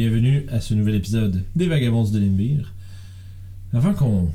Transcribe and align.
bienvenue 0.00 0.46
à 0.50 0.62
ce 0.62 0.72
nouvel 0.72 0.94
épisode 0.94 1.44
des 1.54 1.66
Vagabonds 1.66 2.08
de 2.08 2.18
Limbir. 2.18 2.72
Avant 3.74 3.92
qu'on 3.92 4.30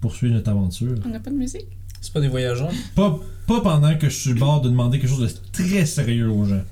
poursuive 0.00 0.30
notre 0.30 0.50
aventure, 0.50 0.96
On 1.04 1.08
n'a 1.08 1.18
pas 1.18 1.30
de 1.30 1.34
musique? 1.34 1.66
C'est 2.00 2.12
pas 2.12 2.20
des 2.20 2.28
voyageurs? 2.28 2.70
pas, 2.94 3.18
pas 3.48 3.60
pendant 3.62 3.98
que 3.98 4.08
je 4.08 4.14
suis 4.14 4.34
bord 4.34 4.60
de 4.60 4.68
demander 4.68 5.00
quelque 5.00 5.10
chose 5.10 5.34
de 5.34 5.40
très 5.50 5.86
sérieux 5.86 6.30
aux 6.30 6.44
gens. 6.44 6.62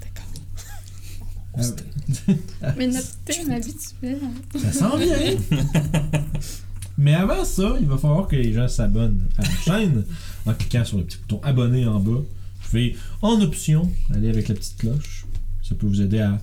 D'accord. 0.00 1.74
Euh, 2.28 2.34
Mais 2.76 2.86
notre 2.86 3.16
thème 3.24 3.50
habituel. 3.50 4.20
ça 4.56 4.72
sent 4.72 5.04
bien! 5.04 5.60
Mais 6.96 7.14
avant 7.14 7.44
ça, 7.44 7.74
il 7.80 7.88
va 7.88 7.98
falloir 7.98 8.28
que 8.28 8.36
les 8.36 8.52
gens 8.52 8.68
s'abonnent 8.68 9.26
à 9.36 9.42
la 9.42 9.50
chaîne 9.64 10.04
en 10.46 10.54
cliquant 10.54 10.84
sur 10.84 10.98
le 10.98 11.02
petit 11.06 11.18
bouton 11.18 11.40
abonner 11.42 11.88
en 11.88 11.98
bas. 11.98 12.12
Vous 12.12 12.68
pouvez, 12.70 12.96
en 13.20 13.40
option, 13.40 13.90
aller 14.14 14.28
avec 14.28 14.46
la 14.46 14.54
petite 14.54 14.76
cloche. 14.76 15.26
Ça 15.64 15.74
peut 15.74 15.88
vous 15.88 16.00
aider 16.00 16.20
à 16.20 16.40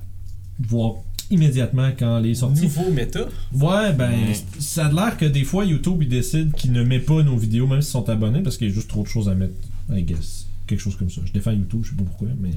voir 0.60 0.96
immédiatement 1.30 1.90
quand 1.98 2.20
les 2.20 2.36
sorties 2.36 2.64
Nouveau 2.64 2.92
méta? 2.92 3.28
Ouais, 3.54 3.94
ben, 3.94 4.14
ça 4.60 4.88
a 4.88 4.92
l'air 4.92 5.18
que 5.18 5.26
des 5.26 5.44
fois, 5.44 5.66
YouTube, 5.66 6.00
il 6.02 6.10
décide 6.10 6.54
qu'il 6.54 6.72
ne 6.72 6.84
met 6.84 7.00
pas 7.00 7.24
nos 7.24 7.38
vidéos, 7.38 7.68
même 7.68 7.82
s'ils 7.82 7.92
sont 7.92 8.10
abonnés, 8.10 8.42
parce 8.42 8.58
qu'il 8.58 8.68
y 8.68 8.72
a 8.72 8.74
juste 8.74 8.90
trop 8.90 9.04
de 9.04 9.08
choses 9.08 9.30
à 9.30 9.36
mettre, 9.36 9.54
I 9.92 10.04
guess. 10.04 10.48
Quelque 10.66 10.82
chose 10.82 10.98
comme 10.98 11.10
ça. 11.10 11.22
Je 11.26 11.32
défends 11.32 11.52
YouTube, 11.52 11.82
je 11.84 11.92
sais 11.92 11.96
pas 11.96 12.04
pourquoi, 12.04 12.28
mais. 12.40 12.52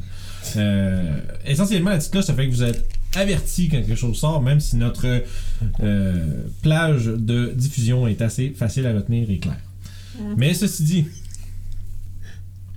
Euh, 0.57 1.21
essentiellement, 1.47 1.91
la 1.91 1.99
petite 1.99 2.11
cloche, 2.11 2.25
ça 2.25 2.35
fait 2.35 2.47
que 2.47 2.53
vous 2.53 2.65
êtes 2.65 2.89
averti 3.15 3.69
quand 3.69 3.79
quelque 3.79 3.95
chose 3.95 4.17
sort, 4.17 4.43
même 4.43 4.61
si 4.61 4.77
notre 4.77 5.23
euh, 5.81 6.45
plage 6.63 7.07
de 7.07 7.53
diffusion 7.55 8.07
est 8.09 8.21
assez 8.21 8.51
facile 8.51 8.87
à 8.87 8.93
retenir 8.93 9.31
et 9.31 9.39
claire. 9.39 9.61
Mais 10.37 10.55
ceci 10.55 10.83
dit, 10.83 11.07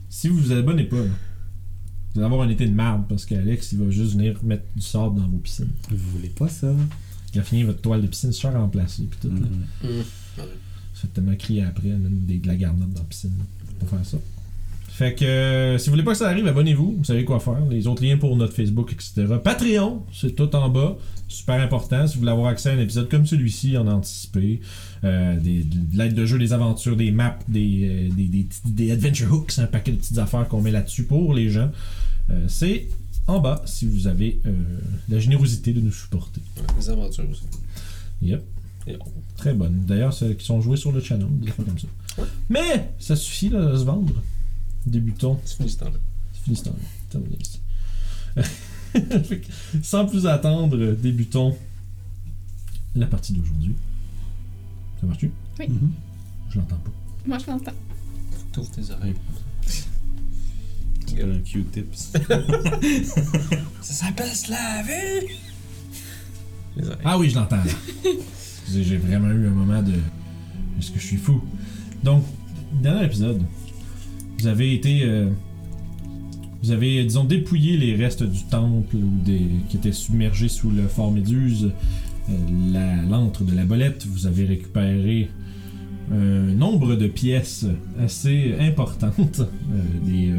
si 0.10 0.28
vous 0.28 0.38
vous 0.38 0.52
abonnez 0.52 0.84
pas, 0.84 1.04
vous 2.14 2.20
allez 2.22 2.26
avoir 2.26 2.42
un 2.42 2.50
été 2.50 2.66
de 2.68 2.74
marde, 2.74 3.04
parce 3.10 3.26
qu'Alex, 3.26 3.72
il 3.72 3.80
va 3.80 3.90
juste 3.90 4.14
venir 4.14 4.40
mettre 4.44 4.64
du 4.76 4.82
sable 4.82 5.20
dans 5.20 5.28
vos 5.28 5.38
piscines. 5.38 5.70
Vous 5.90 6.12
voulez 6.18 6.30
pas 6.30 6.48
ça? 6.48 6.72
Il 7.34 7.40
a 7.40 7.44
fini 7.44 7.64
votre 7.64 7.82
toile 7.82 8.02
de 8.02 8.08
piscine 8.08 8.32
cher 8.32 8.56
à 8.56 8.60
remplacer, 8.60 9.04
puis 9.10 9.20
tout. 9.22 9.30
là. 9.36 9.90
Mhm. 9.90 10.04
Ça 10.94 11.02
fait 11.02 11.08
tellement 11.08 11.36
crier 11.36 11.64
après, 11.64 11.90
là, 11.90 11.96
des, 12.00 12.38
de 12.38 12.48
la 12.48 12.56
garnotte 12.56 12.94
dans 12.94 13.00
la 13.02 13.06
piscine 13.08 13.34
pour 13.80 13.90
faire 13.90 14.06
ça. 14.06 14.18
Fait 14.90 15.16
que 15.16 15.26
euh, 15.26 15.78
si 15.80 15.88
vous 15.90 15.94
voulez 15.94 16.04
pas 16.04 16.12
que 16.12 16.20
ça 16.20 16.30
arrive, 16.30 16.46
abonnez-vous, 16.46 16.98
vous 17.00 17.04
savez 17.04 17.26
quoi 17.26 17.40
faire. 17.40 17.66
Les 17.72 17.88
autres 17.88 18.04
liens 18.06 18.18
pour 18.18 18.38
notre 18.38 18.54
Facebook, 18.54 18.92
etc. 18.94 19.26
Patreon, 19.44 20.04
c'est 20.14 20.36
tout 20.36 20.56
en 20.56 20.70
bas. 20.70 20.96
Super 21.28 21.60
important. 21.62 22.06
Si 22.06 22.14
vous 22.14 22.20
voulez 22.20 22.32
avoir 22.32 22.50
accès 22.50 22.70
à 22.70 22.74
un 22.74 22.80
épisode 22.80 23.10
comme 23.10 23.26
celui-ci 23.26 23.76
en 23.76 23.88
anticipé, 23.88 24.62
euh, 25.04 25.36
des, 25.40 25.64
de 25.64 25.98
l'aide 25.98 26.14
de 26.14 26.28
jeu, 26.28 26.38
des 26.38 26.54
aventures, 26.54 26.96
des 26.96 27.10
maps, 27.10 27.40
des, 27.48 28.10
euh, 28.12 28.14
des, 28.16 28.28
des, 28.28 28.48
des 28.66 28.92
adventure 28.92 29.34
hooks, 29.34 29.58
un 29.58 29.66
paquet 29.66 29.94
de 29.94 29.98
petites 29.98 30.20
affaires 30.20 30.48
qu'on 30.48 30.62
met 30.62 30.70
là-dessus 30.70 31.06
pour 31.06 31.34
les 31.34 31.50
gens. 31.50 31.72
Euh, 32.30 32.46
c'est 32.48 32.88
en 33.28 33.40
bas 33.40 33.62
si 33.66 33.86
vous 33.86 34.08
avez 34.08 34.40
euh, 34.46 34.52
la 35.10 35.20
générosité 35.20 35.74
de 35.74 35.82
nous 35.82 35.92
supporter. 35.92 36.42
Les 36.78 36.90
aventures 36.90 37.30
aussi. 37.30 37.44
Yep. 38.22 38.44
Et 38.88 38.98
Très 39.38 39.54
bonne. 39.54 39.86
D'ailleurs, 39.86 40.14
celles 40.14 40.36
qui 40.36 40.46
sont 40.46 40.62
jouées 40.62 40.78
sur 40.78 40.92
le 40.92 41.02
channel, 41.02 41.28
des 41.40 41.52
fois 41.52 41.64
comme 41.66 41.80
ça. 41.80 41.88
Ouais. 42.18 42.28
Mais 42.50 42.94
ça 43.00 43.16
suffit 43.16 43.50
là, 43.50 43.72
de 43.72 43.78
se 43.78 43.84
vendre. 43.84 44.22
Débutons. 44.86 45.40
C'est 45.46 45.58
fini 45.58 45.70
ce 45.70 45.78
temps-là. 45.80 46.00
C'est 46.34 46.44
fini 46.44 46.56
ce 46.56 46.64
temps-là. 46.66 46.84
Terminé 47.10 47.38
ici. 47.42 47.60
Sans 49.84 50.06
plus 50.06 50.28
attendre, 50.28 50.94
débutons 50.94 51.56
la 52.96 53.08
partie 53.08 53.34
d'aujourd'hui. 53.34 53.74
Ça 55.00 55.08
marche-tu? 55.08 55.32
Mhm. 55.60 55.92
Je 56.50 56.60
l'entends 56.60 56.78
pas. 56.78 56.92
Moi, 57.26 57.38
je 57.40 57.48
l'entends. 57.48 57.74
T'ouvres 58.52 58.72
tes 58.72 58.92
oreilles. 58.92 59.16
C'est 61.16 61.24
un 61.24 61.38
Q-tips. 61.40 62.14
Ça 63.82 63.94
s'appelle 63.94 64.30
se 64.30 64.52
laver! 64.52 65.28
Ah 67.04 67.18
oui, 67.20 67.30
je 67.30 67.36
l'entends. 67.36 67.58
J'ai 68.72 68.98
vraiment 68.98 69.30
eu 69.30 69.48
un 69.48 69.52
moment 69.52 69.82
de. 69.84 69.92
Est-ce 70.80 70.92
que 70.92 71.00
je 71.00 71.06
suis 71.06 71.18
fou? 71.18 71.42
Donc, 72.04 72.24
dernier 72.82 73.06
épisode, 73.06 73.42
vous 74.40 74.48
avez 74.48 74.74
été. 74.74 75.04
euh, 75.04 75.30
vous 76.64 76.72
avez, 76.72 77.04
disons, 77.04 77.26
dépouillé 77.26 77.78
les 77.78 77.96
restes 77.96 78.24
du 78.24 78.44
temple 78.46 78.96
ou 78.96 79.12
des, 79.24 79.42
qui 79.70 79.78
étaient 79.78 79.92
submergés 79.92 80.48
sous 80.48 80.72
le 80.72 80.88
fort 80.88 81.12
Méduse. 81.12 81.72
Euh, 82.30 82.34
la 82.72 82.96
l'antre 83.04 83.44
de 83.44 83.54
la 83.54 83.66
bolette, 83.66 84.08
vous 84.08 84.28
avez 84.28 84.46
récupéré 84.46 85.30
un 86.12 86.54
nombre 86.54 86.96
de 86.96 87.08
pièces 87.08 87.66
assez 88.00 88.56
importantes. 88.60 89.40
euh, 89.42 90.06
des. 90.06 90.30
euh, 90.32 90.38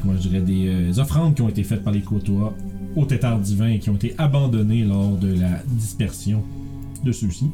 comment 0.00 0.14
je 0.14 0.28
dirais, 0.28 0.40
des 0.40 0.68
euh, 0.68 1.00
offrandes 1.00 1.34
qui 1.34 1.42
ont 1.42 1.48
été 1.48 1.62
faites 1.62 1.82
par 1.82 1.92
les 1.92 2.00
Côtois 2.02 2.54
au 2.96 3.04
tétard 3.04 3.38
divin 3.38 3.68
et 3.68 3.78
qui 3.78 3.90
ont 3.90 3.96
été 3.96 4.14
abandonnés 4.18 4.84
lors 4.84 5.16
de 5.16 5.32
la 5.32 5.62
dispersion 5.66 6.42
de 7.04 7.12
ceux-ci. 7.12 7.46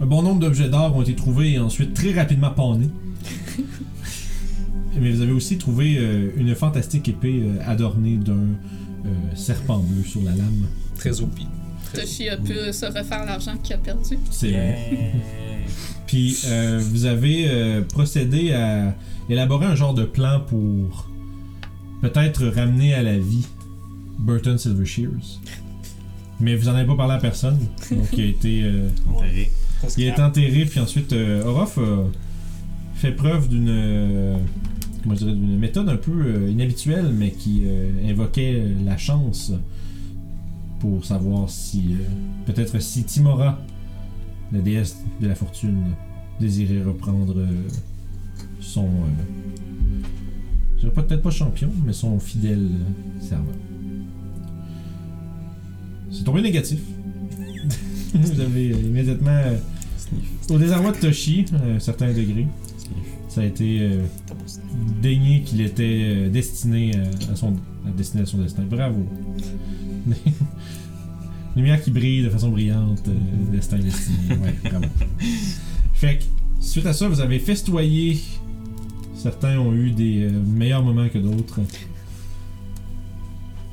Un 0.00 0.06
bon 0.06 0.22
nombre 0.22 0.40
d'objets 0.40 0.68
d'art 0.68 0.94
ont 0.94 1.02
été 1.02 1.14
trouvés 1.14 1.52
et 1.52 1.58
ensuite 1.58 1.94
très 1.94 2.12
rapidement 2.12 2.50
panés. 2.50 2.90
Mais 5.00 5.10
vous 5.10 5.20
avez 5.20 5.32
aussi 5.32 5.58
trouvé 5.58 5.96
euh, 5.98 6.30
une 6.36 6.54
fantastique 6.54 7.08
épée 7.08 7.42
euh, 7.42 7.58
adornée 7.66 8.16
d'un 8.16 8.32
euh, 8.32 9.08
serpent 9.34 9.78
bleu 9.78 10.02
sur 10.02 10.22
la 10.22 10.30
lame. 10.30 10.66
Très 10.96 11.20
OP. 11.20 11.38
Toshi 11.94 12.28
a 12.28 12.36
pu 12.36 12.54
se 12.72 12.86
refaire 12.86 13.24
l'argent 13.24 13.56
qu'il 13.62 13.74
a 13.74 13.78
perdu. 13.78 14.18
C'est 14.30 14.50
vrai. 14.50 15.12
Puis 16.06 16.38
euh, 16.46 16.80
vous 16.82 17.04
avez 17.06 17.48
euh, 17.48 17.82
procédé 17.82 18.52
à 18.52 18.94
élaborer 19.28 19.66
un 19.66 19.74
genre 19.74 19.94
de 19.94 20.04
plan 20.04 20.40
pour 20.40 21.08
peut-être 22.00 22.46
ramener 22.46 22.94
à 22.94 23.02
la 23.02 23.18
vie 23.18 23.46
Burton 24.18 24.58
Silvershears. 24.58 25.40
Mais 26.38 26.54
vous 26.54 26.68
en 26.68 26.74
avez 26.74 26.86
pas 26.86 26.96
parlé 26.96 27.14
à 27.14 27.18
personne. 27.18 27.58
Donc 27.90 28.08
il 28.12 28.20
a 28.20 28.26
été, 28.26 28.62
euh, 28.62 28.88
Enterré. 29.10 29.50
il 29.96 30.04
a 30.08 30.12
été 30.12 30.22
enterré. 30.22 30.64
Puis 30.66 30.80
ensuite, 30.80 31.12
euh, 31.12 31.42
Orof 31.44 31.78
a 31.78 32.04
fait 32.94 33.12
preuve 33.12 33.48
d'une 33.48 33.68
euh, 33.68 34.36
comment 35.02 35.14
je 35.14 35.24
dirais, 35.24 35.32
d'une 35.34 35.58
méthode 35.58 35.88
un 35.88 35.96
peu 35.96 36.12
euh, 36.12 36.50
inhabituelle, 36.50 37.10
mais 37.12 37.30
qui 37.30 37.62
euh, 37.64 37.90
invoquait 38.10 38.62
la 38.84 38.96
chance 38.96 39.52
pour 40.80 41.04
savoir 41.04 41.48
si 41.50 41.94
euh, 41.94 42.04
peut-être 42.46 42.80
si 42.80 43.04
Timora 43.04 43.58
la 44.52 44.60
déesse 44.60 44.98
de 45.20 45.26
la 45.28 45.34
fortune 45.34 45.94
désirait 46.40 46.82
reprendre 46.82 47.38
euh, 47.38 47.46
son. 48.60 48.84
Euh, 48.86 50.04
je 50.76 50.80
dirais 50.80 50.92
peut-être 50.92 51.22
pas 51.22 51.30
champion, 51.30 51.70
mais 51.84 51.92
son 51.92 52.18
fidèle 52.20 52.68
servant. 53.18 53.44
C'est 56.10 56.24
tombé 56.24 56.42
négatif. 56.42 56.80
Vous 58.14 58.40
avez 58.40 58.68
immédiatement, 58.70 59.30
euh, 59.30 59.56
au 60.50 60.58
désarroi 60.58 60.92
de 60.92 60.98
Toshi, 60.98 61.46
à 61.52 61.64
un 61.64 61.78
certain 61.78 62.12
degré, 62.12 62.46
ça 63.28 63.40
a 63.40 63.44
été 63.44 63.78
euh, 63.80 64.02
déigné 65.02 65.42
qu'il 65.42 65.60
était 65.60 66.28
destiné 66.28 66.92
à, 66.96 67.32
à 67.32 67.36
son, 67.36 67.54
à 67.86 67.90
destiné 67.96 68.22
à 68.22 68.26
son 68.26 68.38
destin. 68.38 68.62
Bravo. 68.68 69.04
Lumière 71.56 71.82
qui 71.82 71.90
brille 71.90 72.22
de 72.22 72.28
façon 72.30 72.50
brillante, 72.50 73.08
euh, 73.08 73.12
destin 73.50 73.78
destiné. 73.78 74.18
Ouais, 74.42 74.54
bravo. 74.64 74.84
Fait 75.94 76.18
que, 76.18 76.24
suite 76.60 76.84
à 76.86 76.92
ça, 76.92 77.08
vous 77.08 77.20
avez 77.20 77.38
festoyé. 77.38 78.18
Certains 79.16 79.58
ont 79.58 79.72
eu 79.74 79.90
des 79.90 80.24
euh, 80.24 80.30
meilleurs 80.30 80.82
moments 80.82 81.08
que 81.08 81.18
d'autres. 81.18 81.60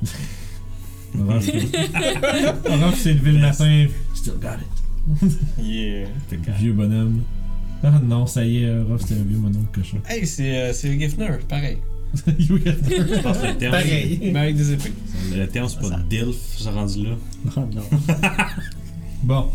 Orof 1.18 1.44
s'est 2.98 3.14
levé 3.14 3.32
le 3.32 3.38
matin. 3.40 3.86
Still 4.14 4.34
got 4.40 4.56
it. 4.60 5.32
Yeah. 5.62 6.08
Vieux 6.58 6.72
bonhomme. 6.72 7.22
Ah 7.82 8.00
non, 8.02 8.26
ça 8.26 8.44
y 8.44 8.64
est, 8.64 8.70
Orof 8.70 9.02
c'était 9.02 9.20
un 9.20 9.24
vieux 9.24 9.36
bonhomme 9.36 9.66
cochon. 9.72 9.98
Hey, 10.08 10.26
c'est 10.26 10.56
euh, 10.56 10.72
c'est 10.72 10.98
Giffner, 10.98 11.36
pareil. 11.46 11.78
Je 12.38 13.20
pense 13.22 13.38
que 13.38 13.46
le 13.46 13.56
terme, 13.56 13.76
Mais 14.32 14.38
avec 14.38 14.56
des 14.56 14.72
épées. 14.72 14.92
le 15.34 15.46
terme 15.46 15.68
c'est 15.68 15.80
pas 15.80 16.00
DILF, 16.08 16.36
j'ai 16.62 16.70
rendu 16.70 17.04
là. 17.04 17.16
Oh 17.56 17.60
non. 17.74 17.82
Bon. 19.22 19.46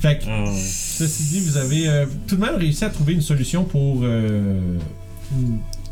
fait 0.00 0.18
que, 0.18 0.24
Ah 0.26 0.50
ceci 0.54 1.22
dit, 1.24 1.40
vous 1.40 1.56
avez 1.56 1.88
euh, 1.88 2.06
tout 2.26 2.36
de 2.36 2.40
même 2.40 2.54
réussi 2.56 2.84
à 2.84 2.88
trouver 2.88 3.12
une 3.12 3.20
solution 3.20 3.64
pour 3.64 4.00
euh, 4.02 4.78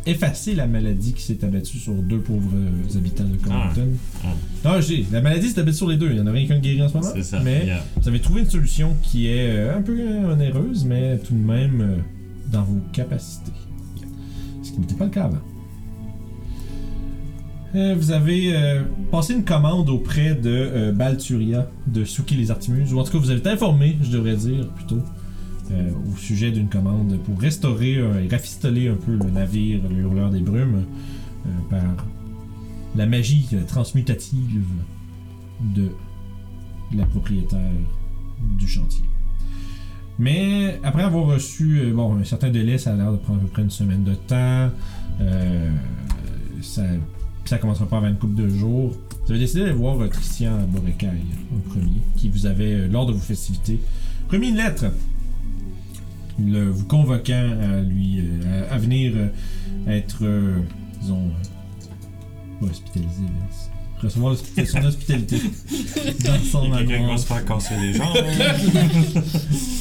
effacer 0.07 0.55
la 0.55 0.67
maladie 0.67 1.13
qui 1.13 1.23
s'est 1.23 1.45
abattue 1.45 1.79
sur 1.79 1.93
deux 1.95 2.21
pauvres 2.21 2.51
euh, 2.55 2.97
habitants 2.99 3.25
de 3.25 3.37
Compton. 3.37 3.89
Ah. 4.25 4.29
Non, 4.65 4.79
dis, 4.79 5.07
la 5.11 5.21
maladie 5.21 5.49
s'est 5.49 5.61
abattue 5.61 5.77
sur 5.77 5.89
les 5.89 5.97
deux. 5.97 6.11
Il 6.11 6.17
y 6.17 6.21
en 6.21 6.27
a 6.27 6.31
rien 6.31 6.47
qu'un 6.47 6.57
de 6.57 6.61
guéri 6.61 6.81
en 6.81 6.89
ce 6.89 6.95
moment. 6.95 7.11
C'est 7.13 7.25
ça. 7.25 7.41
Mais 7.41 7.67
yeah. 7.67 7.85
vous 8.01 8.09
avez 8.09 8.21
trouvé 8.21 8.43
une 8.43 8.51
solution 8.51 8.97
qui 9.03 9.27
est 9.27 9.49
euh, 9.51 9.77
un 9.77 9.83
peu 9.83 9.99
onéreuse, 10.31 10.85
mais 10.85 11.19
tout 11.19 11.35
de 11.35 11.45
même 11.45 11.81
euh, 11.81 11.97
dans 12.53 12.63
vos 12.63 12.81
capacités. 12.93 13.53
Qui 14.77 14.81
n'était 14.81 14.95
pas 14.95 15.05
le 15.07 15.11
cas. 15.11 15.31
Euh, 17.75 17.95
vous 17.97 18.11
avez 18.11 18.55
euh, 18.55 18.85
passé 19.11 19.33
une 19.33 19.45
commande 19.45 19.89
auprès 19.89 20.35
de 20.35 20.51
euh, 20.51 20.93
Balturia 20.93 21.67
de 21.87 22.05
Suki 22.05 22.35
les 22.35 22.51
Artimuses, 22.51 22.93
ou 22.93 22.99
en 22.99 23.05
tout 23.05 23.13
cas 23.13 23.19
vous 23.19 23.31
avez 23.31 23.39
été 23.39 23.49
informé, 23.49 23.97
je 24.03 24.11
devrais 24.11 24.37
dire 24.37 24.69
plutôt, 24.75 25.01
euh, 25.71 25.91
au 26.13 26.17
sujet 26.19 26.51
d'une 26.51 26.69
commande 26.69 27.19
pour 27.25 27.41
restaurer 27.41 27.95
et 27.95 28.29
rafistoler 28.31 28.89
un 28.89 28.97
peu 28.97 29.13
le 29.13 29.31
navire, 29.31 29.81
le 29.89 29.97
hurleur 29.97 30.29
des 30.29 30.41
brumes, 30.41 30.85
par 31.71 32.07
la 32.97 33.07
magie 33.07 33.49
transmutative 33.67 34.67
de 35.75 35.89
la 36.95 37.07
propriétaire 37.07 37.73
du 38.59 38.69
chantier. 38.69 39.05
Mais 40.19 40.81
après 40.83 41.03
avoir 41.03 41.27
reçu 41.27 41.79
euh, 41.81 41.93
bon, 41.93 42.17
un 42.19 42.25
certain 42.25 42.51
délai, 42.51 42.79
ça 42.79 42.93
a 42.95 42.97
l'air 42.97 43.13
de 43.13 43.19
prendre 43.19 43.41
à 43.41 43.43
peu 43.43 43.49
près 43.49 43.63
une 43.63 43.71
semaine 43.71 44.03
de 44.05 44.15
temps. 44.15 44.71
euh, 45.21 45.71
ça, 46.63 46.83
ça 47.45 47.59
commencera 47.59 47.87
pas 47.87 47.99
avant 47.99 48.09
une 48.09 48.17
couple 48.17 48.35
de 48.35 48.49
jours. 48.49 48.97
Vous 49.25 49.31
avez 49.31 49.41
décidé 49.41 49.61
d'aller 49.61 49.73
voir 49.73 50.09
Christian 50.09 50.59
Borecaille 50.69 51.23
en 51.55 51.59
premier, 51.71 52.01
qui 52.17 52.29
vous 52.31 52.47
avait, 52.47 52.73
euh, 52.75 52.89
lors 52.89 53.07
de 53.07 53.13
vos 53.13 53.19
festivités, 53.19 53.79
remis 54.31 54.49
une 54.49 54.57
lettre 54.57 54.87
le- 56.39 56.71
vous 56.71 56.85
convoquant 56.87 57.51
à 57.63 57.81
lui 57.81 58.23
à, 58.71 58.77
venir 58.79 59.13
être 59.89 60.25
disons 61.01 61.31
hospitalisé 62.61 63.23
c'est- 63.51 63.71
recevoir 64.03 64.37
son 64.37 64.85
hospitalité 64.85 65.37
dans 66.25 66.39
son 66.51 66.65
Il 66.65 66.71
y 66.71 66.75
a 66.75 66.79
quelqu'un 66.79 66.87
qui 66.87 67.01
manoir 67.01 67.11
va 67.13 67.19
se 67.19 67.27
faire 67.27 67.45
casser 67.45 67.75
les 67.81 67.93
jambes. 67.95 68.17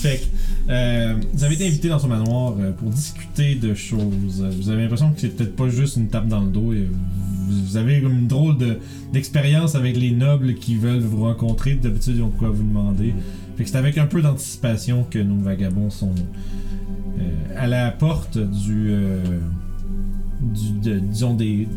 fait 0.02 0.18
que, 0.18 0.72
euh, 0.72 1.16
vous 1.34 1.44
avez 1.44 1.56
été 1.56 1.68
invité 1.68 1.90
dans 1.90 2.00
son 2.00 2.08
manoir 2.08 2.56
euh, 2.60 2.72
pour 2.72 2.90
discuter 2.90 3.56
de 3.56 3.74
choses. 3.74 4.44
Vous 4.58 4.70
avez 4.70 4.84
l'impression 4.84 5.12
que 5.12 5.22
c'est 5.22 5.36
peut-être 5.36 5.56
pas 5.56 5.70
juste 5.70 5.98
une 5.98 6.08
tape 6.08 6.28
dans 6.28 6.42
le 6.42 6.50
dos. 6.50 6.74
et 6.74 6.88
vous, 7.48 7.66
vous 7.66 7.78
avez 7.78 8.02
comme 8.02 8.14
une 8.18 8.28
drôle 8.28 8.58
de- 8.58 8.80
d'expérience 9.14 9.76
avec 9.76 9.96
les 9.98 10.12
nobles 10.12 10.56
qui 10.56 10.76
veulent 10.76 11.00
vous 11.02 11.24
rencontrer. 11.24 11.76
D'habitude, 11.76 12.16
ils 12.18 12.22
ont 12.24 12.30
quoi 12.30 12.50
vous 12.50 12.64
demander. 12.64 13.14
Fait 13.58 13.64
que 13.64 13.70
c'est 13.70 13.78
avec 13.78 13.98
un 13.98 14.06
peu 14.08 14.22
d'anticipation 14.22 15.06
que 15.10 15.20
nos 15.20 15.38
vagabonds 15.44 15.90
sont 15.90 16.14
euh, 17.20 17.22
à 17.58 17.68
la 17.68 17.92
porte 17.92 18.38
du, 18.38 18.90
du 20.42 20.72
de- 20.82 21.00
disons 21.00 21.34
des 21.36 21.68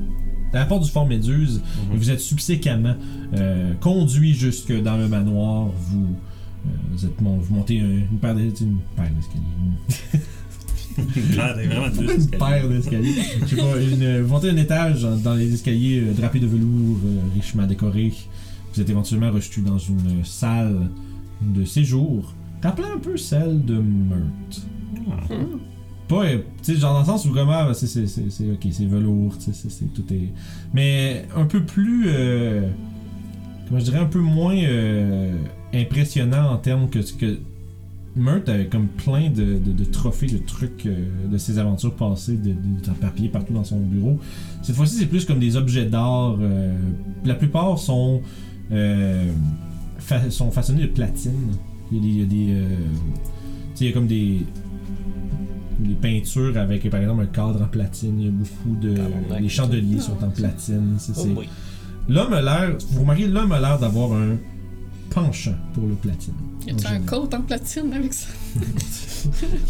à 0.53 0.59
la 0.61 0.67
porte 0.67 0.85
du 0.85 0.91
fort 0.91 1.07
Méduse. 1.07 1.63
Et 1.93 1.97
vous 1.97 2.11
êtes 2.11 2.21
subséquemment 2.21 2.95
euh, 3.35 3.73
conduit 3.81 4.35
jusque 4.35 4.73
dans 4.83 4.97
le 4.97 5.09
manoir. 5.09 5.69
Vous, 5.89 6.07
euh, 6.67 6.71
vous, 6.93 7.05
êtes, 7.07 7.21
mon- 7.21 7.39
vous 7.39 7.55
montez 7.55 7.81
un- 7.81 7.85
une 8.11 8.19
paire 8.21 8.35
d'escaliers. 8.35 9.43
Une 11.17 11.37
paire 11.37 11.57
d'escaliers. 11.57 12.15
Une 12.17 12.31
paire 12.39 12.69
d'escaliers. 12.69 13.15
Je 13.43 13.47
sais 13.47 13.57
pas, 13.57 13.81
une, 13.81 14.23
vous 14.23 14.33
montez 14.33 14.51
un 14.51 14.57
étage 14.57 15.03
dans, 15.03 15.17
dans 15.17 15.35
les 15.35 15.53
escaliers 15.55 16.01
euh, 16.01 16.13
drapés 16.13 16.41
de 16.41 16.47
velours, 16.47 16.99
euh, 17.05 17.21
richement 17.35 17.67
décorés. 17.67 18.13
Vous 18.75 18.81
êtes 18.81 18.91
éventuellement 18.91 19.31
rejeté 19.31 19.61
dans 19.61 19.79
une 19.79 20.25
salle 20.25 20.89
de 21.41 21.65
séjour, 21.65 22.35
rappelant 22.63 22.93
un 22.97 22.99
peu 22.99 23.17
celle 23.17 23.65
de 23.65 23.75
Meurthe. 23.75 24.67
Ah. 25.11 25.35
Pas, 26.09 26.25
euh, 26.25 26.39
tu 26.63 26.75
sais, 26.75 26.81
genre 26.81 26.95
dans 26.95 27.01
le 27.01 27.07
sens 27.07 27.27
où 27.27 27.31
vraiment, 27.31 27.73
c'est, 27.75 27.87
c'est, 27.87 28.07
c'est, 28.07 28.31
c'est- 28.31 28.51
ok, 28.51 28.67
c'est 28.71 28.87
velours, 28.87 29.37
tu 29.39 29.53
sais, 29.53 29.69
c'est, 29.69 29.93
tout 29.93 30.05
est. 30.13 30.33
Mais 30.73 31.27
un 31.37 31.45
peu 31.45 31.63
plus. 31.63 32.05
euh, 32.09 32.67
comment 33.69 33.79
je 33.79 33.85
dirais, 33.85 33.99
un 33.99 34.07
peu 34.07 34.21
moins 34.21 34.57
euh, 34.57 35.35
impressionnant 35.75 36.51
en 36.51 36.57
termes 36.57 36.89
que. 36.89 36.99
que 37.19 37.39
Meurthe 38.17 38.49
avait 38.49 38.67
comme 38.67 38.89
plein 38.89 39.31
de, 39.31 39.59
de- 39.59 39.85
trophées, 39.85 40.27
de 40.27 40.39
trucs 40.39 40.89
de 41.31 41.39
ses 41.39 41.59
aventures 41.59 41.95
passées, 41.95 42.37
de, 42.37 42.51
de, 42.51 42.91
papier 43.01 43.29
partout 43.29 43.53
dans 43.53 43.63
son 43.63 43.79
bureau. 43.79 44.19
Cette 44.63 44.75
fois-ci, 44.75 44.97
c'est 44.97 45.07
plus 45.07 45.25
comme 45.25 45.39
des 45.39 45.57
objets 45.57 45.85
d'art. 45.85 46.37
la 47.25 47.35
plupart 47.35 47.79
sont, 47.79 48.23
sont 50.31 50.51
façonnés 50.51 50.83
de 50.83 50.87
platine. 50.89 51.53
Il 51.93 52.19
y 52.19 52.23
a 52.23 52.25
des. 52.27 52.37
il 52.37 52.49
y 52.49 52.51
a 52.51 52.55
des, 52.57 52.65
il 53.81 53.87
y 53.87 53.91
a 53.91 53.93
comme 53.93 54.09
des 54.09 54.41
des 55.79 55.95
peintures 55.95 56.57
avec 56.57 56.89
par 56.91 57.01
exemple 57.01 57.23
un 57.23 57.27
cadre 57.27 57.63
en 57.63 57.67
platine, 57.69 58.21
il 58.21 58.27
y 58.27 58.29
a 58.29 58.33
beaucoup 58.33 58.77
de 58.81 58.95
Tabarnak. 58.97 59.41
les 59.41 59.49
chandeliers 59.49 59.97
Ah, 59.99 60.03
sont 60.03 60.25
en 60.25 60.31
platine, 60.31 60.97
c'est 60.99 61.13
Oh 61.17 61.21
c'est- 61.23 61.29
boy. 61.29 61.49
L'homme 62.09 62.33
a 62.33 62.41
l'air, 62.43 62.77
vous 62.91 63.01
remarquez 63.03 63.27
l'homme 63.27 63.53
a 63.53 63.61
l'air 63.61 63.79
d'avoir 63.79 64.13
un 64.13 64.37
penchant 65.11 65.55
pour 65.75 65.87
le 65.87 65.95
platine. 65.95 66.35
Y 66.67 66.71
a-tu 66.73 66.87
un 66.87 67.01
côte 67.01 67.33
en 67.35 67.41
platine 67.43 67.93
avec 67.95 68.13
ça? 68.13 68.29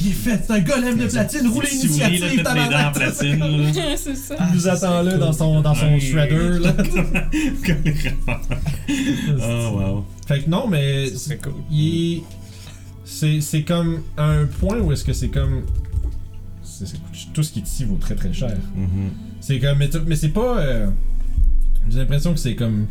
Il 0.00 0.08
est 0.08 0.10
fait, 0.10 0.40
c'est 0.46 0.52
un 0.52 0.60
golem 0.60 0.98
de 0.98 1.06
platine, 1.06 1.46
roulez 1.48 1.68
l'initiative, 1.70 2.20
toutes 2.20 2.36
les 2.36 2.42
dents 2.42 2.88
en 2.88 2.92
platine. 2.92 3.72
c'est 3.96 4.14
ça. 4.16 4.34
Il 4.48 4.54
nous 4.56 4.68
attend 4.68 5.02
là 5.02 5.16
dans 5.16 5.32
son, 5.32 5.60
dans 5.60 5.74
son 5.74 5.98
shredder 5.98 6.58
là. 6.60 6.74
Les. 7.84 7.94
Oh, 9.42 9.70
wow. 9.78 10.04
Fait 10.26 10.40
que 10.42 10.50
non, 10.50 10.66
mais 10.68 11.08
serait 11.10 11.38
cool. 11.38 11.52
il 11.70 12.14
est- 12.18 12.22
c'est 13.04 13.40
c'est 13.40 13.62
comme 13.62 14.00
un 14.18 14.44
point 14.60 14.78
où 14.80 14.92
est-ce 14.92 15.04
que 15.04 15.12
c'est 15.14 15.28
comme 15.28 15.62
c'est- 15.62 15.62
c'est- 15.62 15.87
tout 17.32 17.42
ce 17.42 17.52
qui 17.52 17.60
est 17.60 17.62
ici 17.62 17.84
vaut 17.84 17.96
très 17.96 18.14
très 18.14 18.32
cher. 18.32 18.56
Mhm. 18.76 19.10
C'est 19.40 19.58
comme 19.58 19.78
mais, 19.78 20.16
c'est 20.16 20.28
pas 20.28 20.58
euh, 20.60 20.86
j'ai 21.88 21.98
l'impression 21.98 22.32
que 22.32 22.38
c'est 22.40 22.54
comme 22.54 22.86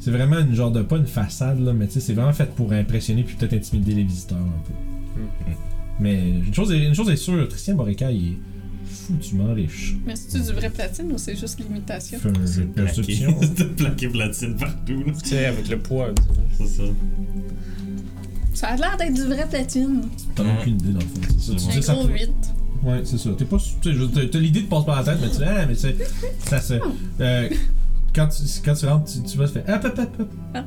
c'est 0.00 0.10
vraiment 0.10 0.38
une 0.38 0.54
genre 0.54 0.70
de 0.70 0.82
pas 0.82 0.96
une 0.96 1.06
façade 1.06 1.60
là, 1.60 1.72
mais 1.72 1.86
tu 1.86 1.94
sais 1.94 2.00
c'est 2.00 2.14
vraiment 2.14 2.32
fait 2.32 2.54
pour 2.54 2.72
impressionner 2.72 3.22
puis 3.22 3.36
peut-être 3.36 3.54
intimider 3.54 3.94
les 3.94 4.04
visiteurs 4.04 4.38
un 4.38 4.62
peu. 4.66 5.20
Mhm. 5.20 5.56
Mais 6.00 6.30
une 6.30 6.52
chose 6.54 6.72
est, 6.72 6.84
une 6.84 6.94
chose 6.94 7.08
est 7.10 7.16
sûre, 7.16 7.48
Christian 7.48 7.74
Borica 7.74 8.10
il 8.10 8.32
est 8.32 8.36
foutument 9.06 9.52
riche. 9.54 9.96
Mais 10.06 10.16
c'est-tu 10.16 10.44
du 10.44 10.52
vrai 10.52 10.70
platine 10.70 11.12
ou 11.12 11.18
c'est 11.18 11.36
juste 11.36 11.58
l'imitation? 11.60 12.18
De 12.24 12.64
Plaqué. 12.64 13.26
plaqué 13.76 14.08
platine 14.08 14.56
partout. 14.56 15.04
là. 15.06 15.12
Tu 15.22 15.28
sais, 15.28 15.46
avec 15.46 15.68
le 15.68 15.78
poids. 15.78 16.10
C'est 16.56 16.66
ça. 16.66 16.82
Ça 18.54 18.68
a 18.68 18.76
l'air 18.76 18.96
d'être 18.96 19.14
du 19.14 19.22
vrai 19.24 19.46
platine. 19.48 20.02
T'as 20.34 20.42
aucune 20.44 20.74
idée 20.74 20.92
dans 20.92 21.00
le 21.00 21.04
fond. 21.04 21.20
C'est 21.38 21.52
ça. 21.52 21.52
Tu 21.52 21.58
C'est 21.58 21.70
dis 21.72 21.78
Un 21.78 21.82
ça 21.82 21.94
gros 21.94 22.06
8. 22.08 22.30
Ouais, 22.84 23.00
c'est 23.04 23.18
ça. 23.18 23.30
T'es 23.36 23.44
pas. 23.44 23.56
Tu 23.58 23.64
sais, 23.64 23.94
je 23.96 23.98
veux 24.00 24.06
dire, 24.08 24.22
t'as 24.22 24.28
t'as 24.28 24.38
l'idée 24.38 24.62
de 24.62 24.66
passer 24.68 24.86
par 24.86 24.96
la 24.96 25.04
tête, 25.04 25.18
mais 25.20 25.28
tu 25.30 25.36
dis, 25.38 25.44
ah, 25.44 25.66
mais 25.66 25.74
c'est. 25.74 25.96
Ça 26.38 26.60
se. 26.60 26.74
euh, 27.20 27.48
quand, 28.14 28.28
tu, 28.28 28.42
quand 28.64 28.74
tu 28.74 28.86
rentres, 28.86 29.10
tu, 29.12 29.22
tu 29.22 29.36
vas 29.38 29.46
se 29.46 29.52
faire. 29.54 29.64
Hop, 29.68 29.84
hop, 29.84 29.98
hop, 29.98 30.20
hop. 30.20 30.28
Ah. 30.54 30.64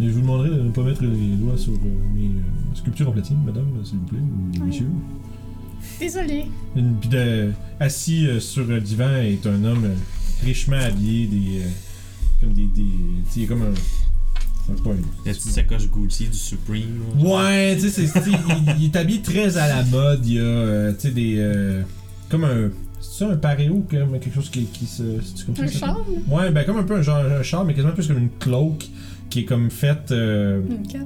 Et 0.00 0.06
je 0.06 0.10
vous 0.10 0.20
demanderai 0.20 0.50
de 0.50 0.54
ne 0.62 0.70
pas 0.70 0.82
mettre 0.82 1.02
les 1.02 1.36
doigts 1.36 1.56
sur 1.56 1.72
euh, 1.72 1.76
mes 2.14 2.26
euh, 2.26 2.74
sculptures 2.74 3.08
en 3.08 3.12
platine, 3.12 3.38
madame, 3.44 3.66
s'il 3.84 3.98
vous 3.98 4.04
plaît, 4.06 4.18
ou 4.18 4.60
Ouais. 4.60 4.66
monsieur. 4.66 4.86
Désolé. 6.00 6.46
Une- 6.76 6.94
Puis 6.96 7.08
de, 7.08 7.52
assis 7.80 8.26
euh, 8.26 8.40
sur 8.40 8.64
le 8.66 8.80
divan 8.80 9.10
est 9.22 9.46
un 9.46 9.64
homme 9.64 9.84
euh, 9.84 9.94
richement 10.44 10.76
habillé, 10.78 11.26
des. 11.26 11.60
euh, 11.62 11.68
comme 12.40 12.52
des. 12.52 12.66
des 12.66 12.82
tu 12.82 13.30
sais, 13.30 13.40
il 13.40 13.42
est 13.44 13.46
comme 13.46 13.62
un. 13.62 13.74
La 14.68 15.32
petite 15.32 15.50
sacoche 15.50 15.88
Gucci 15.88 16.28
du 16.28 16.36
Supreme. 16.36 17.00
là. 17.22 17.24
Ouais, 17.30 17.76
tu 17.80 17.88
sais, 17.88 18.02
il, 18.04 18.74
il 18.78 18.84
est 18.86 18.96
habillé 18.96 19.20
très 19.22 19.56
à 19.56 19.68
la 19.68 19.82
mode. 19.84 20.26
Il 20.26 20.34
y 20.34 20.38
a, 20.38 20.42
euh, 20.42 20.92
tu 20.92 21.08
sais, 21.08 21.10
des. 21.10 21.36
euh, 21.38 21.82
comme 22.28 22.44
un. 22.44 22.70
C'est 23.00 23.24
ça 23.24 23.30
un 23.30 23.36
paréo, 23.36 23.84
comme 23.90 24.18
quelque 24.18 24.34
chose 24.34 24.50
qui, 24.50 24.64
qui 24.66 24.86
se. 24.86 25.02
comme 25.46 25.56
ça 25.56 25.62
Un 25.62 25.66
ça 25.68 25.78
charme? 25.78 26.04
Ouais, 26.28 26.50
ben 26.50 26.64
comme 26.64 26.78
un 26.78 26.82
peu 26.82 26.96
un 26.96 27.02
genre 27.02 27.16
un 27.18 27.42
char, 27.42 27.64
mais 27.64 27.72
quasiment 27.74 27.92
plus 27.94 28.08
comme 28.08 28.18
une 28.18 28.30
cloak 28.40 28.88
qui 29.30 29.40
est 29.40 29.44
comme 29.44 29.70
faite. 29.70 30.10
euh, 30.12 30.60
Une 30.68 30.86
cape? 30.86 31.02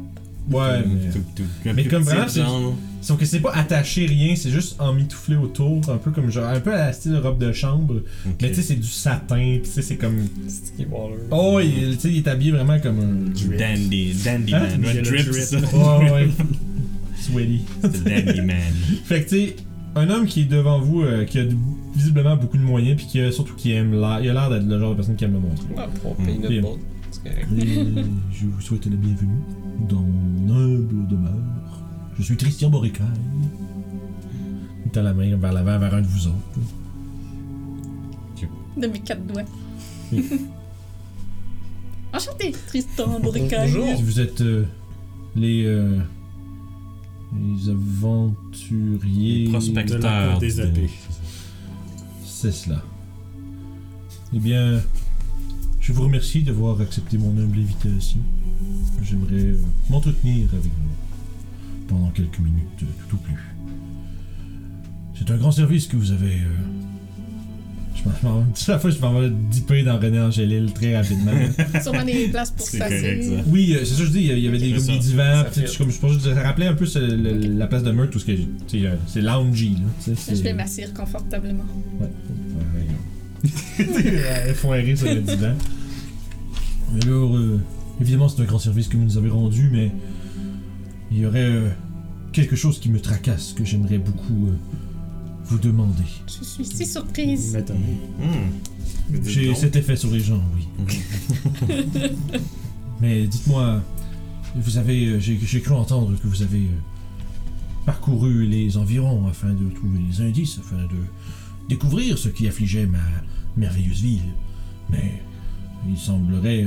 ouais, 0.50 0.84
mais. 0.86 1.10
Tout, 1.12 1.18
tout. 1.36 1.42
Un 1.68 1.72
Mais 1.74 1.82
plus 1.82 1.90
comme 1.90 2.02
vraiment. 2.02 2.74
Sauf 3.02 3.18
que 3.18 3.24
c'est 3.26 3.40
pas 3.40 3.52
attaché 3.52 4.06
rien, 4.06 4.34
c'est 4.36 4.50
juste 4.50 4.76
emmitouflé 4.80 5.36
autour, 5.36 5.80
un 5.90 5.96
peu 5.98 6.10
comme 6.12 6.30
genre. 6.30 6.46
Un 6.46 6.60
peu 6.60 6.72
à 6.72 6.86
la 6.86 6.92
style 6.92 7.16
robe 7.16 7.38
de 7.38 7.52
chambre. 7.52 7.96
Mais 8.40 8.48
tu 8.50 8.54
sais, 8.54 8.62
c'est 8.62 8.74
du 8.76 8.86
satin, 8.86 9.58
pis 9.62 9.62
tu 9.64 9.70
sais, 9.70 9.82
c'est 9.82 9.96
comme. 9.96 10.18
Sticky 10.48 10.84
baller. 10.86 11.16
Oh, 11.30 11.58
il, 11.60 11.96
tu 11.96 12.00
sais, 12.00 12.08
il 12.10 12.18
est 12.18 12.28
habillé 12.28 12.52
vraiment 12.52 12.78
comme 12.78 13.00
un. 13.00 13.30
Du 13.32 13.56
dandy, 13.56 14.14
dandy 14.24 14.54
Hein? 14.54 14.78
man. 14.78 14.84
Ouais, 14.84 15.02
drip, 15.02 15.32
ça. 15.32 15.58
Ouais, 15.58 16.10
ouais. 16.12 16.28
Sweaty. 17.20 17.62
C'est 17.82 18.04
le 18.08 18.22
dandy 18.24 18.40
man. 18.40 18.56
Fait 19.04 19.24
que 19.24 19.28
tu 19.28 19.36
sais, 19.36 19.56
un 19.96 20.08
homme 20.08 20.26
qui 20.26 20.42
est 20.42 20.44
devant 20.44 20.80
vous, 20.80 21.02
euh, 21.02 21.24
qui 21.24 21.38
a 21.40 21.44
visiblement 21.94 22.36
beaucoup 22.36 22.56
de 22.56 22.62
moyens, 22.62 22.96
puis 22.96 23.06
qui 23.06 23.20
a, 23.20 23.30
surtout 23.32 23.54
qui 23.54 23.72
aime 23.72 23.92
l'air, 24.00 24.20
il 24.22 24.30
a 24.30 24.32
l'air 24.32 24.48
d'être 24.50 24.64
le 24.66 24.78
genre 24.78 24.90
de 24.90 24.94
personne 24.96 25.16
qui 25.16 25.24
aime 25.24 25.32
le 25.34 25.40
montrer. 25.40 25.66
Pour 26.02 26.16
Mm. 26.18 26.44
Et 27.58 27.94
je 28.32 28.46
vous 28.46 28.60
souhaite 28.60 28.86
la 28.86 28.96
bienvenue 28.96 29.40
dans 29.88 30.00
mon 30.00 30.54
humble 30.54 31.06
demeure. 31.08 31.32
Je 32.22 32.26
suis 32.28 32.36
Christian 32.36 32.70
Boricaille. 32.70 33.04
Il 34.84 34.92
tend 34.92 35.02
la 35.02 35.12
main 35.12 35.34
vers 35.36 35.52
l'avant, 35.52 35.76
vers 35.80 35.92
un 35.92 36.02
de 36.02 36.06
vous 36.06 36.28
autres. 36.28 36.36
De 38.76 38.86
mes 38.86 39.00
quatre 39.00 39.26
doigts. 39.26 39.42
Oui. 40.12 40.24
Enchanté, 42.14 42.52
Tristan 42.68 43.18
Bourricaille. 43.18 43.72
Bonjour. 43.72 44.00
Vous 44.02 44.20
êtes 44.20 44.40
euh, 44.40 44.64
les, 45.34 45.64
euh, 45.64 45.98
les 47.34 47.70
aventuriers. 47.70 49.44
Les 49.46 49.50
prospecteurs. 49.50 49.98
De 49.98 50.04
la 50.04 50.28
cour 50.30 50.38
des 50.38 50.52
de- 50.54 50.62
épées. 50.62 50.90
C'est 52.24 52.52
cela. 52.52 52.84
Eh 54.32 54.38
bien, 54.38 54.80
je 55.80 55.92
vous 55.92 56.04
remercie 56.04 56.44
d'avoir 56.44 56.80
accepté 56.80 57.18
mon 57.18 57.30
humble 57.30 57.58
invitation. 57.58 58.20
J'aimerais 59.02 59.32
euh, 59.54 59.60
m'entretenir 59.90 60.48
avec 60.52 60.70
vous 60.70 61.01
pendant 61.92 62.10
quelques 62.10 62.38
minutes, 62.38 62.82
euh, 62.82 62.86
tout 63.08 63.16
au 63.16 63.18
plus. 63.18 63.34
C'est 65.18 65.30
un 65.30 65.36
grand 65.36 65.52
service 65.52 65.86
que 65.86 65.96
vous 65.96 66.10
avez. 66.12 66.34
euh, 66.34 66.48
Je 67.94 68.26
m'en- 68.26 68.44
la 68.68 68.78
fois, 68.78 68.90
je 68.90 68.98
m'en 68.98 69.20
vais 69.20 69.30
dipper 69.50 69.82
dans 69.84 69.98
René 69.98 70.18
Angélil 70.20 70.72
très 70.72 70.96
rapidement. 70.96 71.32
Sûrement 71.82 72.04
des 72.04 72.28
places 72.28 72.50
pour 72.50 72.66
ça. 72.66 72.86
oui, 73.46 73.74
euh, 73.74 73.84
c'est 73.84 73.94
ça 73.94 74.00
que 74.00 74.06
je 74.06 74.12
dis, 74.12 74.20
il 74.22 74.38
y 74.38 74.48
avait 74.48 74.58
des, 74.58 74.72
des 74.72 74.98
divans, 74.98 75.44
comme 75.78 75.90
je 75.90 75.98
pense, 75.98 76.18
ça 76.18 76.42
rappelait 76.42 76.66
un 76.66 76.74
peu 76.74 76.86
ce- 76.86 76.98
le- 76.98 77.56
la 77.58 77.66
place 77.66 77.82
de 77.84 77.92
Meurthe, 77.92 78.10
tout 78.10 78.18
ce 78.18 78.24
que 78.26 78.32
c'est 79.06 79.20
loungy, 79.20 79.76
Je 80.06 80.42
vais 80.42 80.52
m'asseoir 80.54 80.92
confortablement. 80.92 81.64
Ouais. 82.00 82.08
Elle 83.78 84.54
foirée 84.54 84.94
sur 84.96 85.06
le 85.12 85.20
divan. 85.20 85.54
Alors, 87.02 87.36
euh, 87.36 87.60
évidemment, 88.00 88.28
c'est 88.28 88.42
un 88.42 88.44
grand 88.44 88.58
service 88.58 88.88
que 88.88 88.96
vous 88.96 89.04
nous 89.04 89.18
avez 89.18 89.30
rendu, 89.30 89.68
mais 89.72 89.90
il 91.12 91.20
y 91.20 91.26
aurait 91.26 91.40
euh, 91.40 91.68
quelque 92.32 92.56
chose 92.56 92.80
qui 92.80 92.88
me 92.88 93.00
tracasse 93.00 93.52
que 93.52 93.64
j'aimerais 93.64 93.98
beaucoup 93.98 94.48
euh, 94.48 94.56
vous 95.44 95.58
demander. 95.58 96.04
Je 96.26 96.44
suis 96.44 96.64
si 96.64 96.86
surprise. 96.86 97.52
M'étonner. 97.52 97.98
Hmm. 98.18 99.12
Dites 99.14 99.28
J'ai 99.28 99.54
cet 99.54 99.76
effet 99.76 99.96
sur 99.96 100.10
les 100.10 100.20
gens, 100.20 100.42
oui. 100.56 100.68
mais 103.00 103.26
dites-moi, 103.26 103.82
vous 104.56 104.78
avez, 104.78 105.06
euh, 105.06 105.20
j'ai 105.20 105.60
cru 105.60 105.74
entendre 105.74 106.18
que 106.18 106.26
vous 106.26 106.42
avez 106.42 106.66
parcouru 107.84 108.46
les 108.46 108.76
environs 108.76 109.26
afin 109.28 109.52
de 109.52 109.68
trouver 109.74 109.98
les 110.08 110.22
indices, 110.22 110.58
afin 110.60 110.82
de 110.84 111.68
découvrir 111.68 112.16
ce 112.16 112.28
qui 112.28 112.48
affligeait 112.48 112.86
ma 112.86 112.98
merveilleuse 113.56 114.00
ville. 114.00 114.32
Mais 114.88 115.20
il 115.88 115.98
semblerait 115.98 116.66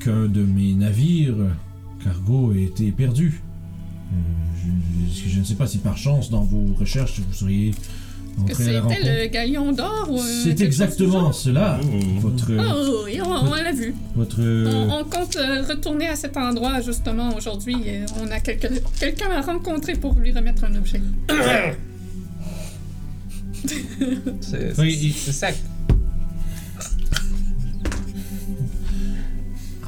qu'un 0.00 0.26
de 0.26 0.42
mes 0.42 0.74
navires, 0.74 1.36
cargo, 2.02 2.52
ait 2.52 2.62
été 2.62 2.92
perdu. 2.92 3.42
Euh, 4.12 4.16
je, 5.12 5.28
je 5.28 5.38
ne 5.40 5.44
sais 5.44 5.54
pas 5.54 5.66
si 5.66 5.78
par 5.78 5.96
chance, 5.96 6.30
dans 6.30 6.42
vos 6.42 6.74
recherches, 6.78 7.20
vous 7.20 7.32
seriez 7.34 7.70
Que 8.46 8.52
entré 8.52 8.68
à 8.68 8.72
la 8.72 8.80
rencontre. 8.82 9.00
c'était 9.00 9.22
le 9.24 9.28
galion 9.30 9.72
d'or 9.72 10.06
ou 10.10 10.18
euh, 10.18 10.40
C'est 10.44 10.60
exactement 10.60 11.32
cela. 11.32 11.78
Mmh. 11.82 12.18
Votre, 12.20 12.52
Oh 12.58 13.02
oui, 13.04 13.20
on, 13.20 13.28
on 13.30 13.54
l'a 13.54 13.72
vu. 13.72 13.94
votre. 14.14 14.40
On, 14.40 15.00
on 15.00 15.04
compte 15.04 15.36
euh, 15.36 15.62
retourner 15.68 16.08
à 16.08 16.16
cet 16.16 16.36
endroit 16.36 16.80
justement 16.80 17.34
aujourd'hui. 17.36 17.76
On 18.22 18.30
a 18.30 18.40
quelqu'un 18.40 19.30
à 19.30 19.40
rencontrer 19.42 19.94
pour 19.94 20.14
lui 20.14 20.32
remettre 20.32 20.64
un 20.64 20.74
objet. 20.76 21.00
C'est 24.40 24.78
Oui, 24.78 25.12
c'est- 25.16 25.54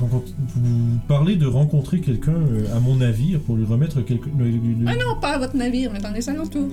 Vous 0.09 0.99
parlez 1.09 1.37
de 1.37 1.47
rencontrer 1.47 2.00
quelqu'un 2.00 2.33
euh, 2.33 2.76
à 2.76 2.80
mon 2.80 2.97
navire 2.97 3.40
pour 3.40 3.57
lui 3.57 3.64
remettre 3.64 4.00
quelque. 4.02 4.26
le- 4.38 4.45
le- 4.45 4.50
le- 4.50 4.87
Ah 4.87 4.95
non, 4.95 5.21
pas 5.21 5.35
à 5.35 5.38
votre 5.38 5.57
navire, 5.57 5.90
mais 5.92 5.99
dans 6.00 6.11
les 6.12 6.28
alentours. 6.28 6.69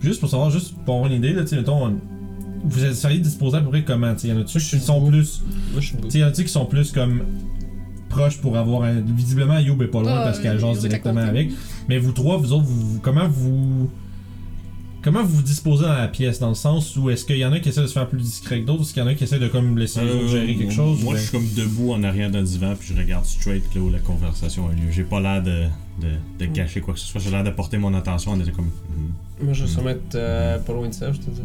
Juste 0.00 0.20
pour 0.20 0.28
savoir, 0.28 0.50
juste 0.50 0.74
pour 0.84 0.94
avoir 0.96 1.10
une 1.10 1.18
idée, 1.18 1.32
là, 1.32 1.42
tu 1.42 1.48
sais, 1.48 1.56
mettons, 1.56 1.86
euh, 1.86 1.90
vous 2.64 2.84
êtes 2.84 2.94
seriez 2.94 3.18
disposé 3.18 3.56
à 3.56 3.60
peu 3.60 3.70
près 3.70 3.84
comment 3.84 4.14
Il 4.22 4.30
y 4.30 4.32
en 4.32 4.40
a-tu 4.40 4.58
qui 4.58 4.78
sont 4.80 5.06
plus. 5.06 5.42
Moi, 5.72 5.80
je 5.80 5.86
suis 5.86 5.90
Tu 5.92 5.96
debout. 5.96 6.10
sais, 6.10 6.18
y 6.18 6.24
en 6.24 6.28
a 6.28 6.32
qui 6.32 6.48
sont 6.48 6.66
plus 6.66 6.92
comme 6.92 7.22
proches 8.08 8.38
pour 8.40 8.56
avoir 8.56 8.82
un. 8.84 9.00
Visiblement, 9.00 9.58
Youb 9.58 9.82
est 9.82 9.88
pas 9.88 10.00
loin 10.02 10.14
Ah, 10.20 10.24
parce 10.24 10.38
qu'elle 10.38 10.58
jase 10.58 10.68
Youb 10.70 10.78
était 10.78 10.88
directement 10.88 11.20
avec. 11.22 11.50
Mais 11.88 11.98
vous 11.98 12.12
trois, 12.12 12.36
vous 12.38 12.52
autres, 12.52 12.64
vous, 12.64 13.00
comment 13.00 13.28
vous. 13.28 13.90
Comment 15.04 15.22
vous 15.22 15.36
vous 15.36 15.42
disposez 15.42 15.82
dans 15.84 15.92
la 15.92 16.08
pièce? 16.08 16.38
Dans 16.38 16.48
le 16.48 16.54
sens 16.54 16.96
où 16.96 17.10
est-ce 17.10 17.26
qu'il 17.26 17.36
y 17.36 17.44
en 17.44 17.52
a 17.52 17.60
qui 17.60 17.68
essaient 17.68 17.82
de 17.82 17.86
se 17.86 17.92
faire 17.92 18.08
plus 18.08 18.22
discret 18.22 18.62
que 18.62 18.66
d'autres? 18.66 18.82
Est-ce 18.84 18.94
qu'il 18.94 19.02
y 19.02 19.04
en 19.04 19.08
a 19.08 19.14
qui 19.14 19.24
essaient 19.24 19.38
de 19.38 19.48
comme 19.48 19.76
laisser 19.78 20.02
les 20.02 20.10
autres 20.12 20.28
gérer 20.28 20.54
quelque 20.56 20.72
chose 20.72 20.98
Euh, 21.00 21.04
Moi, 21.04 21.12
ou 21.12 21.16
je 21.18 21.22
suis 21.22 21.30
comme 21.30 21.46
debout 21.54 21.92
en 21.92 22.02
arrière 22.04 22.30
d'un 22.30 22.42
divan, 22.42 22.74
puis 22.74 22.88
je 22.94 22.98
regarde 22.98 23.26
straight 23.26 23.62
là 23.74 23.80
où 23.82 23.90
la 23.90 23.98
conversation 23.98 24.66
a 24.66 24.72
lieu. 24.72 24.90
J'ai 24.90 25.02
pas 25.04 25.20
l'air 25.20 25.42
de, 25.42 25.64
de, 26.00 26.08
de 26.38 26.46
cacher 26.46 26.80
quoi 26.80 26.94
que 26.94 27.00
ce 27.00 27.06
soit. 27.06 27.20
J'ai 27.20 27.30
l'air 27.30 27.44
de 27.44 27.50
porter 27.50 27.76
mon 27.76 27.92
attention 27.92 28.30
en 28.32 28.40
étant 28.40 28.52
comme. 28.52 28.64
hmm. 28.66 29.44
Moi, 29.44 29.52
je 29.52 29.64
vais 29.64 29.70
se 29.70 29.80
mettre 29.82 30.00
euh, 30.14 30.58
pas 30.60 30.72
loin 30.72 30.88
de 30.88 30.94
ça, 30.94 31.12
je 31.12 31.18
te 31.18 31.28
dis. 31.30 31.42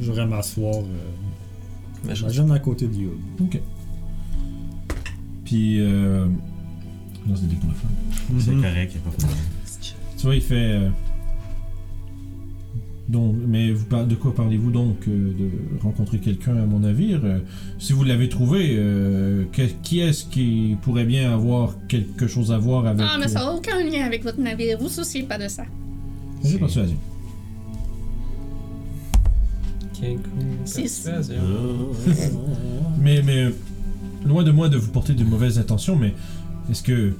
Je 0.00 0.06
voudrais 0.06 0.26
m'asseoir. 0.26 0.76
Euh, 0.76 0.84
Mais 2.06 2.14
je 2.14 2.20
J'imagine 2.20 2.50
à 2.52 2.58
côté 2.60 2.86
de 2.86 2.94
Youb. 2.94 3.18
Ok. 3.42 3.60
Puis. 5.44 5.80
Euh... 5.80 6.26
Non, 7.26 7.34
c'est 7.36 7.46
des 7.48 7.56
pour 7.56 7.68
le 7.68 7.74
fun. 7.74 7.88
C'est 8.38 8.52
Mhm. 8.52 8.62
correct, 8.62 8.94
y 8.94 8.96
a 8.96 9.00
pas 9.00 9.10
de 9.10 9.16
problème. 9.16 9.38
Tu 10.16 10.22
vois, 10.24 10.34
il 10.34 10.40
fait. 10.40 10.54
euh, 10.54 10.88
Donc, 13.08 13.36
mais 13.46 13.70
vous 13.72 13.84
par- 13.84 14.04
de 14.04 14.16
quoi 14.16 14.34
parlez-vous 14.34 14.70
donc 14.72 15.06
euh, 15.06 15.30
de 15.38 15.48
rencontrer 15.80 16.18
quelqu'un 16.18 16.56
à 16.56 16.66
mon 16.66 16.80
navire 16.80 17.20
Euh, 17.24 17.38
Si 17.78 17.92
vous 17.92 18.02
l'avez 18.02 18.28
trouvé, 18.28 18.70
euh, 18.76 19.44
que- 19.52 19.62
qui 19.82 20.00
est-ce 20.00 20.24
qui 20.24 20.76
pourrait 20.82 21.04
bien 21.04 21.32
avoir 21.32 21.76
quelque 21.86 22.26
chose 22.26 22.50
à 22.50 22.58
voir 22.58 22.86
avec 22.86 23.06
Ah, 23.08 23.16
mais 23.20 23.28
ça 23.28 23.40
n'a 23.44 23.52
aucun 23.52 23.78
lien 23.84 24.04
avec 24.04 24.24
votre 24.24 24.40
navire. 24.40 24.76
Vous 24.80 24.88
souciez 24.88 25.22
pas 25.22 25.38
de 25.38 25.46
ça. 25.46 25.64
J'ai 26.44 26.58
persuasion. 26.58 26.96
Six. 30.64 31.08
Mais, 33.00 33.22
mais 33.22 33.46
loin 34.26 34.42
de 34.44 34.50
moi 34.50 34.68
de 34.68 34.76
vous 34.76 34.90
porter 34.90 35.14
de 35.14 35.24
mauvaises 35.24 35.58
intentions, 35.58 35.96
mais 35.96 36.12
est-ce 36.70 36.82
que 36.82 37.12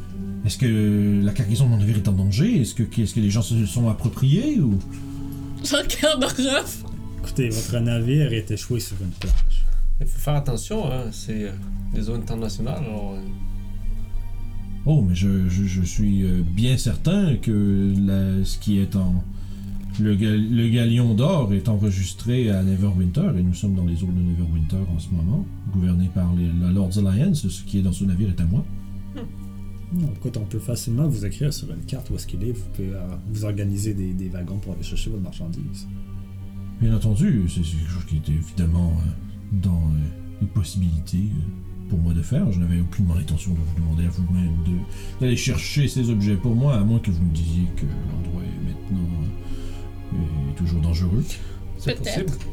est-ce 0.45 0.59
que 0.59 1.23
la 1.25 1.33
cargaison 1.33 1.65
de 1.65 1.71
mon 1.71 1.79
navire 1.79 1.97
est 1.97 2.09
en 2.09 2.13
danger? 2.13 2.61
Est-ce 2.61 2.75
que 2.75 2.83
est-ce 3.01 3.15
que 3.15 3.21
les 3.21 3.31
gens 3.31 3.43
se 3.43 3.65
sont 3.67 3.89
appropriés 3.89 4.61
ou? 4.61 4.79
Je 5.69 5.75
regarde. 5.77 6.25
Écoutez, 7.19 7.49
votre 7.49 7.79
navire 7.81 8.33
est 8.33 8.51
échoué 8.51 8.79
sur 8.81 8.97
une 9.01 9.11
plage. 9.11 9.65
Il 10.01 10.07
faut 10.07 10.19
faire 10.21 10.35
attention, 10.35 10.87
hein. 10.93 11.05
C'est 11.11 11.45
euh, 11.45 11.51
des 11.95 12.03
zones 12.03 12.21
internationales, 12.21 12.83
alors. 12.87 13.15
euh, 13.15 13.21
Oh, 14.89 15.03
mais 15.09 15.15
je, 15.17 15.49
je, 15.49 15.65
je 15.65 15.83
suis 15.83 16.23
euh, 16.23 16.43
bien 16.45 16.77
certain 16.79 17.35
que 17.37 17.93
la- 18.07 18.45
ce 18.45 18.59
qui 18.59 18.79
est 18.79 18.95
en. 18.95 19.25
Le, 19.99 20.15
ga- 20.15 20.37
le 20.37 20.69
galion 20.69 21.15
d'or 21.15 21.53
est 21.55 21.69
enregistré 21.69 22.51
à 22.51 22.63
Neverwinter 22.63 23.31
et 23.39 23.43
nous 23.43 23.55
sommes 23.55 23.75
dans 23.75 23.87
les 23.87 24.03
eaux 24.05 24.13
de 24.13 24.21
Neverwinter 24.21 24.77
en 24.95 24.99
ce 24.99 25.09
moment, 25.09 25.45
gouverné 25.73 26.09
par 26.15 26.33
les, 26.35 26.49
la 26.65 26.71
Lord's 26.71 26.99
Alliance. 26.99 27.49
Ce 27.49 27.63
qui 27.65 27.79
est 27.79 27.83
dans 27.83 27.93
ce 27.93 28.05
navire 28.05 28.29
est 28.29 28.41
à 28.41 28.45
moi. 28.45 28.65
Écoute, 30.17 30.37
on 30.37 30.45
peut 30.45 30.59
facilement 30.59 31.07
vous 31.09 31.25
écrire 31.25 31.53
sur 31.55 31.71
une 31.73 31.85
carte 31.85 32.11
où 32.11 32.17
est-ce 32.17 32.27
qu'il 32.27 32.43
est. 32.45 32.53
Vous 32.53 32.65
pouvez 32.75 32.91
euh, 32.93 33.17
vous 33.31 33.45
organiser 33.45 33.95
des, 33.95 34.13
des 34.13 34.29
wagons 34.29 34.59
pour 34.59 34.73
aller 34.73 34.83
chercher 34.83 35.11
votre 35.11 35.23
marchandise. 35.23 35.87
Bien 36.81 36.95
entendu, 36.95 37.45
c'est 37.49 37.63
quelque 37.63 37.89
chose 37.91 38.05
qui 38.07 38.17
était 38.17 38.33
évidemment 38.33 38.93
euh, 38.93 39.11
dans 39.53 39.71
euh, 39.71 40.41
les 40.43 40.47
possibilités 40.49 41.17
euh, 41.31 41.89
pour 41.89 41.99
moi 41.99 42.13
de 42.13 42.21
faire. 42.21 42.51
Je 42.53 42.61
n'avais 42.61 42.81
aucunement 42.81 43.15
l'intention 43.15 43.53
de 43.53 43.59
vous 43.59 43.81
demander 43.81 44.05
à 44.05 44.11
vous-même 44.11 44.53
d'aller 45.21 45.37
chercher 45.37 45.89
ces 45.89 46.11
objets 46.11 46.37
pour 46.37 46.55
moi, 46.55 46.75
à 46.77 46.85
moins 46.85 46.99
que 46.99 47.11
vous 47.11 47.23
me 47.23 47.33
disiez 47.35 47.67
que 47.77 47.87
l'endroit 48.13 48.43
est 48.43 48.67
maintenant 48.69 49.09
est 50.53 50.55
toujours 50.57 50.81
dangereux. 50.81 51.25
C'est 51.79 51.99
Peut-être. 51.99 52.27
possible. 52.27 52.51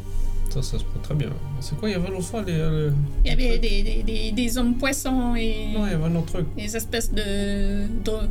Ça, 0.54 0.62
ça 0.62 0.78
se 0.78 0.84
peut 0.84 1.00
très 1.02 1.16
bien. 1.16 1.30
C'est 1.62 1.76
quoi, 1.78 1.90
il 1.90 1.94
y 1.94 1.96
avait 1.96 2.10
l'autre 2.10 2.26
fois 2.26 2.44
les. 2.44 2.54
euh, 2.54 2.92
Il 3.26 3.30
y 3.30 3.34
avait 3.34 3.58
des, 3.58 3.82
des, 3.82 4.04
des, 4.04 4.32
des 4.32 4.58
hommes 4.58 4.76
poissons 4.76 5.36
et 5.36 5.70
Non, 5.74 5.86
il 5.88 5.92
y 5.92 5.96
avait 5.96 6.04
un 6.06 6.16
autre 6.16 6.34
truc. 6.34 6.46
des 6.56 6.76
espèces 6.76 7.12
de. 7.12 7.88
de- 8.04 8.28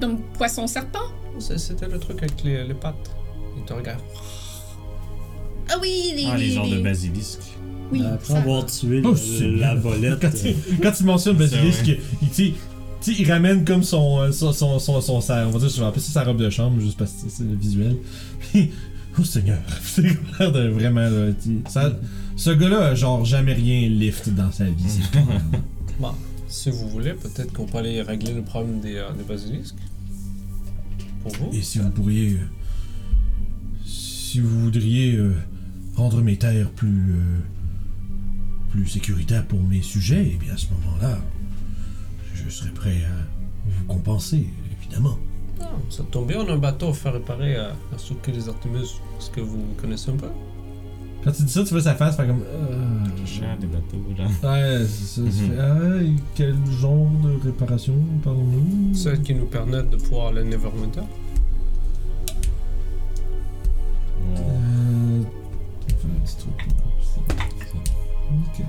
d'hommes 0.00 0.20
poissons 0.34 0.66
serpents. 0.66 0.98
C'est- 1.38 1.58
C'était 1.58 1.88
le 1.88 1.98
truc 1.98 2.18
avec 2.22 2.42
les, 2.44 2.62
les 2.64 2.74
pattes. 2.74 3.10
Ils 3.58 3.64
te 3.64 3.72
regardent. 3.72 4.00
Ah 5.68 5.76
oui, 5.80 6.12
les. 6.16 6.24
Ah, 6.30 6.36
les 6.36 6.50
genres 6.50 6.68
de 6.68 6.76
les- 6.76 6.82
basilisques. 6.82 7.40
Oui, 7.92 8.02
Après 8.06 8.34
ça. 8.34 8.38
avoir 8.40 8.66
tué 8.66 9.02
Oh, 9.04 9.10
le- 9.10 9.16
c'est 9.16 9.48
la 9.50 9.74
volette, 9.74 10.20
Quand 10.20 10.30
il, 10.44 10.78
quand 10.80 10.92
il 11.00 11.06
mentionne 11.06 11.34
Ça, 11.36 11.56
Basilisk, 11.56 11.86
ouais. 11.86 12.00
il, 12.22 12.28
tu 12.28 12.34
sais, 12.34 12.52
tu 13.02 13.14
sais, 13.14 13.22
il 13.22 13.30
ramène 13.32 13.64
comme 13.64 13.82
son, 13.82 14.20
euh, 14.20 14.30
son, 14.32 14.52
son, 14.52 14.78
son, 14.78 15.00
son- 15.00 15.20
sa, 15.20 15.46
on 15.48 15.50
va 15.50 15.58
dire, 15.58 15.68
je 15.68 15.80
vais 15.80 15.86
appeler 15.86 16.00
ça 16.02 16.12
sa 16.12 16.22
robe 16.24 16.36
de 16.36 16.48
chambre, 16.50 16.80
juste 16.80 16.96
parce 16.96 17.10
que 17.12 17.28
c'est 17.28 17.42
le 17.42 17.56
visuel. 17.56 17.96
Puis, 18.52 18.70
oh 19.20 19.24
Seigneur, 19.24 19.58
c'est 19.82 20.02
de 20.40 20.68
vraiment, 20.68 21.00
là, 21.00 21.32
ça, 21.68 21.92
ce 22.36 22.50
gars-là 22.50 22.88
a 22.88 22.94
genre 22.94 23.24
jamais 23.24 23.52
rien 23.52 23.88
lift 23.88 24.28
dans 24.30 24.50
sa 24.52 24.64
vie, 24.64 24.84
c'est. 24.88 25.20
Bah, 26.00 26.14
si 26.48 26.70
vous 26.70 26.88
voulez, 26.88 27.12
peut-être 27.12 27.52
qu'on 27.52 27.66
peut 27.66 27.76
aller 27.76 28.00
régler 28.00 28.32
le 28.32 28.42
problème 28.42 28.80
des, 28.80 28.96
euh, 28.96 29.12
des 29.12 29.22
basilisques. 29.22 29.76
Pour 31.22 31.32
vous. 31.32 31.50
Et 31.52 31.60
si 31.60 31.78
vous 31.78 31.90
pourriez, 31.90 32.32
euh, 32.32 32.48
si 33.84 34.40
vous 34.40 34.60
voudriez 34.60 35.16
euh, 35.16 35.34
rendre 35.96 36.22
mes 36.22 36.38
terres 36.38 36.70
plus, 36.70 37.12
euh, 37.12 37.40
plus 38.70 38.86
sécuritaires 38.86 39.46
pour 39.46 39.62
mes 39.62 39.82
sujets, 39.82 40.30
eh 40.32 40.36
bien 40.38 40.54
à 40.54 40.56
ce 40.56 40.68
moment-là, 40.68 41.18
je 42.34 42.48
serais 42.48 42.70
prêt 42.70 43.04
à 43.04 43.68
vous 43.68 43.84
compenser, 43.84 44.46
évidemment. 44.80 45.18
Ah, 45.60 45.64
ça 45.88 46.02
tombe 46.10 46.26
bien, 46.28 46.38
on 46.40 46.48
a 46.48 46.52
un 46.54 46.58
bateau 46.58 46.88
à 46.88 46.92
faire 46.94 47.12
réparer 47.12 47.56
à, 47.56 47.68
à 47.94 47.98
Souk 47.98 48.30
des 48.30 48.48
Artemis. 48.48 48.94
Est-ce 49.18 49.30
que 49.30 49.40
vous 49.40 49.62
connaissez 49.80 50.10
un 50.10 50.16
peu 50.16 50.28
Quand 51.24 51.32
tu 51.32 51.42
dis 51.42 51.52
ça, 51.52 51.62
tu 51.64 51.70
vois 51.70 51.82
sa 51.82 51.94
face 51.94 52.16
faire 52.16 52.26
comme. 52.26 52.42
Euh, 52.42 53.26
Cher 53.26 53.56
des 53.58 53.66
bateaux, 53.66 53.98
genre. 54.16 54.52
Ouais, 54.52 54.84
ça. 54.86 55.22
fais, 55.22 55.58
ah, 55.58 56.02
et 56.02 56.14
quel 56.34 56.56
genre 56.80 57.08
de 57.22 57.38
réparation, 57.44 57.94
parlons-nous 58.24 58.94
Celle 58.94 59.20
qui 59.22 59.34
nous 59.34 59.46
permet 59.46 59.82
de 59.82 59.96
pouvoir 59.96 60.28
aller 60.28 60.40
à 60.40 60.44
Neverwinter 60.44 61.00
Euh. 64.36 65.22
Enfin, 65.92 66.08
un 66.16 66.24
petit 66.24 66.36
truc. 66.36 66.52
là. 66.66 66.74
C'est- 67.02 67.66
c'est- 67.66 68.62
Ok. 68.62 68.66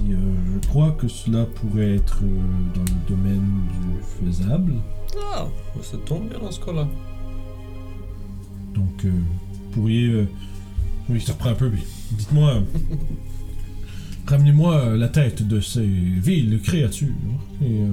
Il 0.00 0.06
dit, 0.06 0.12
euh, 0.14 0.16
je 0.62 0.68
crois 0.68 0.90
que 0.92 1.06
cela 1.08 1.44
pourrait 1.44 1.96
être 1.96 2.20
euh, 2.22 2.74
dans 2.74 2.82
le 2.82 3.16
domaine 3.16 3.62
du 3.68 4.26
faisable. 4.32 4.72
Ah, 5.16 5.46
ça 5.82 5.96
tombe 6.04 6.28
bien 6.28 6.38
dans 6.38 6.50
ce 6.50 6.60
cas-là. 6.60 6.86
Donc, 8.74 9.04
euh, 9.04 9.10
vous 9.10 9.70
pourriez. 9.72 10.06
euh, 10.08 10.26
Oui, 11.08 11.20
se 11.20 11.32
reprend 11.32 11.50
un 11.50 11.54
peu, 11.54 11.70
mais 11.70 11.82
dites-moi. 12.12 12.50
euh, 12.56 12.60
Ramenez-moi 14.26 14.74
euh, 14.76 14.96
la 14.96 15.08
tête 15.08 15.46
de 15.46 15.60
ces 15.60 15.86
villes 15.86 16.60
créatures. 16.62 17.08
Et. 17.62 17.80
euh, 17.82 17.92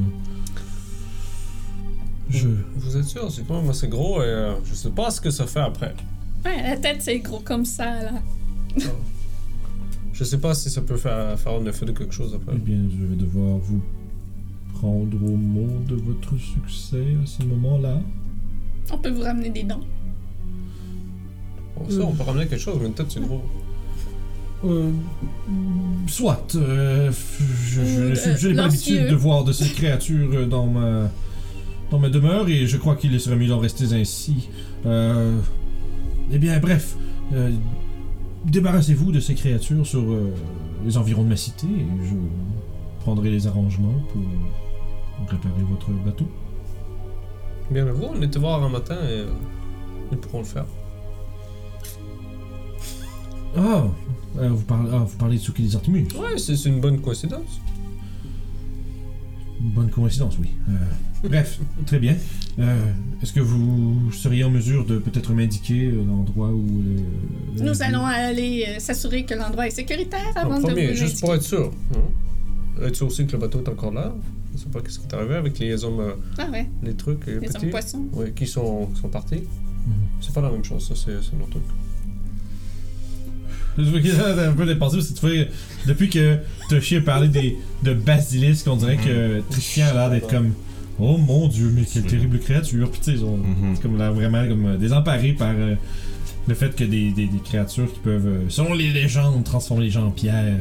je. 2.29 2.49
Vous 2.75 2.97
êtes 2.97 3.05
sûr? 3.05 3.31
C'est 3.31 3.47
quand 3.47 3.61
même 3.61 3.69
assez 3.69 3.87
gros 3.87 4.21
et 4.21 4.25
euh, 4.25 4.53
je 4.65 4.73
sais 4.73 4.89
pas 4.89 5.09
ce 5.11 5.21
que 5.21 5.29
ça 5.31 5.47
fait 5.47 5.61
après. 5.61 5.95
Ouais, 6.43 6.61
la 6.61 6.77
tête, 6.77 7.01
c'est 7.01 7.19
gros 7.19 7.39
comme 7.39 7.65
ça, 7.65 7.85
là. 8.03 8.11
Je 10.13 10.23
sais 10.23 10.37
pas 10.37 10.53
si 10.53 10.69
ça 10.69 10.79
peut 10.81 10.95
faire, 10.95 11.37
faire 11.37 11.51
un 11.53 11.65
effet 11.65 11.85
de 11.85 11.91
quelque 11.91 12.13
chose 12.13 12.33
après. 12.33 12.53
Eh 12.55 12.59
bien, 12.59 12.77
je 12.89 13.05
vais 13.05 13.17
devoir 13.17 13.57
vous 13.57 13.81
prendre 14.85 15.17
au 15.33 15.35
mot 15.35 15.67
de 15.87 15.95
votre 15.95 16.37
succès 16.37 17.15
à 17.23 17.25
ce 17.25 17.43
moment-là? 17.43 17.99
On 18.91 18.97
peut 18.99 19.09
vous 19.09 19.21
ramener 19.23 19.49
des 19.49 19.63
dents. 19.63 19.79
Bon, 21.75 21.89
ça, 21.89 22.01
on 22.01 22.11
peut 22.13 22.23
ramener 22.23 22.45
quelque 22.47 22.61
chose, 22.61 22.77
mais 22.81 22.89
peut-être 22.89 23.11
c'est 23.11 23.21
gros. 23.21 23.41
Euh, 24.63 24.91
soit. 26.07 26.53
euh, 26.55 27.11
je 27.11 27.43
je- 27.73 27.81
Euh, 27.81 28.15
je- 28.15 28.37
je 28.37 28.47
n'ai 28.49 28.55
pas 28.55 28.61
l'habitude 28.63 29.07
de 29.09 29.15
voir 29.15 29.43
de 29.43 29.51
ces 29.51 29.69
créatures 29.69 30.47
dans 30.47 30.67
ma, 30.67 31.09
dans 31.91 31.99
ma 31.99 32.09
demeure 32.09 32.47
et 32.47 32.65
je 32.67 32.77
crois 32.77 32.95
qu'il 32.95 33.19
serait 33.19 33.35
mieux 33.35 33.47
d'en 33.47 33.59
rester 33.59 33.93
ainsi. 33.93 34.49
Euh, 34.85 35.37
eh 36.31 36.37
bien, 36.37 36.59
bref. 36.59 36.95
euh, 37.33 37.51
Débarrassez-vous 38.45 39.11
de 39.11 39.19
ces 39.19 39.33
créatures 39.33 39.87
sur 39.87 40.01
euh, 40.03 40.31
les 40.85 40.97
environs 40.97 41.23
de 41.23 41.29
ma 41.29 41.35
cité 41.35 41.65
et 41.65 42.05
je 42.07 42.13
prendrai 42.99 43.31
les 43.31 43.47
arrangements 43.47 43.99
pour 44.13 44.21
réparer 45.27 45.63
votre 45.69 45.89
bateau? 45.91 46.27
Bien, 47.71 47.85
mais 47.85 47.91
vous, 47.91 48.05
on 48.15 48.21
était 48.21 48.39
voir 48.39 48.63
un 48.63 48.69
matin 48.69 48.97
et 49.09 49.23
ils 50.11 50.17
pourront 50.17 50.39
le 50.39 50.45
faire. 50.45 50.65
Ah, 53.57 53.83
euh, 54.39 54.49
vous, 54.49 54.63
parlez, 54.63 54.89
ah, 54.93 54.97
vous 55.07 55.17
parlez 55.17 55.37
de 55.37 55.41
Suki 55.41 55.63
des 55.63 55.75
Artemis. 55.75 56.07
Ouais, 56.15 56.37
c'est 56.37 56.55
c'est 56.57 56.69
une 56.69 56.81
bonne 56.81 56.99
coïncidence. 56.99 57.61
Une 59.61 59.69
bonne 59.71 59.89
coïncidence, 59.89 60.37
oui. 60.39 60.49
Euh, 60.69 60.73
bref, 61.29 61.59
très 61.85 61.99
bien. 61.99 62.15
Euh, 62.59 62.91
Est-ce 63.23 63.31
que 63.33 63.39
vous 63.39 64.11
seriez 64.11 64.43
en 64.43 64.49
mesure 64.49 64.85
de 64.85 64.97
peut-être 64.97 65.31
m'indiquer 65.33 65.87
euh, 65.87 66.03
l'endroit 66.05 66.49
où... 66.49 66.65
euh, 66.67 67.63
Nous 67.63 67.81
allons 67.81 68.05
aller 68.05 68.65
euh, 68.67 68.79
s'assurer 68.79 69.23
que 69.23 69.33
l'endroit 69.33 69.67
est 69.67 69.71
sécuritaire 69.71 70.19
En 70.35 70.41
avant 70.41 70.57
de 70.59 70.63
premier, 70.63 70.89
vous 70.91 70.95
juste 70.97 71.21
pour 71.21 71.33
être 71.33 71.41
sûr. 71.43 71.71
hein. 71.95 72.83
Être 72.83 72.95
sûr 72.95 73.07
aussi 73.07 73.25
que 73.25 73.31
le 73.31 73.37
bateau 73.37 73.61
est 73.63 73.69
encore 73.69 73.91
là. 73.93 74.13
Je 74.55 74.61
sais 74.63 74.69
pas 74.69 74.81
qu'est-ce 74.81 74.99
qui 74.99 75.05
est 75.07 75.13
arrivé 75.13 75.35
avec 75.35 75.59
les 75.59 75.83
hommes, 75.83 75.99
euh, 75.99 76.13
Ah 76.37 76.47
ouais, 76.51 76.67
les 76.83 76.93
trucs, 76.95 77.25
les, 77.25 77.33
les 77.35 77.39
petits? 77.47 77.65
hommes 77.65 77.69
poissons. 77.71 78.05
Ouais, 78.13 78.31
qui 78.35 78.47
sont, 78.47 78.87
qui 78.93 79.01
sont 79.01 79.09
partis. 79.09 79.35
Mhm. 79.35 79.93
C'est 80.21 80.33
pas 80.33 80.41
la 80.41 80.49
même 80.51 80.63
chose, 80.63 80.87
ça, 80.87 80.95
c'est 80.95 81.11
c'est 81.21 81.35
un 81.35 81.41
autre 81.41 81.51
truc. 81.51 81.63
Un 83.77 84.53
peu 84.53 84.65
dépassé 84.65 84.95
parce 84.97 85.09
que 85.09 85.19
tu 85.19 85.27
vois, 85.27 85.45
depuis 85.85 86.09
que 86.09 86.37
Toshi 86.69 86.95
a 86.95 87.01
parlé 87.01 87.27
des, 87.27 87.57
de 87.83 87.93
basilisques, 87.93 88.67
on 88.67 88.77
dirait 88.77 88.95
que 88.95 89.41
Tristian 89.49 89.87
a 89.87 89.93
l'air 89.93 90.09
d'être 90.09 90.29
comme 90.29 90.53
Oh 90.97 91.17
mon 91.17 91.49
dieu, 91.49 91.69
mais 91.75 91.83
quelle 91.83 92.03
terrible 92.03 92.39
créature. 92.39 92.89
Puis 92.89 93.01
tu 93.01 93.11
sais, 93.11 93.17
ils 93.17 93.25
ont- 93.25 93.35
Mhm. 93.35 93.75
c'est 93.75 93.81
comme 93.81 93.97
là, 93.97 94.11
vraiment 94.11 94.47
comme 94.47 94.65
euh, 94.65 94.77
désemparé 94.77 95.33
par 95.33 95.51
euh, 95.53 95.75
le 96.47 96.55
fait 96.55 96.73
que 96.73 96.85
des, 96.85 97.11
des- 97.11 97.27
des 97.27 97.39
créatures 97.43 97.91
qui 97.91 97.99
peuvent, 97.99 98.25
euh, 98.25 98.45
selon 98.47 98.73
les 98.73 98.93
légendes, 98.93 99.43
transformer 99.43 99.83
les 99.83 99.89
gens 99.91 100.05
en 100.07 100.11
pierre 100.11 100.57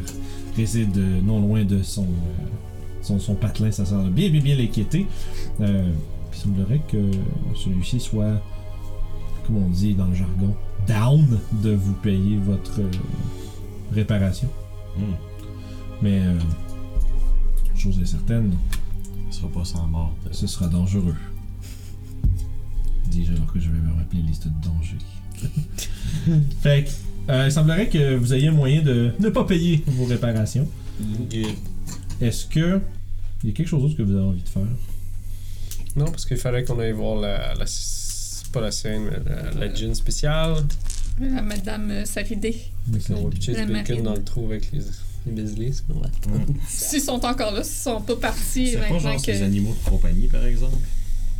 résident 0.57 0.91
euh, 0.99 1.21
non 1.25 1.41
loin 1.41 1.63
de 1.63 1.85
son, 1.85 2.03
euh, 2.03 2.07
son, 3.05 3.19
son 3.19 3.35
patelin. 3.35 3.71
Ça 3.71 3.85
semble 3.85 4.11
bien, 4.11 4.29
bien, 4.31 4.41
bien 4.41 4.57
l'inquiéter. 4.57 5.07
Euh, 5.61 5.91
puis 6.31 6.41
il 6.41 6.43
semblerait 6.43 6.81
que 6.89 7.11
celui-ci 7.55 8.01
soit, 8.01 8.43
comme 9.47 9.59
on 9.59 9.69
dit 9.69 9.95
dans 9.95 10.07
le 10.07 10.15
jargon, 10.15 10.55
down 10.87 11.41
de 11.63 11.73
vous 11.73 11.95
payer 11.95 12.37
votre 12.37 12.81
euh, 12.81 12.91
réparation. 13.93 14.49
Hmm. 14.97 15.15
Mais, 16.03 16.21
euh, 16.21 16.39
chose 17.77 17.99
est 18.01 18.07
certaine, 18.07 18.55
Ce 19.31 19.39
sera 19.39 19.49
pas 19.49 19.65
sans 19.65 19.87
mort. 19.87 20.15
ce 20.31 20.47
sera 20.47 20.69
dangereux. 20.69 21.17
Dis-je 23.09 23.33
alors 23.33 23.53
que 23.53 23.61
je 23.61 23.71
vais 23.71 23.79
me 23.79 23.93
rappeler 23.95 24.23
liste 24.23 24.49
de 24.49 24.53
dangers. 24.63 26.41
fait 26.61 26.85
que, 26.85 27.33
euh, 27.33 27.47
il 27.47 27.53
semblerait 27.53 27.89
que 27.89 28.17
vous 28.17 28.35
ayez 28.35 28.51
moyen 28.51 28.83
de 28.83 29.13
ne 29.19 29.29
pas 29.29 29.45
payer 29.45 29.83
vos 29.87 30.05
réparations. 30.05 30.69
Est-ce 32.21 32.47
que 32.47 32.81
il 33.45 33.51
y 33.51 33.53
a 33.53 33.55
quelque 33.55 33.69
chose 33.69 33.83
d'autre 33.83 33.97
que 33.97 34.03
vous 34.03 34.17
avez 34.17 34.25
envie 34.27 34.43
de 34.43 34.49
faire? 34.49 34.63
Non, 35.97 36.07
parce 36.07 36.27
qu'il 36.27 36.39
fallait 36.39 36.65
qu'on 36.65 36.79
aille 36.81 36.91
voir 36.93 37.21
la, 37.21 37.55
la- 37.55 37.65
Pas 38.53 38.61
la 38.61 38.71
scène, 38.73 39.05
mais 39.05 39.19
la, 39.31 39.51
la 39.67 39.75
gin 39.75 39.95
spéciale. 39.95 40.57
La 41.21 41.43
madame 41.43 41.91
euh, 41.91 42.05
Saridé. 42.05 42.57
On 43.11 43.25
va 43.25 43.31
pitcher 43.31 43.55
du 43.55 43.73
bacon 43.73 44.03
dans 44.03 44.15
le 44.15 44.25
trou 44.25 44.47
avec 44.47 44.73
les, 44.73 44.81
les. 45.27 45.71
Hmm. 45.71 46.53
S'ils 46.69 47.01
sont 47.01 47.25
encore 47.25 47.53
là, 47.53 47.63
s'ils 47.63 47.83
sont 47.83 48.01
pas 48.01 48.17
partis 48.17 48.71
C'est 48.73 48.79
pas 48.79 48.99
genre 48.99 49.17
que. 49.23 49.27
des 49.31 49.43
animaux 49.43 49.75
de 49.85 49.89
compagnie, 49.91 50.27
par 50.29 50.45
exemple? 50.45 50.77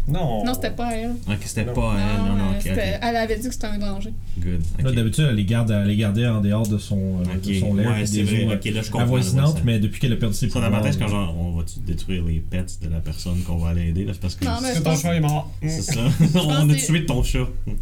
Non. 0.07 0.45
Non, 0.45 0.53
c'était 0.55 0.71
pas 0.71 0.95
elle. 0.95 1.13
Ok, 1.29 1.39
c'était 1.45 1.65
Non. 1.65 1.73
pas 1.73 1.95
elle. 1.97 2.19
Non, 2.23 2.37
non, 2.37 2.45
euh, 2.45 2.51
ok, 2.57 2.63
c'était- 2.63 2.73
ok. 2.95 2.99
Elle 3.03 3.17
avait 3.17 3.37
dit 3.39 3.47
que 3.49 3.55
c'était 3.55 3.67
un 3.69 3.79
danger. 3.79 4.13
Good. 4.39 4.61
Là, 4.83 4.93
d'habitude, 4.93 5.27
elle 5.31 5.37
les, 5.37 5.45
garde, 5.45 5.71
elle 5.71 5.87
les 5.87 5.97
gardait 5.97 6.27
en 6.27 6.41
dehors 6.43 6.67
de 6.69 6.77
son, 6.77 6.99
euh, 7.21 7.39
de 7.43 7.55
son 7.55 7.75
lait 7.75 7.87
ouais, 7.87 8.05
c'est 8.05 8.23
des 8.23 8.45
vrai. 8.45 8.55
Ok, 8.57 8.65
là, 8.67 8.83
je 8.83 8.91
comprends. 8.91 9.01
avoisinantes, 9.01 9.55
ouais, 9.57 9.63
mais 9.65 9.79
depuis 9.79 10.01
qu'elle 10.01 10.13
a 10.13 10.17
perdu 10.17 10.35
ses 10.37 10.47
ma 10.49 10.53
pouvoirs, 10.53 10.83
tête, 10.83 10.99
quand 10.99 11.09
genre, 11.09 11.35
on 11.39 11.57
va-tu 11.57 11.81
détruire 11.81 12.23
les 12.25 12.41
pets 12.41 12.79
de 12.83 12.89
la 12.91 13.01
personne 13.01 13.41
qu'on 13.47 13.57
va 13.57 13.71
aller 13.71 13.89
aider, 13.89 14.05
là? 14.05 14.13
C'est 14.13 14.21
parce 14.21 14.35
que. 14.35 14.45
Non, 14.45 14.53
mais 14.63 14.69
Parce 14.69 14.75
je 14.75 14.79
que 14.81 14.85
ton 14.85 14.97
chat 14.97 15.15
est 15.17 15.21
mort. 15.21 15.51
C'est 15.63 15.83
ça. 15.83 16.01
on 16.35 16.69
a 16.71 16.75
que- 16.75 16.87
tué 16.87 17.07
ton 17.07 17.23
chat. 17.23 17.39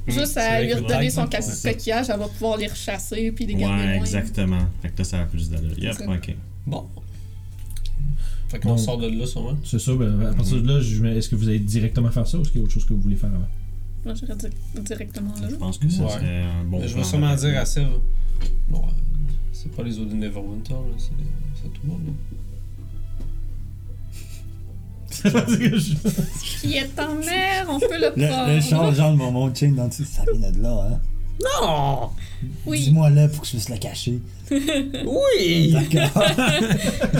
Juste 0.06 0.37
à 0.37 0.48
vrai 0.48 0.64
lui 0.66 0.72
que 0.74 0.76
redonner 0.78 1.11
son 1.11 1.26
ca- 1.30 1.40
ouais. 1.40 1.72
coquillage, 1.72 2.06
elle 2.08 2.18
va 2.20 2.28
pouvoir 2.28 2.56
les 2.56 2.68
rechasser 2.68 3.32
puis 3.32 3.46
les 3.46 3.54
garder 3.54 3.82
Ouais, 3.82 3.94
loin. 3.94 4.00
exactement. 4.04 4.58
Fait 4.80 4.88
que 4.90 4.98
là, 4.98 5.04
ça 5.04 5.20
a 5.20 5.24
plus 5.24 5.50
d'allure. 5.50 5.76
Yep, 5.78 5.94
C'est 5.98 6.06
ok. 6.06 6.37
Bon. 6.66 6.87
Fait 8.53 8.59
qu'on 8.61 8.77
sort 8.77 8.99
de 8.99 9.09
là 9.09 9.27
sûrement. 9.27 9.57
C'est 9.65 9.79
ça, 9.79 9.95
ben, 9.95 10.21
à 10.27 10.35
partir 10.35 10.62
de 10.62 10.69
là, 10.69 10.81
je 10.81 11.03
est-ce 11.07 11.29
que 11.31 11.37
vous 11.37 11.49
allez 11.49 11.59
directement 11.59 12.11
faire 12.11 12.27
ça 12.27 12.37
ou 12.38 12.43
est-ce 12.43 12.51
qu'il 12.51 12.61
y 12.61 12.62
a 12.62 12.65
autre 12.65 12.73
chose 12.75 12.85
que 12.85 12.93
vous 12.93 13.01
voulez 13.01 13.17
faire 13.17 13.31
avant? 13.31 13.49
Moi, 14.05 14.15
j'irais 14.15 14.35
di- 14.37 14.81
directement 14.83 15.33
là. 15.41 15.49
Je 15.51 15.55
pense 15.57 15.79
que 15.79 15.88
ça 15.88 16.05
Ouais. 16.05 16.11
serait 16.11 16.43
un 16.43 16.65
bon 16.65 16.81
Mais 16.81 16.88
je 16.88 16.97
vais 16.97 17.05
sûrement 17.05 17.35
dire 17.35 17.59
à 17.59 17.65
Sèvres. 17.65 18.01
Bon, 18.69 18.79
euh, 18.85 18.91
c'est 19.53 19.71
pas 19.75 19.83
les 19.83 19.99
eaux 19.99 20.05
de 20.05 20.15
Neverwinter, 20.15 20.75
là, 20.75 20.79
c'est 20.99 21.11
c'est 21.62 21.69
tout 21.73 21.81
le 21.85 21.88
monde. 21.93 22.01
là. 22.07 22.12
Qui 26.61 26.77
est 26.77 26.99
en 26.99 27.15
mer, 27.17 27.67
on 27.69 27.79
peut 27.79 27.87
le 27.93 28.12
Le, 28.17 28.29
prendre. 28.29 28.53
le 28.55 28.61
char, 28.61 28.95
genre, 28.95 29.15
mon 29.17 29.31
mon 29.31 29.55
chain 29.55 29.73
dans 29.73 29.85
le 29.85 29.88
dessus, 29.91 30.05
ça 30.05 30.25
vient 30.37 30.51
de 30.51 30.61
là, 30.62 30.88
hein. 30.93 31.01
Non! 31.44 32.11
Oui. 32.66 32.81
Dis-moi 32.85 33.11
là 33.11 33.28
pour 33.28 33.40
que 33.42 33.46
je 33.46 33.52
puisse 33.52 33.68
le 33.68 33.76
cacher. 33.78 34.18
Oui! 34.50 35.72
D'accord. 35.72 36.24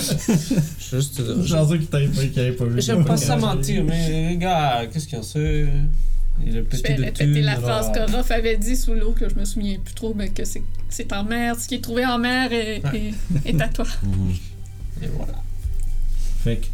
Juste. 0.91 1.23
J'ai 1.45 1.55
pensé 1.55 1.79
qu'il 1.79 1.87
t'avait 1.87 2.09
pas, 2.09 2.25
qu'il 2.27 2.41
avait 2.41 2.53
pas 2.53 2.65
vu. 2.65 2.83
J'aime 2.83 3.05
pas 3.05 3.17
ça 3.17 3.37
mentir, 3.37 3.85
mais 3.85 4.37
gars, 4.37 4.87
qu'est-ce 4.93 5.07
qu'il 5.07 5.19
y 5.19 5.21
a 5.21 5.25
ça? 5.25 5.39
Il 5.41 6.57
a 6.57 6.61
Je 6.71 6.83
vais 6.83 6.95
répéter 6.95 7.41
la 7.43 7.57
phrase 7.57 7.91
alors- 7.95 8.07
que 8.07 8.17
Ruff 8.17 8.31
avait 8.31 8.57
dit 8.57 8.77
sous 8.77 8.95
l'eau, 8.95 9.13
que 9.13 9.29
je 9.29 9.35
me 9.35 9.45
souviens 9.45 9.79
plus 9.85 9.95
trop, 9.95 10.13
mais 10.15 10.29
que 10.31 10.45
c'est 10.45 10.63
c'est 10.89 11.13
en 11.13 11.25
mer. 11.25 11.57
Ce 11.59 11.69
qui 11.69 11.77
est 11.77 11.81
trouvé 11.81 12.05
en 12.05 12.19
mer 12.19 12.53
est, 12.53 12.83
Ouais. 12.85 13.13
est- 13.45 13.49
est 13.51 13.61
à 13.63 13.69
toi. 13.69 13.87
Et 15.03 15.07
voilà. 15.07 15.35
Fait 16.45 16.57
que. 16.57 16.67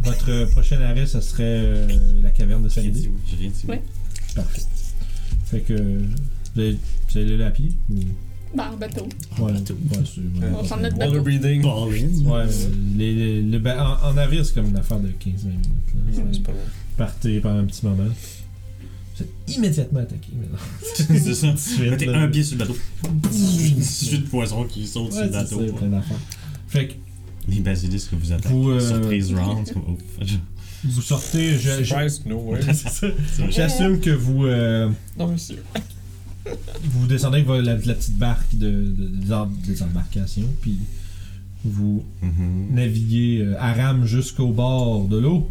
Votre 0.00 0.44
prochain 0.50 0.80
arrêt, 0.82 1.06
ça 1.06 1.20
serait 1.22 1.42
euh, 1.44 1.86
la 2.22 2.30
caverne 2.30 2.62
de 2.62 2.68
Salidé. 2.68 3.00
oui. 3.08 3.12
J'ai 3.30 3.36
rien 3.36 3.48
dit. 3.48 3.62
oui. 3.64 3.74
Ouais. 3.76 3.82
Parfait. 4.34 4.62
Fait 5.54 5.60
que. 5.60 5.74
Vous 6.54 6.60
allez, 6.60 6.72
vous 7.10 7.18
allez 7.18 7.34
aller 7.34 7.44
à 7.44 7.50
pied 7.50 7.70
ou- 7.90 7.94
Bah, 8.56 8.70
en 8.72 8.76
bateau. 8.76 9.08
Ouais, 9.40 9.52
bateau. 9.52 9.74
ouais, 9.74 9.98
c'est- 10.04 10.20
ouais, 10.20 10.48
On 10.52 10.56
va 10.58 10.62
prendre 10.62 10.82
notre 10.82 10.96
bateau. 10.96 11.10
Water 11.18 11.22
breathing. 11.24 11.64
Ouais, 11.64 12.40
euh, 12.42 12.46
les, 12.96 13.42
les- 13.42 13.70
en, 13.70 14.08
en 14.08 14.12
navire, 14.14 14.46
c'est 14.46 14.54
comme 14.54 14.68
une 14.68 14.76
affaire 14.76 15.00
de 15.00 15.08
15-20 15.08 15.48
minutes. 15.48 15.64
là. 15.94 16.22
Ouais, 16.22 16.28
c'est 16.32 16.42
pas 16.42 16.52
mal. 16.52 16.60
Partez 16.96 17.40
pendant 17.40 17.58
un 17.60 17.64
petit 17.64 17.84
moment. 17.84 18.04
Vous 19.16 19.22
êtes 19.22 19.56
immédiatement 19.56 20.00
attaqué 20.00 20.28
maintenant. 20.36 20.58
C'est 21.18 21.34
ça. 21.34 21.54
Mettez 21.80 22.06
là. 22.06 22.20
un 22.22 22.28
pied 22.28 22.42
sur 22.44 22.56
le 22.58 22.64
bateau. 22.64 22.76
18 23.30 24.20
poissons 24.28 24.64
qui 24.64 24.86
sautent 24.86 25.12
sur 25.12 25.20
le 25.22 25.26
c'est 25.28 25.32
bateau. 25.32 25.66
ça, 25.66 25.72
plein 25.72 25.88
d'affaires. 25.88 26.16
Fait 26.68 26.88
que 26.88 26.94
Les 27.48 27.60
basilisques 27.60 28.10
que 28.10 28.16
vous 28.16 28.32
attaquez. 28.32 28.54
Vous, 28.54 28.70
euh, 28.70 28.80
Surprise 28.80 29.32
round. 29.34 29.66
Vous 30.84 31.02
sortez, 31.02 31.54
je- 31.58 31.78
je- 31.80 31.84
Surprise, 31.84 32.22
no 32.26 32.36
way. 32.38 32.60
c'est 32.66 32.74
ça. 32.74 32.90
c'est 32.90 33.42
vrai. 33.42 33.50
J'assume 33.52 34.00
que 34.00 34.10
vous, 34.10 34.44
euh, 34.46 34.90
Non, 35.18 35.28
monsieur. 35.28 35.62
vous 36.84 37.06
descendez 37.06 37.38
avec 37.38 37.48
la, 37.66 37.76
la 37.76 37.94
petite 37.94 38.16
barque 38.18 38.54
de, 38.56 38.70
de- 38.70 39.06
des 39.08 39.32
em- 39.32 39.52
des 39.66 39.82
embarcations, 39.82 40.48
puis 40.60 40.78
vous 41.64 42.04
Mhm. 42.22 42.74
naviguez 42.74 43.40
euh, 43.42 43.56
à 43.58 43.72
rame 43.72 44.04
jusqu'au 44.06 44.52
bord 44.52 45.06
de 45.08 45.18
l'eau, 45.18 45.50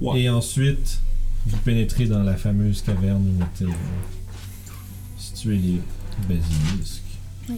Ouais. 0.00 0.22
et 0.22 0.28
ensuite 0.30 1.00
vous 1.46 1.56
pénétrez 1.58 2.06
dans 2.06 2.22
la 2.22 2.36
fameuse 2.36 2.82
caverne 2.82 3.24
où 3.38 3.42
étaient 3.42 3.70
euh, 3.70 3.74
situés 5.18 5.58
les 5.58 5.80
basilisques, 6.28 7.02
Oui. 7.48 7.56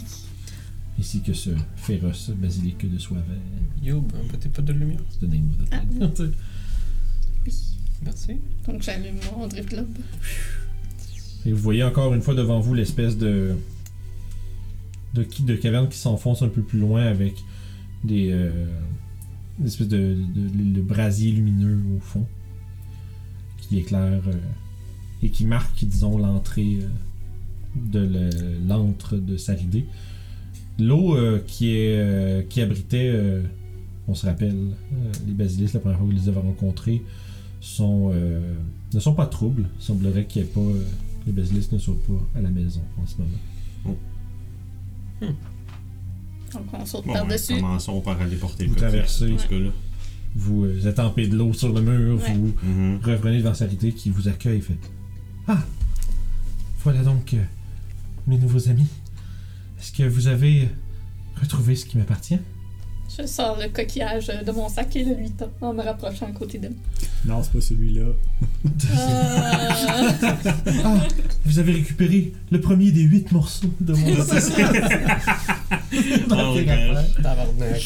ainsi 0.99 1.21
que 1.21 1.33
ce 1.35 1.51
féroce 1.77 2.31
basilic 2.31 2.91
de 2.91 2.99
soie 2.99 3.19
vert. 3.19 3.37
Yo, 3.83 3.99
un 4.15 4.29
petit 4.37 4.49
peu 4.49 4.63
de 4.63 4.73
lumière? 4.73 5.01
C'est 5.11 5.23
le 5.23 5.29
name 5.29 5.49
of 5.61 5.65
the 5.65 5.69
Ah, 5.73 6.07
thing. 6.17 6.31
Oui. 7.49 7.55
Merci. 8.05 8.33
Donc, 8.67 8.83
j'allume 8.83 9.17
mon 9.37 9.47
drift 9.49 9.71
globe. 9.71 9.89
Et 11.47 11.53
vous 11.53 11.59
voyez 11.63 11.83
encore 11.83 12.15
une 12.15 12.23
fois 12.23 12.35
devant 12.35 12.61
vous 12.61 12.75
l'espèce 12.75 13.17
de 13.17 13.55
de, 15.15 15.23
qui- 15.23 15.43
de 15.43 15.55
caverne 15.57 15.89
qui 15.89 15.97
s'enfonce 15.97 16.43
un 16.43 16.49
peu 16.49 16.61
plus 16.63 16.79
loin 16.79 17.03
avec 17.07 17.35
des 18.05 18.29
euh, 18.31 18.51
une 19.59 19.67
espèce 19.67 19.89
de, 19.89 20.15
de- 20.35 20.75
de 20.75 20.81
brasier 20.83 21.33
lumineux 21.33 21.79
au 21.97 22.01
fond 22.01 22.27
qui 23.63 23.79
éclaire 23.79 24.21
euh, 24.29 24.33
et 25.23 25.31
qui 25.31 25.47
marque, 25.47 25.83
disons, 25.85 26.19
l'entrée 26.19 26.79
euh, 26.83 26.89
de 27.75 28.01
le- 28.01 28.69
l'antre 28.69 29.17
de 29.17 29.37
Saridé. 29.39 29.87
L'eau 30.79 31.17
euh, 31.17 31.43
qui, 31.47 31.71
est, 31.75 31.97
euh, 31.99 32.43
qui 32.43 32.61
abritait, 32.61 33.11
euh, 33.13 33.43
on 34.07 34.15
se 34.15 34.27
rappelle, 34.27 34.55
euh, 34.93 35.13
les 35.27 35.33
basilisques, 35.33 35.75
la 35.75 35.81
première 35.81 35.99
fois 35.99 36.07
que 36.07 36.13
vous 36.13 36.19
les 36.19 36.29
avez 36.29 36.39
rencontrés, 36.41 37.03
sont, 37.61 38.11
euh, 38.15 38.55
ne 38.95 39.01
sont 39.01 39.15
pas 39.15 39.27
troubles. 39.27 39.69
Il 39.81 39.85
semblerait 39.85 40.27
qu'il 40.27 40.43
n'y 40.43 40.49
ait 40.49 40.53
pas. 40.53 40.61
euh, 40.61 40.85
les 41.27 41.33
basilisques 41.33 41.73
ne 41.73 41.79
soient 41.79 41.97
pas 42.07 42.39
à 42.39 42.43
la 42.43 42.49
maison 42.51 42.81
en 43.03 43.07
ce 43.07 43.17
moment. 43.19 43.97
Donc 46.53 46.63
on 46.73 46.87
saute 46.87 47.05
Bon, 47.05 47.13
ouais, 47.13 47.19
par-dessus. 47.19 47.57
commençons 47.57 48.01
par 48.01 48.21
aller 48.21 48.37
porter 48.37 48.67
Vous 48.67 48.75
le 48.75 48.81
traversez. 48.81 49.31
dans 49.31 49.39
ce 49.39 49.47
cas-là. 49.49 49.71
Vous 50.37 50.65
euh, 50.65 50.75
de 51.29 51.37
l'eau 51.37 51.53
sur 51.53 51.73
le 51.73 51.81
mur, 51.83 52.19
Ouais. 52.23 52.33
vous 52.35 52.53
Mhm. 52.63 53.01
revenez 53.03 53.39
devant 53.39 53.55
Sarité 53.55 53.93
qui 53.93 54.11
vous 54.11 54.29
accueille 54.29 54.61
fait 54.63 54.79
Ah 55.47 55.59
Voilà 56.85 57.03
donc 57.03 57.35
euh, 57.35 57.43
mes 58.27 58.39
nouveaux 58.39 58.69
amis. 58.69 58.87
Est-ce 59.79 59.93
que 59.93 60.05
vous 60.05 60.27
avez 60.29 60.69
retrouvé 61.41 61.75
ce 61.77 61.85
qui 61.85 61.99
m'appartient? 61.99 62.39
Je 63.17 63.27
sors 63.27 63.59
le 63.59 63.69
coquillage 63.69 64.27
de 64.47 64.53
mon 64.53 64.69
sac 64.69 64.95
et 64.97 65.05
le 65.05 65.15
lui 65.15 65.31
tends 65.31 65.51
en 65.63 65.73
me 65.73 65.83
rapprochant 65.83 66.27
à 66.27 66.33
côté 66.33 66.59
d'elle. 66.59 66.75
Non, 67.25 67.43
c'est 67.43 67.53
pas 67.53 67.61
celui-là. 67.61 68.05
Ah. 68.95 70.15
Ah 70.85 71.07
Vous 71.45 71.59
avez 71.59 71.73
récupéré 71.73 72.33
le 72.51 72.61
premier 72.61 72.91
des 72.93 73.03
huit 73.03 73.33
morceaux 73.33 73.73
de 73.81 73.93
mon 73.95 74.07
Oh, 76.31 76.55
gosh. 76.55 77.23
Tabarnak. 77.23 77.81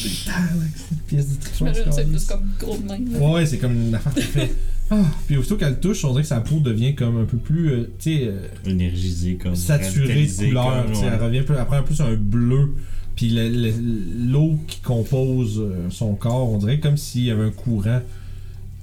pièce 1.07 1.27
de 1.29 1.65
me 1.65 1.91
c'est 1.91 2.05
plus 2.09 2.25
comme 2.25 2.49
gros 2.59 2.77
de 2.77 2.83
même. 2.87 3.15
Ouais, 3.15 3.31
ouais, 3.31 3.45
c'est 3.45 3.57
comme 3.57 3.73
une 3.73 3.95
affaire 3.95 4.13
qui 4.13 4.21
fait. 4.21 4.53
Ah, 4.91 4.97
puis 5.25 5.37
aussitôt 5.37 5.55
qu'elle 5.55 5.79
touche, 5.79 6.03
on 6.03 6.09
dirait 6.11 6.23
que 6.23 6.27
sa 6.27 6.41
peau 6.41 6.59
devient 6.59 6.93
comme 6.93 7.21
un 7.21 7.23
peu 7.23 7.37
plus, 7.37 7.71
euh, 7.71 7.93
tu 7.97 8.17
sais, 8.17 8.23
euh, 8.25 8.45
Énergisé 8.65 9.37
comme. 9.37 9.55
saturée 9.55 10.27
de 10.27 10.45
couleur. 10.45 10.83
comme, 10.83 10.91
tu 10.91 10.99
sais, 10.99 11.05
ouais. 11.05 11.11
Elle 11.13 11.23
revient 11.23 11.41
plus, 11.41 11.55
elle 11.57 11.65
prend 11.65 11.81
plus 11.83 12.01
un 12.01 12.13
bleu. 12.15 12.75
Puis 13.15 13.29
le- 13.29 13.49
le- 13.49 14.31
l'eau 14.31 14.57
qui 14.67 14.79
compose 14.81 15.59
euh, 15.59 15.89
son 15.89 16.15
corps, 16.15 16.49
on 16.51 16.57
dirait 16.57 16.79
comme 16.79 16.97
s'il 16.97 17.23
y 17.25 17.31
avait 17.31 17.43
un 17.45 17.51
courant 17.51 18.01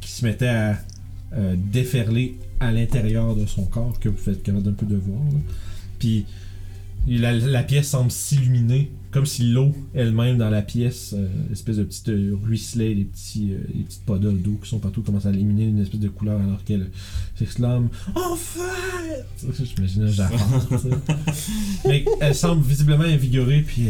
qui 0.01 0.11
se 0.11 0.25
mettait 0.25 0.47
à 0.49 0.79
euh, 1.35 1.55
déferler 1.73 2.37
à 2.61 2.73
l'intérieur 2.73 3.35
de 3.37 3.47
son 3.47 3.65
corps, 3.65 3.99
que 4.01 4.09
vous 4.09 4.17
faites 4.17 4.43
capable 4.43 4.65
d'un 4.65 4.73
peu 4.73 4.87
de 4.87 4.97
voir. 4.97 5.21
là. 5.33 5.39
Puis 5.99 6.25
la, 7.09 7.33
la 7.33 7.63
pièce 7.63 7.89
semble 7.89 8.11
s'illuminer, 8.11 8.91
comme 9.11 9.27
si 9.27 9.43
l'eau 9.45 9.75
elle-même 9.95 10.37
dans 10.39 10.51
la 10.51 10.61
pièce, 10.63 11.15
euh, 11.17 11.27
espèce 11.53 11.77
de 11.79 11.85
petite 11.85 12.09
euh, 12.11 12.37
ruisselet, 12.45 12.95
les, 12.95 13.05
petits, 13.05 13.53
euh, 13.53 13.59
les 13.75 13.83
petites 13.83 14.03
podoles 14.05 14.41
d'eau 14.43 14.59
qui 14.63 14.69
sont 14.69 14.79
partout, 14.79 15.03
commencent 15.03 15.27
à 15.27 15.31
éliminer 15.31 15.65
une 15.65 15.81
espèce 15.81 16.01
de 16.01 16.09
couleur 16.09 16.41
alors 16.41 16.63
qu'elle 16.65 16.89
s'exclame 17.37 17.89
Enfin 18.15 18.61
J'imagine 19.77 20.05
un. 20.05 20.89
Mais 21.89 22.05
elle 22.21 22.35
semble 22.35 22.63
visiblement 22.65 23.05
invigorée, 23.05 23.63
puis. 23.63 23.89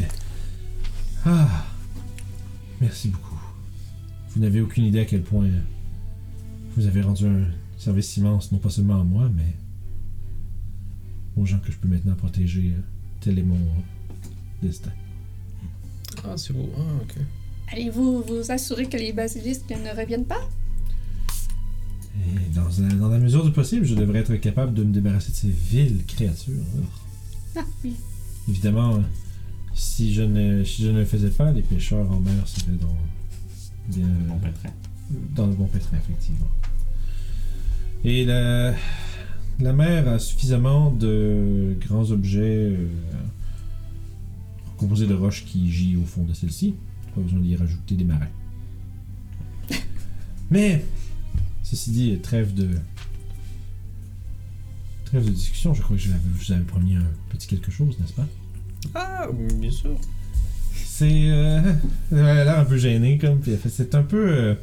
Ah 1.27 1.65
Merci 2.81 3.09
beaucoup. 3.09 3.37
Vous 4.31 4.41
n'avez 4.41 4.61
aucune 4.61 4.85
idée 4.85 5.01
à 5.01 5.05
quel 5.05 5.23
point 5.23 5.49
vous 6.77 6.87
avez 6.87 7.03
rendu 7.03 7.27
un 7.27 7.45
service 7.79 8.17
immense, 8.17 8.53
non 8.53 8.59
pas 8.59 8.71
seulement 8.71 9.01
à 9.01 9.05
moi, 9.05 9.29
mais 9.35 9.55
aux 11.37 11.45
gens 11.45 11.59
que 11.59 11.71
je 11.73 11.77
peux 11.77 11.89
maintenant 11.89 12.15
protéger. 12.15 12.71
euh, 12.77 12.81
Tel 13.21 13.39
est 13.39 13.43
mon 13.43 13.57
euh, 13.57 14.29
destin. 14.63 14.91
Ah, 16.25 16.37
c'est 16.37 16.53
beau. 16.55 16.71
Ah, 16.79 16.81
ok. 17.03 17.17
Allez-vous 17.73 18.23
vous 18.23 18.51
assurer 18.51 18.87
que 18.87 18.97
les 18.97 19.13
basilisques 19.13 19.69
ne 19.71 20.01
reviennent 20.01 20.25
pas? 20.25 20.49
Et 22.17 22.55
dans, 22.55 22.65
la- 22.87 22.95
dans 22.95 23.09
la 23.09 23.19
mesure 23.19 23.45
du 23.45 23.53
possible, 23.53 23.85
je 23.85 23.95
devrais 23.95 24.21
être 24.21 24.35
capable 24.37 24.75
de 24.75 24.85
me 24.85 24.93
débarrasser 24.93 25.33
de 25.33 25.37
ces 25.37 25.51
viles 25.51 26.03
créatures. 26.07 26.55
Ah 27.57 27.61
oui. 27.85 27.95
Évidemment, 28.49 28.95
euh, 28.97 29.01
si 29.75 30.13
je 30.13 30.23
ne, 30.23 30.65
si 30.65 30.83
je 30.85 30.91
ne 30.91 30.99
le 31.01 31.05
faisais 31.05 31.31
pas, 31.31 31.53
les 31.53 31.63
pêcheurs 31.63 32.11
en 32.11 32.21
mer 32.21 32.47
seraient 32.47 32.73
dans, 32.81 32.97
bien, 33.89 34.07
Bon 34.29 34.39
pétrin. 34.39 34.71
dans 35.35 35.47
le 35.47 35.55
bon 35.55 35.67
pétrin, 35.67 35.97
effectivement. 35.99 36.49
Et 38.05 38.25
la, 38.25 38.75
la 39.61 39.73
mer 39.73 40.09
a 40.09 40.19
suffisamment 40.19 40.91
de 40.91 41.77
grands 41.81 42.11
objets 42.11 42.73
euh, 42.73 42.89
composés 44.79 45.07
de 45.07 45.15
roches 45.15 45.45
qui 45.45 45.71
gît 45.71 45.97
au 45.97 46.05
fond 46.05 46.25
de 46.25 46.33
celle-ci. 46.33 46.75
Pas 47.15 47.21
besoin 47.21 47.41
d'y 47.41 47.57
rajouter 47.57 47.95
des 47.95 48.05
marins. 48.05 48.29
Mais, 50.51 50.85
ceci 51.63 51.91
dit, 51.91 52.19
trêve 52.21 52.55
de. 52.55 52.71
Trêve 55.05 55.27
de 55.27 55.31
discussion, 55.31 55.75
je 55.75 55.83
crois 55.83 55.97
que 55.97 56.03
je 56.03 56.11
vous 56.11 56.53
avais 56.53 56.63
promis 56.65 56.95
un 56.95 57.07
petit 57.31 57.49
quelque 57.49 57.71
chose, 57.73 57.99
n'est-ce 57.99 58.13
pas? 58.13 58.27
Ah, 58.95 59.29
bien 59.59 59.71
sûr. 59.71 59.97
C'est. 60.75 61.31
Euh, 61.31 61.61
elle 62.13 62.19
a 62.19 62.45
l'air 62.45 62.59
un 62.59 62.65
peu 62.65 62.77
gênée, 62.77 63.19
comme. 63.19 63.39
Puis 63.41 63.53
elle 63.53 63.59
fait. 63.59 63.69
C'est 63.69 63.95
un 63.95 64.03
peu. 64.03 64.29
euh, 64.29 64.55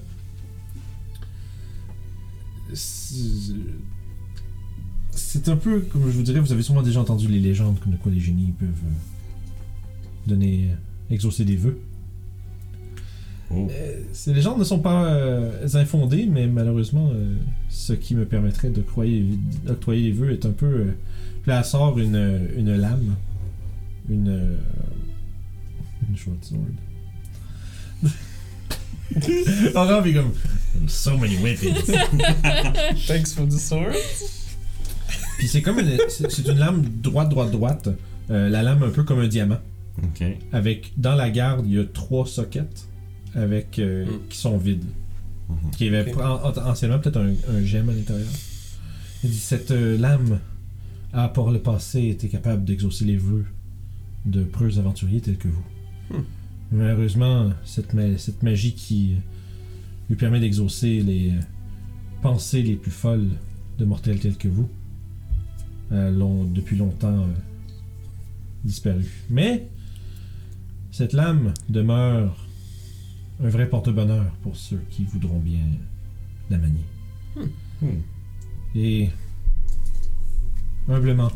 c'est 5.11 5.49
un 5.49 5.55
peu, 5.55 5.79
comme 5.81 6.03
je 6.03 6.17
vous 6.17 6.23
dirais, 6.23 6.39
vous 6.39 6.51
avez 6.51 6.61
sûrement 6.61 6.81
déjà 6.81 6.99
entendu 6.99 7.27
les 7.27 7.39
légendes 7.39 7.79
comme 7.79 7.93
de 7.93 7.97
quoi 7.97 8.11
les 8.11 8.19
génies 8.19 8.53
peuvent 8.59 8.67
euh, 8.69 10.27
donner. 10.27 10.69
exaucer 11.09 11.45
des 11.45 11.55
vœux. 11.55 11.79
Oh. 13.49 13.69
Ces 14.11 14.33
légendes 14.33 14.59
ne 14.59 14.65
sont 14.65 14.79
pas 14.79 15.09
infondées, 15.73 16.27
mais 16.29 16.47
malheureusement, 16.47 17.11
ce 17.69 17.93
qui 17.93 18.13
me 18.13 18.25
permettrait 18.25 18.69
d'octroyer 18.69 19.25
d'octroyer 19.65 20.03
les 20.03 20.11
vœux 20.11 20.31
est 20.33 20.45
un 20.45 20.51
peu. 20.51 20.87
là, 21.45 21.59
elle 21.59 21.65
sort 21.65 21.97
une, 21.97 22.49
une 22.57 22.75
lame. 22.75 23.15
Une. 24.09 24.29
euh, 24.29 24.55
une 26.09 26.17
short 26.17 26.43
sword. 26.43 26.61
Aurore 29.75 30.05
est 30.07 30.13
comme. 30.13 30.31
So 30.87 31.17
many 31.17 31.37
weapons. 31.37 31.73
Thanks 33.07 33.33
for 33.33 33.47
the 33.47 33.57
sword. 33.57 33.95
Puis 35.37 35.47
c'est 35.47 35.61
comme 35.61 35.79
une. 35.79 35.97
C'est 36.09 36.47
une 36.47 36.57
lame 36.59 36.83
droite, 37.01 37.29
droite, 37.29 37.51
droite. 37.51 37.89
Euh, 38.29 38.49
la 38.49 38.61
lame 38.63 38.83
un 38.83 38.89
peu 38.89 39.03
comme 39.03 39.19
un 39.19 39.27
diamant. 39.27 39.59
Ok. 40.03 40.23
Avec. 40.51 40.93
Dans 40.97 41.15
la 41.15 41.29
garde, 41.29 41.65
il 41.67 41.73
y 41.75 41.79
a 41.79 41.85
trois 41.85 42.25
sockets. 42.25 42.85
Avec. 43.35 43.79
euh, 43.79 44.05
Mm. 44.05 44.09
qui 44.29 44.37
sont 44.37 44.57
vides. 44.57 44.85
Mhm. 45.49 45.71
Qui 45.77 45.87
avait 45.87 46.13
an- 46.15 46.51
anciennement 46.65 46.99
peut-être 46.99 47.17
un, 47.19 47.33
un 47.55 47.63
gemme 47.63 47.89
à 47.89 47.93
l'intérieur. 47.93 48.27
Il 49.23 49.29
dit 49.31 49.37
cette 49.37 49.71
euh, 49.71 49.97
lame 49.97 50.39
a 51.13 51.29
par 51.29 51.49
le 51.51 51.59
passé 51.59 52.09
été 52.09 52.27
capable 52.27 52.65
d'exaucer 52.65 53.05
les 53.05 53.15
vœux 53.15 53.45
de 54.27 54.43
preux 54.43 54.77
aventuriers 54.79 55.21
tels 55.21 55.37
que 55.37 55.47
vous. 55.47 55.65
Hmm. 56.11 56.23
Malheureusement, 56.71 57.51
cette, 57.63 57.93
ma- 57.93 58.17
cette 58.17 58.43
magie 58.43 58.73
qui 58.73 59.15
lui 60.09 60.15
permet 60.15 60.39
d'exaucer 60.39 61.01
les 61.01 61.33
pensées 62.21 62.61
les 62.61 62.75
plus 62.75 62.91
folles 62.91 63.29
de 63.77 63.85
mortels 63.85 64.19
tels 64.19 64.37
que 64.37 64.47
vous 64.47 64.69
l'ont 65.91 66.43
depuis 66.43 66.75
longtemps 66.75 67.23
euh, 67.23 67.33
disparu. 68.65 69.05
Mais 69.29 69.69
cette 70.91 71.13
lame 71.13 71.53
demeure 71.69 72.45
un 73.41 73.49
vrai 73.49 73.69
porte-bonheur 73.69 74.25
pour 74.41 74.57
ceux 74.57 74.81
qui 74.89 75.05
voudront 75.05 75.39
bien 75.39 75.65
la 76.49 76.57
manier. 76.57 76.85
Hmm. 77.81 77.99
Et 78.75 79.09
humblement, 80.89 81.31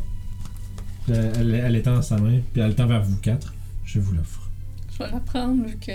elle, 1.10 1.32
elle, 1.40 1.56
elle 1.56 1.76
étend 1.76 2.02
sa 2.02 2.18
main, 2.18 2.40
puis 2.54 2.62
elle 2.62 2.76
tend 2.76 2.88
vers 2.88 3.04
vous 3.04 3.18
quatre. 3.18 3.54
Je 3.86 4.00
vous 4.00 4.14
l'offre. 4.14 4.50
Je 4.94 5.04
vais 5.04 5.12
la 5.12 5.20
prendre 5.20 5.66
vu 5.66 5.76
que 5.78 5.92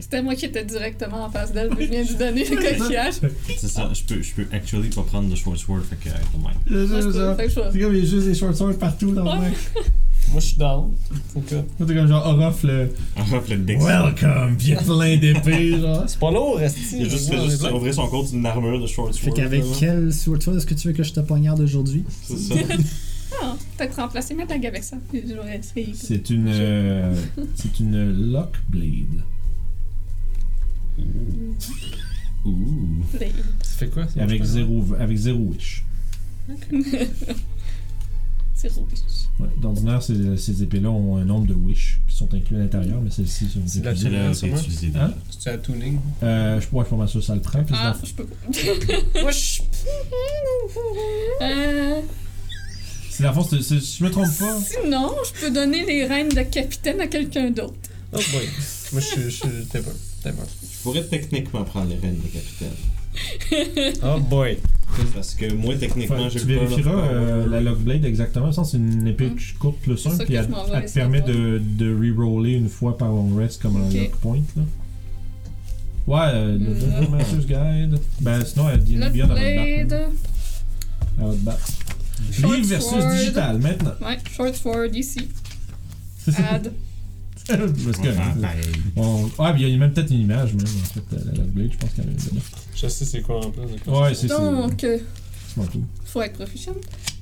c'était 0.00 0.22
moi 0.22 0.34
qui 0.34 0.46
étais 0.46 0.64
directement 0.64 1.24
en 1.24 1.30
face 1.30 1.52
d'elle, 1.52 1.70
mais 1.76 1.84
je 1.86 1.90
viens 1.90 2.02
de 2.02 2.08
lui 2.08 2.16
donner 2.16 2.44
le 2.48 2.56
coquillage. 2.78 3.14
C'est 3.58 3.68
ça, 3.68 3.90
je 3.92 4.02
peux, 4.02 4.22
je 4.22 4.32
peux 4.34 4.46
actually 4.52 4.88
pas 4.88 5.02
prendre 5.02 5.28
de 5.28 5.34
short 5.34 5.58
sword, 5.58 5.82
fait 5.82 5.96
que, 5.96 6.08
euh, 6.08 6.12
don't 6.32 6.42
mind. 6.42 6.88
Moi, 6.90 7.34
fait 7.36 7.48
C'est 7.50 7.54
comme 7.80 7.94
il 7.94 7.98
y 7.98 8.06
a 8.06 8.10
juste 8.10 8.26
des 8.26 8.34
short 8.34 8.54
swords 8.54 8.78
partout 8.78 9.12
dans 9.12 9.34
le 9.34 9.40
mec. 9.40 9.54
Moi, 10.32 10.38
je 10.40 10.46
suis 10.46 10.56
down. 10.56 10.92
Faut 11.34 11.40
que... 11.40 11.56
T'es 11.56 11.94
comme 11.94 12.06
genre 12.06 12.26
Orof 12.26 12.62
le 12.62 12.88
fait, 13.16 13.48
le 13.54 13.62
deck. 13.62 13.80
Welcome, 13.80 14.56
puis 14.56 14.68
il 14.68 14.74
y 14.74 14.76
a 14.76 14.82
plein 14.82 15.16
d'épées, 15.16 15.78
genre. 15.78 16.04
C'est 16.06 16.20
pas 16.20 16.30
lourd, 16.30 16.56
Resti. 16.56 16.80
Il 16.98 17.06
a 17.06 17.08
juste, 17.08 17.30
fait 17.30 17.44
juste 17.50 17.70
ouvrir 17.70 17.92
son 17.94 18.06
compte 18.06 18.30
d'une 18.30 18.46
armure 18.46 18.80
de 18.80 18.86
short 18.86 19.14
Fait 19.14 19.24
sword. 19.24 19.34
qu'avec 19.36 19.62
vraiment. 19.62 19.76
quel 19.78 20.12
sword 20.12 20.40
sword 20.42 20.56
est-ce 20.56 20.66
que 20.66 20.74
tu 20.74 20.88
veux 20.88 20.94
que 20.94 21.02
je 21.02 21.12
te 21.12 21.20
poignarde 21.20 21.60
aujourd'hui? 21.60 22.04
C'est 22.22 22.38
ça. 22.38 22.54
Ah, 23.42 23.56
peut-être 23.76 23.96
remplacer 23.96 24.34
ma 24.34 24.44
dague 24.46 24.66
avec 24.66 24.82
ça. 24.84 24.96
C'est 25.94 26.30
une. 26.30 26.48
euh, 26.48 27.14
c'est 27.54 27.80
une 27.80 28.30
lock 28.32 28.56
blade. 28.68 29.22
Ouh. 32.44 33.04
Blade. 33.12 33.32
Ça 33.62 33.76
fait 33.76 33.88
quoi? 33.88 34.08
ça? 34.08 34.22
Avec 34.22 34.42
zéro, 34.44 34.84
avec 34.98 35.16
zéro 35.16 35.38
wish. 35.38 35.84
C'est 38.54 38.68
rouge. 38.74 38.88
Ouais, 39.38 39.48
D'ordinaire, 39.58 40.02
ces, 40.02 40.36
ces 40.36 40.62
épées-là 40.62 40.90
ont 40.90 41.16
un 41.16 41.24
nombre 41.24 41.46
de 41.46 41.54
wish 41.54 42.00
qui 42.08 42.16
sont 42.16 42.32
inclus 42.34 42.56
à 42.56 42.60
l'intérieur, 42.60 43.00
mais 43.00 43.10
celles-ci 43.10 43.46
sont 43.48 43.60
C'est 43.66 43.84
la. 43.84 43.94
C'est 43.94 44.10
là, 44.10 44.32
Comment? 44.38 44.56
c'est 44.56 44.96
Hein? 44.96 45.14
C'est 45.38 45.50
un 45.50 45.58
tuning. 45.58 45.98
Euh, 46.22 46.60
je 46.60 46.66
pourrais 46.68 46.84
pas 46.86 46.96
mal 46.96 47.08
sûr 47.08 47.22
ça 47.22 47.34
le 47.34 47.40
prend. 47.40 47.62
Ah, 47.72 47.96
je 48.04 48.12
peux 48.12 48.26
je... 48.50 49.62
Euh, 51.42 52.00
C'est 53.10 53.22
la 53.24 53.32
force, 53.32 53.60
si 53.60 53.80
je 53.98 54.04
me 54.04 54.10
trompe 54.10 54.26
pas. 54.38 54.56
Sinon, 54.60 55.14
je 55.24 55.40
peux 55.46 55.50
donner 55.52 55.84
les 55.84 56.06
rênes 56.06 56.28
de 56.30 56.42
capitaine 56.42 57.00
à 57.00 57.06
quelqu'un 57.06 57.50
d'autre. 57.50 57.74
Oh 58.12 58.16
boy. 58.32 58.48
Moi, 58.92 59.00
je 59.00 59.06
suis. 59.06 59.22
Je 59.22 59.28
suis. 59.30 59.48
T'es 59.70 59.80
pas. 59.80 59.90
Je 60.24 60.82
pourrais 60.82 61.04
techniquement 61.04 61.64
prendre 61.64 61.88
les 61.90 61.96
rênes 61.96 62.18
de 62.20 62.28
capitaine. 62.28 63.94
Oh 64.04 64.20
boy. 64.20 64.58
Parce 65.14 65.34
que 65.34 65.52
moi, 65.52 65.74
techniquement, 65.74 66.16
Enfin, 66.16 66.28
j'ai 66.28 66.40
tu 66.40 66.46
le 66.46 66.54
vérifieras 66.54 66.90
euh, 67.08 67.46
la 67.48 67.60
Lockblade 67.60 68.04
exactement. 68.04 68.52
Ça, 68.52 68.64
c'est 68.64 68.76
une 68.76 69.06
épée 69.06 69.26
Mm. 69.26 69.36
courte 69.58 69.78
plus 69.80 69.96
C'est 69.96 70.08
1, 70.08 70.12
ça 70.12 70.24
puis 70.24 70.34
que 70.34 70.38
elle, 70.38 70.44
je 70.46 70.50
m'en 70.50 70.64
vais 70.64 70.70
elle 70.74 70.84
te 70.86 70.92
permet 70.94 71.20
de, 71.20 71.60
de 71.62 72.14
reroller 72.16 72.52
une 72.52 72.68
fois 72.68 72.96
par 72.96 73.08
long 73.08 73.34
rest 73.36 73.60
comme 73.62 73.76
un 73.76 73.88
lock 73.92 74.10
point. 74.20 74.40
Là. 74.56 74.62
Ouais, 76.06 76.30
euh, 76.34 76.58
le 76.58 76.70
Mm. 76.70 76.78
Dungeon 76.78 77.10
Master's 77.10 77.46
Guide. 77.46 77.98
Ben 78.20 78.44
sinon, 78.44 78.68
elle 78.70 78.82
dit 78.84 78.96
bien 79.12 79.26
dans 79.26 79.34
votre 79.34 79.42
battre. 79.42 79.86
blade. 79.88 81.38
Battre. 81.42 81.68
Livre 82.42 82.66
versus 82.66 83.04
digital 83.18 83.58
maintenant. 83.58 83.94
Ouais, 84.00 84.18
short 84.34 84.54
sword 84.54 84.94
ici. 84.94 85.28
C'est 86.24 86.32
ça. 86.32 86.54
Add. 86.54 86.72
Parce 87.48 87.98
que. 87.98 88.08
on- 88.96 89.24
Ouais, 89.38 89.52
puis 89.54 89.62
il 89.62 89.68
y 89.70 89.74
a 89.74 89.78
même 89.78 89.92
peut-être 89.92 90.10
une 90.12 90.20
image, 90.20 90.54
même, 90.54 90.66
en 90.66 90.84
fait, 90.84 91.02
la 91.12 91.32
Lockblade, 91.32 91.72
je 91.72 91.78
pense 91.78 91.90
qu'elle 91.90 92.04
est 92.10 92.30
dedans. 92.30 92.40
Je 92.76 92.86
sais 92.86 93.04
c'est 93.04 93.22
quoi 93.22 93.44
en 93.44 93.50
plus. 93.50 93.62
de 93.62 93.80
quoi 93.80 94.02
Ouais, 94.02 94.14
c'est. 94.14 94.28
ça. 94.28 94.38
Donc, 94.38 94.84
euh, 94.84 94.98
faut 96.04 96.22
être 96.22 96.34
proficient. 96.34 96.74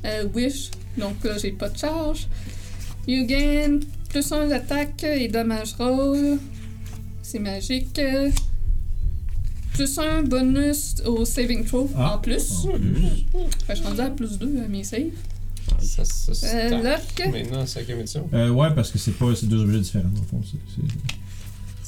Euh, 0.04 0.26
wish, 0.34 0.70
donc 0.98 1.24
là 1.24 1.38
j'ai 1.38 1.52
pas 1.52 1.68
de 1.70 1.78
charge. 1.78 2.26
You 3.06 3.24
gain 3.26 3.80
plus 4.10 4.30
1 4.30 4.48
d'attaque 4.48 5.02
et 5.04 5.28
dommage 5.28 5.72
roll. 5.78 6.38
C'est 7.22 7.38
magique. 7.38 7.98
Euh, 9.80 9.84
Plus 9.84 9.98
un 9.98 10.22
bonus 10.22 10.96
au 11.06 11.24
saving 11.24 11.64
throw 11.64 11.88
Ah. 11.96 12.16
en 12.16 12.18
plus. 12.18 12.64
En 12.64 12.72
plus. 12.78 13.00
Fait 13.66 13.74
je 13.74 13.74
suis 13.76 13.84
rendu 13.86 14.00
à 14.00 14.10
plus 14.10 14.38
2 14.38 14.62
à 14.64 14.68
mes 14.68 14.82
saves. 14.84 15.02
Ça, 15.80 16.04
ça, 16.04 16.32
Euh, 16.32 16.34
c'est. 16.34 16.70
lock. 16.70 17.32
Maintenant, 17.32 17.66
cinquième 17.66 18.00
édition. 18.00 18.28
Euh, 18.32 18.48
ouais, 18.50 18.68
parce 18.74 18.90
que 18.90 18.98
c'est 18.98 19.12
pas 19.12 19.34
c'est 19.36 19.46
deux 19.46 19.60
objets 19.62 19.78
différents, 19.80 20.08
dans 20.08 20.20
le 20.22 20.26
fond. 20.26 20.40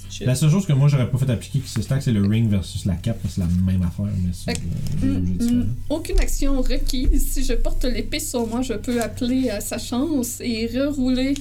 c'est-. 0.09 0.24
La 0.26 0.35
seule 0.35 0.50
chose 0.50 0.66
que 0.66 0.74
moi 0.74 0.87
j'aurais 0.88 1.11
pas 1.11 1.16
fait 1.16 1.31
appliquer 1.31 1.61
qui 1.61 1.68
se 1.70 1.81
stack, 1.81 2.03
c'est 2.03 2.12
le 2.12 2.26
ring 2.26 2.48
versus 2.50 2.85
la 2.85 2.94
cape, 2.94 3.18
parce 3.22 3.37
que 3.37 3.40
c'est 3.40 3.46
la 3.48 3.62
même 3.72 3.81
affaire, 3.83 4.05
mais 4.05 4.33
c'est 4.35 4.50
euh, 4.50 4.55
deux 5.00 5.07
Mm, 5.09 5.16
objets 5.16 5.33
mm, 5.33 5.38
différents. 5.38 5.66
aucune 5.88 6.18
action 6.20 6.61
requise. 6.61 7.26
Si 7.33 7.42
je 7.42 7.55
porte 7.55 7.85
l'épée 7.87 8.20
sur 8.20 8.46
moi, 8.46 8.61
je 8.61 8.74
peux 8.74 9.00
appeler 9.03 9.48
à 9.48 9.61
sa 9.62 9.79
chance 9.79 10.40
et 10.42 10.66
rerouler 10.66 11.33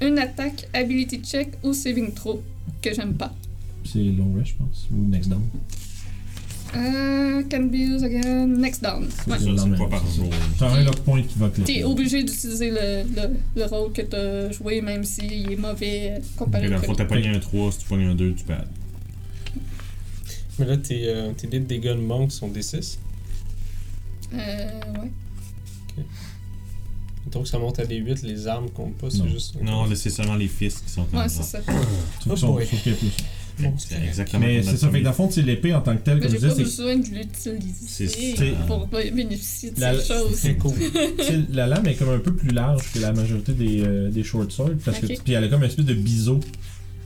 une 0.00 0.18
attaque, 0.18 0.66
ability 0.72 1.18
check 1.22 1.50
ou 1.62 1.74
saving 1.74 2.12
throw 2.14 2.42
que 2.80 2.94
j'aime 2.94 3.14
pas. 3.14 3.34
C'est 3.84 3.98
long 4.02 4.32
rest, 4.34 4.52
je 4.52 4.54
pense, 4.64 4.86
ou 4.92 5.06
next 5.08 5.28
down. 5.28 5.42
Euh, 6.74 7.42
can 7.50 7.64
be 7.68 7.74
used 7.74 8.04
again. 8.04 8.46
Next 8.58 8.82
down. 8.82 9.02
Ouais. 9.04 9.10
C'est 9.38 9.56
Ça, 9.56 9.64
c'est 9.64 9.78
pas 9.78 9.88
par 9.88 10.06
jour. 10.10 10.28
C'est 10.58 10.64
un 10.64 10.82
lock 10.84 11.00
point 11.00 11.22
qui 11.22 11.38
va 11.38 11.48
cliquer. 11.50 11.74
T'es 11.74 11.84
obligé 11.84 12.22
d'utiliser 12.22 12.70
le, 12.70 13.02
le, 13.14 13.36
le 13.56 13.64
rôle 13.66 13.92
que 13.92 14.02
t'as 14.02 14.50
joué, 14.52 14.80
même 14.80 15.04
s'il 15.04 15.52
est 15.52 15.56
mauvais 15.56 16.14
euh, 16.16 16.20
comparé 16.36 16.66
Et 16.66 16.68
fond, 16.70 16.78
premier. 16.80 16.96
t'as 16.96 17.04
pogné 17.04 17.28
un 17.28 17.38
3, 17.38 17.72
si 17.72 17.78
tu 17.78 17.84
pognes 17.86 18.06
un 18.06 18.14
2, 18.14 18.34
tu 18.34 18.44
perds. 18.44 18.64
Mais 20.58 20.66
là, 20.66 20.76
tes, 20.76 21.08
euh, 21.08 21.32
tes 21.32 21.46
dés 21.46 21.60
de 21.60 21.64
dégâts 21.66 21.88
de 21.88 21.94
monk 22.00 22.30
sont 22.32 22.48
des 22.48 22.62
6. 22.62 22.98
Euh, 24.34 24.38
ouais. 24.38 26.04
Donc 27.30 27.46
ça 27.48 27.58
monte 27.58 27.78
à 27.78 27.86
des 27.86 27.96
8, 27.96 28.22
les 28.22 28.46
armes 28.46 28.68
comptent 28.70 28.96
pas, 28.98 29.08
c'est 29.10 29.28
juste. 29.28 29.56
Non, 29.62 29.84
là, 29.86 29.94
c'est 29.94 30.10
seulement 30.10 30.34
les 30.34 30.48
fils 30.48 30.78
qui 30.80 30.90
sont 30.90 31.06
en 31.12 31.18
Ouais, 31.18 31.28
c'est 31.28 31.42
ça. 31.42 31.58
Oh 32.28 32.36
sauf 32.36 32.62
qu'il 32.68 32.92
y 32.92 32.94
a 32.94 32.98
plus. 32.98 33.10
Bon, 33.60 33.74
C'est 33.78 34.02
exactement 34.02 34.44
Mais 34.46 34.62
c'est 34.62 34.76
ça, 34.76 34.88
fait 34.88 35.00
que 35.00 35.04
dans 35.04 35.10
le 35.10 35.16
fond, 35.16 35.30
c'est 35.30 35.42
l'épée 35.42 35.74
en 35.74 35.80
tant 35.80 35.94
que 35.96 36.02
telle, 36.02 36.16
Mais 36.18 36.22
comme 36.26 36.30
je 36.34 36.40
j'ai 36.40 36.48
pas 36.48 36.54
disais, 36.54 36.64
c'est 36.70 36.82
besoin 36.82 36.96
de 36.96 37.06
l'utiliser 37.18 38.08
C'est- 38.08 38.66
pour 38.66 38.86
bénéficier 38.88 39.70
de 39.70 39.80
La- 39.80 39.98
ces 39.98 40.14
choses. 40.14 40.34
C'est 40.34 40.54
cool. 40.54 40.72
la 41.52 41.66
lame 41.66 41.86
est 41.86 41.94
comme 41.94 42.08
un 42.10 42.18
peu 42.18 42.34
plus 42.34 42.50
large 42.50 42.82
que 42.92 42.98
la 42.98 43.12
majorité 43.12 43.52
des, 43.52 43.82
euh, 43.84 44.10
des 44.10 44.22
short 44.24 44.50
swords, 44.50 44.76
parce 44.84 44.98
que 44.98 45.06
Ok. 45.06 45.20
puis 45.24 45.32
elle 45.34 45.44
a 45.44 45.48
comme 45.48 45.60
une 45.62 45.68
espèce 45.68 45.84
de 45.84 45.94
biseau 45.94 46.40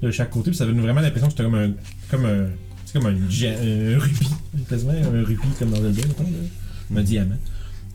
de 0.02 0.10
chaque 0.10 0.30
côté, 0.30 0.50
puis 0.50 0.56
ça 0.58 0.66
donne 0.66 0.80
vraiment 0.80 1.00
l'impression 1.00 1.28
que 1.28 1.34
c'est 1.36 1.42
comme 1.42 1.54
un 1.54 1.72
comme 2.10 2.26
un 2.26 2.46
c'est 2.84 2.92
comme 3.00 3.06
un, 3.06 3.12
dia- 3.28 3.50
un 3.58 3.98
rubis, 3.98 4.28
quasiment 4.68 4.92
un 4.92 5.24
rubis 5.24 5.48
comme 5.58 5.70
dans 5.70 5.82
Zelda, 5.82 6.02
mettons, 6.06 6.22
là. 6.22 7.00
un 7.00 7.02
diamant. 7.02 7.36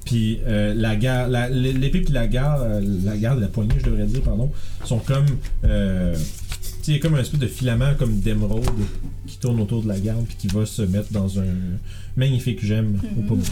Puis 0.05 0.39
euh, 0.47 0.73
la 0.73 0.95
garde, 0.95 1.31
la- 1.31 1.47
l'épée 1.49 2.01
puis 2.01 2.11
la 2.13 2.27
garde, 2.27 2.63
euh, 2.63 2.81
la 3.05 3.15
garde, 3.17 3.39
la 3.39 3.47
poignée, 3.47 3.75
je 3.79 3.85
devrais 3.85 4.05
dire, 4.07 4.21
pardon, 4.23 4.51
sont 4.83 4.97
comme 4.99 5.25
euh, 5.63 6.15
il 6.87 6.93
y 6.93 6.97
a 6.97 6.99
comme 6.99 7.15
un 7.15 7.19
espèce 7.21 7.39
de 7.39 7.47
filament 7.47 7.93
comme 7.97 8.19
d'émeraude 8.19 8.65
qui 9.27 9.37
tourne 9.37 9.59
autour 9.61 9.83
de 9.83 9.87
la 9.87 9.99
garde 9.99 10.25
puis 10.25 10.35
qui 10.37 10.47
va 10.47 10.65
se 10.65 10.81
mettre 10.81 11.11
dans 11.11 11.39
un 11.39 11.45
magnifique 12.15 12.63
gemme 12.65 12.99
au 13.17 13.21
Mhm. 13.21 13.27
pommeau. 13.27 13.43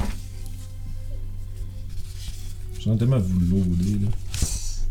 Je 2.79 2.83
sens 2.85 2.97
tellement 2.97 3.19
vous 3.19 3.39
loader, 3.39 4.05
là. 4.05 4.09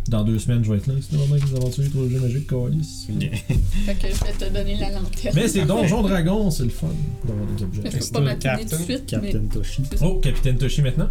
Dans 0.09 0.25
deux 0.25 0.39
semaines, 0.39 0.65
je 0.65 0.71
vais 0.73 0.79
être 0.79 0.87
là. 0.87 0.95
C'est 1.01 1.17
vraiment 1.17 1.35
des 1.37 1.55
aventures 1.55 1.91
trop 1.91 2.09
jeux 2.09 2.19
magiques, 2.21 2.47
Calis. 2.49 3.07
Yeah. 3.21 3.31
Fait 3.87 3.95
que 3.95 4.09
je 4.09 4.25
vais 4.25 4.33
te 4.49 4.53
donner 4.55 4.77
la 4.77 4.91
lanterne. 4.93 5.35
Mais 5.35 5.49
c'est 5.49 5.65
Donjon 5.67 6.03
Dragon, 6.03 6.51
c'est 6.51 6.63
le 6.65 6.71
fun 6.71 6.89
d'avoir 7.27 7.47
des 7.47 7.63
objets. 7.63 7.83
Je 7.85 7.91
Fait 7.91 7.99
peux 7.99 8.05
que 8.07 8.13
pas 8.13 8.21
le 8.21 8.65
tout 8.65 8.77
de 8.77 8.83
suite, 8.83 9.17
mais 9.23 9.31
Captain 9.33 9.47
Toshi. 9.53 9.83
Oh, 10.01 10.15
Capitaine 10.23 10.57
Toshi 10.57 10.83
maintenant? 10.83 11.09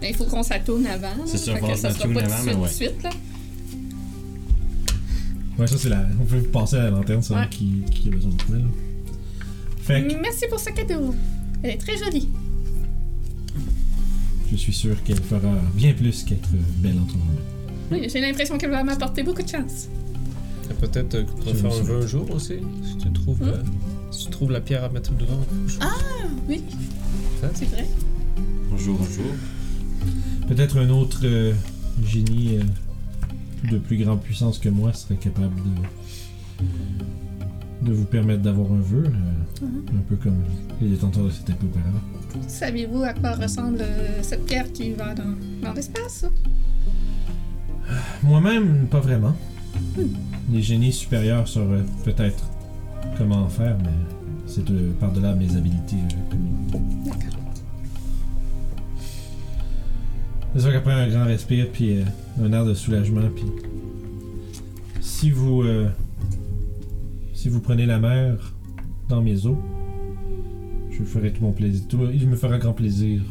mais 0.00 0.10
il 0.10 0.14
faut 0.14 0.24
qu'on 0.24 0.42
s'attourne 0.42 0.86
avant. 0.86 1.08
C'est 1.26 1.38
fait 1.38 1.50
faut 1.52 1.56
que 1.56 1.60
qu'on 1.72 1.76
ça 1.76 1.90
sera 1.90 1.92
s'attourne 1.92 2.14
pas 2.14 2.22
tout 2.22 2.28
de 2.28 2.32
avant, 2.32 2.42
suite, 2.42 2.46
mais 2.46 2.52
tout 2.54 2.60
ouais. 2.60 2.68
de 2.68 2.72
suite, 2.72 3.02
là. 3.02 3.10
Ouais, 5.60 5.66
ça 5.66 5.76
c'est 5.78 5.88
la. 5.90 6.04
On 6.20 6.24
peut 6.24 6.40
passer 6.40 6.76
à 6.76 6.84
la 6.84 6.90
lanterne, 6.90 7.22
c'est 7.22 7.34
Ouais. 7.34 7.48
qui, 7.50 7.82
qui 7.90 8.08
a 8.08 8.12
besoin 8.12 8.30
de 8.32 8.36
toi, 8.36 8.56
là. 8.56 8.64
Fait 9.82 10.02
que 10.06 10.20
Merci 10.20 10.46
pour 10.48 10.58
ce 10.58 10.70
cadeau. 10.70 11.14
Elle 11.62 11.70
est 11.70 11.76
très 11.78 11.96
jolie. 11.98 12.28
je 14.50 14.56
suis 14.56 14.72
sûr 14.72 15.00
qu'elle 15.04 15.22
fera 15.22 15.54
bien 15.74 15.92
plus 15.92 16.24
qu'être 16.24 16.48
belle 16.78 16.98
entre 16.98 17.14
vos 17.14 17.18
mains. 17.24 17.40
Oui, 17.92 18.08
j'ai 18.12 18.20
l'impression 18.20 18.56
qu'elle 18.58 18.70
va 18.70 18.82
m'apporter 18.82 19.22
beaucoup 19.22 19.42
de 19.42 19.48
chance. 19.48 19.88
Et 20.70 20.74
Peut-être 20.74 21.14
euh, 21.14 21.24
faire 21.54 21.72
un 21.72 21.82
vœu 21.82 22.02
un 22.02 22.06
jour 22.06 22.30
aussi. 22.30 22.54
Si 22.84 22.96
tu 22.96 23.12
trouves, 23.12 23.42
Hein? 23.42 23.48
euh, 23.54 23.62
si 24.10 24.24
tu 24.26 24.30
trouves 24.30 24.50
la 24.52 24.60
pierre 24.60 24.84
à 24.84 24.88
mettre 24.88 25.12
devant. 25.14 25.40
Ah, 25.80 25.90
oui. 26.48 26.62
Hein? 27.44 27.48
C'est 27.54 27.66
vrai. 27.66 27.86
Un 28.72 28.76
jour, 28.76 28.98
un 29.00 29.12
jour. 29.12 29.32
Peut-être 30.48 30.78
un 30.78 30.88
autre 30.90 31.20
euh, 31.24 31.52
génie 32.04 32.56
euh, 32.58 32.62
de 33.70 33.78
plus 33.78 33.96
grande 33.98 34.20
puissance 34.22 34.58
que 34.58 34.68
moi 34.68 34.92
serait 34.92 35.16
capable 35.16 35.54
de. 35.56 36.66
de 37.88 37.92
vous 37.94 38.04
permettre 38.04 38.42
d'avoir 38.42 38.70
un 38.72 38.80
vœu, 38.80 39.04
euh, 39.06 39.64
Mhm. 39.66 39.82
un 39.98 40.02
peu 40.08 40.16
comme 40.16 40.36
les 40.82 40.88
détenteurs 40.90 41.24
de 41.24 41.30
cette 41.30 41.48
épée 41.50 41.64
auparavant. 41.66 42.00
Saviez-vous 42.46 43.02
à 43.02 43.14
quoi 43.14 43.32
ressemble 43.32 43.78
euh, 43.80 44.18
cette 44.22 44.44
pierre 44.44 44.70
qui 44.72 44.92
va 44.92 45.14
dans, 45.14 45.34
dans 45.62 45.72
l'espace? 45.72 46.26
Moi-même, 48.22 48.86
pas 48.90 49.00
vraiment. 49.00 49.34
Les 50.52 50.62
génies 50.62 50.92
supérieurs 50.92 51.48
sauraient 51.48 51.84
peut-être 52.04 52.44
comment 53.16 53.44
en 53.44 53.48
faire, 53.48 53.76
mais 53.82 53.90
c'est 54.46 54.64
de- 54.64 54.92
par-delà 55.00 55.34
mes 55.34 55.56
habilités 55.56 55.96
euh, 55.96 56.76
C'est 60.52 60.60
sûr 60.60 60.72
qu'après 60.72 60.92
un 60.92 61.08
grand 61.08 61.24
respire, 61.26 61.68
puis 61.72 61.98
euh, 61.98 62.04
un 62.42 62.52
air 62.52 62.64
de 62.64 62.74
soulagement, 62.74 63.28
puis 63.34 63.44
si 65.00 65.30
vous 65.30 65.62
euh, 65.62 65.88
si 67.34 67.48
vous 67.48 67.60
prenez 67.60 67.86
la 67.86 67.98
mer 67.98 68.52
dans 69.08 69.22
mes 69.22 69.46
eaux, 69.46 69.60
je 70.90 71.04
ferai 71.04 71.32
tout 71.32 71.42
mon 71.42 71.52
plaisir. 71.52 71.82
il 72.12 72.28
me 72.28 72.36
fera 72.36 72.58
grand 72.58 72.72
plaisir 72.72 73.22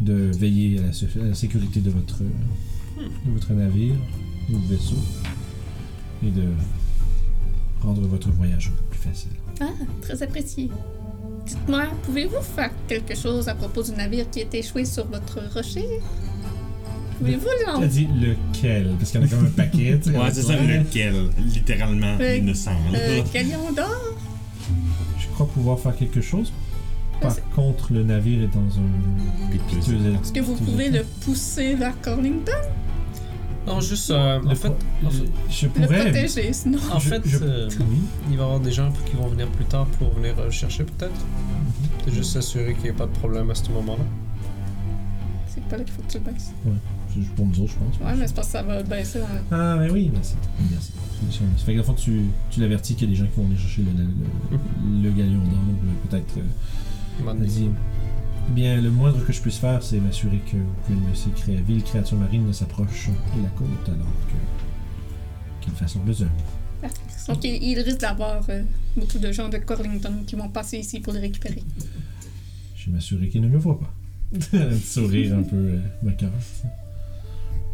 de 0.00 0.30
veiller 0.36 0.80
à 0.80 0.82
la, 1.24 1.34
sécurité 1.34 1.80
de 1.80 1.90
votre 1.90 2.22
de 2.22 3.30
votre 3.32 3.52
navire 3.54 3.94
ou 4.50 4.58
vaisseau 4.68 4.96
et 6.24 6.30
de 6.30 6.44
rendre 7.80 8.02
votre 8.02 8.30
voyage 8.30 8.70
plus 8.90 8.98
facile. 8.98 9.32
Ah, 9.60 9.70
très 10.02 10.22
apprécié. 10.22 10.70
Dites-moi, 11.46 11.84
pouvez-vous 12.04 12.40
faire 12.40 12.70
quelque 12.88 13.14
chose 13.16 13.48
à 13.48 13.54
propos 13.54 13.82
du 13.82 13.92
navire 13.92 14.28
qui 14.30 14.40
est 14.40 14.54
échoué 14.54 14.84
sur 14.84 15.06
votre 15.06 15.38
rocher? 15.54 15.86
Pouvez-vous 17.18 17.46
Tu 17.62 17.68
as 17.68 17.72
l'en... 17.72 17.80
dit 17.86 18.08
lequel? 18.20 18.94
Parce 18.98 19.10
qu'il 19.10 19.20
y 19.20 19.24
en 19.24 19.26
a 19.26 19.30
comme 19.30 19.46
un 19.46 19.50
paquet. 19.50 20.00
tu 20.02 20.10
sais. 20.12 20.16
Ouais, 20.18 20.30
c'est 20.32 20.42
ça, 20.42 20.56
lequel? 20.56 21.14
Littéralement, 21.38 22.16
Euh, 22.20 22.36
il 22.36 22.44
me 22.44 22.54
semble. 22.54 22.76
Euh, 22.94 23.20
Galion 23.32 23.72
d'or? 23.72 24.14
Je 25.18 25.26
crois 25.34 25.46
pouvoir 25.46 25.78
faire 25.78 25.96
quelque 25.96 26.20
chose. 26.20 26.52
Par 27.20 27.36
contre, 27.54 27.92
le 27.92 28.02
navire 28.02 28.42
est 28.42 28.46
dans 28.48 28.58
un 28.78 29.50
Piteux. 29.52 29.94
Est-ce 30.20 30.32
que 30.32 30.40
vous 30.40 30.56
pouvez 30.56 30.88
le 30.90 31.04
pousser 31.24 31.74
vers 31.76 31.94
Cornington? 32.00 32.50
Non, 33.66 33.80
juste. 33.80 34.10
euh, 34.10 34.40
en 34.40 34.48
Le 34.48 34.54
fait, 34.54 34.72
je 35.50 35.66
Le 35.66 35.70
pourrais. 35.72 36.04
protéger, 36.10 36.52
sinon... 36.52 36.78
en 36.92 36.98
Je- 36.98 37.08
fait, 37.08 37.22
je- 37.24 37.38
euh, 37.42 37.68
Oui. 37.80 37.98
il 38.30 38.36
va 38.36 38.42
y 38.42 38.46
avoir 38.46 38.60
des 38.60 38.72
gens 38.72 38.92
qui 39.06 39.14
vont 39.16 39.28
venir 39.28 39.46
plus 39.48 39.64
tard 39.66 39.86
pour 39.98 40.10
venir 40.14 40.34
euh, 40.38 40.50
chercher 40.50 40.84
peut-être. 40.84 41.14
C'est 42.04 42.12
juste 42.14 42.32
s'assurer 42.32 42.74
qu'il 42.74 42.84
n'y 42.84 42.88
ait 42.90 42.92
pas 42.92 43.06
de 43.06 43.12
problème 43.12 43.50
à 43.50 43.54
ce 43.54 43.70
moment-là. 43.70 44.02
C'est 45.46 45.62
pas 45.64 45.76
là 45.76 45.84
qu'il 45.84 45.92
faut 45.92 46.02
que 46.02 46.10
tu 46.10 46.18
le 46.18 46.24
baisses. 46.24 46.52
C'est 47.08 47.20
juste 47.20 47.34
pour 47.34 47.46
nous 47.46 47.60
autres, 47.60 47.72
je 47.72 47.78
pense. 47.78 48.08
Ouais, 48.10 48.16
mais 48.18 48.26
c'est 48.26 48.34
parce 48.34 48.46
que 48.48 48.52
ça 48.54 48.62
va 48.62 48.82
baisser 48.82 49.20
dans... 49.20 49.26
Ah, 49.56 49.76
mais 49.78 49.90
oui, 49.90 50.10
merci. 50.12 50.34
Merci. 50.70 50.92
Ça 51.30 51.64
fait 51.64 51.72
que, 51.72 51.76
le 51.78 51.82
fond, 51.84 51.92
tu, 51.94 52.22
tu 52.50 52.60
l'avertis 52.60 52.94
qu'il 52.96 53.08
y 53.08 53.12
a 53.12 53.14
des 53.14 53.20
gens 53.22 53.30
qui 53.30 53.36
vont 53.38 53.44
venir 53.46 53.58
chercher 53.60 53.82
le, 53.82 53.90
le, 53.92 55.02
le 55.04 55.10
galion 55.10 55.38
d'or, 55.38 55.58
euh, 55.68 56.08
peut-être. 56.08 56.34
Bien, 58.50 58.80
le 58.80 58.90
moindre 58.90 59.24
que 59.24 59.32
je 59.32 59.40
puisse 59.40 59.58
faire, 59.58 59.82
c'est 59.82 59.98
m'assurer 60.00 60.38
qu'aucune 60.40 61.00
de 61.10 61.14
ces 61.14 61.30
cré- 61.30 61.56
villes 61.62 61.82
créatures 61.82 62.18
marines 62.18 62.46
ne 62.46 62.52
s'approche 62.52 63.08
de 63.36 63.42
la 63.42 63.48
côte 63.50 63.88
alors 63.88 64.06
que 64.28 65.64
qu'ils 65.64 65.72
fassent 65.74 65.94
leur 65.94 66.04
besoin. 66.04 66.28
Donc, 67.28 67.44
il, 67.44 67.62
il 67.62 67.78
risque 67.80 68.00
d'avoir 68.00 68.42
euh, 68.48 68.62
beaucoup 68.96 69.18
de 69.18 69.30
gens 69.30 69.48
de 69.48 69.58
Corlington 69.58 70.24
qui 70.26 70.34
vont 70.34 70.48
passer 70.48 70.78
ici 70.78 70.98
pour 71.00 71.12
les 71.12 71.20
récupérer. 71.20 71.62
Je 72.74 72.86
vais 72.86 72.92
m'assurer 72.92 73.28
qu'ils 73.28 73.42
ne 73.42 73.48
me 73.48 73.58
voient 73.58 73.78
pas. 73.78 73.92
un 74.34 74.38
petit 74.38 74.80
sourire 74.80 75.36
un 75.38 75.42
peu 75.44 75.56
euh, 75.56 75.78
sais. 76.62 76.68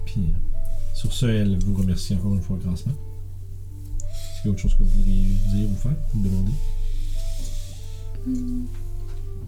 Puis, 0.05 0.21
euh, 0.21 0.95
sur 0.95 1.13
ce, 1.13 1.27
elle 1.27 1.59
vous 1.65 1.75
remercie 1.75 2.15
encore 2.15 2.35
une 2.35 2.43
fois 2.43 2.59
grassement. 2.59 2.93
Est-ce 4.11 4.43
qu'il 4.43 4.47
y 4.47 4.49
a 4.49 4.51
autre 4.53 4.61
chose 4.61 4.75
que 4.75 4.83
vous 4.83 4.91
voudriez 4.91 5.35
dire 5.55 5.69
ou 5.71 5.75
faire 5.77 5.97
ou 6.15 6.19
demander? 6.23 6.53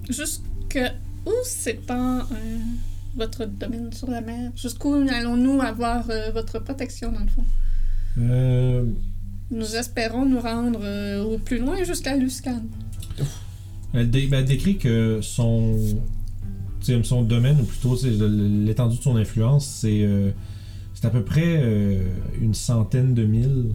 Jusque 0.08 0.78
où 1.26 1.30
s'étend 1.44 2.18
euh, 2.20 2.58
votre 3.16 3.44
domaine 3.46 3.92
sur 3.92 4.10
la 4.10 4.20
mer? 4.20 4.52
Jusqu'où 4.56 4.94
allons-nous 4.94 5.60
avoir 5.60 6.08
euh, 6.10 6.30
votre 6.32 6.58
protection, 6.58 7.12
dans 7.12 7.20
le 7.20 7.28
fond? 7.28 7.44
euh, 8.18 8.84
Nous 9.50 9.76
espérons 9.76 10.24
nous 10.26 10.40
rendre 10.40 10.80
euh, 10.82 11.22
au 11.24 11.38
plus 11.38 11.58
loin 11.58 11.82
jusqu'à 11.84 12.16
Luscan. 12.16 12.62
Elle, 13.92 14.10
dé- 14.10 14.26
ben, 14.28 14.38
elle 14.40 14.44
décrit 14.46 14.78
que 14.78 15.20
son, 15.22 15.76
son 17.02 17.22
domaine, 17.22 17.60
ou 17.60 17.64
plutôt 17.64 17.98
l'étendue 18.04 18.96
de 18.98 19.02
son 19.02 19.16
influence, 19.16 19.66
c'est 19.66 20.06
à 21.02 21.10
peu 21.10 21.22
près 21.24 21.98
une 22.40 22.54
centaine 22.54 23.14
de 23.14 23.24
milles 23.24 23.74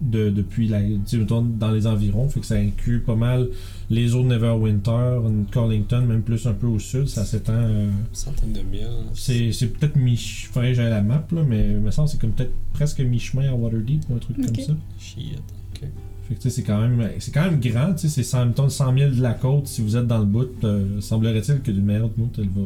de, 0.00 0.30
depuis 0.30 0.66
la, 0.68 0.80
tu 0.82 0.98
sais, 1.06 1.16
mettons, 1.18 1.42
dans 1.42 1.70
les 1.70 1.86
environs. 1.86 2.28
Fait 2.28 2.40
que 2.40 2.46
ça 2.46 2.54
inclut 2.56 3.00
pas 3.00 3.14
mal 3.16 3.48
les 3.90 4.14
eaux 4.14 4.22
de 4.22 4.28
Neverwinter, 4.28 5.18
Corlington, 5.52 6.02
même 6.02 6.22
plus 6.22 6.46
un 6.46 6.52
peu 6.54 6.66
au 6.68 6.78
sud. 6.78 7.06
Ça 7.08 7.24
s'étend. 7.24 7.52
euh, 7.54 7.90
Centaines 8.12 8.52
de 8.52 8.60
mille. 8.62 8.86
c'est 9.14 9.52
c'est 9.52 9.66
peut-être 9.68 9.96
mi. 9.96 10.16
Faudrait 10.16 10.74
j'aille 10.74 10.90
la 10.90 11.02
map, 11.02 11.26
là, 11.32 11.42
mais 11.46 11.70
il 11.72 11.76
me 11.80 11.90
semble 11.90 12.06
que 12.08 12.12
c'est 12.12 12.20
comme 12.20 12.32
peut-être 12.32 12.54
presque 12.72 13.00
mi-chemin 13.00 13.48
à 13.50 13.54
Waterdeep 13.54 14.02
ou 14.08 14.14
un 14.14 14.18
truc 14.18 14.36
Ok. 14.38 14.46
comme 14.46 14.64
ça. 14.64 14.72
Shit. 14.98 15.38
Ok. 15.74 15.88
Fait 16.28 16.34
que 16.36 16.40
tu 16.40 16.48
sais, 16.48 16.50
c'est 16.50 16.62
quand 16.62 16.80
même 16.80 17.10
c'est 17.18 17.32
quand 17.32 17.42
même 17.44 17.58
grand, 17.60 17.92
tu 17.92 18.00
sais, 18.02 18.08
c'est 18.08 18.22
100, 18.22 18.46
mettons, 18.46 18.68
100 18.68 18.96
000 18.96 19.10
de 19.16 19.20
la 19.20 19.34
côte. 19.34 19.66
Si 19.66 19.82
vous 19.82 19.96
êtes 19.96 20.06
dans 20.06 20.20
le 20.20 20.24
bout, 20.26 20.48
euh, 20.64 21.00
semblerait-il 21.00 21.60
que 21.60 21.72
d'une 21.72 21.84
manière 21.84 22.04
ou 22.06 22.08
d'une 22.10 22.24
autre, 22.24 22.38
elle 22.38 22.48
va 22.48 22.62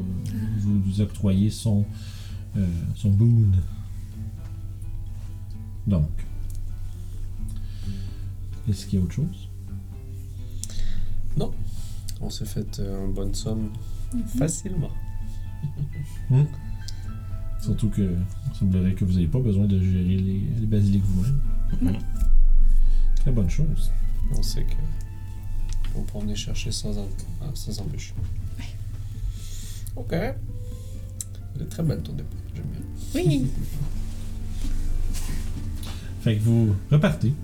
vous, 0.59 0.81
vous 0.85 1.01
octroyer 1.01 1.49
son, 1.51 1.85
euh, 2.59 2.61
son 2.94 3.09
boon. 3.09 3.47
Donc. 5.87 6.09
Est-ce 8.68 8.87
qu'il 8.87 8.98
y 8.98 9.03
a 9.03 9.05
autre 9.05 9.14
chose? 9.14 9.48
On 12.20 12.31
s'est 12.31 12.46
fait 12.46 12.79
euh, 12.79 13.07
une 13.07 13.12
bonne 13.12 13.35
somme 13.35 13.70
facilement. 14.38 14.90
Surtout 17.61 17.90
que 17.90 18.00
il 18.00 18.57
semblerait 18.57 18.94
que 18.94 19.05
vous 19.05 19.12
n'avez 19.12 19.27
pas 19.27 19.40
besoin 19.40 19.66
de 19.66 19.79
gérer 19.79 20.05
les, 20.05 20.40
les 20.61 20.66
basiliques 20.66 21.05
vous-même. 21.05 21.40
Non. 21.83 21.98
Très 23.16 23.31
bonne 23.31 23.50
chose. 23.50 23.90
On 24.33 24.42
sait 24.42 24.64
que 24.64 24.77
on 25.96 26.03
peut 26.03 26.18
venir 26.20 26.37
chercher 26.37 26.72
sans, 26.72 26.96
en... 26.96 27.07
ah, 27.42 27.50
sans 27.53 27.79
embûche. 27.81 28.14
Ok. 29.96 30.12
Elle 30.12 30.35
est 31.61 31.66
très 31.66 31.83
belle 31.83 32.03
ton 32.03 32.14
dépôt. 32.14 32.37
J'aime 32.55 32.64
bien. 32.66 32.81
Oui, 33.14 33.50
Fait 36.22 36.37
que 36.37 36.42
vous 36.42 36.74
repartez 36.90 37.35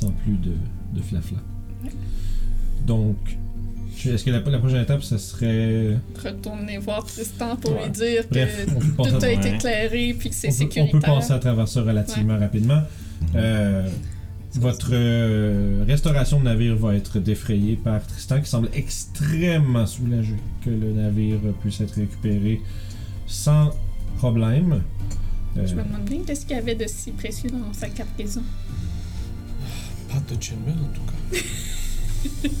sans 0.00 0.10
plus 0.10 0.36
de, 0.36 0.52
de 0.94 1.02
flafla. 1.02 1.38
Ouais. 1.84 1.90
Donc, 2.86 3.16
est-ce 4.06 4.24
que 4.24 4.30
la, 4.30 4.40
la 4.40 4.58
prochaine 4.58 4.82
étape, 4.82 5.02
ça 5.02 5.18
serait. 5.18 5.96
retournez 6.24 6.78
voir 6.78 7.04
Tristan 7.04 7.56
pour 7.56 7.72
Ouais. 7.72 7.84
lui 7.84 7.90
dire 7.90 8.24
Bref, 8.30 8.66
que 8.66 9.08
tout 9.10 9.24
a 9.24 9.30
été 9.30 9.54
éclairé 9.54 10.14
puis 10.18 10.30
que 10.30 10.34
c'est 10.34 10.48
peut- 10.48 10.54
on 10.54 10.56
sécuritaire. 10.58 11.00
peut 11.00 11.06
passer 11.06 11.32
à 11.32 11.38
travers 11.38 11.68
ça 11.68 11.82
relativement 11.82 12.38
rapidement. 12.38 12.80
Euh, 13.34 13.86
votre 14.54 14.90
euh, 14.92 15.84
restauration 15.86 16.40
de 16.40 16.44
navire 16.44 16.74
va 16.76 16.94
être 16.96 17.18
défrayée 17.18 17.76
par 17.76 18.04
Tristan 18.06 18.40
qui 18.40 18.48
semble 18.48 18.68
extrêmement 18.74 19.86
soulagé 19.86 20.34
que 20.64 20.70
le 20.70 20.92
navire 20.92 21.38
puisse 21.60 21.80
être 21.82 21.94
récupéré 21.94 22.60
sans 23.26 23.70
problème. 24.16 24.82
Euh, 25.56 25.66
Je 25.66 25.74
me 25.74 25.82
demande 25.84 26.04
bien 26.04 26.20
qu'est-ce 26.26 26.46
qu'il 26.46 26.56
y 26.56 26.58
avait 26.58 26.74
de 26.74 26.86
si 26.88 27.10
précieux 27.12 27.50
dans 27.50 27.72
sa 27.72 27.88
cargaison. 27.88 28.42
Pas 30.10 30.34
de 30.34 30.42
Chinmel 30.42 30.74
en 30.74 30.88
tout 30.94 31.02
cas? 31.02 31.12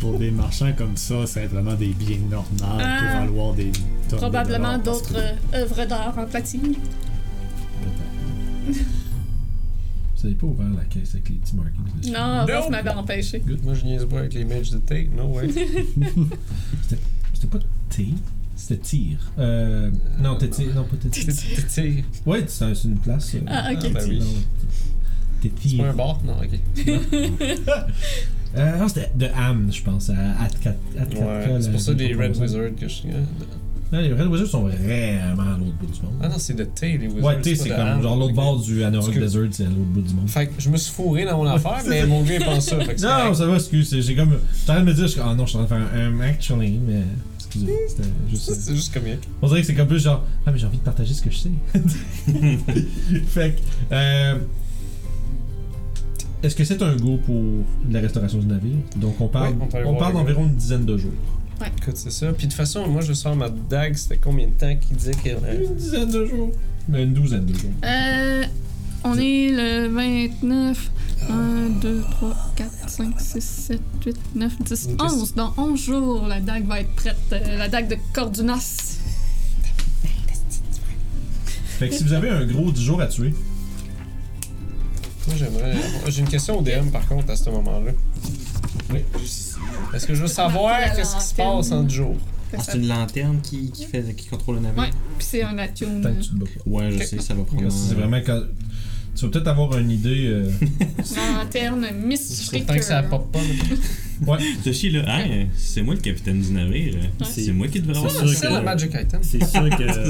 Pour 0.00 0.18
des 0.18 0.30
marchands 0.30 0.72
comme 0.76 0.96
ça, 0.96 1.26
c'est 1.26 1.46
vraiment 1.46 1.74
des 1.74 1.88
biens 1.94 2.18
normaux 2.30 2.46
Ah. 2.62 2.98
pour 3.00 3.20
valoir 3.20 3.54
des 3.54 3.72
tonnes 3.72 3.82
de 4.12 4.16
Probablement 4.16 4.78
dollars, 4.78 4.82
parce 4.82 5.02
d'autres 5.02 5.14
que- 5.14 5.56
euh, 5.56 5.62
œuvres 5.62 5.84
d'art 5.86 6.18
en 6.18 6.26
platine. 6.26 6.74
Vous 8.66 10.22
n'avez 10.22 10.34
pas 10.34 10.46
ouvert 10.46 10.68
la 10.76 10.84
caisse 10.84 11.14
avec 11.14 11.28
les 11.30 11.36
petits 11.36 11.56
markings 11.56 11.84
dessus? 12.00 12.12
Non, 12.12 12.40
Nope. 12.46 12.64
je 12.66 12.70
m'avais 12.70 12.90
empêché. 12.90 13.42
Moi, 13.62 13.74
je 13.74 13.84
niaise 13.84 14.06
pas 14.06 14.18
avec 14.20 14.34
les 14.34 14.44
mages 14.44 14.70
de 14.70 14.78
Tate. 14.78 15.12
No 15.16 15.24
way. 15.28 15.48
C'était 17.34 17.46
pas 17.48 17.58
T, 17.90 18.08
c'était 18.56 18.80
tir. 18.82 19.18
Euh, 19.38 19.90
non, 20.20 20.36
t'es 20.36 20.48
tir. 20.50 20.74
Non, 20.74 20.84
pas 20.84 20.96
t'es 20.96 21.08
tir. 21.10 21.32
C'est 21.68 22.04
Ouais, 22.26 22.44
c'est 22.48 22.74
c'est 22.74 22.88
une 22.88 22.98
place. 22.98 23.34
euh, 23.34 23.40
Ah, 23.46 23.70
ok. 23.72 23.78
Ah, 23.84 23.88
ben 23.94 24.04
oui. 24.08 24.18
non, 24.20 24.26
c'est 25.42 25.76
pas 25.76 25.84
un 25.84 25.94
bar? 25.94 26.20
Non, 26.24 26.34
ok. 26.42 26.86
Euh, 28.56 28.78
non, 28.78 28.88
c'était 28.88 29.10
de 29.14 29.26
Ham, 29.26 29.68
je 29.70 29.82
pense, 29.82 30.10
à 30.10 30.42
Atka. 30.42 30.74
Ouais, 30.94 31.58
c'est 31.60 31.70
pour 31.70 31.80
ça 31.80 31.94
des 31.94 32.14
Red 32.14 32.36
Wizards 32.36 32.74
que 32.80 32.88
je 32.88 33.02
Non, 33.92 34.00
les 34.00 34.12
Red 34.12 34.28
Wizards 34.28 34.46
sont 34.46 34.62
vraiment 34.62 35.42
à 35.42 35.58
l'autre 35.58 35.76
bout 35.78 35.86
du 35.86 36.00
monde. 36.00 36.14
Ah 36.22 36.28
non, 36.28 36.36
c'est 36.38 36.54
de 36.54 36.64
Tate, 36.64 37.00
les 37.00 37.06
Wizards. 37.06 37.22
ouais, 37.22 37.42
sais, 37.42 37.54
c'est 37.54 37.68
comme 37.68 38.02
genre 38.02 38.16
l'autre 38.16 38.34
bord 38.34 38.60
du 38.60 38.82
Excuse. 38.82 39.18
Desert, 39.18 39.48
c'est 39.50 39.64
à 39.64 39.68
l'autre 39.68 39.80
bout 39.80 40.00
du 40.00 40.14
monde. 40.14 40.30
Fait 40.30 40.46
que 40.46 40.54
je 40.58 40.70
me 40.70 40.76
suis 40.78 40.92
fourré 40.92 41.24
dans 41.26 41.36
mon 41.36 41.46
affaire, 41.46 41.82
mais 41.88 42.06
mon 42.06 42.22
gars 42.22 42.34
il 42.34 42.44
pense 42.44 42.64
ça. 42.66 42.80
Fait 42.80 42.94
que 42.94 43.00
c'est 43.00 43.06
Non, 43.06 43.34
ça 43.34 43.46
va, 43.46 43.56
excuse. 43.56 43.94
J'ai 44.00 44.14
comme. 44.14 44.38
J'étais 44.58 44.70
en 44.70 44.74
train 44.74 44.84
de 44.84 44.86
me 44.86 44.94
dire, 44.94 45.08
ah 45.22 45.34
non, 45.34 45.44
je 45.44 45.50
suis 45.50 45.58
en 45.58 45.64
train 45.66 45.80
de 45.80 45.86
faire 45.88 46.00
un 46.00 46.20
actually, 46.20 46.80
mais. 46.86 47.02
Excusez, 47.36 47.72
c'était 47.88 48.08
juste. 48.30 48.54
c'est 48.58 48.74
juste 48.74 48.94
comique. 48.94 49.28
On 49.42 49.48
dirait 49.48 49.60
que 49.60 49.66
c'est 49.66 49.74
comme 49.74 49.88
plus 49.88 50.02
genre, 50.02 50.24
ah, 50.46 50.50
mais 50.50 50.58
j'ai 50.58 50.66
envie 50.66 50.78
de 50.78 50.82
partager 50.82 51.12
ce 51.12 51.20
que 51.20 51.30
je 51.30 51.38
sais. 51.38 51.50
fait 53.26 53.50
que. 53.50 53.60
Euh, 53.92 54.38
Est-ce 56.46 56.54
que 56.54 56.62
c'est 56.62 56.80
un 56.80 56.94
go 56.94 57.18
pour 57.26 57.42
la 57.90 57.98
restauration 57.98 58.38
du 58.38 58.46
navire? 58.46 58.76
Donc 58.94 59.20
on 59.20 59.26
parle, 59.26 59.54
Ouais, 59.54 59.82
on 59.84 59.96
on 59.96 60.12
d'environ 60.12 60.44
une 60.44 60.54
dizaine 60.54 60.84
de 60.84 60.96
jours. 60.96 61.10
Écoute, 61.60 61.96
c'est 61.96 62.12
ça. 62.12 62.28
Puis 62.32 62.46
de 62.46 62.52
toute 62.52 62.56
façon, 62.56 62.86
moi 62.86 63.00
je 63.00 63.14
sors 63.14 63.34
ma 63.34 63.48
dague, 63.48 63.96
c'était 63.96 64.18
combien 64.18 64.46
de 64.46 64.52
temps 64.52 64.76
qu'il 64.76 64.96
disait 64.96 65.10
qu'il 65.14 65.32
y 65.32 65.34
avait. 65.34 65.64
Une 65.66 65.74
dizaine 65.74 66.08
de 66.08 66.24
jours. 66.24 66.52
Mais 66.88 67.02
une 67.02 67.14
douzaine 67.14 67.46
de 67.46 67.52
jours. 67.52 67.70
Euh, 67.84 68.44
on 69.02 69.18
est 69.18 69.50
le 69.50 69.88
29. 69.88 70.90
1, 71.28 71.80
2, 71.80 72.02
3, 72.12 72.36
4, 72.54 72.70
5, 72.90 73.20
6, 73.20 73.40
7, 73.40 73.80
8, 74.06 74.16
9, 74.36 74.62
10, 74.62 74.88
Ok. 74.92 75.02
11. 75.02 75.34
Dans 75.34 75.52
11 75.56 75.80
jours, 75.80 76.26
la 76.28 76.38
dague 76.38 76.68
va 76.68 76.78
être 76.80 76.94
prête. 76.94 77.16
Euh, 77.32 77.58
la 77.58 77.68
dague 77.68 77.88
de 77.88 77.96
Cordunas. 78.12 79.00
Fait 81.78 81.88
que 81.88 81.94
si 81.96 82.04
vous 82.04 82.12
avez 82.12 82.30
un 82.30 82.46
gros 82.46 82.70
10 82.70 82.82
jours 82.84 83.00
à 83.00 83.08
tuer, 83.08 83.34
Moi 85.26 85.36
j'aimerais. 85.36 85.74
J'ai 86.08 86.20
une 86.20 86.28
question 86.28 86.58
au 86.58 86.62
DM 86.62 86.88
par 86.92 87.06
contre 87.06 87.30
à 87.30 87.36
ce 87.36 87.50
moment-là. 87.50 87.92
Oui. 88.90 89.00
Est-ce 89.94 90.06
que 90.06 90.14
je 90.14 90.22
veux 90.22 90.28
savoir 90.28 90.78
qu'est-ce 90.94 91.16
qui 91.16 91.22
se 91.24 91.34
passe 91.34 91.72
en 91.72 91.82
10 91.82 91.94
jours? 91.94 92.16
Ah, 92.56 92.62
c'est 92.62 92.78
une 92.78 92.86
lanterne 92.88 93.40
qui, 93.42 93.70
qui, 93.72 93.84
fait, 93.84 94.02
qui 94.14 94.28
contrôle 94.28 94.56
le 94.56 94.60
navire? 94.62 94.82
Ouais. 94.84 94.90
Puis 95.18 95.26
c'est 95.28 95.42
un 95.42 95.58
pas. 95.58 96.10
Ouais, 96.64 96.90
je 96.92 97.02
sais, 97.04 97.18
ça 97.20 97.34
va 97.34 97.42
prendre. 97.42 97.70
C'est 97.70 97.94
vraiment 97.94 98.20
quand. 98.24 98.40
Tu 99.16 99.24
vas 99.24 99.30
peut-être 99.30 99.48
avoir 99.48 99.76
une 99.78 99.90
idée. 99.90 100.26
euh, 100.26 100.50
Lanterne 101.38 101.88
mystique. 102.04 102.66
Tant 102.66 102.76
que 102.76 102.84
ça 102.84 103.02
pop 103.02 103.32
pas. 103.32 103.40
Ouais. 104.26 104.38
Toshi, 104.64 104.90
là, 104.90 105.02
hein, 105.06 105.46
c'est 105.56 105.82
moi 105.82 105.94
le 105.94 106.00
capitaine 106.00 106.40
du 106.40 106.50
navire. 106.52 106.94
C'est 107.22 107.52
moi 107.52 107.68
qui 107.68 107.80
devrais 107.80 107.94
C'est 107.94 107.98
avoir 108.00 108.28
sûr 108.28 108.28
C'est 108.38 108.46
que- 108.46 108.52
la 108.52 108.60
Magic 108.62 108.90
Item. 108.94 109.20
C'est 109.22 109.44
sûr 109.44 109.62
C'est 109.78 109.84
que 109.84 109.92
ça. 109.92 110.00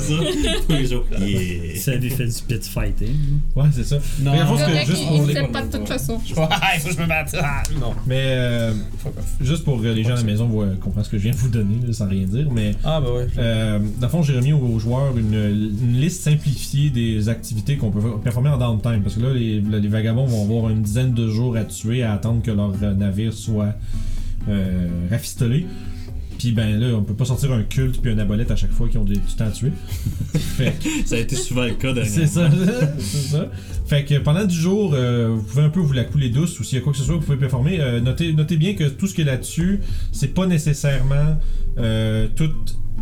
Tous 0.68 0.72
les 0.72 0.86
jours. 0.86 1.04
Yeah. 1.26 1.76
ça 1.80 1.94
lui 1.96 2.10
fait 2.10 2.26
du 2.26 2.42
pit 2.46 2.64
fighting. 2.64 3.16
Ouais, 3.54 3.64
c'est 3.72 3.84
ça. 3.84 3.96
Non, 4.20 4.32
Mais 4.32 4.38
force 4.46 4.62
que 4.62 4.86
juste 4.86 5.02
il, 5.02 5.08
pour 5.08 5.16
il 5.22 5.26
les- 5.28 5.34
fait 5.34 5.48
pas 5.48 5.62
de 5.62 5.76
toute 5.76 5.88
façon. 5.88 6.20
Je 6.24 6.30
il 6.32 6.34
faut 6.80 6.88
que 6.88 6.94
je 6.94 7.00
me 7.00 7.06
batte. 7.06 7.34
Ah, 7.40 7.62
non. 7.80 7.94
Mais 8.06 8.22
euh, 8.26 8.72
juste 9.40 9.64
pour 9.64 9.80
que 9.82 9.88
les 9.88 10.02
gens 10.04 10.12
à 10.12 10.16
la 10.16 10.22
maison 10.22 10.48
comprennent 10.80 11.04
ce 11.04 11.10
que 11.10 11.18
je 11.18 11.22
viens 11.24 11.32
de 11.32 11.36
vous 11.36 11.48
donner, 11.48 11.76
là, 11.86 11.92
sans 11.92 12.08
rien 12.08 12.24
dire, 12.26 12.48
mais 12.52 12.74
Ah, 12.84 13.00
bah 13.00 13.12
ouais. 13.12 13.26
euh, 13.38 13.78
dans 13.98 14.06
le 14.06 14.10
fond, 14.10 14.22
j'ai 14.22 14.34
remis 14.36 14.52
aux, 14.52 14.78
joueurs 14.78 15.16
une, 15.16 15.34
une 15.34 16.00
liste 16.00 16.22
simplifiée 16.22 16.90
des 16.90 17.28
activités 17.28 17.76
qu'on 17.76 17.90
peut 17.90 18.00
performer 18.22 18.50
en 18.50 18.58
downtime. 18.58 19.02
Parce 19.02 19.16
que 19.16 19.20
là, 19.20 19.32
les, 19.34 19.60
les 19.60 19.88
vagabonds 19.88 20.26
vont 20.26 20.42
avoir 20.44 20.70
une 20.70 20.82
dizaine 20.82 21.12
de 21.14 21.28
jours 21.28 21.56
à 21.56 21.64
tuer, 21.64 22.02
à 22.02 22.12
attendre 22.14 22.42
que 22.42 22.50
leur 22.50 22.72
euh, 22.82 22.94
navire 22.94 23.32
soit 23.32 23.74
euh, 24.48 24.88
rafistolé. 25.10 25.66
Puis 26.38 26.52
ben 26.52 26.78
là, 26.78 26.88
on 26.94 27.02
peut 27.02 27.14
pas 27.14 27.24
sortir 27.24 27.50
un 27.52 27.62
culte 27.62 28.02
puis 28.02 28.10
un 28.12 28.18
abolette 28.18 28.50
à 28.50 28.56
chaque 28.56 28.70
fois 28.72 28.88
qui 28.90 28.98
ont 28.98 29.04
des, 29.04 29.14
du 29.14 29.34
temps 29.38 29.46
à 29.46 29.50
tuer. 29.50 29.72
fait 30.34 30.74
que- 30.78 31.06
Ça 31.08 31.14
a 31.14 31.18
été 31.18 31.34
souvent 31.34 31.64
le 31.64 31.70
cas 31.72 31.94
c'est 32.04 32.26
dernièrement. 32.34 32.66
ça, 32.80 32.92
c'est 32.98 33.28
ça. 33.30 33.50
Fait 33.86 34.04
que 34.04 34.18
pendant 34.18 34.44
du 34.44 34.54
jour, 34.54 34.92
euh, 34.94 35.28
vous 35.34 35.42
pouvez 35.42 35.62
un 35.62 35.70
peu 35.70 35.80
vous 35.80 35.94
la 35.94 36.04
couler 36.04 36.28
douce 36.28 36.60
ou 36.60 36.64
s'il 36.64 36.76
y 36.76 36.80
a 36.80 36.84
quoi 36.84 36.92
que 36.92 36.98
ce 36.98 37.04
soit, 37.04 37.14
vous 37.14 37.22
pouvez 37.22 37.38
performer. 37.38 37.80
Euh, 37.80 38.00
notez, 38.00 38.34
notez 38.34 38.58
bien 38.58 38.74
que 38.74 38.84
tout 38.84 39.06
ce 39.06 39.14
qui 39.14 39.22
est 39.22 39.24
là-dessus, 39.24 39.80
c'est 40.12 40.34
pas 40.34 40.46
nécessairement 40.46 41.38
euh, 41.78 42.28
tout 42.36 42.50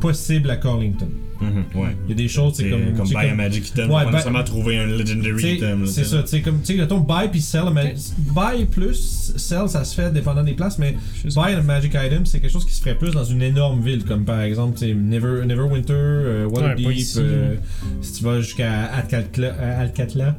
possible 0.00 0.48
à 0.50 0.56
Carlington. 0.56 1.08
Mhm, 1.40 1.64
ouais. 1.82 1.96
Il 2.06 2.10
y 2.10 2.12
a 2.12 2.16
des 2.16 2.28
choses, 2.28 2.54
c'est 2.56 2.70
comme. 2.70 2.94
comme 2.96 3.08
buy 3.08 3.16
a 3.28 3.34
magic 3.34 3.68
item, 3.68 3.90
Ouais, 3.90 3.96
pas 3.96 4.04
buy- 4.04 4.12
nécessairement 4.12 4.44
trouver 4.44 4.78
un 4.78 4.86
legendary 4.86 5.36
T'sais, 5.36 5.54
item. 5.56 5.80
là, 5.82 5.86
C'est 5.86 6.02
t'sais, 6.02 6.16
ça, 6.16 6.22
tu 6.22 6.28
sais, 6.28 6.40
comme, 6.42 6.60
tu 6.60 6.66
sais, 6.74 6.78
mettons, 6.80 7.00
buy 7.00 7.28
puis 7.30 7.40
sell, 7.40 7.64
mais 7.74 7.94
buy 8.18 8.64
plus, 8.66 9.32
sell, 9.36 9.68
ça 9.68 9.84
se 9.84 9.94
fait 9.94 10.12
dépendant 10.12 10.42
des 10.44 10.52
places, 10.54 10.78
mais 10.78 10.96
buy 11.24 11.52
a 11.54 11.62
magic 11.62 11.94
item, 11.94 12.24
c'est 12.26 12.40
quelque 12.40 12.52
chose 12.52 12.64
qui 12.64 12.74
se 12.74 12.80
ferait 12.80 12.96
plus 12.98 13.10
dans 13.12 13.24
une 13.24 13.42
énorme 13.42 13.80
ville, 13.82 14.04
comme 14.04 14.24
par 14.24 14.40
exemple, 14.42 14.78
tu 14.78 14.86
sais, 14.86 14.94
Never, 14.94 15.44
Neverwinter, 15.46 15.92
euh, 15.94 16.46
Waterdeep, 16.46 16.86
euh, 17.16 17.56
si 18.00 18.12
tu 18.12 18.24
vas 18.24 18.40
jusqu'à 18.40 18.84
Alcatla, 18.84 20.36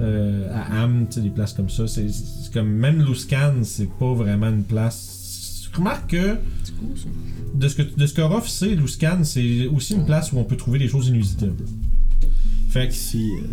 euh, 0.00 0.48
à 0.52 0.82
Am, 0.82 1.06
tu 1.08 1.14
sais, 1.14 1.20
des 1.20 1.30
places 1.30 1.52
comme 1.52 1.70
ça, 1.70 1.86
c'est 1.86 2.08
c'est 2.10 2.52
comme, 2.52 2.68
même 2.68 3.02
Luscan, 3.04 3.54
c'est 3.62 3.88
pas 3.98 4.12
vraiment 4.12 4.48
une 4.48 4.64
place. 4.64 5.20
Remarque 5.76 6.10
que, 6.10 6.36
C'est 6.62 6.76
cool 6.76 6.96
ça. 6.96 7.08
de 7.54 7.68
ce 7.68 7.74
que, 7.76 7.82
de 7.82 8.06
ce 8.06 8.48
sait, 8.50 8.74
Luscan, 8.74 9.24
c'est 9.24 9.66
aussi 9.66 9.94
une 9.94 10.04
place 10.06 10.32
où 10.32 10.38
on 10.38 10.44
peut 10.44 10.56
trouver 10.56 10.78
des 10.78 10.88
choses 10.88 11.08
inusitées. 11.08 11.50
Fait 12.68 12.88
que, 12.88 12.94
Si, 12.94 13.30
euh, 13.32 13.46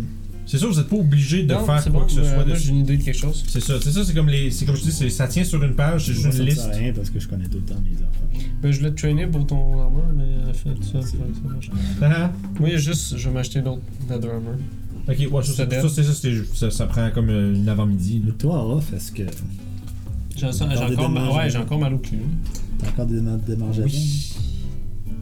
c'est 0.46 0.58
sûr, 0.58 0.68
vous 0.72 0.78
êtes 0.80 0.88
pas 0.88 0.96
obligé 0.96 1.44
de 1.44 1.52
Non, 1.54 1.64
faire 1.64 1.82
quoi 1.84 1.92
bon, 1.92 2.04
que 2.06 2.12
ce 2.12 2.20
euh, 2.20 2.24
soit 2.24 2.34
moi, 2.34 2.44
dessus. 2.44 2.64
j'ai 2.66 2.70
une 2.72 2.78
idée 2.80 2.96
de 2.96 3.02
quelque 3.04 3.16
chose. 3.18 3.44
C'est 3.46 3.60
ça, 3.60 3.74
c'est 3.80 3.92
ça, 3.92 4.04
c'est 4.04 4.12
comme 4.14 4.28
les. 4.28 4.50
C'est 4.50 4.66
comme 4.66 4.74
je 4.76 4.82
dis, 4.82 5.10
ça 5.10 5.28
tient 5.28 5.44
sur 5.44 5.62
une 5.62 5.74
page, 5.74 6.06
c'est 6.06 6.12
juste 6.14 6.26
une 6.26 6.32
ça 6.32 6.42
liste. 6.42 6.60
sert 6.62 6.70
à 6.70 6.74
rien 6.76 6.92
parce 6.92 7.10
que 7.10 7.20
je 7.20 7.28
connais 7.28 7.46
tout 7.46 7.58
le 7.58 7.64
temps 7.64 7.80
mes 7.80 7.94
affaires. 7.94 8.48
Ben, 8.60 8.72
je 8.72 8.82
l'ai 8.82 8.94
traîné 8.94 9.26
pour 9.26 9.46
ton 9.46 9.80
armure, 9.80 10.04
mais 10.16 10.50
en 10.50 10.52
fait, 10.52 10.84
ça, 10.84 11.00
ça, 11.02 11.08
ça 11.12 11.48
marche. 11.48 11.70
Ah, 12.02 12.32
Moi, 12.58 12.68
il 12.68 12.72
y 12.72 12.74
a 12.74 12.78
juste, 12.78 13.16
je 13.16 13.28
vais 13.28 13.34
m'acheter 13.34 13.60
une 13.60 13.68
autre 13.68 13.82
Nether 14.10 14.28
Armor. 14.30 14.54
ok, 15.08 15.32
ouais, 15.32 15.42
ça, 15.42 15.52
Ça 15.70 15.88
ça, 15.88 16.02
ça, 16.12 16.28
ça, 16.54 16.70
ça 16.70 16.86
prend 16.86 17.10
comme 17.10 17.30
euh, 17.30 17.54
une 17.54 17.68
avant-midi. 17.68 18.22
Toi, 18.38 18.60
Ruff, 18.62 18.92
est-ce 18.92 19.12
que 19.12 19.22
J'ai 20.36 20.46
Encore 20.46 20.68
j'ai 20.70 20.86
des 20.88 20.96
encore, 20.96 21.10
ma- 21.10 21.30
ouais, 21.30 21.50
j'ai 21.50 21.58
encore 21.58 21.78
mal 21.78 21.94
au 21.94 21.98
cul. 21.98 22.16
t'as 22.78 22.88
encore 22.88 23.06
des 23.06 23.20
manger 23.56 23.82
Oui. 23.84 24.32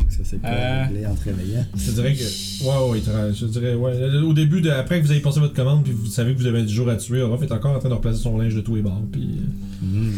Ça 0.09 0.25
s'est 0.25 0.39
pas 0.39 0.49
Euh. 0.49 0.85
réglé 0.87 1.07
en 1.07 1.15
te 1.15 1.25
réveillant? 1.25 1.65
Je 1.77 1.93
dirais 1.93 2.15
que. 2.15 2.65
Ouais, 2.65 2.91
ouais, 2.93 3.33
je 3.35 3.47
dirais, 3.47 3.75
ouais. 3.75 4.19
Au 4.23 4.33
début, 4.33 4.61
de, 4.61 4.71
après 4.71 5.01
que 5.01 5.07
vous 5.07 5.11
avez 5.13 5.21
passé 5.21 5.41
votre 5.41 5.55
commande, 5.55 5.83
puis 5.85 5.93
vous 5.93 6.07
savez 6.07 6.35
que 6.35 6.39
vous 6.39 6.47
avez 6.47 6.63
10 6.63 6.73
jours 6.73 6.89
à 6.91 6.97
tuer, 6.97 7.23
Orof 7.23 7.43
est 7.43 7.53
encore 7.53 7.75
en 7.77 7.79
train 7.79 7.89
de 7.89 7.95
replacer 7.95 8.19
son 8.23 8.37
linge 8.39 8.55
de 8.55 8.61
tous 8.61 8.75
les 8.75 8.83
bords, 8.83 9.03
puis. 9.11 9.41
Hmm. 9.83 10.11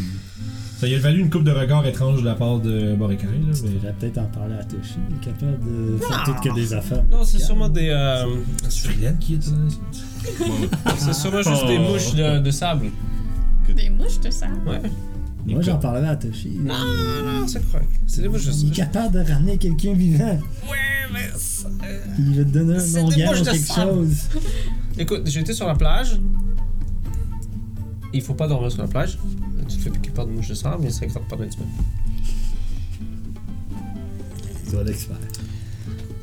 Ça 0.79 0.87
y 0.89 0.95
a 0.95 0.99
valu 0.99 1.21
une 1.21 1.29
coupe 1.29 1.45
de 1.45 1.51
regards 1.51 1.85
étrange 1.87 2.19
de 2.21 2.25
la 2.25 2.35
part 2.35 2.59
de 2.59 2.93
Tu 2.97 3.63
mais. 3.63 3.69
devrais 3.75 3.93
peut-être 3.97 4.17
en 4.17 4.25
parler 4.25 4.55
à 4.55 4.63
Toshi. 4.65 4.95
Il 5.09 5.15
est 5.15 5.19
capable 5.33 5.59
de 5.63 5.97
faire 5.97 6.23
tout 6.25 6.33
que 6.49 6.53
des 6.53 6.73
affaires. 6.73 7.03
Non, 7.09 7.23
c'est 7.23 7.39
sûrement 7.39 7.69
des. 7.69 7.87
euh, 7.89 8.25
C'est 8.67 8.89
Freeland 8.89 9.15
qui 9.17 9.35
est 9.35 9.41
ça? 9.43 9.53
c'est 10.97 11.13
sûrement 11.13 11.41
juste 11.41 11.67
des 11.67 11.77
Oh. 11.79 11.91
mouches 11.91 12.13
de, 12.15 12.39
de 12.39 12.51
sable. 12.51 12.87
Des 13.75 13.89
mouches 13.89 14.19
de 14.19 14.29
sable. 14.29 14.67
Ouais. 14.67 14.81
Moi, 15.45 15.61
j'en 15.61 15.77
parlerai 15.77 16.07
à 16.09 16.15
Toshi. 16.15 16.51
Non, 16.61 16.73
non, 16.73 17.41
non, 17.41 17.47
c'est 17.47 17.69
correct. 17.71 17.89
C'est 18.07 18.21
des 18.21 18.29
mouches 18.29 18.45
de 18.45 18.51
Il 18.51 18.67
est 18.69 18.75
capable 18.75 19.13
de 19.23 19.31
ramener 19.31 19.57
quelqu'un 19.57 19.93
vivant. 19.93 20.39
Ouais, 20.69 20.77
mais. 21.11 21.27
euh, 21.83 21.99
Il 22.17 22.37
va 22.37 22.43
te 22.45 22.49
donner 22.49 22.75
un 22.75 23.01
mouches 23.01 23.03
ou 23.03 23.09
de 23.09 23.49
quelque 23.51 23.57
sable. 23.57 23.91
chose. 23.91 24.17
Écoute, 24.97 25.21
j'étais 25.25 25.53
sur 25.53 25.67
la 25.67 25.75
plage. 25.75 26.19
Il 28.13 28.21
faut 28.21 28.35
pas 28.35 28.47
dormir 28.47 28.71
sur 28.71 28.81
la 28.83 28.87
plage. 28.87 29.17
Tu 29.67 29.77
te 29.77 29.81
fais 29.81 29.89
piquer 29.89 30.11
par 30.11 30.25
des 30.27 30.31
mouches 30.33 30.49
de 30.49 30.53
sable, 30.53 30.83
mais 30.83 30.91
ça 30.91 31.05
gratte 31.07 31.23
pendant 31.27 31.43
une 31.43 31.51
semaine. 31.51 31.67
Toi, 34.69 34.83
l'expert. 34.83 35.17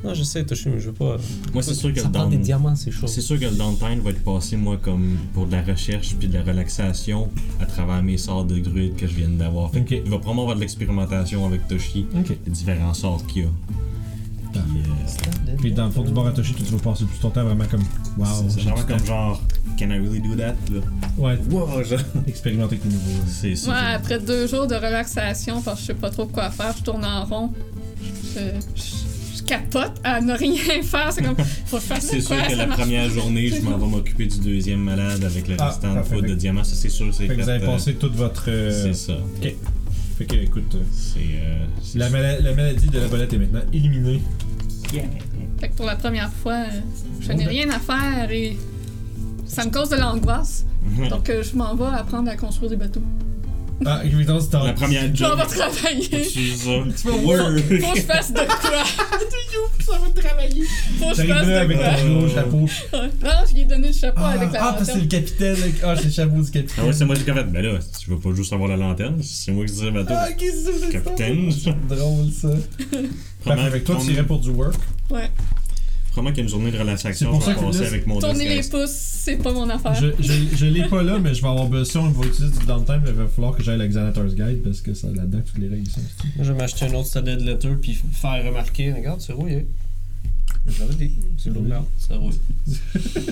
Non, 0.03 0.14
je 0.14 0.22
sais, 0.22 0.42
Toshi, 0.44 0.70
mais 0.70 0.80
je 0.80 0.86
veux 0.86 0.94
pas. 0.94 1.16
Moi, 1.53 1.62
c'est 1.62 1.74
sûr 1.74 1.92
que 1.92 2.01
ça 2.01 2.07
le 2.07 2.12
prend 2.12 2.22
down- 2.22 2.30
des 2.30 2.38
diamants, 2.38 2.74
c'est 2.74 2.90
chaud. 2.90 3.07
C'est 3.07 3.20
sûr 3.20 3.38
que 3.38 3.44
le 3.44 3.51
downtime 3.51 4.01
va 4.01 4.11
être 4.11 4.24
passé, 4.24 4.57
moi, 4.57 4.78
comme 4.80 5.18
pour 5.34 5.46
de 5.46 5.53
la 5.53 5.62
recherche 5.62 6.14
puis 6.18 6.26
de 6.26 6.34
la 6.38 6.42
relaxation 6.42 7.28
à 7.61 7.66
travers 7.66 8.03
mes 8.03 8.16
sorts 8.16 8.44
de 8.46 8.59
druide 8.61 8.96
que 8.96 9.07
je 9.07 9.14
viens 9.14 9.28
d'avoir. 9.28 9.70
Fait 9.70 9.80
Ok. 9.80 9.86
qu'il 9.88 9.98
va 10.05 10.16
probablement 10.18 10.42
avoir 10.42 10.57
de 10.57 10.61
l'expérimentation 10.62 11.44
avec 11.46 11.68
Toshi, 11.68 12.07
Ok. 12.16 12.30
les 12.46 12.51
différents 12.53 12.94
sorts 12.94 13.26
qu'il 13.26 13.42
y 13.42 13.44
a. 13.46 13.48
Puis, 14.53 14.61
euh, 14.62 15.57
Puis 15.59 15.72
dans 15.72 15.84
le 15.86 15.90
fond 15.92 16.03
du 16.03 16.12
Boratoshi, 16.12 16.55
tu 16.55 16.62
vas 16.64 16.78
passer 16.78 17.05
tout 17.05 17.11
ton 17.20 17.30
temps 17.30 17.44
vraiment 17.44 17.66
comme. 17.70 17.84
Waouh, 18.18 18.48
c'est 18.48 18.62
vraiment 18.62 18.82
comme 18.82 19.05
genre, 19.05 19.40
can 19.78 19.90
I 19.90 19.98
really 19.98 20.20
do 20.20 20.34
that? 20.34 20.55
Là? 20.72 20.80
Ouais, 21.18 21.38
Wow, 21.51 21.84
genre. 21.84 22.01
expérimenter 22.26 22.76
avec 22.76 22.84
les 22.84 22.90
nouveaux. 22.90 23.22
C'est 23.28 23.55
ça. 23.55 23.66
Moi, 23.70 23.78
après 23.94 24.18
deux 24.18 24.46
jours 24.48 24.66
de 24.66 24.74
relaxation, 24.74 25.61
parce 25.62 25.76
que 25.76 25.82
je 25.82 25.86
sais 25.88 25.94
pas 25.94 26.11
trop 26.11 26.26
quoi 26.26 26.51
faire, 26.51 26.74
je 26.76 26.82
tourne 26.82 27.05
en 27.05 27.24
rond. 27.26 27.51
Je 28.34 28.80
capote 29.51 29.92
à 30.05 30.20
ne 30.20 30.32
rien 30.34 30.57
faire. 30.82 31.12
C'est 31.12 31.22
comme, 31.22 31.36
faut 31.66 31.76
que 31.76 31.82
je 31.82 31.88
fasse 31.88 32.07
C'est 32.07 32.20
sûr 32.20 32.36
quoi, 32.36 32.46
que 32.46 32.55
la 32.55 32.66
première 32.66 33.09
pas. 33.09 33.14
journée, 33.14 33.48
je 33.48 33.61
m'en 33.62 33.76
vais 33.78 33.86
m'occuper 33.96 34.26
du 34.26 34.38
deuxième 34.38 34.80
malade 34.80 35.22
avec 35.24 35.48
le 35.48 35.57
Ah, 35.59 35.68
restant 35.68 35.94
de 35.94 36.03
faute 36.03 36.24
de 36.26 36.34
diamants. 36.34 36.64
Ça, 36.64 36.74
c'est 36.74 36.88
sûr, 36.88 37.12
c'est 37.12 37.26
Fait 37.26 37.36
que 37.36 37.42
vous 37.42 37.48
avez 37.48 37.64
euh, 37.64 37.66
passé 37.66 37.94
toute 37.94 38.14
votre. 38.14 38.44
euh, 38.48 38.70
C'est 38.84 38.94
ça. 38.94 39.14
Fait 39.42 40.24
que, 40.26 40.36
écoute, 40.36 40.74
euh, 40.74 40.82
C'est. 40.92 41.18
euh, 41.20 41.64
la, 41.96 42.11
mala- 42.11 42.40
la 42.40 42.55
maladie 42.55 42.88
de 42.88 42.98
la 42.98 43.09
bolette 43.09 43.32
est 43.32 43.38
maintenant 43.38 43.62
éliminée. 43.72 44.20
Fait 45.61 45.68
que 45.68 45.74
pour 45.76 45.86
la 45.86 45.96
première 45.96 46.30
fois, 46.32 46.64
je 47.20 47.32
n'ai 47.32 47.46
rien 47.46 47.68
à 47.70 47.78
faire 47.78 48.30
et 48.30 48.57
ça 49.46 49.64
me 49.64 49.70
cause 49.70 49.88
de 49.90 49.96
l'angoisse. 49.96 50.64
Donc 51.11 51.30
je 51.30 51.57
m'en 51.57 51.74
vais 51.74 51.84
apprendre 51.96 52.30
à 52.30 52.36
construire 52.36 52.70
des 52.70 52.76
bateaux. 52.76 53.03
Ah, 53.87 54.03
évidemment, 54.05 54.41
c'est 54.41 54.55
en. 54.57 54.64
La 54.64 54.72
première 54.74 55.03
Je 55.14 55.22
m'en 55.24 55.31
job. 55.31 55.39
vais 55.39 55.57
travailler. 55.57 56.24
Ça. 56.24 56.70
vas 57.11 57.16
Word. 57.16 57.59
Faut 57.59 57.93
que 57.93 57.97
je 58.01 58.03
fasse 58.05 58.31
de 58.33 58.37
quoi? 58.41 58.85
ça 59.87 59.99
va 59.99 60.20
travailler. 60.22 60.62
Faut 60.99 61.11
que 61.11 61.16
je 61.16 61.22
fasse 61.26 61.47
de 61.47 61.53
avec 61.53 61.78
quoi? 61.78 61.87
ton 61.95 62.18
gros 62.18 62.28
chapeau. 62.28 62.57
Ouais. 62.59 62.68
Non, 63.22 63.31
je 63.49 63.55
lui 63.55 63.61
ai 63.61 63.64
donné 63.64 63.89
le 63.89 63.95
chapeau 63.95 64.20
Ah, 64.22 64.31
avec 64.31 64.53
la 64.53 64.62
ah, 64.64 64.72
parce 64.76 64.81
que 64.81 64.85
c'est 64.87 64.95
le 64.99 65.01
lanterne. 65.05 65.09
capitaine. 65.24 65.57
avec- 65.57 65.74
Ah, 65.83 65.95
c'est 65.97 66.05
le 66.05 66.11
chapeau 66.11 66.37
du 66.43 66.49
Ah 66.49 66.53
capitaine. 66.53 66.85
ouais, 66.85 66.93
c'est 66.93 67.05
moi 67.07 67.14
qui 67.16 67.22
ai 67.22 67.33
fait. 67.35 67.45
Ben 67.45 67.62
là, 67.64 67.78
tu 68.03 68.11
veux 68.11 68.18
pas 68.18 68.35
juste 68.35 68.53
avoir 68.53 68.68
la 68.68 68.76
lanterne, 68.76 69.22
c'est 69.22 69.53
moi 69.53 69.64
qui 69.64 69.72
dirais 69.72 69.91
bateau. 69.93 70.14
Ah, 70.16 70.28
qu'est-ce 70.33 70.66
que 70.66 70.72
c'est 70.81 70.93
Capitaine. 70.93 71.51
Drôle 71.89 72.31
ça. 72.33 72.49
Parfait, 73.45 73.62
avec 73.62 73.85
toi, 73.85 73.97
tu 74.05 74.12
irais 74.12 74.24
pour 74.26 74.41
du 74.41 74.51
work. 74.51 74.74
Ouais. 75.11 75.31
Probablement 76.13 76.35
qu'il 76.35 76.39
y 76.39 76.41
a 76.41 76.45
une 76.45 76.49
journée 76.51 76.71
de 76.71 76.77
C'est 76.77 76.83
relaxation, 76.83 77.31
pour 77.31 77.41
je 77.41 77.47
ça 77.47 77.55
que 77.55 77.61
passer 77.61 77.81
là, 77.83 77.87
avec 77.87 78.07
mon 78.07 78.19
Tourner 78.19 78.49
les 78.49 78.63
pouces, 78.69 78.91
c'est 78.91 79.37
pas 79.37 79.53
mon 79.53 79.69
affaire. 79.71 79.95
Je, 79.95 80.09
je, 80.19 80.33
je 80.57 80.67
l'ai 80.67 80.85
pas 80.89 81.03
là, 81.03 81.19
mais 81.19 81.35
je 81.35 81.41
vais 81.43 81.49
avoir 81.49 81.67
besoin. 81.69 82.03
On 82.03 82.11
va 82.11 82.27
utiliser 82.27 82.59
du 82.59 82.67
downtime. 82.67 83.03
Il 83.07 83.13
va 83.13 83.27
falloir 83.29 83.55
que 83.57 83.63
j'aille 83.63 83.77
à 83.77 83.79
l'Exanator's 83.79 84.35
Guide 84.35 84.63
parce 84.65 84.81
que 84.81 84.93
ça 84.95 85.07
là-dedans, 85.09 85.41
toutes 85.47 85.59
les 85.59 85.69
règles 85.69 85.89
sont. 85.89 86.01
Moi, 86.37 86.45
je 86.45 86.53
vais 86.53 86.59
m'acheter 86.59 86.87
un 86.87 86.95
autre 86.95 87.07
studded 87.09 87.41
letter 87.43 87.77
puis 87.81 87.99
faire 88.13 88.45
remarquer. 88.45 88.93
Regarde, 88.93 89.21
c'est 89.21 89.33
rouillé. 89.33 89.67
Je 90.67 90.81
l'avais 90.81 90.95
dit. 90.95 91.13
C'est 91.39 91.51
lourd 91.51 91.67
là. 91.69 91.85
Ça 91.99 92.17
rouille. 92.17 92.35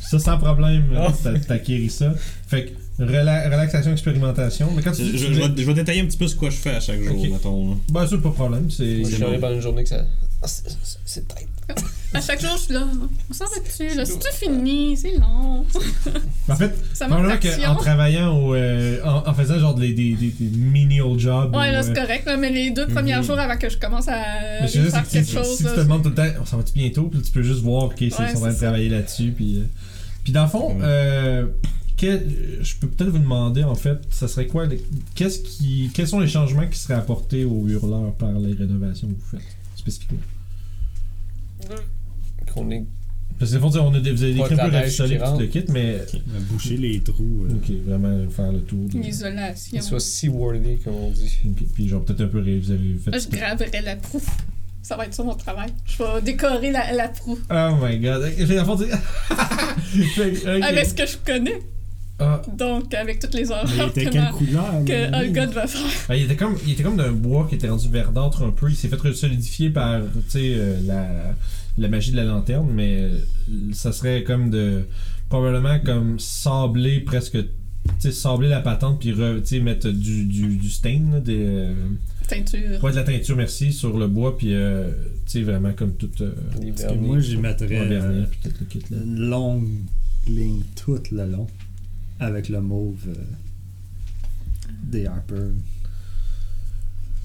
Ça, 0.00 0.18
sans 0.18 0.36
problème, 0.38 0.84
Ah. 0.96 1.08
t'as- 1.22 1.38
t'acquéris 1.38 1.88
ça. 1.90 2.14
Fait 2.46 2.66
que 2.98 3.02
rela- 3.02 3.46
relaxation, 3.46 3.92
expérimentation. 3.92 4.68
Mais 4.76 4.82
quand 4.82 4.92
Je, 4.92 5.02
tu 5.04 5.10
dis. 5.10 5.18
je- 5.18 5.26
tu 5.26 5.34
je 5.34 5.40
dis- 5.40 5.40
vais, 5.40 5.62
je 5.62 5.66
vais 5.66 5.74
détailler 5.74 6.00
un 6.02 6.06
petit 6.06 6.18
peu 6.18 6.28
ce 6.28 6.36
que 6.36 6.50
je 6.50 6.56
fais 6.56 6.70
à 6.76 6.80
chaque 6.80 7.00
jour, 7.02 7.18
Ok. 7.18 7.30
mettons. 7.30 7.70
là. 7.70 7.76
Ben, 7.90 8.06
ça, 8.06 8.18
pas 8.18 8.28
de 8.28 8.34
problème. 8.34 8.70
C'est. 8.70 9.04
C'est 9.04 9.18
pendant 9.18 9.54
une 9.54 9.60
journée 9.62 9.82
que 9.84 9.88
ça. 9.88 10.04
Ah, 10.42 10.46
c'est- 10.48 10.68
c'est- 10.82 10.98
C'est 11.04 11.28
tight. 11.28 11.48
À 12.14 12.20
chaque 12.20 12.40
jour, 12.40 12.50
je 12.56 12.62
suis 12.62 12.74
là. 12.74 12.86
On 13.30 13.32
s'en 13.34 13.44
va-tu? 13.46 13.94
Là, 13.96 14.04
c'est-tu 14.04 14.28
fini? 14.34 14.96
C'est 14.96 15.16
long. 15.18 15.64
En 16.48 16.56
fait, 16.56 16.74
Ça 16.92 17.06
d'action. 17.08 17.74
qu'en 17.74 17.74
travaillant 17.76 18.36
au. 18.36 18.54
euh, 18.54 19.00
en, 19.04 19.28
en 19.28 19.34
faisant 19.34 19.58
genre 19.58 19.74
des, 19.74 19.92
des, 19.94 20.14
des, 20.14 20.28
des 20.30 20.56
mini 20.56 21.00
old 21.00 21.18
jobs. 21.20 21.54
Ouais, 21.54 21.68
ou, 21.68 21.72
là, 21.72 21.82
c'est 21.82 21.90
euh, 21.90 21.94
correct, 21.94 22.26
là, 22.26 22.36
mais 22.36 22.50
les 22.50 22.70
deux 22.70 22.86
premiers 22.88 23.16
Mhm. 23.16 23.22
jours 23.24 23.38
avant 23.38 23.56
que 23.56 23.68
je 23.70 23.78
commence 23.78 24.08
à 24.08 24.16
Mais 24.62 24.68
je 24.68 24.80
faire 24.82 24.90
c'est 24.90 25.02
que 25.02 25.12
quelque 25.12 25.26
si, 25.28 25.32
chose, 25.36 25.50
si 25.56 25.56
tu 25.58 25.64
là, 25.64 25.72
te 25.74 25.80
demandes 25.80 26.02
tout 26.02 26.08
le 26.10 26.14
temps, 26.14 26.26
on 26.40 26.44
s'en 26.44 26.56
va-tu 26.58 26.72
bientôt, 26.74 27.04
puis 27.04 27.22
tu 27.22 27.30
peux 27.30 27.42
juste 27.42 27.60
voir, 27.60 27.84
ok, 27.84 27.94
c'est- 27.98 28.06
ils 28.06 28.10
sont 28.12 28.22
en 28.22 28.24
train 28.26 28.34
de 28.34 28.38
c'est 28.52 28.52
ça. 28.58 28.66
travailler 28.66 28.88
là-dessus, 28.88 29.32
puis. 29.34 29.58
euh, 29.58 29.64
Puis 30.24 30.32
dans 30.32 30.42
le 30.44 30.48
fond, 30.48 30.68
Ouais. 30.74 30.80
euh, 30.82 31.46
je 32.00 32.74
peux 32.80 32.88
peut-être 32.88 33.10
vous 33.10 33.18
demander, 33.18 33.62
en 33.64 33.74
fait, 33.76 33.98
ça 34.10 34.26
serait 34.28 34.46
quoi, 34.48 34.66
qu'est-ce 35.14 35.38
qui, 35.38 35.90
quels 35.94 36.08
sont 36.08 36.18
les 36.20 36.28
changements 36.28 36.66
qui 36.66 36.78
seraient 36.78 36.94
apportés 36.94 37.44
aux 37.44 37.66
hurleurs 37.68 38.12
par 38.14 38.32
les 38.32 38.54
rénovations 38.54 39.06
que 39.08 39.12
vous 39.14 39.38
faites, 39.38 39.46
spécifiquement? 39.82 40.18
Qu'on 42.52 42.70
est. 42.70 42.84
Parce 43.38 43.52
que, 43.52 43.58
fond, 43.58 43.70
on 43.80 43.94
a, 43.94 44.00
des- 44.00 44.12
vous 44.12 44.22
avez 44.22 44.34
Pas 44.34 44.48
décrit 44.48 44.56
de 44.56 44.60
un 44.60 44.64
peu 44.66 44.70
la 44.72 44.78
la 44.80 44.84
neige 44.86 44.92
qui 44.92 44.98
tout 45.18 45.38
le 45.38 45.46
kit, 45.46 45.64
mais. 45.72 46.00
On 46.14 46.32
va 46.32 46.40
boucher 46.40 46.76
les 46.76 47.00
trous. 47.00 47.46
euh. 47.50 47.54
Ok, 47.54 47.70
vraiment 47.86 48.30
faire 48.30 48.52
le 48.52 48.60
tour. 48.60 48.88
de- 48.88 48.98
L'isolation. 49.00 49.70
Qu'il 49.70 49.82
soit 49.82 50.00
seaworthy, 50.00 50.78
comme 50.84 50.94
on 50.94 51.10
dit. 51.10 51.38
Ok, 51.46 51.64
Puis 51.74 51.88
genre 51.88 52.04
peut-être 52.04 52.20
un 52.20 52.26
peu 52.28 52.40
ré- 52.40 52.58
vous 52.60 52.70
avez 52.70 52.94
fait. 52.94 53.18
Je 53.18 53.28
graverai 53.36 53.80
la 53.82 53.96
proue. 53.96 54.22
Ça 54.82 54.96
va 54.96 55.06
être 55.06 55.14
ça 55.14 55.22
mon 55.22 55.34
travail. 55.34 55.70
Je 55.86 56.02
vais 56.02 56.22
décorer 56.22 56.70
la, 56.72 56.92
la 56.92 57.08
proue. 57.08 57.38
Oh 57.50 57.70
my 57.82 57.98
god. 57.98 58.20
Dans 58.22 58.54
le 58.54 58.64
fond, 58.64 58.76
tu- 58.76 60.06
Fait 60.08 60.32
que, 60.32 60.58
ok. 60.58 60.62
Avec 60.64 60.86
ce 60.86 60.94
que 60.94 61.06
je 61.06 61.16
connais. 61.24 61.58
Ah, 62.22 62.42
Donc, 62.56 62.94
avec 62.94 63.18
toutes 63.18 63.34
les 63.34 63.40
Mais 63.42 63.46
il 63.46 63.52
horreurs 63.52 63.88
était 63.90 64.04
que, 64.06 64.10
quelle 64.10 64.22
ma- 64.22 64.30
couleur 64.32 64.84
que 64.86 64.92
là, 65.10 65.18
Olga 65.20 65.46
va 65.46 65.66
faire. 65.66 65.90
Ah, 66.08 66.16
il 66.16 66.24
était 66.24 66.36
comme 66.36 66.56
il 66.66 66.72
était 66.72 66.82
comme 66.82 66.96
d'un 66.96 67.12
bois 67.12 67.46
qui 67.48 67.54
était 67.56 67.68
rendu 67.68 67.88
verdâtre 67.88 68.42
un 68.42 68.50
peu. 68.50 68.68
Il 68.70 68.76
s'est 68.76 68.88
fait 68.88 69.12
solidifier 69.14 69.70
par 69.70 70.00
tu 70.00 70.30
sais 70.30 70.52
euh, 70.56 70.76
la, 70.86 71.34
la 71.78 71.88
magie 71.88 72.12
de 72.12 72.16
la 72.16 72.24
lanterne, 72.24 72.70
mais 72.72 72.98
euh, 73.00 73.18
ça 73.72 73.92
serait 73.92 74.22
comme 74.24 74.50
de 74.50 74.84
probablement 75.28 75.78
comme 75.80 76.18
sabler 76.18 77.00
presque 77.00 77.38
tu 77.38 77.92
sais 77.98 78.12
sabler 78.12 78.48
la 78.48 78.60
patente 78.60 79.00
puis 79.00 79.10
re- 79.12 79.40
tu 79.42 79.56
sais 79.56 79.60
mettre 79.60 79.88
du, 79.90 80.24
du, 80.26 80.56
du 80.56 80.70
stain 80.70 81.00
là, 81.12 81.20
des 81.20 81.38
euh, 81.40 81.74
Teinture. 82.28 82.82
Ouais, 82.82 82.92
de 82.92 82.96
la 82.96 83.02
teinture, 83.02 83.36
merci, 83.36 83.72
sur 83.72 83.98
le 83.98 84.06
bois, 84.06 84.38
puis 84.38 84.54
euh, 84.54 84.88
tu 85.26 85.32
sais, 85.32 85.42
vraiment 85.42 85.72
comme 85.72 85.92
tout. 85.96 86.08
Euh, 86.20 86.32
Les 86.60 86.68
Parce 86.70 86.82
que 86.84 86.88
vernis. 86.90 87.06
moi, 87.08 87.18
j'y 87.18 87.36
mettrais 87.36 87.68
euh, 87.72 88.24
une 88.92 89.18
longue 89.28 89.68
ligne 90.28 90.62
tout 90.76 91.00
le 91.10 91.26
long 91.26 91.46
avec 92.22 92.48
le 92.48 92.60
mauve 92.60 93.06
euh, 93.08 93.14
des 94.84 95.06
Harper. 95.06 95.50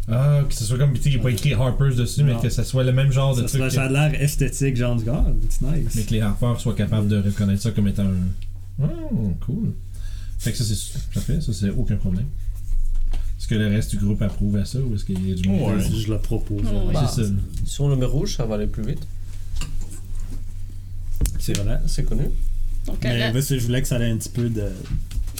Ah, 0.09 0.41
que 0.47 0.53
ce 0.55 0.63
soit 0.63 0.77
comme, 0.77 0.93
tu 0.93 1.01
sais, 1.01 1.09
il 1.09 1.15
n'y 1.15 1.19
a 1.19 1.23
pas 1.23 1.31
écrit 1.31 1.53
Harper's 1.53 1.95
dessus, 1.97 2.23
mais 2.23 2.37
que 2.41 2.49
ça 2.49 2.63
soit 2.63 2.83
le 2.85 2.93
même 2.93 3.11
genre 3.11 3.35
de 3.35 3.41
Ça, 3.41 3.47
truc. 3.47 3.59
serait- 3.59 3.69
ça 3.71 3.83
a 3.83 3.89
l'air 4.09 4.21
esthétique, 4.21 4.77
genre, 4.77 4.95
du 4.95 5.09
ah, 5.09 5.25
it's 5.43 5.59
nice. 5.61 5.95
Mais 5.95 6.03
que 6.03 6.11
les 6.11 6.21
Harpers 6.21 6.59
soient 6.61 6.75
capables 6.75 7.09
de 7.09 7.17
reconnaître 7.17 7.61
ça 7.61 7.71
comme 7.71 7.87
étant 7.89 8.03
un. 8.03 8.83
Oh, 8.83 9.33
cool. 9.45 9.73
Fait 10.39 10.51
que 10.51 10.57
ça, 10.57 10.63
c'est 10.63 10.99
parfait, 11.13 11.41
ça, 11.41 11.51
c'est 11.51 11.71
aucun 11.71 11.97
problème. 11.97 12.25
Est-ce 13.37 13.47
que 13.47 13.55
le 13.55 13.67
reste 13.67 13.91
du 13.91 13.97
groupe 13.97 14.21
approuve 14.21 14.55
à 14.57 14.65
ça 14.65 14.79
ou 14.79 14.93
est-ce 14.95 15.03
qu'il 15.03 15.27
y 15.27 15.31
a 15.31 15.35
du 15.35 15.49
monde 15.49 15.75
Ouais. 15.75 15.81
Je 15.83 16.11
le 16.11 16.19
propose. 16.19 16.61
Ouais. 16.65 16.93
Bah, 16.93 17.11
C'est 17.13 17.23
ça. 17.65 17.83
Le 17.87 17.95
met 17.97 18.05
rouge, 18.05 18.35
ça 18.37 18.45
va 18.45 18.55
aller 18.55 18.67
plus 18.67 18.83
vite. 18.83 19.05
C'est 21.39 21.57
vrai. 21.57 21.79
C'est 21.87 22.03
connu. 22.03 22.25
Donc, 22.87 22.97
Mais 23.03 23.31
que 23.33 23.41
je 23.41 23.65
voulais 23.65 23.81
que 23.81 23.87
ça 23.87 23.99
ait 23.99 24.09
un 24.09 24.17
petit 24.17 24.29
peu 24.29 24.49
de. 24.49 24.63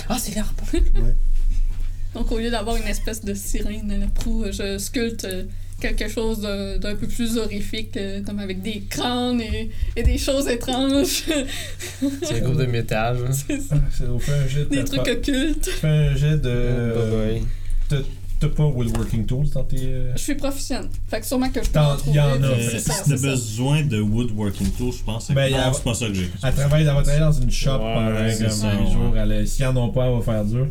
Ah, 0.09 0.17
c'est 0.19 0.35
l'arbre. 0.35 0.63
donc, 2.13 2.31
au 2.31 2.37
lieu 2.37 2.51
d'avoir 2.51 2.75
une 2.75 2.87
espèce 2.87 3.23
de 3.23 3.33
sirène 3.33 3.89
à 3.91 3.97
la 3.97 4.07
proue, 4.07 4.45
je 4.51 4.77
sculpte 4.77 5.23
euh, 5.25 5.43
quelque 5.79 6.07
chose 6.09 6.41
d'un 6.41 6.95
peu 6.95 7.07
plus 7.07 7.37
horrifique, 7.37 7.95
euh, 7.97 8.21
comme 8.23 8.39
avec 8.39 8.61
des 8.61 8.81
crânes 8.89 9.41
et, 9.41 9.69
et 9.95 10.03
des 10.03 10.17
choses 10.17 10.47
étranges. 10.47 11.23
C'est 12.23 12.35
un 12.35 12.39
groupe 12.41 12.57
de 12.57 12.65
métal. 12.65 13.17
hein. 13.27 13.31
C'est 13.31 13.61
ça. 13.61 13.75
Ah, 13.75 13.89
c'est- 13.91 14.07
on 14.07 14.19
fait 14.19 14.33
un 14.33 14.47
jet 14.47 14.65
de. 14.65 14.69
Des 14.75 14.83
trucs 14.83 15.07
occultes. 15.07 15.69
Fais 15.69 15.87
un 15.87 16.15
jet 16.15 16.37
de. 16.37 16.93
Oh. 16.95 17.45
T'as- 17.89 17.97
T'as 18.39 18.49
pas 18.49 18.65
Woodworking 18.65 19.25
Tools 19.25 19.49
dans 19.49 19.63
tes. 19.63 19.77
euh, 19.81 20.11
Je 20.15 20.21
suis 20.21 20.35
professionnelle. 20.35 20.89
Fait 21.07 21.19
que 21.21 21.25
sûrement 21.25 21.49
que 21.49 21.61
je 21.63 21.67
peux 21.69 21.73
T'en- 21.73 21.93
en 21.93 21.97
trouver. 21.97 22.17
y 22.17 22.19
en 22.21 22.33
a, 22.33 22.37
mais 22.37 22.69
C'est 22.69 22.79
ça, 22.79 22.93
si 22.93 22.99
t'as 22.99 23.05
c'est 23.05 23.17
ça. 23.17 23.27
besoin 23.29 23.81
de 23.83 23.99
woodworking 23.99 24.69
tools, 24.71 24.93
je 24.93 25.03
pense 25.03 25.27
que 25.27 25.33
Ben, 25.33 25.51
non, 25.51 25.57
elle- 25.65 25.73
c'est 25.73 25.83
pas 25.83 25.93
ça 25.95 26.07
que 26.07 26.13
j'ai. 26.13 26.29
Elle 26.43 26.53
travaille, 26.53 26.81
elle 26.81 26.87
va 26.87 27.01
travailler 27.01 27.19
dans 27.19 27.31
une 27.31 27.49
shop 27.51 27.71
Ouais, 27.71 27.93
pendant 27.95 28.29
c'est 28.29 28.43
comme 28.43 28.51
ça, 28.53 28.73
huit 28.75 28.85
ouais. 28.85 28.91
jours. 28.91 29.17
Elle, 29.17 29.31
a- 29.31 29.45
S'ils 29.47 29.65
en 29.65 29.75
ont 29.77 29.89
pas, 29.89 30.05
elle 30.05 30.13
va 30.15 30.21
faire 30.21 30.45
dur. 30.45 30.67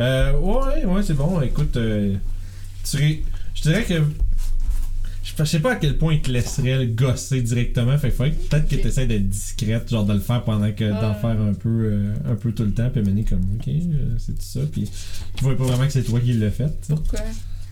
Euh, 0.00 0.32
ouais, 0.38 0.84
ouais, 0.84 1.02
c'est 1.04 1.14
bon. 1.14 1.40
Écoute, 1.42 1.76
euh, 1.76 2.14
tu 2.88 2.96
ré- 2.96 3.22
je 3.54 3.62
dirais 3.62 3.84
que. 3.84 4.02
Je 5.38 5.44
sais 5.44 5.58
pas 5.60 5.72
à 5.72 5.76
quel 5.76 5.98
point 5.98 6.14
il 6.14 6.20
te 6.20 6.30
laisserait 6.30 6.78
le 6.78 6.86
gosser 6.86 7.42
directement. 7.42 7.98
Fait 7.98 8.10
que 8.10 8.14
faudrait 8.14 8.32
que- 8.32 8.42
peut-être 8.48 8.68
que 8.68 8.76
Ok. 8.76 8.80
tu 8.82 8.88
essaies 8.88 9.06
d'être 9.06 9.28
discrète, 9.28 9.90
genre 9.90 10.04
de 10.04 10.12
le 10.12 10.20
faire 10.20 10.44
pendant 10.44 10.70
que. 10.72 10.84
d'en 10.88 11.10
Ah. 11.12 11.18
faire 11.20 11.40
un 11.40 11.52
peu, 11.54 11.68
euh, 11.68 12.14
un 12.30 12.34
peu 12.36 12.52
tout 12.52 12.62
le 12.64 12.72
temps. 12.72 12.88
Puis 12.92 13.02
mener 13.02 13.24
comme, 13.24 13.40
ok, 13.58 13.66
euh, 13.68 14.14
c'est 14.18 14.32
tout 14.32 14.44
ça. 14.44 14.60
Puis 14.70 14.88
tu 15.36 15.44
vois 15.44 15.56
pas 15.56 15.64
vraiment 15.64 15.86
que 15.86 15.92
c'est 15.92 16.02
toi 16.04 16.20
qui 16.20 16.32
l'as 16.34 16.50
fait. 16.50 16.68
Pourquoi? 16.88 17.20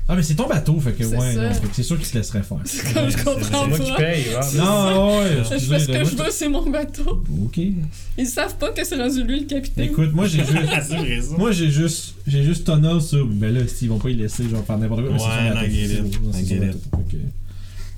Ah, 0.07 0.16
mais 0.16 0.22
c'est 0.22 0.34
ton 0.34 0.46
bateau, 0.46 0.78
fait 0.80 0.92
que 0.92 1.02
C'est 1.02 1.16
ouais, 1.16 1.34
non. 1.34 1.48
Que 1.48 1.66
c'est 1.72 1.82
sûr 1.82 1.98
qu'il 1.98 2.07
te 2.09 2.18
laisserait 2.18 2.42
faire. 2.42 2.59
C'est 2.66 2.82
comme 2.92 3.09
je 3.09 3.16
comprends 3.16 3.62
C'est 3.62 3.68
moi 3.68 3.78
qui 3.78 3.92
paye, 3.96 4.24
hein. 4.36 4.40
Non, 4.57 5.18
ouais, 5.20 5.30
Je 5.48 5.55
excusez, 5.55 5.66
fais 5.66 5.78
ce 5.80 5.86
que 5.86 6.05
je 6.05 6.16
veux, 6.22 6.30
c'est 6.30 6.48
mon 6.50 6.68
bateau. 6.68 7.24
Ok. 7.42 7.59
Ils 8.18 8.26
savent 8.26 8.55
pas 8.59 8.70
que 8.72 8.84
c'est 8.84 8.96
rendu 8.96 9.22
lui 9.24 9.40
le 9.40 9.46
capitaine. 9.46 9.86
Écoute, 9.86 10.12
moi 10.12 10.26
j'ai 10.26 10.40
juste. 10.40 10.52
Ah. 10.70 11.38
Moi 11.38 11.52
j'ai 11.52 11.70
juste 11.70 12.16
j'ai 12.26 12.42
juste 12.42 12.66
tunnel 12.66 13.00
sur 13.00 13.26
ben 13.26 13.55
là 13.55 13.66
s'ils 13.66 13.88
vont 13.88 13.98
pas 13.98 14.11
y 14.11 14.14
laisser 14.14 14.46
genre 14.50 14.62
faire 14.66 14.76
n'importe 14.76 15.05
quoi 15.07 15.12
Ouais, 15.12 15.18
son 15.18 15.64
I 15.64 15.70
get 15.70 15.94
it. 15.94 16.12
son- 16.12 16.98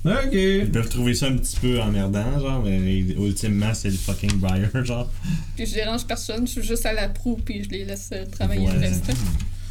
Ok. 0.05 0.33
Ils 0.33 0.71
peuvent 0.71 0.89
trouver 0.89 1.13
ça 1.13 1.27
un 1.27 1.37
petit 1.37 1.57
peu 1.59 1.81
emmerdant, 1.81 2.39
genre, 2.39 2.63
mais 2.63 2.99
ultimement, 2.99 3.73
c'est 3.73 3.89
le 3.89 3.97
fucking 3.97 4.39
Briar, 4.39 4.69
genre. 4.85 5.11
Puis 5.55 5.65
je 5.65 5.73
dérange 5.73 6.05
personne, 6.05 6.45
je 6.47 6.51
suis 6.53 6.63
juste 6.63 6.85
à 6.85 6.93
la 6.93 7.09
proue, 7.09 7.35
puis 7.43 7.63
je 7.63 7.69
les 7.69 7.85
laisse 7.85 8.09
euh, 8.13 8.25
travailler 8.25 8.65
Ouais. 8.67 8.73
le 8.73 8.79
reste. 8.79 9.05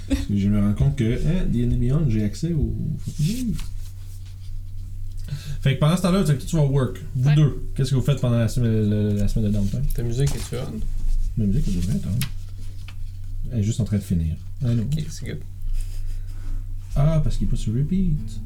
Je 0.32 0.48
me 0.48 0.60
rends 0.60 0.74
compte 0.74 0.94
que 0.96 1.14
hein, 1.14 1.46
The 1.52 1.56
Enemy 1.56 1.88
Beyond, 1.88 2.04
j'ai 2.08 2.22
accès 2.22 2.52
au 2.52 2.72
Fait 5.60 5.74
que 5.74 5.80
pendant 5.80 5.96
ce 5.96 6.02
temps-là, 6.02 6.22
tu 6.22 6.54
vas 6.54 6.62
work. 6.62 6.98
Vous 7.16 7.28
Ouais. 7.28 7.34
deux, 7.34 7.66
qu'est-ce 7.74 7.90
que 7.90 7.96
vous 7.96 8.02
faites 8.02 8.20
pendant 8.20 8.38
la 8.38 8.46
semaine, 8.46 8.88
la, 8.88 9.14
la 9.22 9.26
semaine 9.28 9.48
de 9.50 9.56
downtime? 9.56 9.82
Ta 9.94 10.04
musique 10.04 10.28
est-tu 10.32 10.54
on? 10.56 10.80
Ma 11.40 11.46
musique, 11.46 11.64
elle 11.66 11.74
devrait 11.76 11.96
être, 11.96 12.06
hein. 12.06 12.18
Elle 13.52 13.58
est 13.58 13.62
juste 13.64 13.80
en 13.80 13.84
train 13.84 13.96
de 13.96 14.02
finir. 14.02 14.36
Ah 14.64 14.74
non. 14.74 14.84
Ok, 14.84 15.02
c'est 15.10 15.26
good. 15.26 15.40
Ah, 16.94 17.20
parce 17.24 17.36
qu'il 17.36 17.48
est 17.48 17.50
pas 17.50 17.56
sur 17.56 17.74
repeat. 17.74 18.40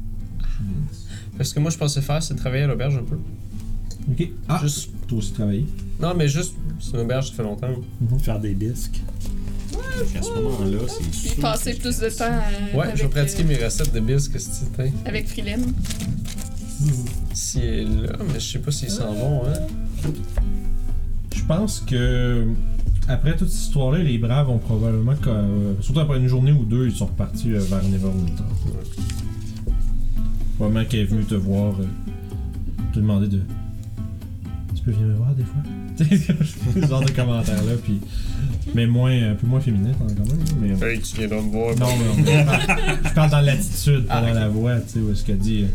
Parce 1.37 1.53
que 1.53 1.59
moi, 1.59 1.71
je 1.71 1.77
pensais 1.77 2.01
faire, 2.01 2.21
c'est 2.21 2.35
travailler 2.35 2.63
à 2.63 2.67
l'auberge 2.67 2.95
un 2.97 3.03
peu. 3.03 3.17
Ok. 4.11 4.29
Ah, 4.49 4.59
Juste. 4.63 4.89
toi 5.07 5.17
aussi 5.19 5.31
travailler. 5.33 5.65
Non, 5.99 6.13
mais 6.15 6.27
juste, 6.27 6.55
c'est 6.79 6.91
une 6.93 7.01
auberge, 7.01 7.29
ça 7.29 7.35
fait 7.35 7.43
longtemps. 7.43 7.69
Faire 8.19 8.39
des 8.39 8.53
bisques. 8.53 9.01
À 10.17 10.21
ce 10.21 10.29
moment-là, 10.31 10.79
c'est 10.87 11.03
Puis 11.09 11.29
sûr 11.29 11.35
passer 11.41 11.73
plus 11.75 11.99
de 11.99 12.09
temps 12.09 12.25
à- 12.25 12.75
Ouais, 12.77 12.83
avec, 12.85 12.97
je 12.97 13.03
vais 13.03 13.09
pratiquer 13.09 13.43
euh, 13.43 13.47
mes 13.47 13.63
recettes 13.63 13.93
de 13.93 13.99
bisques, 13.99 14.39
c'est 14.39 14.65
avec 15.05 15.27
Frilem. 15.27 15.61
Si 17.33 17.59
elle 17.59 17.65
est 17.79 17.83
là, 18.07 18.17
mais 18.27 18.39
je 18.39 18.51
sais 18.53 18.59
pas 18.59 18.71
s'ils 18.71 18.89
s'en 18.89 19.13
vont, 19.13 19.43
hein. 19.45 20.09
Je 21.35 21.43
pense 21.45 21.79
que 21.81 22.47
après 23.07 23.35
toute 23.35 23.49
cette 23.49 23.61
histoire-là, 23.61 23.99
les 23.99 24.17
braves 24.17 24.49
ont 24.49 24.57
probablement, 24.57 25.13
euh, 25.27 25.73
surtout 25.81 25.99
après 25.99 26.17
une 26.17 26.27
journée 26.27 26.51
ou 26.51 26.65
deux, 26.65 26.87
ils 26.87 26.95
sont 26.95 27.05
repartis 27.05 27.51
euh, 27.53 27.59
vers 27.59 27.83
Neverwinter. 27.83 28.43
Probablement 30.61 30.87
qu'elle 30.87 30.99
est 30.99 31.05
venue 31.05 31.23
te 31.23 31.33
voir, 31.33 31.73
euh, 31.79 31.85
te 32.93 32.99
demander 32.99 33.27
de. 33.27 33.39
Tu 34.75 34.83
peux 34.83 34.91
venir 34.91 35.07
me 35.07 35.13
voir 35.15 35.33
des 35.33 35.43
fois? 35.43 35.63
ce 35.97 36.87
genre 36.87 37.03
de 37.03 37.09
commentaires-là, 37.09 37.71
puis. 37.83 37.99
Mais 38.75 38.85
moins, 38.85 39.31
un 39.31 39.33
peu 39.33 39.47
moins 39.47 39.59
féministe 39.59 39.95
hein, 40.03 40.13
quand 40.15 40.23
même. 40.23 40.37
là, 40.69 40.77
Mais, 40.79 40.93
Hey, 40.93 40.99
tu 41.01 41.17
viendras 41.17 41.41
me 41.41 41.49
voir. 41.49 41.75
non, 41.77 41.87
mais 41.97 42.05
on- 42.31 43.07
je 43.09 43.13
parle- 43.15 43.31
dans 43.31 43.41
l'attitude, 43.41 44.05
pas 44.05 44.17
Ah, 44.17 44.21
dans 44.27 44.39
la 44.39 44.49
voix, 44.49 44.79
tu 44.81 44.89
sais, 44.89 44.99
où 44.99 45.11
est-ce 45.11 45.25
qu'elle 45.25 45.39
dit. 45.39 45.63
euh, 45.63 45.67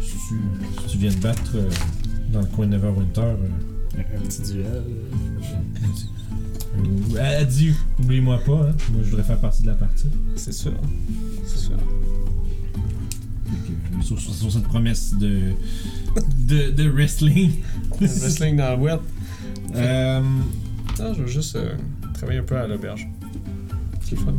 si, 0.00 0.12
tu, 0.12 0.34
si 0.86 0.92
tu 0.92 0.98
viens 0.98 1.10
te 1.10 1.16
battre 1.20 1.50
euh, 1.56 1.68
dans 2.32 2.42
le 2.42 2.46
coin 2.46 2.66
de 2.66 2.70
Neverwinter. 2.70 3.20
euh, 3.22 3.34
Un 3.98 4.20
petit 4.20 4.52
duel. 4.52 4.82
Elle 7.20 7.46
dit, 7.48 7.74
oublie-moi 7.98 8.38
pas, 8.46 8.52
hein. 8.52 8.74
moi 8.92 9.02
je 9.02 9.10
voudrais 9.10 9.24
faire 9.24 9.38
partie 9.40 9.62
de 9.62 9.66
la 9.66 9.74
partie. 9.74 10.06
C'est 10.36 10.52
sûr. 10.52 10.74
C'est 11.44 11.58
sûr. 11.58 11.76
Sur, 14.02 14.18
cette 14.50 14.64
promesse 14.64 15.14
de, 15.14 15.52
de, 16.46 16.70
de 16.70 16.90
wrestling. 16.90 17.52
Wrestling 18.00 18.56
dans 18.56 18.70
la 18.70 18.76
boîte. 18.76 19.02
Euh, 19.74 20.22
je 20.98 21.22
veux 21.22 21.26
juste 21.28 21.56
euh, 21.56 21.74
travailler 22.14 22.40
un 22.40 22.44
peu 22.44 22.56
à 22.56 22.66
l'auberge. 22.66 23.08
C'est 24.02 24.16
le 24.18 24.22
fun. 24.22 24.34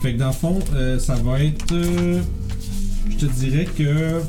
fait 0.00 0.14
que 0.14 0.18
dans 0.18 0.28
le 0.28 0.32
fond, 0.32 0.58
euh, 0.74 0.98
ça 0.98 1.14
va 1.16 1.42
être. 1.42 1.74
je 3.10 3.16
te 3.16 3.26
dirais 3.26 3.66
que. 3.66 4.20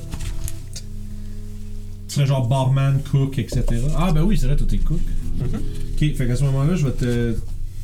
Tu 2.07 2.15
serais 2.15 2.27
genre 2.27 2.47
barman, 2.47 3.01
cook, 3.09 3.39
etc. 3.39 3.63
Ah, 3.97 4.11
ben 4.11 4.21
oui, 4.21 4.37
c'est 4.37 4.45
vrai, 4.45 4.55
toi 4.55 4.67
t'es 4.69 4.77
cook. 4.77 4.99
Mhm. 5.39 5.45
Ok, 5.93 6.15
fait 6.15 6.27
qu'à 6.27 6.35
ce 6.35 6.43
moment-là, 6.43 6.75
je 6.75 6.85
vais 6.85 6.93
te. 6.93 7.35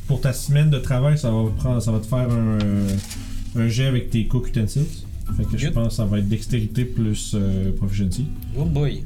Pour 0.06 0.20
ta 0.20 0.32
semaine 0.32 0.70
de 0.70 0.78
travail, 0.78 1.18
ça 1.18 1.30
va, 1.30 1.44
prendre, 1.56 1.80
ça 1.80 1.92
va 1.92 1.98
te 1.98 2.06
faire 2.06 2.28
un, 2.30 3.60
un 3.60 3.68
jet 3.68 3.86
avec 3.86 4.10
tes 4.10 4.26
cook 4.26 4.48
utensils. 4.48 5.04
Fait 5.36 5.44
que 5.44 5.56
je 5.58 5.66
Good. 5.66 5.74
pense 5.74 5.88
que 5.88 5.94
ça 5.94 6.04
va 6.04 6.18
être 6.18 6.28
dextérité 6.28 6.84
plus 6.84 7.32
euh, 7.34 7.72
proficiency. 7.72 8.26
Oh 8.58 8.64
boy. 8.64 9.02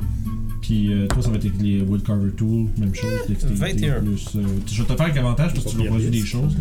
Puis 0.62 0.93
euh, 0.93 1.07
toi, 1.09 1.22
ça 1.22 1.29
va 1.31 1.37
être 1.37 1.47
avec 1.47 1.61
les 1.61 1.81
Woodcarver 1.83 2.31
Tools, 2.33 2.68
même 2.79 2.95
chose. 2.95 3.11
dextérité 3.29 3.89
21. 3.89 4.01
plus. 4.01 4.27
euh, 4.37 4.43
je 4.66 4.83
vais 4.83 4.89
te 4.89 4.93
faire 4.95 5.03
avec 5.03 5.16
avantage 5.18 5.53
parce 5.53 5.64
que 5.66 5.70
tu 5.70 5.77
vas 5.77 5.83
Pas 5.85 5.89
produire 5.91 6.11
des 6.11 6.25
choses. 6.25 6.57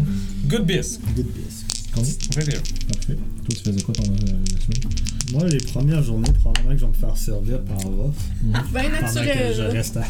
Good 0.47 0.65
bisque. 0.65 0.99
Good 1.15 1.27
bisque. 1.27 1.65
Combien 1.93 2.11
21. 2.35 2.59
Parfait. 2.91 3.15
Toi, 3.15 3.49
tu 3.49 3.55
faisais 3.57 3.81
quoi 3.81 3.93
pendant 3.93 4.13
euh, 4.13 4.17
la 4.51 4.59
semaine? 4.61 4.91
Moi, 5.31 5.47
les 5.47 5.57
premières 5.57 6.03
journées, 6.03 6.31
probablement 6.39 6.71
que 6.73 6.77
je 6.79 6.85
vais 6.85 6.91
me 6.91 6.95
faire 6.97 7.17
servir 7.17 7.61
par 7.61 7.77
Ruff. 7.77 8.15
Ben 8.43 8.59
Pendant 8.73 8.89
que 8.89 9.13
je 9.13 9.19
naturel. 9.19 9.61
reste 9.71 9.97
à, 9.97 10.03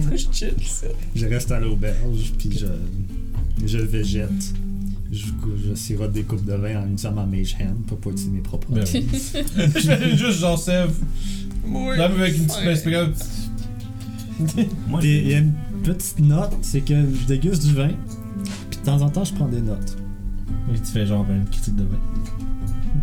Moi, 0.00 0.16
je 0.16 0.26
chill, 0.32 0.54
ça. 0.66 0.86
je 1.16 1.26
reste 1.26 1.50
à 1.52 1.58
l'auberge, 1.60 2.32
puis 2.38 2.50
je, 2.58 3.66
je 3.66 3.78
végète. 3.78 4.28
Je, 5.12 5.26
je 5.68 5.74
sirote 5.74 6.12
des 6.12 6.22
coupes 6.22 6.44
de 6.44 6.52
vin 6.54 6.80
en 6.80 6.84
utilisant 6.84 7.12
ma 7.12 7.26
mage 7.26 7.56
hand 7.60 7.76
pour 7.86 7.98
pas 7.98 8.10
utiliser 8.10 8.30
mes 8.30 8.40
propres 8.40 8.68
Ben 8.70 8.80
mains. 8.84 8.84
oui. 8.94 9.06
Je 9.74 9.80
fais 9.80 10.16
juste 10.16 10.38
genre 10.40 10.58
sève. 10.58 10.92
Moi, 11.66 11.96
Là, 11.96 12.04
avec 12.04 12.36
une 12.36 12.46
petite. 12.46 12.86
Moi, 14.88 15.00
il 15.02 15.28
y 15.28 15.34
a 15.34 15.38
une 15.38 15.52
petite 15.82 16.20
note, 16.20 16.52
c'est 16.62 16.80
que 16.80 16.94
je 16.94 17.26
déguste 17.26 17.66
du 17.66 17.74
vin, 17.74 17.90
puis 18.70 18.78
de 18.80 18.84
temps 18.84 19.00
en 19.02 19.10
temps, 19.10 19.24
je 19.24 19.34
prends 19.34 19.48
des 19.48 19.60
notes. 19.60 19.96
Et 20.72 20.78
tu 20.78 20.86
fais 20.86 21.04
genre 21.06 21.26
une 21.28 21.44
critique 21.46 21.76
de 21.76 21.82
vin. 21.82 21.98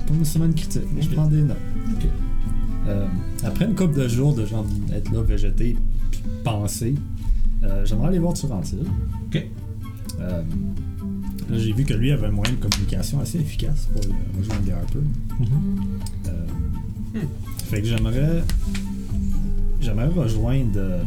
Pas 0.07 0.13
nécessairement 0.13 0.47
une 0.47 0.55
critique, 0.55 0.83
mais 0.95 1.01
je 1.01 1.09
prends 1.09 1.27
des 1.27 1.41
notes. 1.41 1.57
Euh, 2.87 3.05
après 3.43 3.65
une 3.65 3.75
couple 3.75 3.95
de 3.99 4.07
jours 4.07 4.33
de 4.33 4.45
genre 4.45 4.65
être 4.93 5.11
là, 5.11 5.21
végéter, 5.21 5.75
puis 6.09 6.21
penser, 6.43 6.95
euh, 7.63 7.85
j'aimerais 7.85 8.07
aller 8.09 8.19
voir 8.19 8.33
Turantil. 8.33 8.79
Ok. 9.27 9.45
Euh, 10.21 10.41
j'ai 11.53 11.71
vu 11.73 11.83
que 11.85 11.93
lui 11.93 12.11
avait 12.11 12.27
un 12.27 12.31
moyen 12.31 12.53
de 12.53 12.57
communication 12.57 13.19
assez 13.19 13.39
efficace 13.39 13.87
pour 13.93 14.01
rejoindre 14.37 14.65
les 14.65 14.71
Harper. 14.71 14.99
Euh, 16.27 17.21
Fait 17.69 17.81
que 17.81 17.87
j'aimerais. 17.87 18.43
J'aimerais 19.79 20.07
rejoindre 20.07 20.71
euh, 20.77 21.03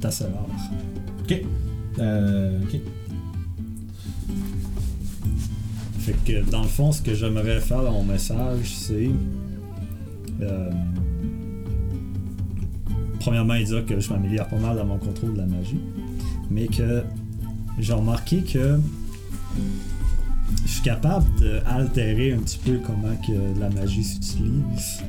Tasselard. 0.00 0.46
Ok. 1.22 1.42
Euh, 1.98 2.60
ok. 2.62 2.80
Fait 5.98 6.14
que 6.24 6.50
dans 6.50 6.62
le 6.62 6.68
fond, 6.68 6.92
ce 6.92 7.02
que 7.02 7.14
j'aimerais 7.14 7.60
faire 7.60 7.82
dans 7.82 7.92
mon 7.92 8.04
message, 8.04 8.74
c'est. 8.74 9.10
euh, 10.40 10.70
premièrement, 13.18 13.54
il 13.54 13.66
dire 13.66 13.84
que 13.84 14.00
je 14.00 14.10
m'améliore 14.10 14.48
pas 14.48 14.58
mal 14.58 14.76
dans 14.76 14.86
mon 14.86 14.96
contrôle 14.98 15.34
de 15.34 15.38
la 15.38 15.46
magie. 15.46 15.80
Mais 16.50 16.66
que 16.66 17.02
j'ai 17.80 17.92
remarqué 17.92 18.42
que 18.42 18.78
je 20.64 20.70
suis 20.70 20.82
capable 20.82 21.26
d'altérer 21.40 22.32
un 22.32 22.38
petit 22.38 22.58
peu 22.58 22.78
comment 22.86 23.14
que 23.26 23.58
la 23.58 23.70
magie 23.70 24.04
s'utilise. 24.04 25.02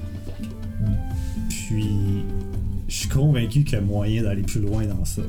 Puis 1.49 2.23
je 2.87 2.93
suis 2.93 3.09
convaincu 3.09 3.63
qu'il 3.63 3.73
y 3.73 3.77
a 3.77 3.81
moyen 3.81 4.23
d'aller 4.23 4.43
plus 4.43 4.61
loin 4.61 4.85
dans 4.85 5.05
ça. 5.05 5.21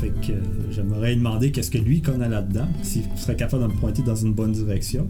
Fait 0.00 0.12
que 0.24 0.34
j'aimerais 0.70 1.16
demander 1.16 1.50
qu'est-ce 1.50 1.70
que 1.70 1.78
lui 1.78 2.00
connaît 2.02 2.28
là-dedans, 2.28 2.68
s'il 2.82 3.02
serait 3.16 3.36
capable 3.36 3.64
de 3.64 3.68
me 3.68 3.74
pointer 3.74 4.02
dans 4.02 4.14
une 4.14 4.32
bonne 4.32 4.52
direction. 4.52 5.08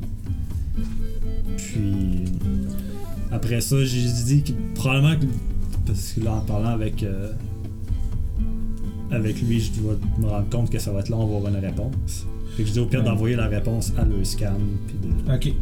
Puis 1.56 2.24
après 3.30 3.60
ça, 3.60 3.84
j'ai 3.84 4.06
dit 4.24 4.42
que 4.42 4.52
probablement 4.74 5.16
que 5.18 5.26
parce 5.86 6.12
que 6.12 6.20
là 6.20 6.34
en 6.34 6.40
parlant 6.40 6.70
avec 6.70 7.02
euh, 7.02 7.32
avec 9.10 9.40
lui, 9.42 9.60
je 9.60 9.72
dois 9.80 9.96
me 10.18 10.26
rendre 10.26 10.48
compte 10.50 10.70
que 10.70 10.78
ça 10.78 10.92
va 10.92 11.00
être 11.00 11.08
long 11.08 11.20
à 11.20 11.24
avoir 11.24 11.48
une 11.52 11.60
réponse. 11.60 12.26
Fait 12.56 12.62
que 12.62 12.68
je 12.68 12.74
dis 12.74 12.78
au 12.80 12.86
pire 12.86 13.00
Ouais. 13.00 13.06
d'envoyer 13.06 13.36
la 13.36 13.46
réponse 13.48 13.92
à 13.96 14.04
le 14.04 14.22
scan 14.24 14.56
puis 14.86 14.96
de 14.98 15.32
Ok. 15.32 15.54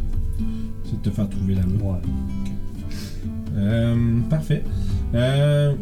C'est 0.85 0.97
de 1.01 1.09
te 1.09 1.15
faire 1.15 1.29
trouver 1.29 1.55
la 1.55 1.61
voie. 1.61 1.93
ouais. 1.95 2.51
Euh, 3.55 4.19
parfait. 4.29 4.63
Euh, 5.15 5.73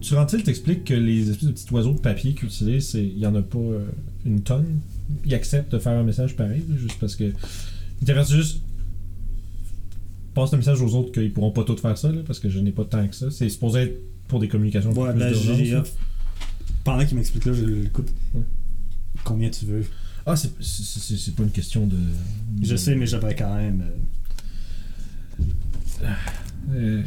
Turantil 0.00 0.42
t'explique 0.42 0.84
que 0.84 0.94
les 0.94 1.30
espèces 1.30 1.48
de 1.48 1.52
petits 1.52 1.72
oiseaux 1.72 1.92
de 1.92 1.98
papier 2.00 2.32
qu'ils 2.34 2.46
utilisent, 2.48 2.94
il 2.94 3.18
y 3.18 3.26
en 3.26 3.34
a 3.34 3.42
pas 3.42 3.58
euh, 3.58 3.86
une 4.24 4.40
tonne. 4.42 4.80
Ils 5.24 5.34
acceptent 5.34 5.72
de 5.72 5.78
faire 5.78 5.98
un 5.98 6.04
message 6.04 6.36
pareil, 6.36 6.62
juste 6.76 6.98
parce 7.00 7.16
que. 7.16 7.24
Il 7.24 7.32
t'intéresse 8.00 8.30
juste. 8.32 8.62
Passe 10.34 10.52
le 10.52 10.58
message 10.58 10.80
aux 10.82 10.94
autres 10.94 11.10
qu'ils 11.10 11.32
pourront 11.32 11.50
pas 11.50 11.64
tout 11.64 11.76
faire 11.76 11.98
ça, 11.98 12.12
là, 12.12 12.20
parce 12.24 12.38
que 12.38 12.48
je 12.48 12.60
n'ai 12.60 12.70
pas 12.70 12.84
tant 12.84 13.06
que 13.08 13.14
ça. 13.16 13.30
C'est 13.30 13.48
supposé 13.48 13.80
être 13.80 14.00
pour 14.28 14.38
des 14.38 14.46
communications 14.48 14.92
Ouais, 14.92 15.10
plus 15.10 15.18
ben, 15.18 15.72
là. 15.72 15.82
Pendant 16.92 17.06
qu'il 17.06 17.16
m'explique 17.16 17.44
là, 17.44 17.52
je 17.52 17.64
l'écoute. 17.64 18.08
Ouais. 18.34 18.42
Combien 19.24 19.50
tu 19.50 19.64
veux? 19.66 19.84
Ah, 20.26 20.36
c'est- 20.36 20.52
c'est 20.60 21.16
c'est- 21.16 21.34
pas 21.34 21.42
une 21.42 21.50
question 21.50 21.86
de. 21.86 21.96
Je 22.62 22.76
sais, 22.76 22.94
mais 22.94 23.06
j'aimerais 23.06 23.34
quand 23.36 23.54
même. 23.56 23.82
euh, 26.02 26.06
Euh, 26.70 27.02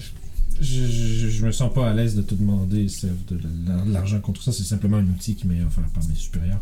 je, 0.59 0.85
je, 0.85 1.29
je 1.29 1.45
me 1.45 1.51
sens 1.51 1.73
pas 1.73 1.89
à 1.89 1.93
l'aise 1.93 2.15
de 2.15 2.21
te 2.21 2.33
demander 2.35 2.85
de 3.29 3.35
de 3.37 3.91
l'argent 3.93 4.19
contre 4.19 4.41
ça. 4.43 4.51
C'est 4.51 4.63
simplement 4.63 4.97
un 4.97 5.05
outil 5.05 5.35
qui 5.35 5.47
m'est 5.47 5.63
offert 5.63 5.87
par 5.93 6.03
mes 6.07 6.15
supérieurs. 6.15 6.61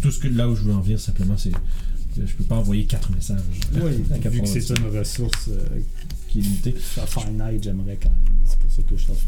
Tout 0.00 0.10
ce 0.10 0.20
que 0.20 0.28
là 0.28 0.48
où 0.48 0.54
je 0.54 0.62
veux 0.62 0.72
en 0.72 0.80
venir, 0.80 1.00
simplement, 1.00 1.36
c'est 1.36 1.50
que 1.50 2.26
je 2.26 2.34
peux 2.34 2.44
pas 2.44 2.56
envoyer 2.56 2.84
quatre 2.86 3.10
messages. 3.12 3.40
Oui, 3.74 3.80
à 4.10 4.18
vu 4.18 4.20
80, 4.20 4.40
que 4.42 4.48
c'est 4.60 4.70
une 4.78 4.86
ressource 4.98 5.48
euh, 5.48 5.80
qui 6.28 6.38
est 6.38 6.42
limitée. 6.42 6.74
finite, 6.78 7.62
j'aimerais 7.64 7.98
quand 8.00 8.10
même. 8.10 8.34
C'est 8.44 8.58
pour 8.58 8.70
ça 8.72 8.82
que 8.82 8.96
je 8.96 9.06
t'offre. 9.06 9.26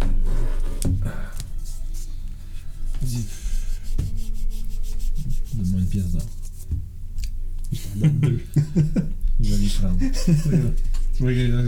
Dis- 3.05 3.27
Donne-moi 5.55 5.81
une 5.81 5.87
pièce 5.87 6.11
d'or. 6.13 6.23
Je 7.73 7.79
t'en 7.79 8.01
donne 8.01 8.19
deux. 8.21 8.41
Il 9.41 9.51
va 9.51 9.57
les 9.57 9.69
prendre. 9.69 9.99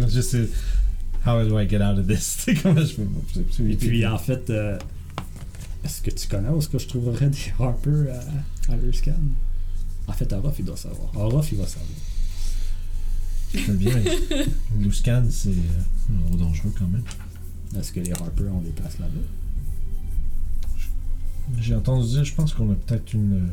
Je 0.09 0.20
sais. 0.20 0.49
How 1.26 1.45
do 1.45 1.59
I 1.59 1.68
get 1.68 1.82
out 1.82 1.99
of 1.99 2.07
this? 2.07 2.47
Comment 2.62 2.84
je 2.84 2.95
peux. 2.97 3.70
Et 3.70 3.76
puis 3.76 4.07
en 4.07 4.18
fait, 4.18 4.49
euh, 4.51 4.78
est-ce 5.84 6.01
que 6.03 6.11
tu 6.11 6.28
connais 6.28 6.49
où 6.49 6.59
est-ce 6.59 6.68
que 6.68 6.78
je 6.78 6.87
trouverais 6.87 7.28
des 7.30 7.53
Harper 7.59 8.11
à, 8.68 8.72
à 8.72 8.76
En 10.09 10.12
fait, 10.12 10.32
Orof, 10.32 10.55
il 10.59 10.64
doit 10.64 10.76
savoir. 10.76 11.11
Orof, 11.16 11.51
il 11.53 11.59
va 11.59 11.66
savoir. 11.66 11.89
C'est 13.53 13.76
bien. 13.78 13.95
Luscan, 14.80 15.24
c'est 15.30 15.49
euh, 15.51 16.12
un 16.12 16.28
gros 16.28 16.37
dangereux 16.37 16.72
quand 16.78 16.87
même. 16.89 17.03
Est-ce 17.78 17.93
que 17.93 18.01
les 18.01 18.12
Harper 18.12 18.45
ont 18.45 18.61
des 18.61 18.70
places 18.70 18.99
là-bas? 18.99 19.12
J'ai 21.61 21.74
entendu 21.74 22.07
dire, 22.09 22.24
je 22.24 22.34
pense 22.34 22.53
qu'on 22.53 22.70
a 22.72 22.74
peut-être 22.74 23.12
une. 23.14 23.49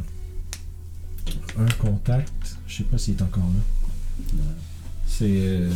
euh, 1.29 1.63
un 1.65 1.67
contact. 1.79 2.57
Je 2.67 2.77
sais 2.77 2.83
pas 2.83 2.97
s'il 2.97 3.15
est 3.15 3.21
encore 3.21 3.43
là. 3.43 4.43
C'est. 5.07 5.25
euh, 5.29 5.69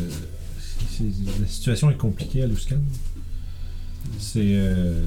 la 1.40 1.48
situation 1.48 1.90
est 1.92 1.98
compliquée 1.98 2.44
à 2.44 2.48
Luscan. 2.48 2.78
C'est. 4.20 4.40
euh, 4.44 5.06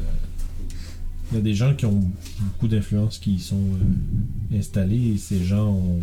Il 1.33 1.37
y 1.37 1.39
a 1.39 1.43
des 1.43 1.55
gens 1.55 1.75
qui 1.75 1.87
ont 1.87 2.01
beaucoup 2.41 2.69
d'influence 2.69 3.19
qui 3.19 3.35
y 3.35 3.41
sont 3.41 3.57
euh, 3.57 4.59
installés 4.59 5.15
et 5.15 5.19
ces 5.19 5.45
gens 5.45 5.69
ont 5.69 6.01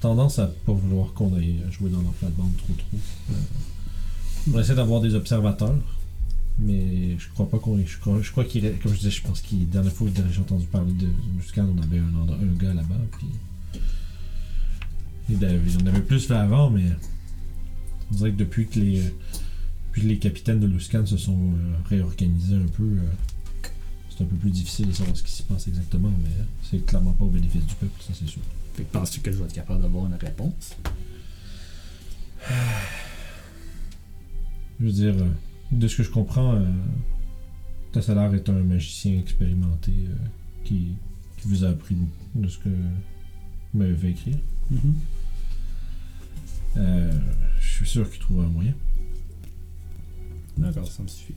tendance 0.00 0.38
à 0.38 0.46
pas 0.66 0.72
vouloir 0.72 1.12
qu'on 1.14 1.34
aille 1.34 1.60
jouer 1.70 1.90
dans 1.90 2.02
leur 2.02 2.12
plate-bande 2.12 2.56
trop 2.58 2.72
trop. 2.74 2.98
On 4.52 4.60
essaie 4.60 4.74
d'avoir 4.74 5.00
des 5.00 5.14
observateurs, 5.14 5.74
mais 6.58 7.18
je 7.18 7.28
crois 7.30 7.48
pas 7.48 7.58
qu'on. 7.58 7.78
Je 7.84 7.98
crois, 7.98 8.20
je 8.22 8.30
crois 8.30 8.44
qu'il. 8.44 8.62
Comme 8.78 8.92
je 8.92 8.98
disais, 8.98 9.10
je 9.10 9.22
pense 9.22 9.40
qu'il. 9.40 9.68
Dernière 9.68 9.92
fois 9.92 10.08
que 10.08 10.22
j'ai 10.32 10.40
entendu 10.40 10.66
parler 10.66 10.92
de 10.92 11.08
Luscan, 11.36 11.66
on 11.76 11.82
avait 11.82 11.98
un, 11.98 12.14
endroit- 12.14 12.38
un 12.40 12.56
gars 12.56 12.74
là-bas, 12.74 13.00
puis. 13.18 13.26
Il 15.30 15.36
en 15.82 15.86
avait 15.86 16.02
plus 16.02 16.28
là 16.28 16.42
avant, 16.42 16.70
mais. 16.70 16.84
On 18.12 18.14
dirait 18.16 18.32
que 18.32 18.36
depuis 18.38 18.66
que 18.68 18.78
les. 18.80 19.02
Depuis 19.88 20.02
que 20.02 20.06
les 20.08 20.18
capitaines 20.18 20.58
de 20.60 20.66
Luscan 20.66 21.06
se 21.06 21.16
sont 21.16 21.38
euh, 21.38 21.76
réorganisés 21.88 22.56
un 22.56 22.66
peu, 22.66 22.82
euh, 22.82 23.68
c'est 24.10 24.24
un 24.24 24.26
peu 24.26 24.34
plus 24.36 24.50
difficile 24.50 24.88
de 24.88 24.92
savoir 24.92 25.16
ce 25.16 25.22
qui 25.22 25.30
s'y 25.30 25.44
passe 25.44 25.68
exactement, 25.68 26.10
mais 26.22 26.30
c'est 26.68 26.84
clairement 26.84 27.12
pas 27.12 27.24
au 27.24 27.30
bénéfice 27.30 27.64
du 27.64 27.74
peuple, 27.76 27.92
ça 28.00 28.12
c'est 28.12 28.26
sûr. 28.28 28.42
Fait 28.74 28.82
que 28.82 28.90
penses-tu 28.92 29.20
que 29.20 29.30
je 29.30 29.36
vais 29.38 29.44
être 29.44 29.52
capable 29.52 29.82
d'avoir 29.82 30.06
une 30.06 30.14
réponse? 30.14 30.74
Je 34.80 34.84
veux 34.86 34.92
dire, 34.92 35.14
euh, 35.16 35.28
de 35.78 35.88
ce 35.88 35.96
que 35.96 36.02
je 36.02 36.10
comprends, 36.10 36.54
euh, 36.54 36.64
Tassalar 37.92 38.34
est 38.34 38.48
un 38.48 38.62
magicien 38.62 39.18
expérimenté 39.18 39.92
euh, 39.92 40.14
qui, 40.64 40.96
qui 41.36 41.48
vous 41.48 41.64
a 41.64 41.68
appris 41.68 41.94
beaucoup 41.94 42.40
de 42.40 42.48
ce 42.48 42.58
que 42.58 42.68
vous 42.68 43.78
m'avez 43.78 43.96
fait 43.96 44.10
écrire. 44.10 44.38
Euh, 46.76 47.12
je 47.60 47.68
suis 47.68 47.86
sûr 47.86 48.10
qu'il 48.10 48.20
trouvera 48.20 48.46
un 48.46 48.50
moyen. 48.50 48.74
D'accord, 50.56 50.86
ça 50.86 51.02
me 51.02 51.08
suffit. 51.08 51.34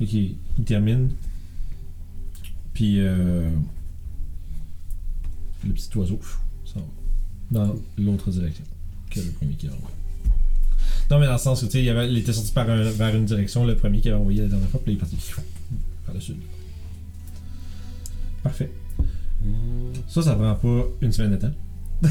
Et 0.00 0.36
il 0.58 0.64
termine. 0.64 1.10
Puis 2.74 3.00
euh, 3.00 3.50
le 5.64 5.72
petit 5.72 5.96
oiseau 5.96 6.16
pff, 6.16 6.40
ça 6.64 6.80
va 6.80 6.86
dans 7.50 7.74
l'autre 7.98 8.30
direction 8.30 8.64
que 9.10 9.20
le 9.20 9.30
premier 9.32 9.54
qui 9.54 9.68
a 9.68 9.72
envoyé. 9.72 9.94
Non, 11.10 11.18
mais 11.18 11.26
dans 11.26 11.32
le 11.32 11.38
sens 11.38 11.62
où 11.62 11.66
tu 11.66 11.72
sais, 11.72 11.82
il, 11.82 11.88
avait- 11.90 12.08
il 12.10 12.16
était 12.18 12.32
sorti 12.32 12.52
par 12.52 12.68
un- 12.70 12.82
vers 12.90 13.14
une 13.14 13.24
direction, 13.26 13.64
le 13.66 13.76
premier 13.76 14.00
qui 14.00 14.08
avait 14.08 14.18
envoyé 14.18 14.40
la 14.42 14.48
dernière 14.48 14.68
fois, 14.68 14.80
puis 14.82 14.92
il 14.92 14.96
est 14.96 14.98
parti 14.98 15.16
vers 16.06 16.14
le 16.14 16.20
sud. 16.20 16.36
Parfait. 18.42 18.70
Ça, 20.08 20.22
ça 20.22 20.34
prend 20.34 20.54
pas 20.54 20.84
une 21.00 21.12
semaine 21.12 21.32
de 21.32 21.36
temps. 21.36 21.52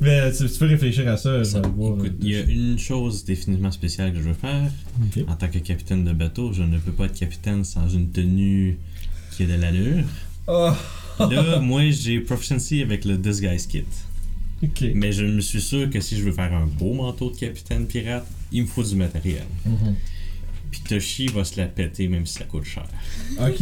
mais 0.00 0.32
tu, 0.32 0.48
tu 0.48 0.58
peux 0.58 0.66
réfléchir 0.66 1.08
à 1.08 1.16
ça, 1.16 1.42
Ça- 1.44 1.60
voir. 1.60 1.96
écoute, 1.98 2.12
euh, 2.12 2.16
il 2.22 2.28
y 2.30 2.36
a 2.36 2.40
une 2.42 2.78
chose 2.78 3.24
définitivement 3.24 3.70
spéciale 3.70 4.12
que 4.12 4.18
je 4.18 4.24
veux 4.24 4.34
faire. 4.34 4.70
En 5.28 5.34
tant 5.34 5.48
que 5.48 5.58
capitaine 5.58 6.04
de 6.04 6.12
bateau, 6.12 6.52
je 6.52 6.62
ne 6.62 6.78
peux 6.78 6.92
pas 6.92 7.06
être 7.06 7.18
capitaine 7.18 7.64
sans 7.64 7.88
une 7.88 8.10
tenue 8.10 8.78
qui 9.32 9.44
a 9.44 9.46
de 9.46 9.54
l'allure. 9.60 10.04
Oh, 10.46 10.70
Là, 11.18 11.58
moi, 11.60 11.90
j'ai 11.90 12.20
proficiency 12.20 12.82
avec 12.82 13.04
le 13.04 13.16
Disguise 13.16 13.66
Kit. 13.66 13.84
Mais 14.94 15.12
je 15.12 15.24
me 15.24 15.40
suis 15.40 15.60
sûr 15.60 15.88
que 15.90 16.00
si 16.00 16.16
je 16.16 16.22
veux 16.24 16.32
faire 16.32 16.52
un 16.52 16.66
beau 16.66 16.94
manteau 16.94 17.30
de 17.30 17.36
capitaine 17.36 17.86
pirate, 17.86 18.26
il 18.52 18.62
me 18.62 18.66
faut 18.66 18.82
du 18.82 18.96
matériel. 18.96 19.44
Mhm. 19.66 19.94
Puis 20.70 20.80
Toshi 20.88 21.26
va 21.28 21.44
se 21.44 21.56
la 21.60 21.66
péter 21.66 22.08
même 22.08 22.26
si 22.26 22.34
ça 22.34 22.44
coûte 22.44 22.64
cher. 22.64 22.86
Ok. 23.40 23.58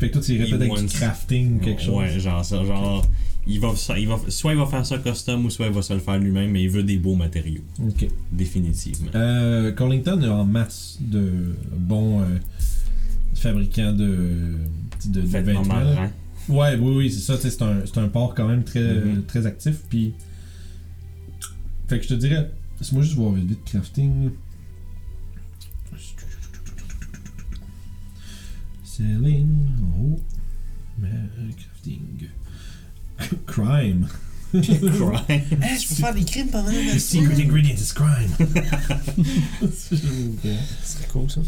Fait 0.00 0.08
que 0.08 0.12
toi, 0.14 0.22
tu 0.22 0.32
irais 0.32 0.46
peut-être 0.48 0.72
avec 0.72 0.86
du 0.86 0.92
crafting 0.98 1.56
ou 1.56 1.58
quelque 1.60 1.82
chose? 1.82 1.94
Ouais, 1.94 2.18
genre 2.18 2.44
ça, 2.44 2.64
genre. 2.64 3.06
Il 3.44 3.58
va, 3.58 3.72
il 3.98 4.06
va, 4.06 4.20
soit 4.28 4.52
il 4.52 4.58
va 4.58 4.66
faire 4.66 4.86
ça 4.86 4.98
custom 4.98 5.44
ou 5.46 5.50
soit 5.50 5.66
il 5.66 5.72
va 5.72 5.82
se 5.82 5.92
le 5.92 5.98
faire 5.98 6.16
lui-même, 6.16 6.50
mais 6.52 6.62
il 6.62 6.70
veut 6.70 6.84
des 6.84 6.96
beaux 6.96 7.16
matériaux, 7.16 7.62
Ok. 7.84 8.06
définitivement. 8.30 9.10
Euh, 9.16 9.72
Collington 9.72 10.22
a 10.22 10.28
en 10.30 10.44
masse 10.44 10.98
de 11.00 11.56
bons 11.76 12.20
euh, 12.20 12.24
fabricants 13.34 13.92
de, 13.92 14.54
de, 15.06 15.20
de 15.20 15.26
Vêtements 15.26 15.62
vêtements. 15.62 16.10
Ouais, 16.48 16.76
oui, 16.76 16.94
oui, 16.96 17.10
c'est 17.12 17.20
ça. 17.20 17.38
C'est 17.38 17.62
un, 17.62 17.82
c'est 17.86 17.98
un 17.98 18.08
port 18.08 18.34
quand 18.34 18.48
même 18.48 18.64
très, 18.64 18.80
Mhm. 18.94 19.24
très 19.24 19.46
actif. 19.46 19.76
Puis. 19.88 20.14
Fait 21.88 21.98
que 21.98 22.04
je 22.04 22.08
te 22.10 22.14
dirais. 22.14 22.50
Laisse-moi 22.80 23.02
juste 23.02 23.14
voir 23.14 23.32
vite 23.32 23.48
vite 23.48 23.64
crafting. 23.64 24.30
Selling. 28.84 29.48
Oh. 29.98 30.20
Mais, 30.98 31.08
crafting. 31.56 32.28
Crime. 33.46 34.06
Crime. 34.06 34.08
Hey, 35.28 35.78
je 35.80 35.88
peux 35.88 35.94
faire 35.94 36.12
des 36.14 36.24
crimes 36.24 36.48
pendant 36.48 36.70
The 36.70 36.98
secret 36.98 37.40
ingredient 37.42 37.72
is 37.74 37.92
crime. 37.94 38.28
C'est 39.72 41.08
cool 41.08 41.30
ça. 41.30 41.40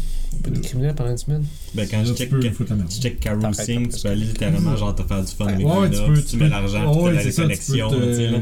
Peut 0.43 0.51
être 0.53 0.61
criminel 0.61 0.93
pendant 0.95 1.11
une 1.11 1.17
semaine. 1.17 1.43
Ben, 1.73 1.87
quand 1.89 2.03
je 2.05 2.13
check, 2.13 2.31
la 2.31 2.49
tu 2.87 2.99
check 3.01 3.19
Carol 3.19 3.39
T'arrêtes 3.41 3.55
Sing, 3.65 3.85
après 3.85 3.97
tu 3.97 4.01
peux 4.03 4.09
aller 4.09 4.25
littéralement 4.25 4.75
genre 4.77 4.95
te 4.95 5.03
faire 5.03 5.21
du 5.23 5.31
fun 5.31 5.47
avec 5.47 5.65
Ouais, 5.65 5.89
tu 5.89 6.23
tu 6.23 6.37
mets 6.37 6.49
l'argent, 6.49 6.83
la 7.09 7.21
tu 7.21 7.29
tu 7.29 7.31
sais, 7.33 8.31
là. 8.31 8.39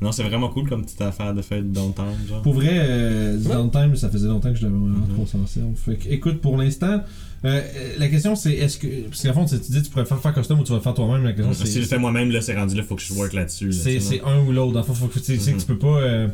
Non, 0.00 0.12
c'est 0.12 0.24
vraiment 0.24 0.48
cool 0.48 0.68
comme 0.68 0.84
petite 0.84 1.00
affaire 1.00 1.32
de 1.32 1.40
fête 1.40 1.70
downtown, 1.72 2.14
genre. 2.28 2.42
Pour 2.42 2.54
vrai, 2.54 2.68
euh, 2.72 3.38
Ouais. 3.38 3.48
dans 3.54 3.64
le 3.64 3.70
time, 3.70 3.96
ça 3.96 4.10
faisait 4.10 4.26
longtemps 4.26 4.50
que 4.52 4.58
je 4.58 4.64
l'avais 4.64 4.76
vraiment 4.76 4.98
Mhm. 5.06 5.14
trop 5.14 5.24
s'en 5.26 5.46
servir. 5.46 5.70
Fait 5.78 5.94
que, 5.96 6.08
écoute, 6.10 6.40
pour 6.40 6.56
l'instant, 6.58 7.00
euh, 7.44 7.60
la 7.96 8.08
question 8.08 8.34
c'est 8.34 8.52
est-ce 8.54 8.76
que. 8.76 8.86
Parce 9.08 9.22
qu'à 9.22 9.32
fond, 9.32 9.44
tu 9.46 9.54
dis 9.56 9.82
tu 9.82 9.90
pourrais 9.90 10.04
faire 10.04 10.20
faire 10.20 10.34
custom 10.34 10.58
ou 10.60 10.64
tu 10.64 10.70
vas 10.72 10.78
le 10.78 10.82
faire 10.82 10.94
toi-même. 10.94 11.22
La 11.24 11.32
question 11.32 11.54
Si 11.54 11.72
je 11.72 11.78
le 11.80 11.86
fais 11.86 11.98
moi-même, 11.98 12.30
là, 12.32 12.40
c'est 12.40 12.54
rendu 12.56 12.74
là, 12.74 12.82
faut 12.82 12.96
que 12.96 13.02
je 13.02 13.12
work 13.14 13.32
là-dessus. 13.32 13.68
là, 13.68 13.72
C'est 13.72 14.00
c'est 14.00 14.20
un 14.22 14.40
ou 14.40 14.52
l'autre. 14.52 14.82
Fond, 14.84 14.94
faut 14.94 15.06
que 15.06 15.18
tu 15.20 15.38
sais 15.38 15.52
que 15.52 15.60
tu 15.60 15.66
peux 15.66 15.78
pas. 15.78 16.00
euh, 16.00 16.28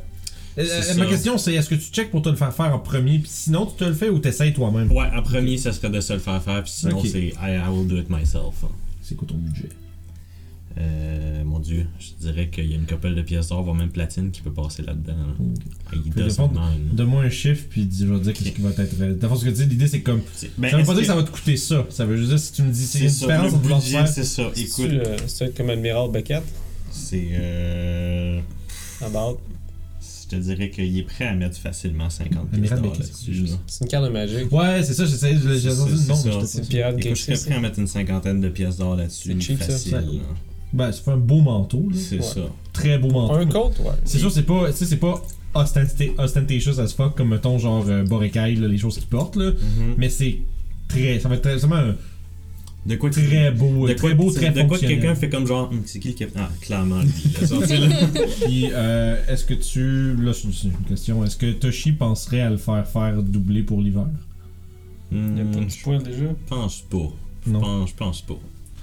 euh, 0.58 0.94
ma 0.96 1.06
question 1.06 1.38
c'est 1.38 1.54
est-ce 1.54 1.68
que 1.68 1.74
tu 1.76 1.90
checkes 1.92 2.10
pour 2.10 2.22
te 2.22 2.28
le 2.28 2.36
faire 2.36 2.52
faire 2.54 2.74
en 2.74 2.78
premier, 2.78 3.18
puis 3.18 3.30
sinon 3.32 3.66
tu 3.66 3.74
te 3.76 3.84
le 3.84 3.94
fais 3.94 4.08
ou 4.08 4.18
t'essayes 4.18 4.52
toi-même? 4.52 4.90
Ouais, 4.92 5.06
en 5.16 5.22
premier, 5.22 5.56
ça 5.58 5.72
serait 5.72 5.90
de 5.90 6.00
se 6.00 6.12
le 6.12 6.18
faire 6.18 6.42
faire, 6.42 6.62
puis 6.62 6.72
sinon, 6.74 7.02
c'est 7.04 7.26
I, 7.28 7.34
I 7.40 7.68
will 7.70 7.86
do 7.86 7.96
it 7.98 8.10
myself. 8.10 8.64
C'est 9.02 9.14
quoi 9.16 9.26
ton 9.28 9.36
budget? 9.36 9.68
Euh, 10.78 11.42
mon 11.44 11.58
dieu, 11.58 11.84
je 11.98 12.10
dirais 12.24 12.48
qu'il 12.48 12.66
y 12.70 12.74
a 12.74 12.76
une 12.76 12.86
couple 12.86 13.12
de 13.14 13.22
pièces 13.22 13.48
d'or, 13.48 13.62
voire 13.64 13.74
même 13.74 13.90
platine, 13.90 14.30
qui 14.30 14.40
peut 14.40 14.52
passer 14.52 14.82
là-dedans. 14.82 15.14
là. 15.16 15.34
Ok. 15.40 15.98
Il 16.06 16.12
Fait 16.12 16.20
does 16.20 16.26
que 16.26 16.30
dépend- 16.30 16.48
not 16.48 16.60
mind. 16.60 16.94
Donne-moi 16.94 17.22
un 17.24 17.28
chiffre, 17.30 17.64
puis 17.68 17.84
dis- 17.86 18.06
je 18.06 18.12
vais 18.12 18.18
te 18.20 18.24
dire 18.24 18.32
qu'est-ce 18.34 18.50
qui 18.50 18.60
va 18.62 18.70
être. 18.70 18.80
euh, 19.00 19.28
fond, 19.28 19.34
ce 19.36 19.44
que 19.44 19.50
tu 19.50 19.56
dis, 19.56 19.66
l'idée 19.66 19.88
c'est 19.88 20.00
comme. 20.02 20.20
Ben, 20.58 20.70
ça 20.70 20.76
veut 20.78 20.84
pas 20.84 20.92
dire 20.92 21.00
que 21.02 21.06
ça 21.08 21.16
va 21.16 21.24
te 21.24 21.30
coûter 21.30 21.56
ça. 21.56 21.84
Ça 21.90 22.06
veut 22.06 22.16
juste 22.16 22.28
dire 22.30 22.38
si 22.38 22.52
tu 22.52 22.62
me 22.62 22.70
dis 22.72 22.86
c'est 22.86 22.98
C'est 22.98 23.04
une 23.04 23.10
ça, 23.10 23.26
différence 23.26 23.52
entre 23.54 23.62
budget, 23.62 23.90
faire. 23.98 24.08
c'est 24.08 24.24
ça. 24.24 24.50
C'est 24.54 24.68
euh, 24.90 25.16
c'est 25.26 25.56
comme 25.56 25.70
Admiral 25.70 26.10
Beckett? 26.12 26.42
c'est. 26.92 27.28
Euh, 27.32 28.40
About. 29.02 29.40
Je 30.30 30.36
te 30.36 30.40
dirais 30.42 30.70
qu'il 30.70 30.96
est 30.98 31.02
prêt 31.02 31.26
à 31.26 31.34
mettre 31.34 31.56
facilement 31.58 32.08
50 32.10 32.48
pièces 32.50 32.58
Amiral 32.72 32.82
d'or 32.82 32.92
Beckett, 32.92 33.06
là-dessus. 33.08 33.46
c'est. 33.46 33.56
C'est 33.66 33.84
une 33.84 33.90
carte 33.90 34.04
de 34.04 34.10
magie. 34.10 34.44
Ouais, 34.50 34.82
c'est 34.82 34.94
ça, 34.94 35.04
j'essaie. 35.06 35.36
J'ai 35.36 35.58
C'est 35.60 35.70
entendu 35.72 35.96
ça, 35.96 36.02
le 36.02 36.08
nom, 36.08 36.14
c'est 36.16 36.32
ça. 36.32 36.46
C'est 36.46 36.58
une 36.58 36.64
sûr. 36.64 36.68
pirate 36.70 36.94
Écoute, 36.98 37.16
je 37.16 37.22
serais 37.22 37.38
prêt 37.46 37.54
à 37.54 37.60
mettre 37.60 37.78
une 37.78 37.86
cinquantaine 37.86 38.40
de 38.40 38.48
pièces 38.48 38.76
d'or 38.76 38.96
là-dessus. 38.96 39.32
C'est 39.34 39.40
cheap, 39.40 39.58
ça. 39.62 39.66
facile. 39.66 39.92
Là. 39.92 40.00
Ben, 40.72 40.92
ça 40.92 41.02
fait 41.02 41.10
un 41.10 41.16
beau 41.16 41.40
manteau. 41.40 41.88
C'est 41.94 42.16
Ouais. 42.16 42.22
ça. 42.22 42.40
Très 42.72 42.98
beau 42.98 43.10
manteau. 43.10 43.34
Un 43.34 43.46
coat, 43.46 43.72
ouais. 43.80 43.90
C'est 44.04 44.18
sûr, 44.18 44.30
c'est 44.30 44.44
pas, 44.44 44.70
c'est 44.72 44.96
pas 44.98 45.20
ostenta- 45.54 46.14
ostentatious 46.18 46.78
as 46.80 46.92
fuck 46.94 47.16
comme 47.16 47.30
mettons 47.30 47.58
genre 47.58 47.84
euh, 47.88 48.04
Borekai, 48.04 48.54
les 48.54 48.78
choses 48.78 48.96
qu'ils 48.98 49.08
portent 49.08 49.36
là. 49.36 49.50
Mhm. 49.50 49.94
Mais 49.98 50.08
c'est 50.08 50.38
très, 50.88 51.18
ça 51.18 51.28
va 51.28 51.34
être 51.34 51.42
très, 51.42 51.56
vraiment 51.56 51.76
un 51.90 51.96
De 52.86 52.96
quoi 52.96 53.10
tu- 53.10 53.26
très 53.26 53.50
beau, 53.50 53.86
de 53.86 53.92
très 53.92 54.00
quoi, 54.08 54.14
beau, 54.14 54.30
très 54.32 54.50
de 54.50 54.62
quoi 54.62 54.78
que 54.78 54.86
quelqu'un 54.86 55.14
fait 55.14 55.28
comme 55.28 55.46
genre, 55.46 55.68
Hum, 55.70 55.82
c'est 55.84 55.98
qui 55.98 56.08
le 56.08 56.14
capitaine? 56.14 56.44
Ah, 56.46 56.50
clairement, 56.62 57.00
lui. 57.02 57.12
là, 57.40 57.46
sorti, 57.46 57.76
là. 57.76 57.88
Puis 58.46 58.68
euh, 58.72 59.16
est-ce 59.28 59.44
que 59.44 59.54
tu, 59.54 60.16
là 60.22 60.32
c'est 60.32 60.48
une 60.68 60.72
question, 60.88 61.22
est-ce 61.24 61.36
que 61.36 61.52
Toshi 61.52 61.92
penserait 61.92 62.40
à 62.40 62.48
le 62.50 62.56
faire 62.56 62.86
faire 62.88 63.22
doubler 63.22 63.62
pour 63.62 63.80
l'hiver? 63.82 64.06
Il 65.12 65.18
y 65.18 65.40
a 65.40 65.44
pas 65.44 65.58
de 65.60 65.68
Je 65.68 65.74
spoil 65.74 66.02
déjà? 66.02 66.24
pense 66.48 66.80
pas. 66.82 67.10
Je 67.46 67.50
Non. 67.52 67.60
pense, 67.60 67.90
je 67.90 67.94
pense 67.94 68.22
pas. 68.22 68.38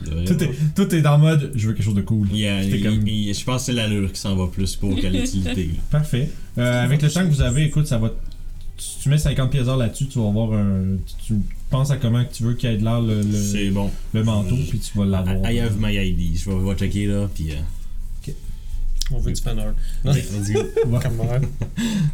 Tout 0.05 0.43
est, 0.43 0.51
tout 0.75 0.93
est 0.93 1.01
dans 1.01 1.17
mode, 1.17 1.51
je 1.55 1.67
veux 1.67 1.73
quelque 1.73 1.83
chose 1.85 1.95
de 1.95 2.01
cool. 2.01 2.27
Il 2.31 2.37
y 2.37 2.47
a- 2.47 2.61
C'était 2.61 2.77
il- 2.77 2.83
comme- 2.83 3.07
il- 3.07 3.33
je 3.33 3.43
pense 3.43 3.61
que 3.61 3.65
c'est 3.67 3.73
l'allure 3.73 4.11
qui 4.11 4.19
s'en 4.19 4.35
va 4.35 4.45
plus 4.45 4.75
pour 4.75 4.95
que 4.95 5.07
l'utilité. 5.07 5.71
Parfait. 5.89 6.29
Euh, 6.59 6.83
avec 6.83 7.01
le 7.01 7.09
temps 7.09 7.21
que 7.25 7.31
vous 7.33 7.41
avez, 7.41 7.63
écoute, 7.63 7.87
ça 7.87 7.97
va. 7.97 8.11
Si 8.77 8.99
tu 8.99 9.09
mets 9.09 9.17
50 9.17 9.49
pièces 9.49 9.65
d'or 9.65 9.77
là-dessus, 9.77 10.05
tu 10.05 10.19
vas 10.19 10.27
avoir 10.27 10.53
un. 10.53 10.97
Tu, 11.25 11.33
tu 11.67 11.71
penses 11.71 11.91
à 11.91 11.97
comment 11.97 12.23
que 12.23 12.33
tu 12.33 12.43
veux 12.43 12.53
qu'il 12.53 12.69
y 12.69 12.73
ait 12.73 12.77
de 12.77 12.83
l'air 12.83 13.01
le, 13.01 13.21
le, 13.21 13.33
C'est 13.33 13.69
bon. 13.71 13.91
le 14.13 14.23
manteau, 14.23 14.55
puis 14.69 14.79
tu 14.79 14.97
vas 14.97 15.05
l'avoir. 15.05 15.51
I, 15.51 15.55
I 15.55 15.59
have 15.59 15.77
my 15.79 15.93
ID. 15.95 16.37
Je 16.37 16.49
vais, 16.49 16.55
je 16.59 16.65
vais 16.65 16.75
checker 16.75 17.05
là, 17.07 17.27
puis. 17.33 17.51
euh, 17.51 17.55
On 19.11 19.19
veut 19.19 19.31
du 19.31 19.41
fan 19.41 19.57
art. 19.59 19.73
let's 20.05 20.51
go. 20.51 20.59
Ouais. 20.87 20.99
Comme 21.01 21.15
moi. 21.15 21.39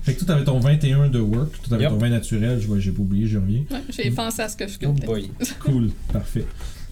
Fait 0.03 0.13
que 0.13 0.19
toi, 0.19 0.27
t'avais 0.27 0.43
ton 0.43 0.59
21 0.59 1.07
de 1.09 1.19
work, 1.19 1.51
toi, 1.53 1.69
t'avais 1.69 1.83
Yep. 1.83 1.91
ton 1.93 1.97
20 1.97 2.09
naturel, 2.09 2.59
je 2.61 2.67
vois, 2.67 2.79
j'ai 2.79 2.91
pas 2.91 3.01
oublié, 3.01 3.27
j'y 3.27 3.37
reviens. 3.37 3.63
Ouais, 3.71 3.81
j'ai 3.89 4.11
pensé 4.11 4.41
à 4.41 4.49
ce 4.49 4.57
que 4.57 4.67
je 4.67 4.77
Oh 4.83 4.87
comptais. 4.87 5.05
boy. 5.07 5.31
Cool, 5.59 5.89
parfait. 6.11 6.45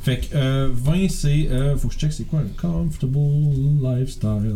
Fait 0.04 0.20
que 0.20 0.36
euh, 0.36 0.70
20, 0.74 1.08
c'est. 1.10 1.48
Euh, 1.50 1.78
faut 1.78 1.88
que 1.88 1.94
je 1.96 2.00
check, 2.00 2.14
c'est 2.14 2.24
quoi 2.24 2.40
un 2.40 2.48
comfortable 2.60 3.18
lifestyle? 3.84 4.54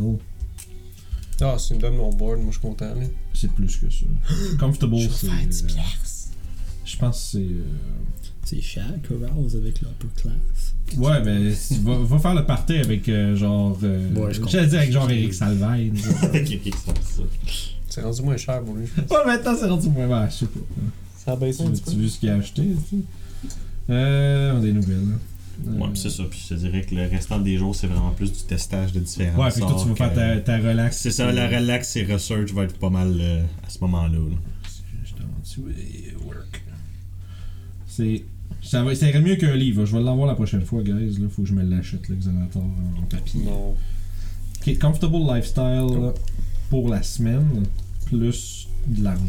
Ah, 1.42 1.56
si 1.60 1.68
tu 1.70 1.74
me 1.76 1.80
donnes 1.82 1.98
mon 1.98 2.12
board, 2.12 2.40
moi 2.40 2.48
je 2.48 2.58
suis 2.60 2.62
content. 2.62 2.94
C'est 3.34 3.52
plus 3.52 3.76
que 3.78 3.88
ça. 3.92 4.06
Comfortable, 4.60 4.98
Je 4.98 5.08
vais 5.08 5.14
c'est. 5.52 5.66
Je 6.96 7.00
pense 7.00 7.18
que 7.18 7.40
c'est. 7.40 7.44
euh, 7.44 7.66
C'est 8.46 8.62
Shaq 8.62 9.08
Rouse 9.36 9.56
avec 9.58 9.82
l'upper 9.82 10.08
class. 10.16 10.74
Ouais, 10.98 11.22
mais 11.26 11.52
si- 11.54 11.80
va, 11.80 11.98
va 11.98 12.20
faire 12.20 12.36
le 12.36 12.46
party 12.46 12.78
avec 12.78 13.10
euh, 13.10 13.36
genre. 13.36 13.78
Euh, 13.84 14.14
Ouais, 14.14 14.34
je 14.34 14.42
J'allais 14.48 14.68
dire 14.68 14.80
avec 14.80 14.92
genre. 14.94 15.10
Eric 15.10 15.34
ok, 15.34 16.74
ça, 16.76 16.94
ça. 17.02 17.22
C'est 17.90 18.02
rendu 18.02 18.22
moins 18.22 18.38
cher 18.38 18.62
pour 18.64 18.76
lui. 18.76 18.86
ouais, 18.98 19.26
maintenant 19.26 19.56
c'est 19.60 19.68
rendu 19.68 19.90
moins 19.90 20.08
bas, 20.08 20.30
je 20.30 20.36
sais 20.36 20.46
pas. 20.46 20.60
Ça 21.18 21.32
a 21.34 21.36
baissé 21.36 21.64
un 21.64 21.66
Tu 21.68 21.72
petit 21.72 21.84
tu 21.84 21.96
peu. 21.96 22.02
vu 22.02 22.10
ce 22.10 22.20
qu'il 22.20 22.30
a 22.30 22.36
acheté, 22.36 22.62
tu 22.64 22.98
sais? 22.98 23.04
Euh, 23.90 24.54
on 24.54 24.58
a 24.58 24.62
des 24.62 24.74
nouvelles. 24.74 24.96
là. 25.10 25.16
Euh, 25.68 25.78
Ouais, 25.80 25.88
puis 25.92 26.00
c'est 26.02 26.10
ça. 26.10 26.24
Puis 26.30 26.42
je 26.50 26.54
te 26.56 26.60
dirais 26.60 26.82
que 26.82 26.94
le 26.96 27.08
restant 27.08 27.40
des 27.40 27.58
jours, 27.58 27.74
c'est 27.76 27.88
vraiment 27.88 28.12
plus 28.12 28.32
du 28.32 28.44
testage 28.44 28.92
de 28.94 29.00
différents 29.00 29.42
Ouais, 29.44 29.50
puis 29.52 29.62
toi, 29.62 29.76
tu 29.82 29.90
vas 29.90 29.96
faire 29.96 30.14
ta, 30.14 30.38
ta 30.42 30.58
relax. 30.58 30.98
C'est 30.98 31.12
ça, 31.12 31.32
la 31.32 31.48
relax 31.48 31.96
et 31.96 32.04
research 32.04 32.52
va 32.54 32.64
être 32.64 32.78
pas 32.78 32.90
mal 32.90 33.16
euh, 33.20 33.42
à 33.66 33.70
ce 33.70 33.80
moment-là. 33.80 34.18
là. 34.18 34.36
Je 35.06 35.12
t'en 35.14 36.26
work. 36.28 36.64
C'est. 37.96 38.24
Ça, 38.62 38.84
va, 38.84 38.96
ça 38.96 39.08
irait 39.08 39.22
mieux 39.22 39.36
qu'un 39.36 39.56
livre. 39.56 39.86
Je 39.86 39.96
vais 39.96 40.04
l'avoir 40.04 40.28
la 40.28 40.36
prochaine 40.36 40.66
fois, 40.66 40.82
guys. 40.82 41.18
Là, 41.20 41.28
faut 41.30 41.44
que 41.44 41.48
je 41.48 41.54
me 41.54 41.64
l'achète, 41.64 42.10
l'exonator 42.10 42.64
en, 42.64 43.02
papier. 43.04 43.44
Non. 43.44 43.76
Ok, 44.60 44.80
comfortable 44.80 45.18
lifestyle 45.34 45.88
là, 46.02 46.14
pour 46.70 46.90
la 46.90 47.04
semaine, 47.04 47.64
plus 48.08 48.68
de 48.88 49.04
l'argent. 49.04 49.22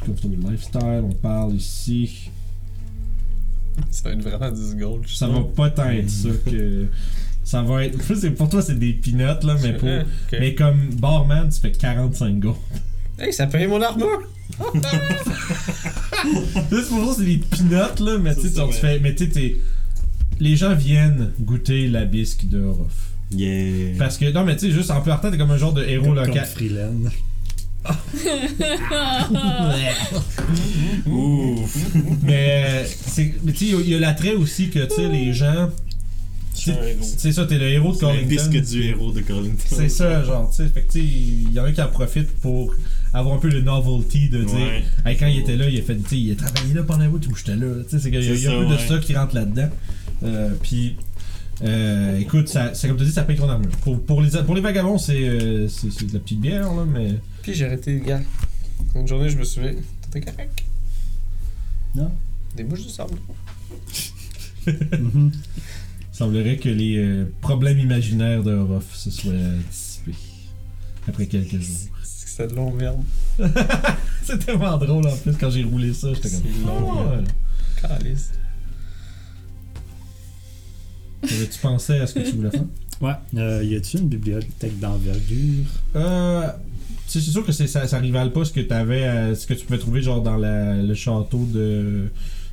Comfortable 0.00 0.50
lifestyle, 0.50 1.02
on 1.04 1.12
parle 1.12 1.54
ici. 1.56 2.30
Ça 3.90 4.08
va 4.08 4.14
être 4.14 4.22
vraiment 4.22 4.50
10 4.50 4.76
gold. 4.76 5.02
je 5.06 5.14
Ça 5.16 5.28
va 5.28 5.40
pas 5.40 5.70
tant 5.70 5.90
être 5.90 6.10
ça 6.10 6.30
que. 6.46 6.86
Ça 7.44 7.62
va 7.62 7.84
être. 7.84 7.98
Pour 8.36 8.48
toi, 8.48 8.62
c'est 8.62 8.78
des 8.78 8.94
peanuts, 8.94 9.44
là, 9.44 9.56
mais 9.62 9.76
pour. 9.76 9.88
Mais 10.32 10.54
comme 10.54 10.88
barman, 10.94 11.50
tu 11.50 11.60
fais 11.60 11.72
45 11.72 12.38
gold. 12.38 12.56
Hey, 13.18 13.32
ça 13.32 13.46
paye 13.46 13.66
mon 13.66 13.80
armure! 13.80 14.22
C'est 16.70 16.88
pour 16.88 17.12
ça, 17.14 17.18
c'est 17.18 17.24
des 17.24 17.36
peanuts, 17.38 18.00
là, 18.04 18.18
mais 18.20 18.34
tu 18.34 18.42
sais, 18.48 18.50
tu 18.52 18.72
fais. 18.72 18.98
Mais 19.00 19.14
tu 19.14 19.24
sais, 19.26 19.30
t'es- 19.30 19.56
les 20.40 20.56
gens 20.56 20.74
viennent 20.74 21.32
goûter 21.40 21.86
la 21.88 22.04
bisque 22.04 22.46
de 22.48 22.62
Orof. 22.62 22.92
Yeah. 23.30 23.96
Parce 23.98 24.16
que, 24.18 24.30
non, 24.32 24.44
mais 24.44 24.56
tu 24.56 24.66
sais, 24.66 24.72
juste 24.72 24.90
en 24.90 25.00
partant, 25.00 25.30
t'es 25.30 25.36
comme 25.38 25.50
un 25.50 25.58
genre 25.58 25.72
de 25.72 25.84
héros 25.84 26.06
Comme, 26.06 26.14
comme 26.16 26.26
local. 26.28 26.46
Freeland. 26.46 27.10
Ouf. 31.06 31.76
mais, 32.22 32.84
c'est- 32.86 33.34
mais 33.42 33.52
tu 33.52 33.66
sais, 33.66 33.76
il 33.80 33.88
y 33.90 33.94
a- 33.94 33.98
l'attrait 34.00 34.34
aussi 34.34 34.70
que, 34.70 34.80
tu 34.86 34.94
sais, 34.94 35.08
les 35.08 35.32
gens. 35.32 35.70
C'est 36.54 37.32
ça, 37.32 37.44
t'es 37.44 37.58
le 37.58 37.66
héros 37.68 37.92
de 37.92 37.98
C'est 37.98 38.16
le 38.16 38.22
disque 38.24 38.70
du 38.70 38.84
héros 38.84 39.12
de 39.12 39.20
Collington. 39.20 39.56
C'est 39.66 39.88
ça, 39.90 40.22
genre, 40.24 40.48
tu 40.50 40.56
sais. 40.62 40.68
Fait 40.68 40.82
que, 40.82 40.92
tu 40.92 41.00
sais, 41.00 41.04
il 41.06 41.52
y 41.52 41.60
en 41.60 41.64
a 41.64 41.72
qui 41.72 41.82
en 41.82 41.88
profitent 41.88 42.32
pour 42.40 42.72
avoir 43.14 43.36
un 43.36 43.38
peu 43.38 43.48
le 43.48 43.62
novelty 43.62 44.28
de 44.28 44.42
dire. 44.42 44.54
Ouais. 44.56 44.82
Hey, 45.06 45.16
quand 45.16 45.26
il 45.26 45.38
était 45.38 45.56
là, 45.56 45.68
il 45.68 45.78
a 45.78 45.82
fait, 45.82 45.96
tu 45.96 46.08
sais, 46.08 46.18
il 46.18 46.32
a 46.32 46.34
travaillé 46.36 46.74
là 46.74 46.82
pendant 46.82 47.04
un 47.04 47.08
bout 47.08 47.26
où 47.26 47.34
j'étais 47.34 47.56
là. 47.56 47.82
Tu 47.84 47.90
sais, 47.90 47.98
c'est 48.00 48.10
qu'il 48.10 48.22
y 48.22 48.28
a, 48.28 48.34
C'est 48.34 48.40
il 48.40 48.44
y 48.44 48.46
a 48.48 48.58
un 48.58 48.68
peu 48.68 48.74
de 48.74 48.78
ça 48.78 48.98
qui 48.98 49.14
rentre 49.14 49.34
là-dedans. 49.34 49.68
Euh, 50.24 50.50
Puis, 50.62 50.96
euh, 51.62 52.18
écoute, 52.18 52.48
ça, 52.48 52.74
c'est 52.74 52.88
comme 52.88 52.96
tu 52.96 53.04
dis, 53.04 53.12
ça 53.12 53.22
paye 53.22 53.36
ton 53.36 53.48
armure. 53.48 53.70
Pour, 53.82 54.02
pour, 54.04 54.20
les, 54.20 54.30
pour 54.42 54.54
les 54.54 54.60
vagabonds, 54.60 54.98
c'est, 54.98 55.28
euh, 55.28 55.68
c'est, 55.68 55.90
c'est 55.92 56.06
de 56.06 56.12
la 56.14 56.18
petite 56.18 56.40
bière, 56.40 56.74
là, 56.74 56.84
mais. 56.84 57.14
Puis 57.42 57.54
j'ai 57.54 57.66
arrêté, 57.66 58.02
gars. 58.04 58.20
Une 58.94 59.06
journée, 59.08 59.28
je 59.28 59.38
me 59.38 59.44
souviens. 59.44 59.74
T'étais 60.10 60.30
correct? 60.30 60.64
Non. 61.94 62.10
Des 62.56 62.64
bouches 62.64 62.84
de 62.84 62.90
sable. 62.90 63.14
Mhm. 64.66 65.30
Il 65.32 66.16
semblerait 66.16 66.56
que 66.56 66.68
les 66.68 66.96
euh, 66.96 67.24
problèmes 67.40 67.78
imaginaires 67.78 68.42
de 68.42 68.52
Orof 68.52 68.94
se 68.94 69.10
soient 69.10 69.32
dissipés 69.70 70.14
après 71.08 71.26
quelques 71.26 71.60
jours. 71.60 71.88
C'était 72.36 72.48
de 72.50 72.56
long 72.56 72.72
merde. 72.72 72.98
c'est 74.24 74.44
tellement 74.44 74.76
drôle 74.76 75.06
en 75.06 75.16
plus 75.16 75.34
quand 75.36 75.50
j'ai 75.50 75.62
roulé 75.62 75.92
ça, 75.94 76.12
j'étais 76.12 76.30
comme. 76.30 76.40
C'est 76.42 76.66
long, 76.66 76.90
Ah, 76.98 77.16
ouais. 77.16 77.24
Calice. 77.80 78.30
Tu 81.22 81.58
pensais 81.62 82.00
à 82.00 82.06
ce 82.08 82.14
que 82.14 82.28
tu 82.28 82.32
voulais 82.36 82.50
faire? 82.50 82.64
Ouais. 83.00 83.12
Euh, 83.36 83.62
y 83.64 83.76
a-tu 83.76 83.98
une 83.98 84.08
bibliothèque 84.08 84.78
d'envergure? 84.80 85.64
Euh, 85.94 86.48
c'est 87.06 87.20
sûr 87.20 87.46
que 87.46 87.52
c'est, 87.52 87.68
ça, 87.68 87.86
ça 87.86 87.98
rivale 87.98 88.32
pas 88.32 88.44
ce 88.44 88.52
que 88.52 88.60
t'avais, 88.60 89.04
à- 89.04 89.34
ce 89.36 89.46
que 89.46 89.54
tu 89.54 89.64
pouvais 89.66 89.78
trouver 89.78 90.02
genre 90.02 90.20
dans 90.22 90.36
la- 90.36 90.82
le 90.82 90.94
château 90.94 91.46
de, 91.52 92.08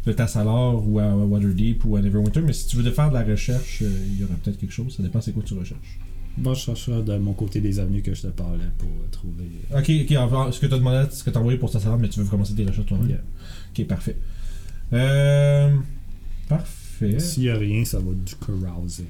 de 0.05 0.11
Tassalor 0.13 0.87
ou 0.87 0.99
à 0.99 1.07
Waterdeep 1.15 1.83
ou 1.85 1.95
à 1.95 2.01
Neverwinter, 2.01 2.41
mais 2.41 2.53
si 2.53 2.67
tu 2.67 2.77
veux 2.77 2.91
faire 2.91 3.09
de 3.09 3.15
la 3.15 3.23
recherche, 3.23 3.79
euh, 3.81 3.89
il 4.13 4.21
y 4.21 4.23
aura 4.23 4.35
peut-être 4.43 4.59
quelque 4.59 4.73
chose. 4.73 4.95
Ça 4.95 5.01
dépend 5.03 5.21
c'est 5.21 5.31
quoi 5.31 5.41
que 5.41 5.47
tu 5.47 5.53
recherches. 5.55 5.97
Bon, 6.37 6.53
je 6.53 6.61
chercherai 6.61 7.03
de 7.03 7.17
mon 7.17 7.33
côté 7.33 7.59
des 7.61 7.79
avenues 7.79 8.01
que 8.01 8.13
je 8.13 8.21
te 8.23 8.27
parlais 8.27 8.63
pour 8.77 8.87
euh, 8.89 9.07
trouver. 9.11 9.45
euh, 9.73 9.79
Ok, 9.79 9.91
ok. 10.03 10.11
alors, 10.11 10.53
ce 10.53 10.59
que 10.59 10.65
t'as 10.65 10.77
demandé, 10.77 11.07
ce 11.11 11.23
que 11.23 11.29
t'as 11.29 11.39
envoyé 11.39 11.57
pour 11.59 11.69
Tassalor, 11.71 11.99
mais 11.99 12.09
tu 12.09 12.19
veux 12.19 12.25
commencer 12.25 12.53
tes 12.55 12.65
recherches 12.65 12.87
toi-même? 12.87 13.09
Yeah. 13.09 13.21
Ok, 13.77 13.85
parfait. 13.87 14.17
Euh, 14.93 15.75
parfait. 16.47 17.19
S'il 17.19 17.43
y 17.43 17.49
a 17.49 17.57
rien, 17.57 17.83
ça 17.85 17.99
va 17.99 18.11
être 18.11 18.23
du 18.23 18.35
carousing. 18.35 19.05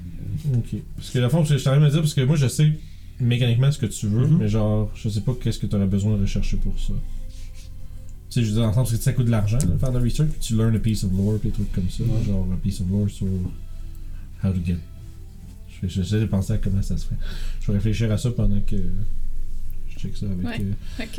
Ok. 0.56 0.80
Parce 0.96 1.10
que 1.12 1.20
la 1.20 1.30
fond, 1.30 1.44
je 1.44 1.56
train 1.56 1.78
de 1.78 1.82
me 1.84 1.90
dire, 1.90 2.00
parce 2.02 2.14
que 2.14 2.22
moi 2.22 2.36
je 2.38 2.48
sais 2.48 2.72
mécaniquement 3.20 3.72
ce 3.72 3.78
que 3.78 3.86
tu 3.86 4.08
veux, 4.08 4.26
Mhm. 4.28 4.38
mais 4.40 4.48
genre, 4.50 4.90
je 4.96 5.10
sais 5.10 5.22
pas 5.22 5.34
qu'est-ce 5.42 5.60
que 5.60 5.68
tu 5.68 5.76
aurais 5.76 5.86
besoin 5.88 6.16
de 6.18 6.22
rechercher 6.22 6.58
pour 6.58 6.74
ça. 6.80 6.94
Tu 8.30 8.40
sais, 8.40 8.44
je 8.44 8.50
veux 8.52 8.56
dire, 8.62 8.64
en 8.68 8.74
sens 8.74 8.90
que 8.92 8.98
ça 8.98 9.12
coûte 9.14 9.26
de 9.26 9.32
l'argent, 9.32 9.58
là, 9.58 9.78
faire 9.78 9.92
de 9.92 9.98
la 9.98 10.04
research, 10.04 10.30
puis 10.30 10.40
tu 10.40 10.56
learn 10.56 10.76
a 10.76 10.80
piece 10.80 11.04
of 11.04 11.12
lore, 11.12 11.38
puis 11.40 11.50
des 11.50 11.54
trucs 11.54 11.72
comme 11.74 11.90
ça. 11.90 12.04
Genre, 12.26 12.48
a 12.52 12.58
piece 12.58 12.80
of 12.82 12.90
lore 12.90 13.10
sur 13.10 13.28
how 14.44 14.52
to 14.54 14.60
get. 14.66 14.78
Je 15.82 15.88
vais- 15.88 15.94
J'essaie 16.04 16.20
de 16.20 16.26
penser 16.26 16.54
à 16.54 16.58
comment 16.58 16.82
ça 16.82 16.98
se 16.98 17.06
fait. 17.06 17.16
Je 17.62 17.68
vais 17.68 17.74
réfléchir 17.74 18.12
à 18.12 18.18
ça 18.18 18.32
pendant 18.32 18.60
que 18.62 18.76
je 19.90 20.00
check 20.00 20.16
ça 20.18 20.26
avec. 20.28 20.60
Ouais. 20.60 20.66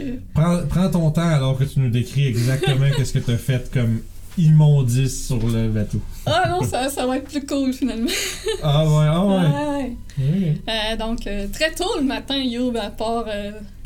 euh, 0.00 0.16
Prends, 0.34 0.58
prends 0.68 0.90
ton 0.90 1.10
temps 1.10 1.28
alors 1.28 1.58
que 1.58 1.64
tu 1.64 1.80
nous 1.80 1.90
décris 1.90 2.26
exactement 2.26 2.86
qu'est-ce 2.96 3.12
que 3.12 3.18
tu 3.18 3.30
as 3.30 3.38
fait 3.38 3.70
comme 3.72 4.00
immondice 4.38 5.26
sur 5.26 5.46
le 5.46 5.68
bateau. 5.68 6.00
ah 6.26 6.48
non, 6.48 6.62
ça, 6.66 6.88
ça 6.88 7.06
va 7.06 7.18
être 7.18 7.28
plus 7.28 7.44
cool 7.44 7.72
finalement. 7.74 8.08
Ah 8.62 8.84
ouais, 8.86 9.06
ah 9.08 9.26
ouais. 9.26 9.34
Ouais. 9.36 9.96
Ouais. 10.18 10.56
Euh, 10.68 10.96
donc, 10.96 11.26
euh, 11.26 11.46
très 11.52 11.72
tôt 11.72 11.98
le 11.98 12.04
matin, 12.04 12.36
Youb, 12.38 12.76
à 12.76 12.90
part 12.90 13.26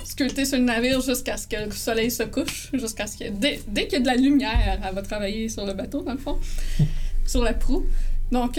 sculpter 0.04 0.44
sur 0.44 0.56
le 0.58 0.64
navire 0.64 1.00
jusqu'à 1.00 1.36
ce 1.36 1.48
que 1.48 1.56
le 1.66 1.72
soleil 1.72 2.10
se 2.12 2.22
couche, 2.22 2.70
jusqu'à 2.74 3.08
ce 3.08 3.16
que. 3.18 3.30
Dès, 3.30 3.60
dès 3.66 3.84
qu'il 3.88 3.94
y 3.94 3.96
a 3.96 4.00
de 4.00 4.06
la 4.06 4.14
lumière, 4.16 4.78
elle 4.86 4.94
va 4.94 5.02
travailler 5.02 5.48
sur 5.48 5.66
le 5.66 5.72
bateau, 5.72 6.02
dans 6.02 6.12
le 6.12 6.18
fond, 6.18 6.38
sur 7.26 7.42
la 7.42 7.52
proue. 7.54 7.84
Donc, 8.30 8.56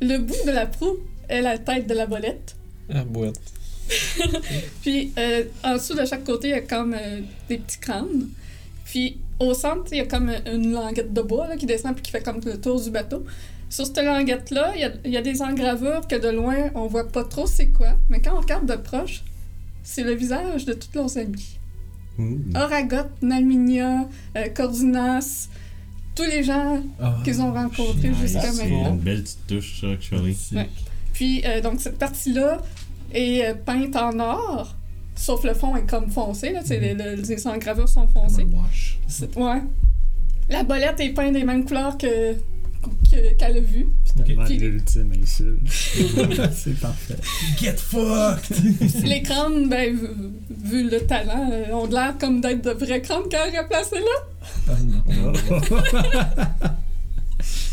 le 0.00 0.18
bout 0.18 0.34
de 0.46 0.50
la 0.52 0.66
proue 0.66 0.96
est 1.28 1.42
la 1.42 1.58
tête 1.58 1.86
de 1.86 1.94
la 1.94 2.06
bolette. 2.06 2.56
Ah, 2.92 3.04
boîte. 3.04 3.40
Puis, 4.82 5.12
euh, 5.18 5.44
en 5.64 5.74
dessous 5.74 5.94
de 5.94 6.04
chaque 6.04 6.24
côté, 6.24 6.48
il 6.48 6.50
y 6.50 6.54
a 6.54 6.60
comme 6.60 6.94
euh, 6.94 7.20
des 7.48 7.58
petits 7.58 7.78
crânes. 7.78 8.28
Puis, 8.84 9.18
au 9.38 9.54
centre, 9.54 9.84
il 9.92 9.98
y 9.98 10.00
a 10.00 10.06
comme 10.06 10.30
une 10.46 10.72
languette 10.72 11.12
de 11.12 11.22
bois 11.22 11.48
là, 11.48 11.56
qui 11.56 11.66
descend 11.66 11.94
puis 11.94 12.02
qui 12.02 12.10
fait 12.10 12.22
comme 12.22 12.40
le 12.44 12.60
tour 12.60 12.80
du 12.82 12.90
bateau. 12.90 13.24
Sur 13.70 13.86
cette 13.86 13.98
languette-là, 14.02 14.72
il 14.74 14.80
y 14.80 14.84
a, 14.84 14.92
il 15.04 15.10
y 15.12 15.16
a 15.16 15.22
des 15.22 15.42
engravures 15.42 16.06
que 16.08 16.16
de 16.16 16.28
loin, 16.28 16.70
on 16.74 16.86
voit 16.86 17.06
pas 17.08 17.24
trop 17.24 17.46
c'est 17.46 17.68
quoi. 17.68 17.94
Mais 18.08 18.20
quand 18.20 18.34
on 18.36 18.40
regarde 18.40 18.66
de 18.66 18.76
proche, 18.76 19.22
c'est 19.82 20.02
le 20.02 20.14
visage 20.14 20.64
de 20.64 20.72
tous 20.72 20.88
leurs 20.94 21.16
amis. 21.18 21.58
Ouh. 22.18 22.38
Oragot, 22.56 23.08
Nalminia, 23.22 24.08
euh, 24.36 24.48
Cordinas, 24.54 25.48
tous 26.14 26.24
les 26.24 26.42
gens 26.42 26.82
Ah, 27.00 27.16
qu'ils 27.24 27.40
ont 27.40 27.52
rencontrés 27.52 28.12
jusqu'à 28.20 28.40
C'est 28.52 28.64
maintenant. 28.64 28.94
une 28.94 29.00
belle 29.00 29.22
petite 29.22 29.46
touche, 29.46 29.80
ça, 29.82 29.90
actually. 29.90 30.36
Ouais. 30.52 30.68
Puis, 31.18 31.42
euh, 31.44 31.60
donc, 31.60 31.80
cette 31.80 31.98
partie-là 31.98 32.58
est 33.12 33.44
euh, 33.44 33.54
peinte 33.54 33.96
en 33.96 34.16
or, 34.20 34.76
sauf 35.16 35.42
le 35.42 35.52
fond 35.52 35.74
est 35.74 35.82
comme 35.84 36.08
foncé, 36.10 36.52
là, 36.52 36.62
sais, 36.64 36.78
les, 36.78 36.94
les, 36.94 37.16
les 37.16 37.46
engravures 37.48 37.88
sont 37.88 38.06
foncées. 38.06 38.46
Ouais. 39.36 39.62
La 40.48 40.62
bolette 40.62 41.00
est 41.00 41.08
peinte 41.10 41.32
des 41.32 41.42
mêmes 41.42 41.64
couleurs 41.64 41.98
que 41.98 42.34
que- 43.10 43.34
qu'elle 43.36 43.56
a 43.56 43.60
vues. 43.60 43.88
Finalement, 44.04 44.44
Puis- 44.44 44.58
l'ultime 44.58 45.12
insulte. 45.20 45.60
c'est 46.52 46.78
parfait. 46.78 47.16
Get 47.58 47.74
fucked! 47.78 49.04
Les 49.04 49.20
crânes, 49.22 49.68
ben, 49.68 49.96
vu, 49.96 50.08
vu 50.64 50.88
le 50.88 51.00
talent, 51.00 51.50
euh, 51.52 51.72
ont 51.72 51.86
l'air 51.86 52.14
comme 52.20 52.40
d'être 52.40 52.62
de 52.62 52.70
vrais 52.70 53.02
crânes 53.02 53.28
qu'elle 53.28 53.56
a 53.56 53.64
placés 53.64 53.96
là. 53.98 54.06
Ah 54.68 54.72
non. 54.86 55.32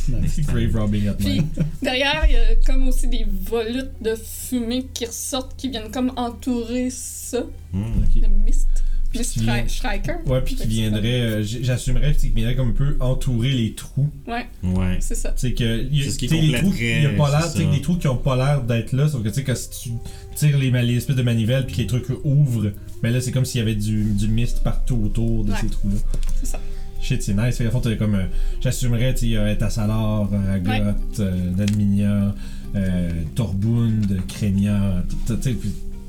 Nice. 0.10 0.39
Grave 0.47 0.76
robbing 0.76 1.08
at 1.08 1.14
Puis 1.14 1.41
derrière, 1.82 2.26
il 2.28 2.34
y 2.34 2.38
a 2.38 2.56
comme 2.66 2.88
aussi 2.88 3.08
des 3.08 3.26
volutes 3.49 3.91
de 4.01 4.16
fumée 4.16 4.86
qui 4.93 5.06
ressortent, 5.06 5.56
qui 5.58 5.70
viennent 5.70 5.91
comme 5.91 6.12
entourer 6.16 6.89
ça, 6.91 7.43
Hmm. 7.74 7.84
Ok. 8.03 8.22
le 8.22 8.28
mist. 8.45 8.68
Mist 9.14 9.34
qui 9.34 9.39
vient- 9.43 9.64
Stri- 9.64 9.70
Striker. 9.70 10.14
Ouais, 10.26 10.41
puis 10.41 10.56
qui 10.56 10.68
viendrait, 10.68 11.22
euh, 11.22 11.43
j'assumerais 11.43 12.14
qu'il 12.14 12.32
viendrait 12.34 12.56
comme 12.56 12.70
un 12.70 12.74
peu 12.74 12.97
entourer 12.99 13.51
les 13.51 13.74
trous. 13.74 14.10
Ouais, 14.28 14.45
Ouais. 14.62 14.97
c'est 14.99 15.16
ça. 15.16 15.32
Sais 15.38 15.53
que 15.53 15.64
y 15.89 16.01
a- 16.01 16.03
C'est 16.06 16.10
ce 16.12 16.18
qui 16.18 16.28
tu 16.28 16.36
sais, 16.36 16.41
les 16.41 16.58
trous, 16.58 16.74
y 16.76 17.06
a 17.06 17.10
pas 17.12 17.30
l'air, 17.32 17.43
c'est 17.43 17.51
tu 17.53 17.58
sais 17.60 17.64
ça. 17.66 17.72
des 17.72 17.82
trous 17.82 17.95
qui 17.97 18.08
ont 18.10 18.18
pas 18.18 18.36
l'air 18.36 18.62
d'être 18.64 18.91
là, 18.91 19.08
sauf 19.08 19.24
que 19.24 19.30
tu 19.30 19.36
sais 19.36 19.43
que 19.43 19.56
si 19.56 19.70
tu 19.70 19.89
tires 20.36 20.58
les, 20.58 20.97
espèces 20.97 21.16
de 21.16 21.22
manivelles 21.22 21.66
puis 21.66 21.76
que 21.78 21.82
les 21.82 21.88
trucs 21.88 22.08
ouvrent, 22.26 22.72
ben 23.01 23.14
là 23.14 23.22
c'est 23.22 23.32
comme 23.32 23.45
s'il 23.45 23.60
y 23.60 23.62
avait 23.62 23.76
du, 23.76 24.03
du 24.03 24.28
mist 24.28 24.64
partout 24.64 24.99
autour 25.06 25.45
de 25.45 25.51
Ouais. 25.51 25.58
ces 25.62 25.68
trous 25.68 25.89
là. 25.89 25.95
C'est 26.41 26.47
ça. 26.47 26.60
Shit, 27.06 27.22
c'est 27.22 27.34
nice. 27.36 27.58
Fait 27.58 27.66
qu'à 27.66 27.70
fond, 27.72 27.80
t'as 27.82 27.95
comme. 27.95 28.16
euh, 28.16 28.26
J'assumerais, 28.62 29.14
tu 29.14 29.20
sais, 29.22 29.26
il 29.28 29.32
y 29.34 29.38
a 29.38 29.51
Etasalar, 29.51 30.28
Ragot, 30.30 30.97
euh, 31.20 31.51
Nadminia, 31.56 32.34
euh, 32.76 33.12
Torbund, 33.36 34.08
t- 34.08 34.16
tu 34.26 35.41
sais, 35.41 35.56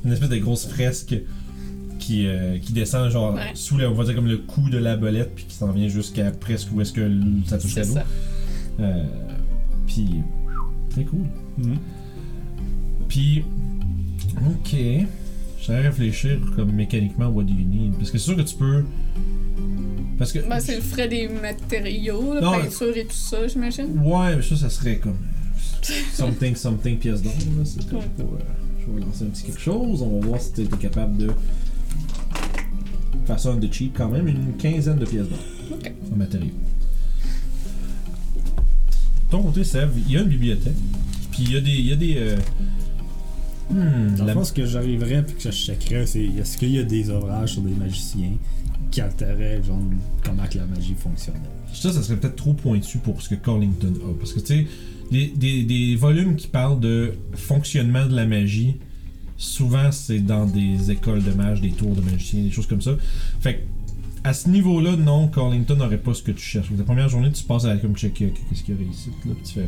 une 0.05 0.11
espèce 0.11 0.29
de 0.29 0.37
grosse 0.37 0.65
fresque 0.67 1.15
qui, 1.99 2.25
euh, 2.25 2.57
qui 2.59 2.73
descend, 2.73 3.11
genre, 3.11 3.35
Ouais. 3.35 3.51
sous 3.53 3.77
le, 3.77 3.87
on 3.87 3.93
va 3.93 4.05
dire 4.05 4.15
comme 4.15 4.27
le 4.27 4.37
cou 4.37 4.69
de 4.69 4.77
la 4.79 4.97
bolette, 4.97 5.33
puis 5.35 5.45
qui 5.45 5.55
s'en 5.55 5.71
vient 5.71 5.87
jusqu'à 5.87 6.31
presque 6.31 6.69
où 6.73 6.81
est-ce 6.81 6.93
que 6.93 7.07
ça 7.45 7.57
touche 7.59 7.73
C'est 7.73 7.81
l'eau. 7.87 7.93
ça. 7.93 8.05
Euh, 8.79 9.03
puis, 9.85 10.07
très 10.89 11.03
cool. 11.03 11.25
Mhm. 11.59 11.77
Puis, 13.07 13.43
ok. 14.47 14.75
J'aimerais 15.61 15.87
réfléchir 15.89 16.39
comme 16.55 16.71
mécaniquement, 16.71 17.27
what 17.27 17.43
do 17.43 17.53
you 17.53 17.65
need? 17.65 17.93
Parce 17.97 18.09
que 18.09 18.17
c'est 18.17 18.23
sûr 18.25 18.35
que 18.35 18.41
tu 18.41 18.55
peux. 18.55 18.83
Parce 20.17 20.31
que. 20.31 20.39
Ben, 20.39 20.59
c'est 20.59 20.75
le 20.75 20.81
frais 20.81 21.07
des 21.07 21.27
matériaux, 21.27 22.33
la 22.33 22.41
peinture 22.41 22.95
et 22.97 23.05
tout 23.05 23.15
ça, 23.15 23.47
j'imagine. 23.47 23.99
Ouais, 24.03 24.35
mais 24.35 24.41
ça, 24.41 24.55
ça 24.55 24.69
serait 24.69 24.97
comme. 24.97 25.17
Something, 26.13 26.55
something 26.55 26.97
pièce 26.97 27.21
d'or. 27.21 27.33
là. 27.57 27.63
C'est 27.63 27.87
comme 27.89 28.03
pour. 28.17 28.33
euh, 28.33 28.39
je 28.79 28.91
vais 28.93 28.99
lancer 29.01 29.23
un 29.23 29.27
petit 29.27 29.43
quelque 29.43 29.61
chose. 29.61 30.01
On 30.01 30.19
va 30.19 30.27
voir 30.27 30.41
si 30.41 30.51
t'es 30.53 30.65
t'es 30.65 30.77
capable 30.77 31.17
de. 31.17 31.29
Faire 33.25 33.39
ça 33.39 33.53
de 33.53 33.73
cheap 33.73 33.93
quand 33.97 34.09
même. 34.09 34.27
Une 34.27 34.53
quinzaine 34.57 34.97
de 34.99 35.05
pièces 35.05 35.27
d'or. 35.27 35.39
Ok. 35.71 35.91
En 36.13 36.15
matériaux. 36.15 36.51
De 39.25 39.31
ton 39.31 39.43
côté, 39.43 39.63
Sève, 39.63 39.91
il 40.07 40.11
y 40.13 40.17
a 40.17 40.21
une 40.21 40.29
bibliothèque. 40.29 40.73
Puis 41.31 41.43
il 41.43 41.51
y 41.53 41.57
a 41.57 41.61
des. 41.61 41.71
Il 41.71 41.85
y 41.87 41.91
a 41.91 41.95
des 41.95 42.15
euh, 42.17 42.37
Hmm, 43.69 44.15
la- 44.25 44.31
fond, 44.33 44.45
ce 44.45 44.53
que 44.53 44.65
j'arriverais 44.65 45.23
puis 45.25 45.35
que 45.35 45.41
je 45.41 45.49
checkerais, 45.51 46.05
c'est 46.05 46.23
est-ce 46.23 46.57
qu'il 46.57 46.71
y 46.71 46.79
a 46.79 46.83
des 46.83 47.09
ouvrages 47.09 47.51
sur 47.51 47.61
des 47.63 47.73
magiciens? 47.75 48.31
Qui 48.91 49.01
alteraient 49.01 49.61
genre 49.63 49.79
comment 50.23 50.45
que 50.47 50.57
la 50.57 50.65
magie 50.65 50.95
fonctionnait. 50.95 51.39
Ça, 51.73 51.91
ça 51.91 52.01
serait 52.01 52.17
peut-être 52.17 52.35
trop 52.35 52.53
pointu 52.53 52.97
pour 52.99 53.21
ce 53.21 53.29
que 53.29 53.35
Collington 53.35 53.93
a. 54.09 54.13
Parce 54.17 54.33
que, 54.33 54.39
tu 54.39 54.45
sais, 54.45 54.67
des, 55.35 55.63
des 55.63 55.95
volumes 55.95 56.35
qui 56.35 56.47
parlent 56.47 56.79
de 56.79 57.13
fonctionnement 57.33 58.05
de 58.05 58.15
la 58.15 58.25
magie, 58.25 58.75
souvent, 59.37 59.91
c'est 59.91 60.19
dans 60.19 60.45
des 60.45 60.91
écoles 60.91 61.23
de 61.23 61.31
mages, 61.31 61.61
des 61.61 61.71
tours 61.71 61.95
de 61.95 62.01
magiciens, 62.01 62.41
des 62.41 62.51
choses 62.51 62.67
comme 62.67 62.81
ça. 62.81 62.91
Fait 63.39 63.55
que, 63.55 63.59
à 64.23 64.33
ce 64.33 64.49
niveau-là, 64.49 64.95
non, 64.97 65.27
Collington 65.27 65.75
n'aurait 65.75 65.99
pas 65.99 66.13
ce 66.13 66.21
que 66.23 66.31
tu 66.31 66.43
cherches. 66.43 66.67
La 66.77 66.83
première 66.83 67.07
journée, 67.07 67.31
tu 67.31 67.43
passes 67.43 67.65
à 67.65 67.77
comme 67.77 67.95
checker 67.95 68.33
qu'est-ce 68.49 68.63
qu'il 68.63 68.75
y 68.75 68.77
a 68.79 68.91
ici. 68.91 69.09
Là, 69.25 69.33
tu 69.45 69.53
fais. 69.53 69.67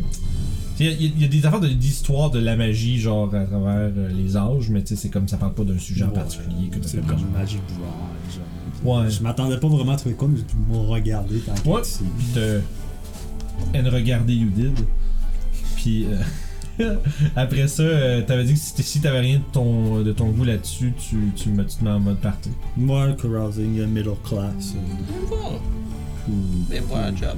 Tu 0.78 0.86
sais, 0.86 0.86
Il 0.86 0.86
y, 0.86 1.08
a- 1.08 1.12
il 1.16 1.22
y 1.22 1.26
a 1.26 1.28
des 1.28 1.46
affaires 1.46 1.60
de- 1.62 1.68
d'histoire 1.70 2.32
de 2.32 2.40
la 2.40 2.56
magie, 2.58 3.00
genre 3.00 3.34
à 3.36 3.46
travers 3.46 3.92
euh, 3.96 4.12
les 4.12 4.36
âges, 4.36 4.70
mais 4.70 4.82
tu 4.82 4.88
sais, 4.90 4.96
c'est 4.96 5.10
comme 5.10 5.28
ça 5.28 5.38
parle 5.38 5.54
pas 5.54 5.64
d'un 5.64 5.78
sujet 5.78 6.04
en 6.06 6.10
particulier. 6.10 6.70
Que 6.72 6.78
C'est 6.86 7.06
comme. 7.06 7.20
Magic 7.32 7.60
Bride. 7.68 7.80
genre. 8.36 8.44
Ouais. 8.84 9.10
Je 9.10 9.22
m'attendais 9.22 9.58
pas 9.58 9.68
vraiment 9.68 9.92
à 9.94 9.98
trouver 9.98 10.16
quoi, 10.16 10.28
mais 10.28 10.38
j'ai 10.38 10.44
pu 10.44 10.56
me 10.70 10.78
regarder 10.78 11.40
tant 11.40 11.72
Ouais. 11.72 11.82
Puis 12.18 12.28
te. 12.34 12.60
And 13.76 13.90
regarder 13.92 14.34
you 14.34 14.50
did. 14.50 14.80
Puis 15.76 16.06
euh, 16.80 16.96
après 17.36 17.68
ça, 17.68 17.84
euh, 17.84 18.22
t'avais 18.22 18.46
dit 18.46 18.54
que 18.54 18.60
si 18.84 19.02
t'avais 19.02 19.20
rien 19.20 19.38
de 19.40 19.44
ton, 19.52 20.02
de 20.02 20.12
ton 20.14 20.30
goût 20.30 20.46
là-dessus, 20.46 20.94
tu, 20.98 21.18
tu, 21.36 21.50
me, 21.50 21.66
tu 21.66 21.76
te 21.78 21.84
mets 21.84 21.90
en 21.92 22.00
mode 22.00 22.20
party. 22.20 22.52
Moi, 22.78 23.14
carousing, 23.22 23.86
middle 23.88 24.14
class. 24.24 24.76
euh, 24.76 25.30
Bon, 25.30 25.60
cool. 26.26 26.34
mais 26.70 26.80
voilà, 26.80 27.14
job. 27.16 27.38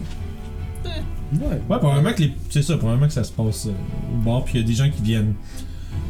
Ouais. 0.86 1.40
Ouais, 1.40 1.58
probablement 1.80 2.14
que 2.14 2.22
les. 2.24 2.34
C'est 2.50 2.62
ça, 2.62 2.78
probablement 2.78 3.08
que 3.08 3.14
ça 3.14 3.24
se 3.24 3.32
passe 3.32 3.66
euh, 3.68 3.72
au 4.14 4.24
bar, 4.24 4.44
puis 4.44 4.56
il 4.60 4.62
y 4.62 4.64
a 4.64 4.68
des 4.68 4.74
gens 4.74 4.90
qui 4.90 5.02
viennent 5.02 5.34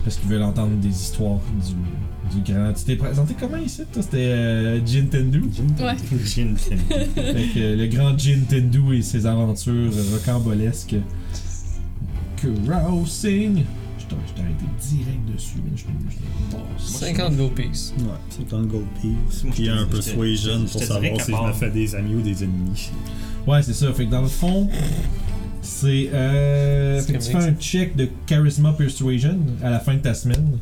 parce 0.04 0.18
qu'ils 0.18 0.30
veulent 0.30 0.44
entendre 0.44 0.76
des 0.78 0.90
histoires 0.90 1.40
du, 1.66 1.74
du 2.34 2.52
grand. 2.54 2.74
Tu 2.74 2.84
t'es 2.86 2.96
présenté 2.96 3.36
comment 3.40 3.58
ici, 3.58 3.84
toi? 3.92 4.02
C'était 4.02 4.18
euh, 4.18 4.80
Jin 4.86 5.06
Tendu 5.12 5.42
Ouais. 5.80 5.96
Gin 6.26 6.56
Tendu. 6.56 6.78
Fait 7.16 7.48
que, 7.54 7.60
euh, 7.60 7.76
le 7.76 7.88
grand 7.88 8.18
Jin 8.18 8.42
Tendu 8.50 8.96
et 8.98 9.02
ses 9.02 9.26
aventures 9.26 9.92
rocambolesques. 10.14 10.96
Carousing 12.42 13.64
Je 14.00 14.06
t'ai 14.06 14.42
arrêté 14.42 14.66
direct 14.82 15.34
dessus, 15.34 15.56
mais 15.64 15.78
je 15.78 15.84
t'ai 15.84 15.90
je 16.10 16.16
t'ai- 16.16 16.58
je- 16.80 16.84
50 16.84 17.36
gold 17.38 17.54
piece. 17.54 17.94
Ouais, 18.00 18.06
c'est 18.30 18.54
un 18.54 18.64
gold 18.64 18.86
piece. 19.00 19.44
Puis 19.54 19.70
un 19.70 19.86
te 19.86 19.92
pour 19.92 20.02
savoir 20.84 21.22
si 21.22 21.32
je 21.32 21.48
me 21.48 21.54
fais 21.54 21.70
des 21.70 21.96
amis 21.96 22.16
ou 22.16 22.22
des 22.22 22.44
ennemis. 22.44 22.90
Ouais, 23.48 23.62
c'est 23.62 23.74
ça. 23.74 23.92
Fait 23.94 24.06
que 24.06 24.12
dans 24.12 24.22
le 24.22 24.28
fond, 24.28 24.68
c'est. 25.62 26.10
Euh, 26.14 27.00
fait 27.02 27.14
que 27.14 27.18
tu 27.20 27.32
fais 27.32 27.38
un 27.38 27.54
check 27.54 27.96
de 27.96 28.10
Charisma 28.26 28.74
Persuasion 28.74 29.38
à 29.64 29.70
la 29.70 29.80
fin 29.80 29.94
de 29.94 30.00
ta 30.00 30.14
semaine. 30.14 30.58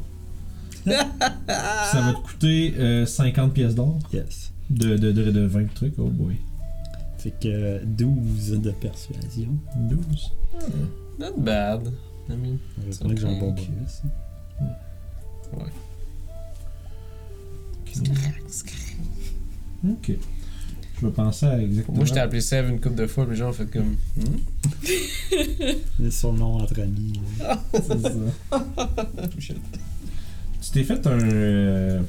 Ça 0.86 2.02
va 2.02 2.14
te 2.14 2.28
coûter 2.28 2.74
euh, 2.78 3.06
50 3.06 3.54
pièces 3.54 3.76
d'or 3.76 4.00
Yes. 4.14 4.52
de, 4.70 4.98
de, 4.98 5.12
de, 5.12 5.32
de 5.32 5.42
20 5.46 5.74
trucs. 5.74 5.94
Oh 5.98 6.08
boy. 6.10 6.36
Fait 7.18 7.34
que 7.40 7.84
12 7.86 8.62
de 8.62 8.72
persuasion. 8.72 9.50
12. 9.76 10.32
Not 11.20 11.34
bad. 11.38 11.92
I 12.30 12.34
mean, 12.34 12.58
C'est 12.92 13.04
vrai 13.04 13.16
que 13.16 13.22
j'ai 13.22 13.28
un 13.28 13.40
bon 13.40 13.50
Ok. 13.50 13.56
bonus. 13.56 14.02
Ok. 19.88 20.12
Je 21.02 21.06
vais 21.06 21.12
penser 21.14 21.46
à 21.46 21.62
exactement. 21.62 21.98
Moi, 21.98 22.06
je 22.06 22.14
t'ai 22.14 22.20
appelé 22.20 22.42
Sev 22.42 22.70
une 22.70 22.80
couple 22.82 22.96
de 22.96 23.08
fois, 23.08 23.26
mais 23.26 23.32
les 23.32 23.38
gens 23.40 23.50
ont 23.50 23.54
fait 23.54 23.66
comme. 23.66 23.96
Hmm? 24.18 24.38
Les 26.00 26.12
surnoms 26.12 26.56
entre 26.58 26.82
amis. 26.82 27.20
C'est 27.74 28.00
ça. 28.02 28.12
Tu 30.62 30.72
t'es 30.72 30.84
fait 30.84 31.06
un, 31.08 31.20
euh, 31.20 32.02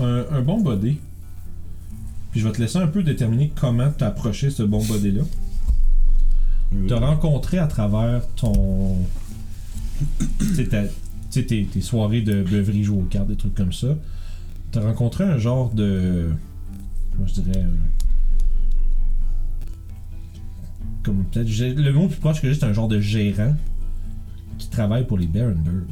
un, 0.00 0.26
un 0.30 0.40
bon 0.42 0.60
body. 0.60 0.98
Puis 2.30 2.40
je 2.40 2.46
vais 2.46 2.52
te 2.52 2.60
laisser 2.60 2.78
un 2.78 2.86
peu 2.86 3.02
déterminer 3.02 3.50
comment 3.58 3.90
t'as 3.96 4.08
approché 4.08 4.50
ce 4.50 4.62
bon 4.62 4.84
body-là. 4.84 5.22
T'as 6.86 6.98
rencontré 7.00 7.58
à 7.58 7.66
travers 7.66 8.28
ton. 8.34 8.96
tu 10.38 10.66
sais, 11.30 11.44
tes, 11.46 11.64
tes 11.64 11.80
soirées 11.80 12.20
de 12.20 12.42
beuverie 12.42 12.84
jouer 12.84 12.98
aux 12.98 13.04
cartes, 13.06 13.28
des 13.28 13.36
trucs 13.36 13.54
comme 13.54 13.72
ça. 13.72 13.88
T'as 14.70 14.82
rencontré 14.82 15.24
un 15.24 15.38
genre 15.38 15.72
de. 15.72 16.28
Comment 17.16 17.26
je 17.26 17.40
dirais. 17.40 17.62
un- 17.62 17.70
Comme 21.02 21.24
peut-être. 21.24 21.48
Le 21.48 21.92
mot 21.92 22.08
plus 22.08 22.18
proche 22.18 22.42
que 22.42 22.52
c'est 22.52 22.64
un 22.64 22.72
genre 22.74 22.88
de 22.88 23.00
gérant 23.00 23.54
qui 24.58 24.68
travaille 24.68 25.06
pour 25.06 25.16
les 25.16 25.26
Barenberg. 25.26 25.86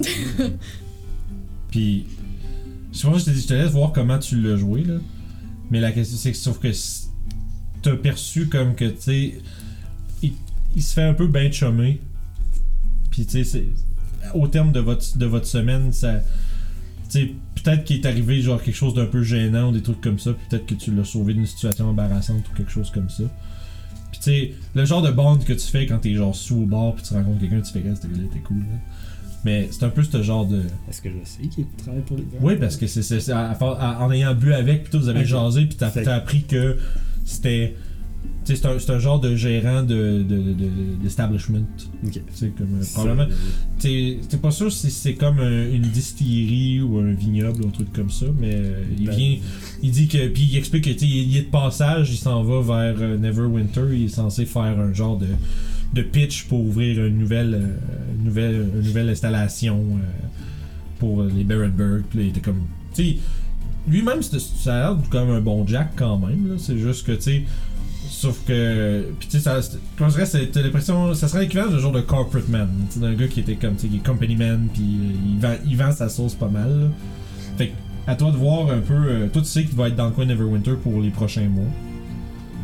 Puis. 1.70 2.06
Je 2.92 3.02
pense 3.02 3.14
que 3.14 3.18
je 3.20 3.24
t'ai 3.24 3.32
dit, 3.32 3.40
je 3.42 3.46
te 3.48 3.54
laisse 3.54 3.72
voir 3.72 3.92
comment 3.92 4.18
tu 4.18 4.40
l'as 4.40 4.56
joué, 4.56 4.84
là. 4.84 4.94
Mais 5.70 5.80
la 5.80 5.90
question, 5.90 6.16
c'est 6.16 6.30
que 6.30 6.36
sauf 6.38 6.60
que 6.60 6.68
t'as 7.82 7.96
perçu 7.96 8.48
comme 8.48 8.76
que, 8.76 8.84
tu 8.84 9.00
sais, 9.00 9.34
il, 10.22 10.82
se 10.82 10.94
fait 10.94 11.02
un 11.02 11.14
peu 11.14 11.26
ben 11.26 11.52
chummer. 11.52 11.98
Puis, 13.10 13.26
tu 13.26 13.32
sais, 13.32 13.44
c'est- 13.44 13.66
au 14.34 14.46
terme 14.46 14.72
de 14.72 14.80
votre, 14.80 15.18
de 15.18 15.26
votre 15.26 15.46
semaine, 15.46 15.92
ça. 15.92 16.20
Tu 17.10 17.18
sais, 17.18 17.34
peut-être 17.56 17.84
qu'il 17.84 17.96
est 18.00 18.06
arrivé 18.06 18.40
genre 18.40 18.62
quelque 18.62 18.76
chose 18.76 18.94
d'un 18.94 19.06
peu 19.06 19.22
gênant 19.22 19.70
ou 19.70 19.72
des 19.72 19.82
trucs 19.82 20.00
comme 20.00 20.18
ça. 20.18 20.32
puis 20.32 20.46
Peut-être 20.48 20.66
que 20.66 20.74
tu 20.74 20.94
l'as 20.94 21.04
sauvé 21.04 21.34
d'une 21.34 21.46
situation 21.46 21.88
embarrassante 21.88 22.44
ou 22.50 22.56
quelque 22.56 22.70
chose 22.70 22.90
comme 22.90 23.10
ça. 23.10 23.24
Puis, 24.12 24.20
tu 24.20 24.22
sais, 24.22 24.54
le 24.74 24.84
genre 24.84 25.02
de 25.02 25.10
bande 25.10 25.44
que 25.44 25.52
tu 25.52 25.66
fais 25.66 25.86
quand 25.86 25.98
t'es 25.98 26.14
genre 26.14 26.34
sous 26.34 26.62
au 26.62 26.66
bord, 26.66 26.94
puis 26.94 27.04
tu 27.04 27.14
rencontres 27.14 27.40
quelqu'un, 27.40 27.60
tu 27.60 27.72
fais 27.72 27.80
que 27.80 27.94
ce 27.94 28.06
gars-là 28.06 28.24
était 28.24 28.38
cool, 28.40 28.58
là. 28.60 28.78
Mais 29.44 29.68
c'est 29.70 29.84
un 29.84 29.90
peu 29.90 30.02
ce 30.02 30.22
genre 30.22 30.46
de. 30.46 30.62
Est-ce 30.88 31.02
que 31.02 31.08
je 31.10 31.16
sais 31.28 31.46
qu'il 31.48 31.66
travaille 31.76 32.02
pour 32.02 32.16
les 32.16 32.24
Oui, 32.40 32.56
parce 32.58 32.76
que 32.76 32.86
c'est 32.86 33.02
c'est- 33.02 33.20
c'est 33.20 33.32
en 33.34 34.10
ayant 34.10 34.34
bu 34.34 34.52
avec, 34.54 34.84
puis 34.84 34.90
tout, 34.92 34.98
vous 35.00 35.08
avez 35.08 35.24
jasé, 35.26 35.66
puis 35.66 35.76
t'as 35.76 36.14
appris 36.14 36.42
que 36.44 36.76
c'était. 37.24 37.74
C'est 38.46 38.66
un, 38.66 38.78
c'est 38.78 38.90
un 38.90 38.98
genre 38.98 39.20
de 39.20 39.36
gérant 39.36 39.82
de, 39.82 40.22
de, 40.22 40.36
de- 40.36 40.52
de- 40.52 41.02
d'establishment. 41.02 41.62
Ok. 42.06 42.12
Tu 42.12 42.20
sais, 42.34 42.52
comme. 42.56 42.78
euh, 42.78 42.84
probablement. 42.92 43.26
T'es 43.78 44.18
pas 44.40 44.50
sûr 44.50 44.70
si 44.70 44.90
c'est 44.90 45.14
comme 45.14 45.38
un- 45.40 45.70
une 45.70 45.80
distillerie 45.82 46.82
ou 46.82 46.98
un 46.98 47.12
vignoble 47.12 47.64
ou 47.64 47.68
un 47.68 47.70
truc 47.70 47.90
comme 47.94 48.10
ça, 48.10 48.26
mais 48.38 48.52
euh, 48.54 48.82
il 48.98 49.06
Ben. 49.06 49.14
vient. 49.16 49.36
Il 49.82 49.90
dit 49.92 50.08
que. 50.08 50.28
Puis 50.28 50.42
il 50.52 50.58
explique 50.58 50.84
que, 50.84 50.90
tu 50.90 50.98
sais, 51.00 51.06
il 51.06 51.30
il 51.32 51.36
est 51.38 51.42
de 51.42 51.50
passage, 51.50 52.10
il 52.10 52.16
s'en 52.18 52.42
va 52.42 52.60
vers 52.60 52.96
euh, 53.00 53.16
Neverwinter, 53.16 53.84
il 53.92 54.04
est 54.04 54.08
censé 54.08 54.44
faire 54.44 54.78
un 54.78 54.92
genre 54.92 55.16
de 55.18 55.26
de 55.94 56.02
pitch 56.02 56.44
pour 56.44 56.60
ouvrir 56.60 57.04
une 57.06 57.18
nouvelle, 57.18 57.54
euh, 57.54 58.24
nouvelle, 58.24 58.68
nouvelle 58.82 59.08
installation 59.08 59.78
euh, 59.78 60.38
pour 60.98 61.22
les 61.22 61.44
Berenberg. 61.44 62.02
Puis 62.10 62.18
là, 62.18 62.24
il 62.24 62.28
était 62.30 62.40
comme. 62.40 62.66
Lui-même, 63.86 64.22
ça 64.22 64.74
a 64.74 64.90
l'air 64.90 64.98
comme 65.10 65.30
un 65.30 65.40
bon 65.40 65.66
Jack 65.66 65.90
quand 65.96 66.18
même. 66.18 66.56
C'est 66.58 66.78
juste 66.78 67.06
que, 67.06 67.12
tu 67.12 67.22
sais. 67.22 67.42
Sauf 68.08 68.44
que. 68.46 69.06
Puis, 69.18 69.28
tu 69.28 69.38
sais, 69.38 69.42
ça. 69.42 69.60
Comment 69.96 70.10
je 70.10 70.22
dirais, 70.22 70.48
t'as 70.52 70.62
l'impression. 70.62 71.14
Ça 71.14 71.28
serait 71.28 71.42
l'équivalent 71.42 71.70
d'un 71.70 71.78
genre 71.78 71.92
de 71.92 72.00
corporate 72.00 72.48
man. 72.48 72.68
Tu 72.92 72.98
d'un 72.98 73.14
gars 73.14 73.28
qui 73.28 73.40
était 73.40 73.56
comme. 73.56 73.76
Tu 73.76 73.88
qui 73.88 73.96
est 73.96 74.04
company 74.04 74.36
man, 74.36 74.68
puis 74.72 74.82
euh, 74.82 75.32
il, 75.32 75.40
vend, 75.40 75.54
il 75.66 75.76
vend 75.76 75.92
sa 75.92 76.08
sauce 76.08 76.34
pas 76.34 76.48
mal. 76.48 76.68
là. 76.68 76.86
Fait 77.56 77.68
que, 77.68 77.72
à 78.06 78.16
toi 78.16 78.30
de 78.32 78.36
voir 78.36 78.70
un 78.70 78.80
peu. 78.80 79.28
toi, 79.32 79.42
tu 79.42 79.48
sais 79.48 79.64
qu'il 79.64 79.76
va 79.76 79.88
être 79.88 79.96
dans 79.96 80.06
le 80.06 80.12
coin 80.12 80.24
Neverwinter 80.24 80.74
pour 80.82 81.00
les 81.00 81.10
prochains 81.10 81.48
mois. 81.48 81.64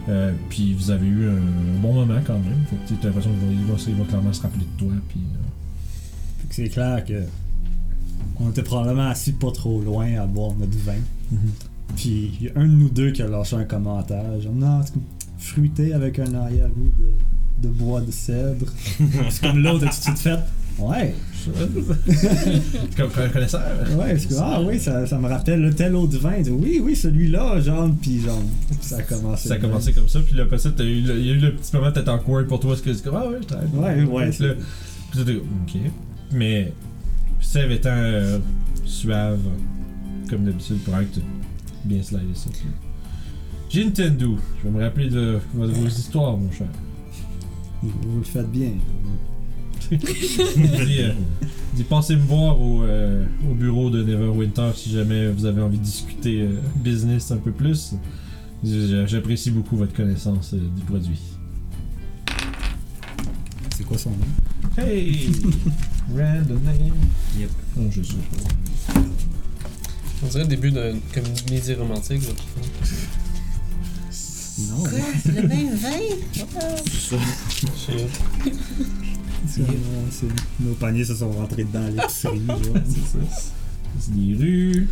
Euh, 0.08 0.32
puis 0.48 0.74
vous 0.74 0.90
avez 0.90 1.06
eu 1.06 1.28
un 1.28 1.80
bon 1.80 1.92
moment 1.92 2.20
quand 2.26 2.38
même. 2.38 2.64
Fait 2.68 2.76
que 2.76 3.00
t'as 3.00 3.08
l'impression 3.08 3.30
qu'il 3.30 3.66
va, 3.66 3.76
il 3.88 3.94
va, 3.94 4.02
va 4.02 4.08
clairement 4.08 4.32
se 4.32 4.42
rappeler 4.42 4.64
de 4.64 4.78
toi. 4.78 4.92
Puis, 5.08 5.20
euh, 5.20 6.40
Fait 6.40 6.48
que 6.48 6.54
c'est 6.54 6.68
clair 6.68 7.04
que 7.04 7.22
on 8.38 8.50
était 8.50 8.62
probablement 8.62 9.08
assis 9.08 9.32
pas 9.32 9.50
trop 9.52 9.80
loin 9.80 10.14
à 10.16 10.26
boire 10.26 10.54
notre 10.54 10.76
vin. 10.78 11.00
Puis 11.96 12.32
il 12.40 12.46
y 12.46 12.48
a 12.48 12.52
un 12.56 12.66
de 12.66 12.72
nous 12.72 12.88
deux 12.88 13.10
qui 13.10 13.22
a 13.22 13.28
lâché 13.28 13.56
un 13.56 13.64
commentaire. 13.64 14.40
Genre, 14.40 14.52
non, 14.54 14.80
fruité 15.38 15.92
avec 15.92 16.18
un 16.18 16.34
arrière-goût 16.34 16.92
de, 16.98 17.68
de 17.68 17.72
bois 17.72 18.00
de 18.00 18.10
cèdre. 18.10 18.66
c'est 19.30 19.40
comme 19.42 19.62
l'autre 19.62 19.80
tout 19.80 19.86
de 19.86 19.92
suite 19.92 20.18
fait. 20.18 20.38
Ouais, 20.78 21.14
comme 21.44 21.84
comme 22.96 23.22
un 23.24 23.28
connaisseur. 23.28 23.62
ouais, 23.98 24.18
c'est 24.18 24.28
comme, 24.28 24.38
ah 24.42 24.60
oui, 24.62 24.78
ça, 24.78 25.06
ça 25.06 25.18
me 25.18 25.28
rappelle 25.28 25.60
le 25.60 25.74
tel 25.74 25.94
autre 25.94 26.18
vin. 26.18 26.42
Oui, 26.50 26.80
oui, 26.82 26.96
celui-là, 26.96 27.60
genre, 27.60 27.90
puis 28.00 28.20
genre, 28.20 28.42
ça 28.80 28.96
a 28.98 29.02
commencé. 29.02 29.48
Ça 29.48 29.54
a 29.54 29.58
commencé 29.58 29.92
comme 29.92 30.08
ça, 30.08 30.20
puis 30.20 30.34
là, 30.36 30.46
le- 31.02 31.18
il 31.18 31.26
y 31.26 31.30
a 31.30 31.34
eu 31.34 31.38
le 31.38 31.54
petit 31.56 31.74
moment 31.76 31.92
peut-être 31.92 32.08
awkward 32.08 32.46
pour 32.46 32.60
toi, 32.60 32.70
parce 32.70 32.80
que 32.82 32.94
c'est 32.94 33.04
comme, 33.04 33.16
ah 33.16 33.28
ouais, 33.28 33.38
je. 33.46 33.66
Ouais, 33.74 34.04
ouais, 34.04 34.30
Puis 34.30 34.44
là, 34.44 34.54
ok. 35.64 35.80
Mais, 36.32 36.72
Sève 37.40 37.70
étant 37.72 37.90
euh, 37.90 38.38
suave, 38.84 39.40
comme 40.28 40.44
d'habitude, 40.44 40.78
pour 40.84 40.96
être 40.96 41.18
bien 41.84 42.02
slider 42.02 42.34
ça. 42.34 42.48
J'ai 43.70 43.84
Nintendo. 43.84 44.36
Je 44.62 44.68
vais 44.68 44.78
me 44.78 44.82
rappeler 44.84 45.08
de, 45.08 45.38
de 45.54 45.66
vos 45.72 45.86
histoires, 45.86 46.36
mon 46.36 46.50
cher. 46.52 46.66
Vous 47.82 48.18
le 48.18 48.24
faites 48.24 48.50
bien. 48.50 48.72
Dis, 49.96 51.00
euh, 51.00 51.12
dis, 51.74 51.84
passez 51.84 52.16
me 52.16 52.22
voir 52.22 52.60
au, 52.60 52.82
euh, 52.82 53.24
au 53.50 53.54
bureau 53.54 53.90
de 53.90 54.02
Neverwinter 54.02 54.70
si 54.76 54.90
jamais 54.90 55.30
vous 55.30 55.44
avez 55.46 55.60
envie 55.62 55.78
de 55.78 55.84
discuter 55.84 56.42
euh, 56.42 56.60
business 56.76 57.30
un 57.30 57.36
peu 57.38 57.50
plus. 57.52 57.94
J'apprécie 58.62 59.50
beaucoup 59.50 59.76
votre 59.76 59.94
connaissance 59.94 60.52
euh, 60.54 60.58
du 60.76 60.82
produit. 60.82 61.18
C'est 63.76 63.84
quoi 63.84 63.96
son 63.98 64.10
nom? 64.10 64.16
Hey! 64.78 65.30
Random 66.14 66.60
name. 66.64 66.92
Yep. 67.38 67.50
Oh, 67.78 67.82
je 67.90 68.02
sais 68.02 68.14
On 70.22 70.26
dirait 70.26 70.42
le 70.42 70.48
début 70.48 70.70
d'une 70.70 71.00
comédie 71.14 71.74
romantique. 71.74 72.22
là. 72.22 72.34
Non. 74.68 74.84
C'est 75.24 75.40
le 75.40 75.48
même 75.48 75.74
vin? 75.74 75.88
Ça. 76.34 76.44
Shit. 76.84 77.18
C'est- 77.76 77.96
c'est- 77.96 78.50
Nos 80.60 80.74
paniers 80.74 81.04
se 81.04 81.14
sont 81.14 81.30
rentrés 81.32 81.64
dedans 81.64 81.84
à 81.84 81.90
l'épicerie. 81.90 82.40
C'est 82.86 83.18
ça. 83.18 83.18
C'est 83.98 84.14
des 84.14 84.34
rues. 84.34 84.88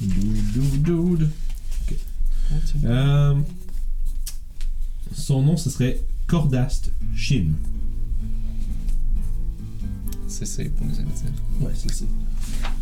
Dude, 0.00 0.52
dude, 0.52 0.82
dude. 0.82 1.30
Euh, 2.84 3.34
son 5.12 5.42
nom, 5.42 5.56
ce 5.56 5.70
serait 5.70 6.00
Cordast 6.26 6.92
Shin. 7.14 7.52
C'est 10.26 10.46
c'est 10.46 10.64
pour 10.66 10.86
les 10.86 11.00
amitiés. 11.00 11.28
Ouais, 11.60 11.72
c'est 11.74 11.92
ça. 11.92 12.04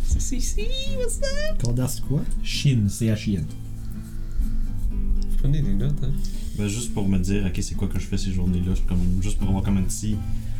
C'est 0.05 0.21
c'est 0.21 0.39
si, 0.39 0.61
what's 0.97 1.19
that? 1.19 1.55
Cordast 1.59 2.01
quoi? 2.01 2.21
Shin, 2.43 2.87
C-H-I-N. 2.87 3.45
Vous 4.91 5.37
prenez 5.37 5.61
des 5.61 5.73
notes, 5.73 6.03
hein? 6.03 6.11
Ben, 6.57 6.67
juste 6.67 6.91
pour 6.93 7.07
me 7.07 7.19
dire, 7.19 7.45
ok, 7.45 7.59
c'est 7.61 7.75
quoi 7.75 7.87
que 7.87 7.99
je 7.99 8.05
fais 8.05 8.17
ces 8.17 8.31
journées-là, 8.31 8.73
comme, 8.87 8.99
juste 9.21 9.37
pour 9.37 9.47
avoir 9.49 9.63
comme 9.63 9.77
un 9.77 9.83
petit. 9.83 10.15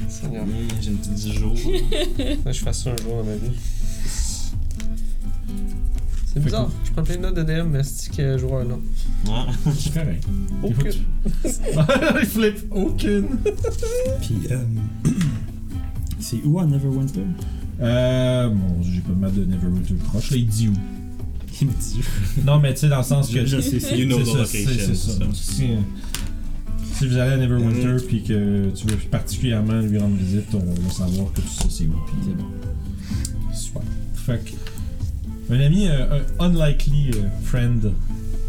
Seigneur. 0.07 0.43
Hum, 0.43 0.49
J'ai 0.79 0.91
un 0.91 0.95
petit 0.95 1.09
10 1.09 1.33
jours. 1.33 1.55
Je 2.45 2.59
fasse 2.59 2.83
ça 2.83 2.91
un 2.91 2.97
jour 3.03 3.17
dans 3.17 3.23
ma 3.23 3.35
vie. 3.35 3.57
C'est 6.31 6.43
bizarre. 6.43 6.69
Je 6.85 6.91
prends 6.91 7.01
plein 7.03 7.15
de 7.15 7.21
notes 7.21 7.35
de 7.35 7.43
DM, 7.43 7.69
mais 7.69 7.81
c'est 7.83 8.15
que 8.15 8.37
joueur 8.37 8.63
là. 8.63 8.75
Ouais. 9.25 9.71
C'est 9.75 9.93
correct. 9.93 10.23
Aucune. 10.61 11.03
Il 12.21 12.27
flippe 12.27 12.59
aucune. 12.69 13.27
Puis, 14.21 14.37
euh, 14.51 14.63
c'est 16.19 16.43
où 16.43 16.59
à 16.59 16.65
Neverwinter? 16.65 17.21
Euh. 17.79 18.49
Bon, 18.49 18.83
j'ai 18.83 19.01
pas 19.01 19.13
mal 19.13 19.33
de 19.33 19.45
Neverwinter 19.45 19.95
proche. 19.95 20.29
Là, 20.31 20.37
il 20.37 20.45
dit 20.45 20.67
où? 20.67 20.73
Il 21.61 21.67
me 21.67 21.73
dit. 21.73 22.01
Non, 22.45 22.59
mais 22.59 22.73
tu 22.73 22.81
sais, 22.81 22.89
dans 22.89 22.97
le 22.97 23.03
sens 23.03 23.29
que. 23.29 23.45
Je- 23.45 23.57
je 23.57 23.61
sais, 23.61 23.79
c'est- 23.79 23.97
You 23.97 24.05
know 24.07 24.19
the 24.21 24.25
ça, 24.25 24.37
location, 24.39 24.71
c'est 24.77 24.95
ça. 24.95 25.11
ça. 25.13 25.25
Si, 25.33 25.63
euh, 25.71 25.75
si 26.93 27.07
vous 27.07 27.17
allez 27.17 27.33
à 27.33 27.37
Neverwinter 27.37 27.85
Mhm. 27.93 28.01
puis 28.07 28.23
que 28.23 28.69
tu 28.71 28.87
veux 28.87 28.97
particulièrement 29.09 29.79
lui 29.81 29.97
rendre 29.97 30.15
visite, 30.15 30.53
on 30.53 30.59
va 30.59 30.89
savoir 30.91 31.31
que 31.33 31.41
tu 31.41 31.47
sais 31.47 31.67
c'est 31.69 31.85
où. 31.85 31.93
Puis 32.05 32.15
c'est 32.25 32.35
bon. 32.37 33.53
Super. 33.53 33.81
Fait 34.13 34.43
que. 34.45 35.53
Un 35.53 35.59
ami, 35.61 35.87
euh, 35.87 36.19
un 36.39 36.49
unlikely 36.49 37.11
euh, 37.15 37.21
friend 37.43 37.91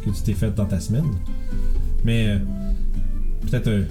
que 0.05 0.11
tu 0.11 0.23
t'es 0.25 0.33
fait 0.35 0.55
dans 0.55 0.67
ta 0.67 0.81
semaine. 0.81 1.07
Mais. 2.05 2.27
euh, 2.29 2.39
peut-être. 3.51 3.69
euh, 3.69 3.85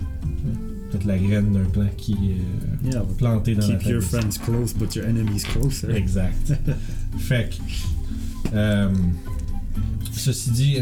peut-être 0.91 1.05
la 1.05 1.17
graine 1.17 1.51
d'un 1.53 1.65
plan 1.69 1.87
qui 1.97 2.13
est 2.13 2.87
euh, 2.87 2.91
Yeah, 2.91 3.03
planté 3.17 3.55
dans 3.55 3.67
la 3.67 3.75
Keep 3.75 3.89
your 3.89 4.01
friends 4.01 4.37
close, 4.43 4.73
but 4.73 4.95
your 4.95 5.05
enemies 5.05 5.41
closer. 5.43 5.89
Exact. 5.95 6.53
fait 7.17 7.49
que. 7.49 7.55
Euh, 8.53 8.89
ceci 10.13 10.51
dit. 10.51 10.71
Y 10.73 10.79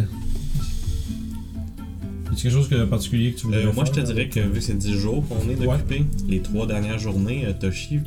a 2.38 2.42
quelque 2.42 2.52
chose 2.52 2.70
de 2.70 2.84
particulier 2.86 3.32
que 3.32 3.40
tu 3.40 3.46
voulais 3.46 3.66
Euh, 3.66 3.72
moi, 3.74 3.86
je 3.86 3.92
te 3.92 4.00
dirais 4.02 4.28
que 4.28 4.40
euh, 4.40 4.44
vu 4.48 4.54
que 4.56 4.60
c'est 4.60 4.78
10 4.78 4.94
jours 4.94 5.26
qu'on 5.28 5.50
est 5.50 5.56
Ouais. 5.58 5.66
d'occuper, 5.78 6.06
les 6.28 6.42
trois 6.42 6.68
dernières 6.68 7.00
journées, 7.00 7.46
euh, 7.46 7.54
Toshi 7.54 8.00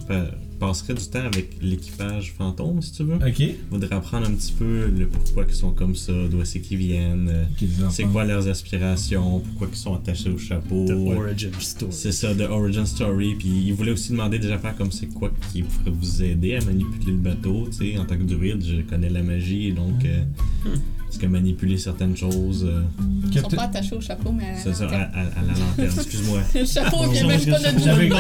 passerais 0.59 0.95
du 0.95 1.07
temps 1.07 1.25
avec 1.25 1.57
l'équipage 1.63 2.33
fantôme, 2.37 2.83
si 2.83 2.93
tu 2.93 3.05
veux. 3.05 3.17
Ok. 3.17 3.43
Voudrais 3.71 3.95
apprendre 3.95 4.27
un 4.29 4.33
petit 4.33 4.53
peu 4.53 4.87
le 4.87 5.07
pourquoi 5.07 5.45
ils 5.49 5.55
sont 5.55 5.73
comme 5.73 5.95
ça, 5.95 6.13
d'où 6.31 6.45
c'est 6.45 6.61
qu'ils 6.61 6.79
viennent, 6.79 7.29
euh, 7.29 7.45
c'est 7.91 8.05
quoi 8.05 8.25
leurs 8.25 8.49
aspirations, 8.49 9.41
pourquoi 9.41 9.69
ils 9.73 9.77
sont 9.77 9.95
attachés 9.95 10.31
au 10.31 10.39
chapeau. 10.39 10.87
The 10.87 11.17
origin 11.17 11.53
story. 11.59 11.93
C'est 11.93 12.13
ça, 12.13 12.35
The 12.35 12.51
Origin 12.51 12.87
Story. 12.87 13.35
Puis 13.39 13.49
il 13.67 13.73
voulait 13.75 13.93
aussi 13.93 14.13
demander 14.13 14.39
déjà 14.39 14.59
faire 14.59 14.77
comme 14.77 14.93
c'est 14.93 15.07
quoi 15.07 15.31
qui 15.53 15.63
pourrait 15.63 15.91
vous 15.91 16.23
aider 16.23 16.57
à 16.57 16.65
manipuler 16.65 17.13
le 17.13 17.19
bateau. 17.19 17.67
Tu 17.67 17.93
sais, 17.93 17.99
en 17.99 18.05
tant 18.05 18.17
que 18.17 18.25
druide, 18.25 18.65
je 18.65 18.83
connais 18.83 19.11
la 19.11 19.23
magie, 19.23 19.73
donc 19.73 20.05
euh, 20.05 20.25
est-ce 21.11 21.19
que 21.19 21.27
manipuler 21.27 21.79
certaines 21.79 22.17
choses, 22.17 22.65
euh, 22.69 22.83
Ils 23.01 23.27
sont 23.29 23.41
Captain- 23.43 23.57
pas 23.57 23.63
attachés 23.65 23.95
au 23.97 24.01
chapeau, 24.01 24.31
mais 24.31 24.45
à 24.45 24.53
la 24.53 24.59
c'est 24.59 24.75
ça, 24.75 24.85
à, 24.85 24.91
lanterne. 24.91 25.11
à- 25.15 25.19
à 25.21 25.43
la 25.43 25.53
lanterne, 25.59 25.99
excuse-moi. 25.99 26.41
Le 26.55 26.65
chapeau 26.67 27.11
vient 27.11 27.27
même 27.27 27.41
pas 27.47 27.59
de 27.59 27.79
J'avais- 27.79 28.11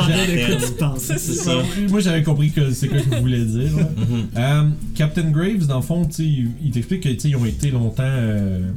C'est 0.99 1.19
ça. 1.19 1.53
Moi, 1.91 2.01
j'avais 2.01 2.23
compris 2.23 2.51
que 2.51 2.71
c'est 2.73 2.89
quoi 2.89 2.99
qu'il 3.01 3.15
voulait 3.19 3.45
dire. 3.45 3.77
ouais. 3.77 3.83
Mhm. 3.83 4.27
Euh, 4.37 4.69
Captain 4.95 5.31
Graves, 5.31 5.67
dans 5.67 5.77
le 5.77 5.83
fond, 5.83 6.09
il, 6.19 6.71
t'explique 6.73 7.03
que 7.03 7.09
tu 7.11 7.21
sais, 7.21 7.29
ils 7.31 7.37
ont 7.37 7.45
été 7.45 7.71
longtemps 7.71 8.03
euh, 8.05 8.71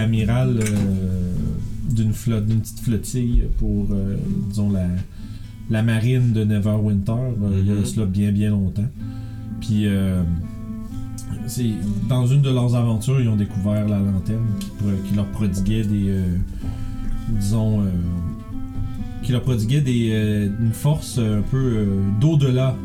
amiral 0.00 0.58
euh, 0.60 1.32
d'une 1.90 2.12
flotte, 2.12 2.46
d'une 2.46 2.60
petite 2.60 2.80
flottille 2.80 3.42
pour, 3.58 3.88
euh, 3.90 4.16
disons, 4.48 4.70
la, 4.70 4.86
la 5.70 5.82
marine 5.82 6.32
de 6.32 6.44
Neverwinter. 6.44 7.12
euh, 7.12 7.58
Il 7.60 7.66
y 7.66 7.70
a 7.72 7.74
Mhm. 7.74 7.84
cela 7.84 8.06
bien, 8.06 8.30
bien 8.32 8.50
longtemps. 8.50 8.88
Puis, 9.60 9.86
euh, 9.86 10.22
c'est 11.46 11.70
dans 12.08 12.26
une 12.26 12.42
de 12.42 12.50
leurs 12.50 12.74
aventures, 12.74 13.20
ils 13.20 13.28
ont 13.28 13.36
découvert 13.36 13.88
la 13.88 13.98
lanterne 13.98 14.44
qui, 15.08 15.14
leur 15.14 15.26
prodiguait 15.26 15.82
des, 15.84 16.08
euh, 16.08 16.36
disons, 17.28 17.80
euh, 17.82 17.84
qui 19.22 19.32
leur 19.32 19.42
prodiguait 19.42 19.80
des, 19.80 20.10
euh, 20.12 20.48
une 20.60 20.72
force 20.72 21.18
un 21.18 21.42
peu 21.50 21.56
euh, 21.58 21.86
d'au-delà 22.20 22.76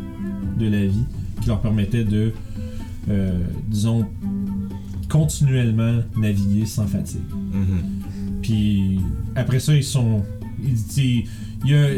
de 0.60 0.68
la 0.68 0.86
vie, 0.86 1.04
qui 1.41 1.48
leur 1.48 1.62
permettait 1.62 2.04
de, 2.04 2.32
euh, 3.10 3.32
disons, 3.70 4.06
continuellement 5.10 6.02
naviguer 6.18 6.66
sans 6.66 6.86
fatigue. 6.88 7.22
Mhm. 7.54 7.82
Puis 8.41 9.00
après 9.36 9.60
ça, 9.60 9.74
ils 9.76 9.84
sont. 9.84 10.24
ils- 10.64 11.26
Il, 11.66 11.72
y 11.72 11.74
a- 11.76 11.89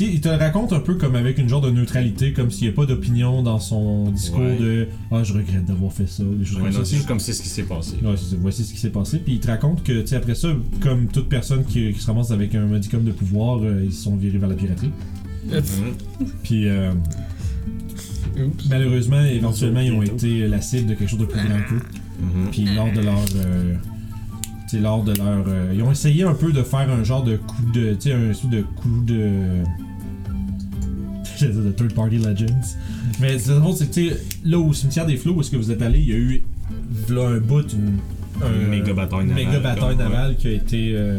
il 0.00 0.20
te 0.20 0.28
le 0.28 0.36
raconte 0.36 0.72
un 0.72 0.80
peu 0.80 0.94
comme 0.94 1.14
avec 1.16 1.38
une 1.38 1.48
genre 1.48 1.60
de 1.60 1.70
neutralité, 1.70 2.32
comme 2.32 2.50
s'il 2.50 2.68
n'y 2.68 2.72
a 2.72 2.76
pas 2.76 2.86
d'opinion 2.86 3.42
dans 3.42 3.58
son 3.58 4.10
discours 4.10 4.40
Ouais. 4.40 4.56
de 4.58 4.88
Ah, 5.10 5.22
je 5.24 5.32
regrette 5.32 5.64
d'avoir 5.64 5.92
fait 5.92 6.06
ça, 6.08 6.22
des 6.24 6.44
choses 6.44 6.56
Ouais, 6.56 6.62
comme 6.64 6.72
non, 6.72 6.78
ça. 6.78 6.84
c'est 6.84 6.96
juste 6.96 7.08
comme 7.08 7.20
c'est 7.20 7.32
ce 7.32 7.42
qui 7.42 7.48
s'est 7.48 7.62
passé. 7.64 7.94
Ouais, 8.02 8.14
voici 8.40 8.64
ce 8.64 8.72
qui 8.72 8.78
s'est 8.80 8.90
passé. 8.90 9.18
Puis 9.18 9.34
il 9.34 9.40
te 9.40 9.48
raconte 9.48 9.82
que, 9.82 10.02
tu 10.02 10.14
après 10.14 10.34
ça, 10.34 10.48
comme 10.80 11.06
toute 11.08 11.28
personne 11.28 11.64
qui, 11.64 11.92
qui 11.92 12.00
se 12.00 12.06
ramasse 12.06 12.30
avec 12.30 12.54
un 12.54 12.66
modicum 12.66 13.04
de 13.04 13.12
pouvoir, 13.12 13.60
euh, 13.62 13.82
ils 13.84 13.92
se 13.92 14.02
sont 14.04 14.16
virés 14.16 14.38
vers 14.38 14.48
la 14.48 14.54
piraterie. 14.56 14.90
Mhm. 15.46 15.62
Puis 16.42 16.68
euh, 16.68 16.92
Oups. 18.38 18.68
malheureusement, 18.70 19.22
éventuellement, 19.24 19.80
ils 19.80 19.92
ont 19.92 20.02
été 20.02 20.46
la 20.48 20.60
cible 20.60 20.90
de 20.90 20.94
quelque 20.94 21.10
chose 21.10 21.18
de 21.20 21.26
plus 21.26 21.40
grand 21.40 21.58
qu'eux. 21.68 21.82
Mhm. 22.20 22.48
Puis 22.50 22.64
lors 22.74 22.92
de 22.92 23.00
leur. 23.00 23.18
euh, 23.36 23.74
tu 24.72 24.76
sais, 24.78 24.82
lors 24.82 25.04
de 25.04 25.12
leur. 25.14 25.44
euh, 25.46 25.72
ils 25.74 25.82
ont 25.82 25.92
essayé 25.92 26.24
un 26.24 26.34
peu 26.34 26.52
de 26.52 26.62
faire 26.62 26.90
un 26.90 27.04
genre 27.04 27.22
de 27.22 27.36
coup 27.36 27.62
de. 27.74 27.92
Tu 27.94 28.10
sais, 28.10 28.12
un 28.12 28.32
sou 28.32 28.48
de 28.48 28.62
coup 28.62 29.02
de. 29.06 29.28
J'allais 31.38 31.52
dire 31.52 31.62
de 31.62 31.70
Third 31.72 31.94
Party 31.94 32.18
Legends. 32.18 32.76
Mais 33.20 33.38
c'est 33.38 33.52
drôle, 33.54 33.74
c'est 33.74 33.90
que, 33.94 34.14
là 34.44 34.58
au 34.58 34.72
cimetière 34.72 35.06
des 35.06 35.16
flots 35.16 35.34
où 35.34 35.40
est-ce 35.40 35.50
que 35.50 35.56
vous 35.56 35.70
êtes 35.70 35.82
allé, 35.82 35.98
il 36.00 36.08
y 36.08 36.12
a 36.12 36.16
eu. 36.16 36.42
Là 37.08 37.28
un 37.28 37.38
bout, 37.40 37.72
une. 37.72 37.98
Une 38.40 38.64
un- 38.64 38.68
méga 38.70 38.92
bataille 38.94 39.26
navale, 39.26 39.44
méga 39.44 39.58
bataille 39.60 39.96
navale 39.96 40.36
qui 40.36 40.48
a 40.48 40.52
été. 40.52 40.92
euh, 40.94 41.18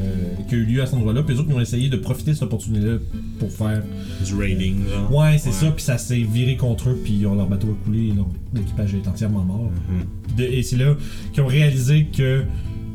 qui 0.50 0.56
a 0.56 0.58
eu 0.58 0.66
lieu 0.66 0.82
à 0.82 0.86
cet 0.86 0.96
endroit-là. 0.96 1.24
Puis 1.24 1.36
les 1.36 1.40
autres, 1.40 1.50
ils 1.52 1.56
ont 1.56 1.60
essayé 1.62 1.88
de 1.90 1.96
profiter 1.96 2.32
de 2.32 2.36
cette 2.36 2.44
opportunité-là 2.44 2.98
pour 3.40 3.52
faire. 3.52 3.82
Du 4.26 4.36
raiding, 4.36 4.78
genre. 4.90 5.16
Ouais, 5.16 5.38
c'est 5.38 5.52
ça. 5.54 5.72
Puis 5.72 5.84
ça 5.84 5.98
s'est 5.98 6.22
viré 6.24 6.58
contre 6.58 6.90
eux. 6.90 7.00
Puis 7.04 7.14
ils 7.20 7.28
ont- 7.28 7.36
leur 7.36 7.48
bateau 7.48 7.68
a 7.80 7.86
coulé. 7.86 8.14
L'équipage 8.54 8.96
est 8.96 9.08
entièrement 9.08 9.44
mort. 9.46 9.70
Mhm. 9.90 10.36
De- 10.38 10.44
et 10.44 10.64
c'est 10.64 10.76
là 10.78 10.96
qu'ils 11.34 11.44
ont 11.44 11.48
réalisé 11.48 12.06
que 12.06 12.44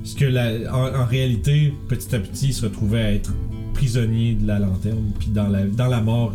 ce 0.08 0.16
que 0.16 0.24
la, 0.24 0.74
en, 0.74 1.02
en 1.02 1.06
réalité, 1.06 1.72
petit 1.88 2.14
à 2.14 2.18
petit, 2.18 2.46
ils 2.48 2.54
se 2.54 2.64
retrouvaient 2.64 3.02
à 3.02 3.12
être 3.12 3.34
prisonniers 3.74 4.34
de 4.34 4.46
la 4.46 4.58
lanterne, 4.58 5.12
puis 5.18 5.28
dans 5.28 5.48
la, 5.48 5.64
dans 5.66 5.86
la 5.88 6.00
mort, 6.00 6.32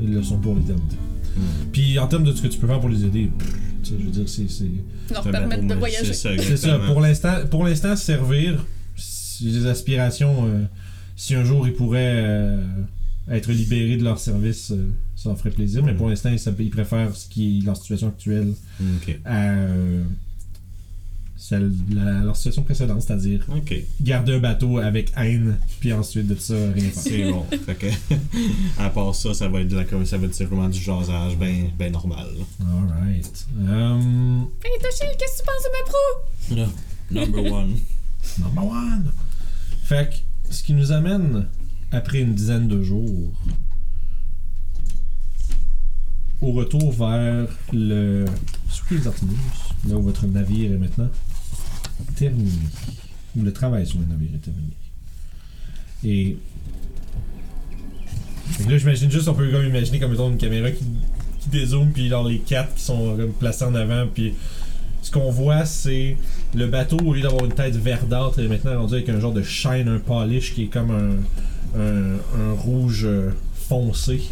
ils 0.00 0.12
le 0.14 0.22
sont 0.22 0.38
pour 0.38 0.54
l'éternité. 0.56 0.96
Mhm. 1.36 1.42
Puis 1.70 1.98
en 1.98 2.06
termes 2.08 2.24
de 2.24 2.32
ce 2.32 2.40
que 2.42 2.48
tu 2.48 2.58
peux 2.58 2.66
faire 2.66 2.80
pour 2.80 2.88
les 2.88 3.04
aider, 3.04 3.30
pff, 3.38 3.48
tu 3.82 3.90
sais, 3.90 3.96
je 4.00 4.04
veux 4.06 4.10
dire, 4.10 4.28
c'est. 4.28 4.48
c'est- 4.50 5.12
Leur 5.12 5.22
permettre 5.30 5.66
de 5.66 5.74
voyager. 5.74 6.12
C'est 6.14 6.56
ça, 6.56 6.78
pour 6.86 7.00
l'instant, 7.00 7.34
pour 7.50 7.64
l'instant, 7.64 7.94
servir, 7.94 8.64
si 8.96 9.44
les 9.44 9.66
aspirations, 9.66 10.46
euh, 10.46 10.64
si 11.16 11.34
un 11.34 11.44
jour 11.44 11.66
ils 11.68 11.74
pourraient 11.74 12.14
euh, 12.24 12.64
être 13.30 13.50
libérés 13.52 13.96
de 13.98 14.04
leur 14.04 14.18
service, 14.18 14.70
euh, 14.70 14.88
ça 15.16 15.28
leur 15.28 15.38
ferait 15.38 15.50
plaisir, 15.50 15.84
mais 15.84 15.92
pour 15.94 16.08
l'instant, 16.08 16.30
ils, 16.30 16.40
ils 16.64 16.70
préfèrent 16.70 17.14
ce 17.14 17.28
qui 17.28 17.58
est 17.58 17.64
leur 17.66 17.76
situation 17.76 18.08
actuelle 18.08 18.54
à 19.26 19.50
euh, 19.50 20.02
celle, 21.40 21.72
la- 21.90 22.20
leur 22.20 22.36
situation 22.36 22.62
précédente, 22.62 23.00
c'est-à-dire 23.00 23.46
Ok. 23.48 23.74
garder 24.02 24.34
un 24.34 24.40
bateau 24.40 24.76
avec 24.76 25.10
haine, 25.16 25.56
puis 25.80 25.90
ensuite 25.90 26.26
de 26.26 26.34
ça, 26.34 26.54
rien 26.74 26.90
faire. 26.90 27.02
C'est 27.02 27.30
bon. 27.32 27.44
fait 27.66 27.74
que, 27.76 27.86
à 28.78 28.90
part 28.90 29.14
ça, 29.14 29.32
ça 29.32 29.48
va 29.48 29.62
être, 29.62 29.68
de 29.68 29.76
la, 29.76 30.04
ça 30.04 30.18
va 30.18 30.26
être 30.26 30.34
simplement 30.34 30.68
du 30.68 30.78
jasage 30.78 31.38
ben, 31.38 31.70
ben 31.78 31.90
normal. 31.92 32.28
Alright. 32.60 33.46
Um, 33.58 34.48
Hey 34.62 34.78
Toshi, 34.82 35.06
qu'est-ce 35.18 35.42
que 35.42 35.46
tu 35.46 35.46
penses 35.46 36.58
de 36.58 36.58
ma 36.60 36.66
pro? 36.66 37.42
Number 37.42 37.52
one. 37.52 37.76
number 38.38 38.64
one. 38.64 39.12
Fait 39.84 40.10
que, 40.10 40.52
ce 40.54 40.62
qui 40.62 40.74
nous 40.74 40.92
amène, 40.92 41.46
après 41.90 42.20
une 42.20 42.34
dizaine 42.34 42.68
de 42.68 42.82
jours, 42.82 43.32
au 46.42 46.52
retour 46.52 46.92
vers 46.92 47.48
le 47.72 48.26
des 48.90 49.06
Artemis, 49.06 49.36
là 49.88 49.94
où 49.96 50.02
votre 50.02 50.26
navire 50.26 50.72
est 50.72 50.76
maintenant 50.76 51.08
terminé. 52.16 52.50
Où 53.36 53.42
le 53.42 53.52
travail 53.52 53.86
sur 53.86 53.98
le 54.00 54.06
navire 54.06 54.30
est 54.34 54.38
terminé. 54.38 54.74
Et. 56.04 56.36
Fait 58.52 58.68
là, 58.68 58.78
j'imagine 58.78 59.10
juste, 59.10 59.28
on 59.28 59.34
peut 59.34 59.48
comme 59.50 59.64
imaginer 59.64 60.00
comme 60.00 60.10
mettons, 60.10 60.30
une 60.30 60.38
caméra 60.38 60.70
qui, 60.70 60.84
qui 61.38 61.48
dézoome, 61.50 61.92
puis 61.92 62.08
genre 62.08 62.26
les 62.26 62.38
quatre 62.38 62.74
qui 62.74 62.82
sont 62.82 63.16
comme 63.16 63.32
placés 63.32 63.64
en 63.64 63.74
avant, 63.74 64.06
puis 64.12 64.34
ce 65.02 65.10
qu'on 65.10 65.30
voit, 65.30 65.64
c'est 65.64 66.16
le 66.54 66.66
bateau, 66.66 66.98
au 66.98 67.14
lieu 67.14 67.22
d'avoir 67.22 67.44
une 67.44 67.52
tête 67.52 67.76
verdâtre, 67.76 68.40
est 68.40 68.48
maintenant 68.48 68.80
rendu 68.80 68.94
avec 68.94 69.08
un 69.08 69.20
genre 69.20 69.32
de 69.32 69.42
shine, 69.42 69.88
un 69.88 69.98
polish 69.98 70.54
qui 70.54 70.64
est 70.64 70.66
comme 70.66 70.90
un, 70.90 71.80
un, 71.80 72.16
un 72.38 72.52
rouge 72.52 73.04
euh, 73.04 73.30
foncé. 73.54 74.22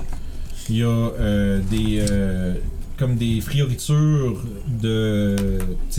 Il 0.68 0.76
y 0.76 0.82
a 0.82 0.86
euh, 0.88 1.60
des. 1.70 2.04
euh, 2.10 2.54
comme 2.98 3.16
des 3.16 3.40
frioritures 3.40 4.44
de, 4.82 5.36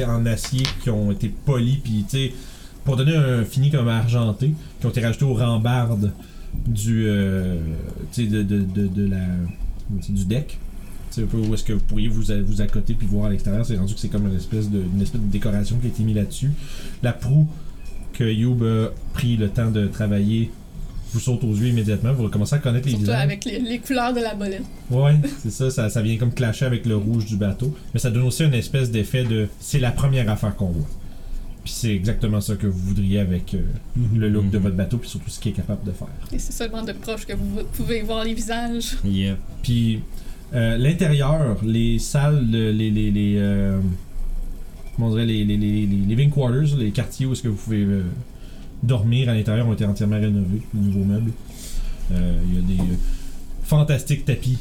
en 0.06 0.26
acier 0.26 0.64
qui 0.84 0.90
ont 0.90 1.12
été 1.12 1.30
polies, 1.30 1.80
puis 1.84 2.06
tu 2.10 2.32
pour 2.84 2.96
donner 2.96 3.16
un 3.16 3.44
fini 3.44 3.70
comme 3.70 3.88
argenté, 3.88 4.54
qui 4.80 4.86
ont 4.86 4.90
été 4.90 5.02
rajoutés 5.02 5.26
aux 5.26 5.34
rambardes 5.34 6.12
du, 6.68 7.06
euh, 7.08 7.58
de, 8.18 8.26
de, 8.26 8.44
de, 8.44 8.88
de 8.88 9.08
la, 9.08 9.26
du 10.10 10.26
deck. 10.26 10.58
C'est 11.12 11.24
où 11.34 11.54
est-ce 11.54 11.64
que 11.64 11.74
vous 11.74 11.82
pourriez 11.82 12.08
vous, 12.08 12.24
vous 12.46 12.62
accoter 12.62 12.94
puis 12.94 13.08
voir 13.08 13.26
à 13.26 13.30
l'extérieur. 13.30 13.66
C'est 13.66 13.78
rendu 13.78 13.94
que 13.94 14.00
c'est 14.00 14.10
comme 14.10 14.28
une 14.28 14.36
espèce, 14.36 14.70
de, 14.70 14.82
une 14.94 15.02
espèce 15.02 15.22
de 15.22 15.28
décoration 15.28 15.78
qui 15.78 15.88
a 15.88 15.90
été 15.90 16.04
mise 16.04 16.16
là-dessus. 16.16 16.52
La 17.04 17.14
proue 17.14 17.48
que 18.14 18.24
Youb 18.24 18.64
a 18.64 18.90
pris 19.14 19.38
le 19.38 19.50
temps 19.50 19.72
de 19.72 19.88
travailler 19.88 20.52
vous 21.14 21.20
saute 21.20 21.44
aux 21.44 21.54
yeux 21.56 21.68
immédiatement. 21.68 22.14
Vous 22.14 22.24
recommencez 22.24 22.56
à 22.56 22.60
connaître 22.60 22.86
les 22.86 22.92
Surtout 22.92 23.06
visages. 23.06 23.24
avec 23.24 23.46
les, 23.46 23.60
les 23.60 23.80
couleurs 23.80 24.14
de 24.14 24.20
la 24.22 24.36
bolette. 24.36 24.64
Ouais, 24.92 25.16
c'est 25.40 25.52
ça, 25.52 25.70
ça, 25.72 25.90
ça 25.90 26.02
vient 26.02 26.18
comme 26.18 26.34
clasher 26.34 26.66
avec 26.66 26.86
le 26.86 26.96
rouge 26.96 27.26
du 27.26 27.36
bateau. 27.38 27.76
Mais 27.94 28.00
ça 28.00 28.10
donne 28.12 28.24
aussi 28.24 28.44
une 28.44 28.54
espèce 28.54 28.92
d'effet 28.92 29.24
de 29.24 29.48
c'est 29.60 29.80
la 29.80 29.92
première 29.92 30.30
affaire 30.30 30.56
qu'on 30.56 30.68
voit. 30.72 30.88
Puis 31.64 31.74
c'est 31.76 31.94
exactement 31.94 32.40
ça 32.42 32.56
que 32.56 32.68
vous 32.68 32.80
voudriez 32.80 33.20
avec 33.20 33.54
euh, 33.54 33.60
le 34.16 34.30
look 34.30 34.50
de 34.50 34.58
votre 34.58 34.76
bateau, 34.76 34.98
puis 34.98 35.10
surtout 35.10 35.30
ce 35.30 35.40
qu'il 35.40 35.52
est 35.52 35.56
capable 35.56 35.86
de 35.86 35.92
faire. 35.92 36.08
Et 36.32 36.40
c'est 36.40 36.54
seulement 36.54 36.84
de 36.84 36.94
proche 36.94 37.26
que 37.26 37.34
vous 37.34 37.64
pouvez 37.74 38.02
voir 38.02 38.24
les 38.24 38.34
visages. 38.34 38.96
Yep. 39.04 39.38
Puis 39.62 40.00
euh, 40.54 40.78
l'intérieur, 40.78 41.58
les 41.64 42.00
salles, 42.00 42.48
le- 42.50 42.72
les. 42.72 42.90
les, 42.92 43.12
les 43.12 43.36
euh, 43.38 43.80
comment 44.96 45.08
on 45.10 45.12
dirait, 45.12 45.26
les, 45.26 45.44
les, 45.44 45.58
les, 45.58 45.86
les 45.86 45.86
living 45.86 46.30
quarters, 46.32 46.78
les 46.78 46.92
quartiers 46.92 47.26
où 47.26 47.34
est-ce 47.34 47.44
que 47.44 47.50
vous 47.50 47.56
pouvez 47.58 47.84
euh, 47.84 48.04
dormir 48.84 49.30
à 49.30 49.34
l'intérieur 49.34 49.68
ont 49.68 49.74
été 49.74 49.86
entièrement 49.86 50.20
rénovés, 50.20 50.62
de 50.74 50.80
nouveaux 50.80 51.04
meubles. 51.06 51.32
Euh, 52.12 52.40
Il 52.48 52.56
y 52.56 52.58
a 52.58 52.62
des 52.62 52.92
euh, 52.92 52.96
fantastiques 53.64 54.26
tapis 54.26 54.58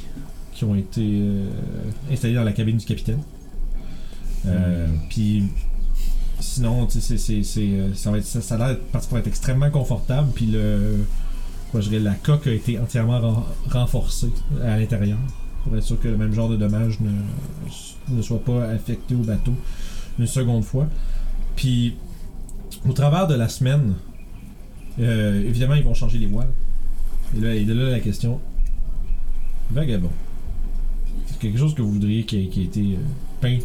qui 0.55 0.65
ont 0.65 0.74
été 0.74 1.01
euh, 1.03 1.49
installés 2.12 2.35
dans 2.35 2.45
la 2.45 2.53
cabine 2.53 2.77
du 2.78 2.85
capitaine. 2.85 3.20
Euh, 4.47 4.86
Puis 5.09 5.45
sinon, 6.40 6.86
tu 6.86 7.01
sais, 7.01 7.19
c'est- 7.19 7.19
c'est- 7.19 7.43
c'est, 7.43 7.95
ça, 7.95 8.11
va 8.11 8.19
être, 8.19 8.24
ça, 8.27 8.40
ça 8.40 8.55
a 8.57 8.69
l'air 8.69 8.78
parti 8.93 9.09
pour 9.09 9.19
être 9.19 9.27
extrêmement 9.27 9.70
confortable. 9.70 10.28
Puis 10.35 10.47
le, 10.47 11.05
quoi, 11.70 11.81
je 11.81 11.89
dirais, 11.89 12.03
la 12.03 12.15
coque 12.15 12.47
a 12.47 12.53
été 12.53 12.78
entièrement 12.78 13.20
ren- 13.20 13.47
renforcée 13.70 14.31
à 14.62 14.78
l'intérieur 14.78 15.19
pour 15.65 15.77
être 15.77 15.82
sûr 15.85 16.01
que 16.01 16.09
le 16.09 16.16
même 16.16 16.32
genre 16.32 16.49
de 16.49 16.57
dommage 16.57 16.99
ne, 17.01 17.11
ne 18.16 18.23
soit 18.23 18.43
pas 18.45 18.65
affecté 18.69 19.15
au 19.15 19.19
bateau 19.23 19.53
une 20.19 20.27
seconde 20.27 20.65
fois. 20.65 20.86
Puis 21.57 21.95
au 22.89 22.93
travers 22.93 23.27
de 23.27 23.35
la 23.35 23.48
semaine, 23.48 23.94
euh, 25.01 25.43
évidemment, 25.47 25.74
ils 25.74 25.85
vont 25.85 25.94
changer 25.94 26.19
les 26.19 26.27
voiles. 26.27 26.51
Et 27.36 27.40
là, 27.40 27.55
et 27.55 27.65
de 27.65 27.74
là 27.74 27.90
la 27.90 28.01
question 28.01 28.40
Vagabond, 29.70 30.10
quelque 31.40 31.59
chose 31.59 31.74
que 31.74 31.82
vous 31.82 31.93
voudriez 31.93 32.24
qui, 32.24 32.39
ait 32.39 32.65
été 32.65 32.81
euh, 32.81 32.97
peint 33.40 33.59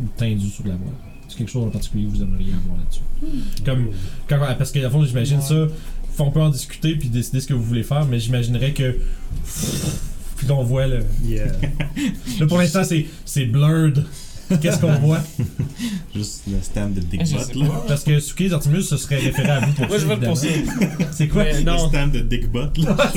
ou 0.00 0.06
tendu 0.16 0.48
sur 0.48 0.66
la 0.66 0.74
voile? 0.74 0.94
C'est 1.28 1.36
quelque 1.36 1.50
chose 1.50 1.64
en 1.64 1.70
particulier 1.70 2.06
que 2.06 2.10
vous 2.10 2.22
aimeriez 2.22 2.52
avoir 2.52 2.78
là-dessus? 2.78 3.64
Comme 3.64 3.90
quand, 4.28 4.38
parce 4.56 4.72
que 4.72 4.84
à 4.84 4.90
fond 4.90 5.04
j'imagine 5.04 5.38
Ouais. 5.38 5.42
ça 5.42 5.66
on 6.18 6.30
peut 6.30 6.40
en 6.40 6.50
discuter 6.50 6.96
puis 6.96 7.08
décider 7.08 7.40
ce 7.40 7.46
que 7.46 7.54
vous 7.54 7.62
voulez 7.62 7.82
faire 7.82 8.04
mais 8.06 8.18
j'imaginerais 8.18 8.72
que 8.72 8.98
puis 10.36 10.50
on 10.50 10.62
voit 10.62 10.86
le 10.86 11.04
Yeah. 11.24 11.52
là 12.40 12.46
pour 12.46 12.58
l'instant 12.58 12.84
c'est 12.84 13.06
c'est 13.24 13.46
blurred 13.46 14.04
qu'est-ce 14.60 14.78
qu'on 14.80 14.92
voit? 14.98 15.20
Juste 16.14 16.42
le 16.48 16.60
stand 16.62 16.94
de 16.94 17.00
Dick 17.00 17.20
Butt, 17.20 17.54
là. 17.54 17.66
pas. 17.68 17.84
parce 17.88 18.04
que 18.04 18.20
Suki 18.20 18.52
Artemus 18.52 18.82
ce 18.82 18.96
serait 18.96 19.18
référé 19.18 19.50
à 19.50 19.60
vous 19.60 19.72
pour 19.72 19.86
Moi, 19.88 19.96
je 19.98 20.02
ça, 20.02 20.06
vote 20.14 20.24
pour 20.24 20.36
ça. 20.36 20.46
c'est 21.12 21.28
quoi? 21.28 21.44
Mais 21.44 21.58
Le 21.58 21.62
non. 21.64 21.88
stand 21.88 22.12
de 22.12 22.20
Dick 22.20 22.50
Butt, 22.50 22.76
là. 22.78 22.96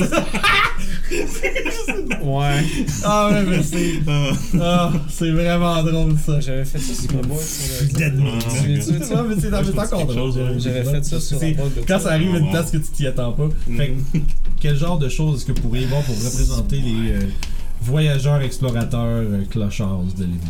Ouais. 2.22 2.64
ah 3.04 3.30
ouais 3.30 3.44
mais 3.48 3.62
c'est 3.62 3.92
Ah. 4.08 4.30
ah 4.60 4.92
c'est 5.08 5.30
vraiment 5.30 5.80
drôle 5.84 6.16
ça 6.18 6.40
J'avais 6.40 6.64
fait 6.64 6.78
ça 6.80 6.94
sur 7.00 7.12
le 7.12 7.26
bois. 7.28 7.38
sur 7.40 7.86
le- 7.86 7.92
Dead 7.92 8.14
Ah, 8.18 8.22
meat. 8.24 8.44
Tu- 8.48 8.92
tu- 8.92 9.00
tu- 9.00 9.14
Ouais, 9.14 9.22
mais 9.28 9.34
c'est 9.40 9.54
encore 9.54 10.06
drôle. 10.06 10.32
J'avais 10.58 10.82
fait 10.84 11.04
ça 11.04 11.20
sur 11.20 11.38
C'est- 11.38 11.52
de 11.52 11.62
quand 11.86 12.00
ça 12.00 12.10
arrive 12.12 12.34
à 12.34 12.38
une 12.38 12.50
place 12.50 12.70
que 12.72 12.78
tu 12.78 12.90
t'y 12.92 13.06
attends 13.06 13.32
pas 13.32 13.48
fait 13.76 13.88
que 14.12 14.18
Mm. 14.18 14.22
quel 14.60 14.76
genre 14.76 14.98
de 14.98 15.08
choses 15.08 15.38
est-ce 15.38 15.46
que 15.46 15.52
vous 15.52 15.68
pourriez 15.68 15.86
voir 15.86 16.02
pour 16.02 16.16
représenter 16.16 16.76
les 16.78 17.12
euh, 17.12 17.20
voyageurs 17.82 18.40
explorateurs 18.42 19.04
euh, 19.06 19.42
clochards 19.48 20.02
de 20.18 20.24
l'île 20.24 20.40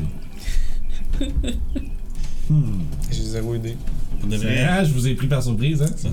Hmm. 2.48 2.78
J'ai 3.10 3.22
zéro 3.22 3.55
idée. 3.56 3.76
Pour 4.20 4.28
de 4.28 4.36
C'est 4.36 4.44
vrai, 4.44 4.64
ah, 4.68 4.84
je 4.84 4.93
vous 4.93 5.06
ai 5.09 5.14
pris 5.14 5.26
par 5.26 5.43
surprise, 5.43 5.82
hein? 5.82 5.90
Ça. 5.97 6.09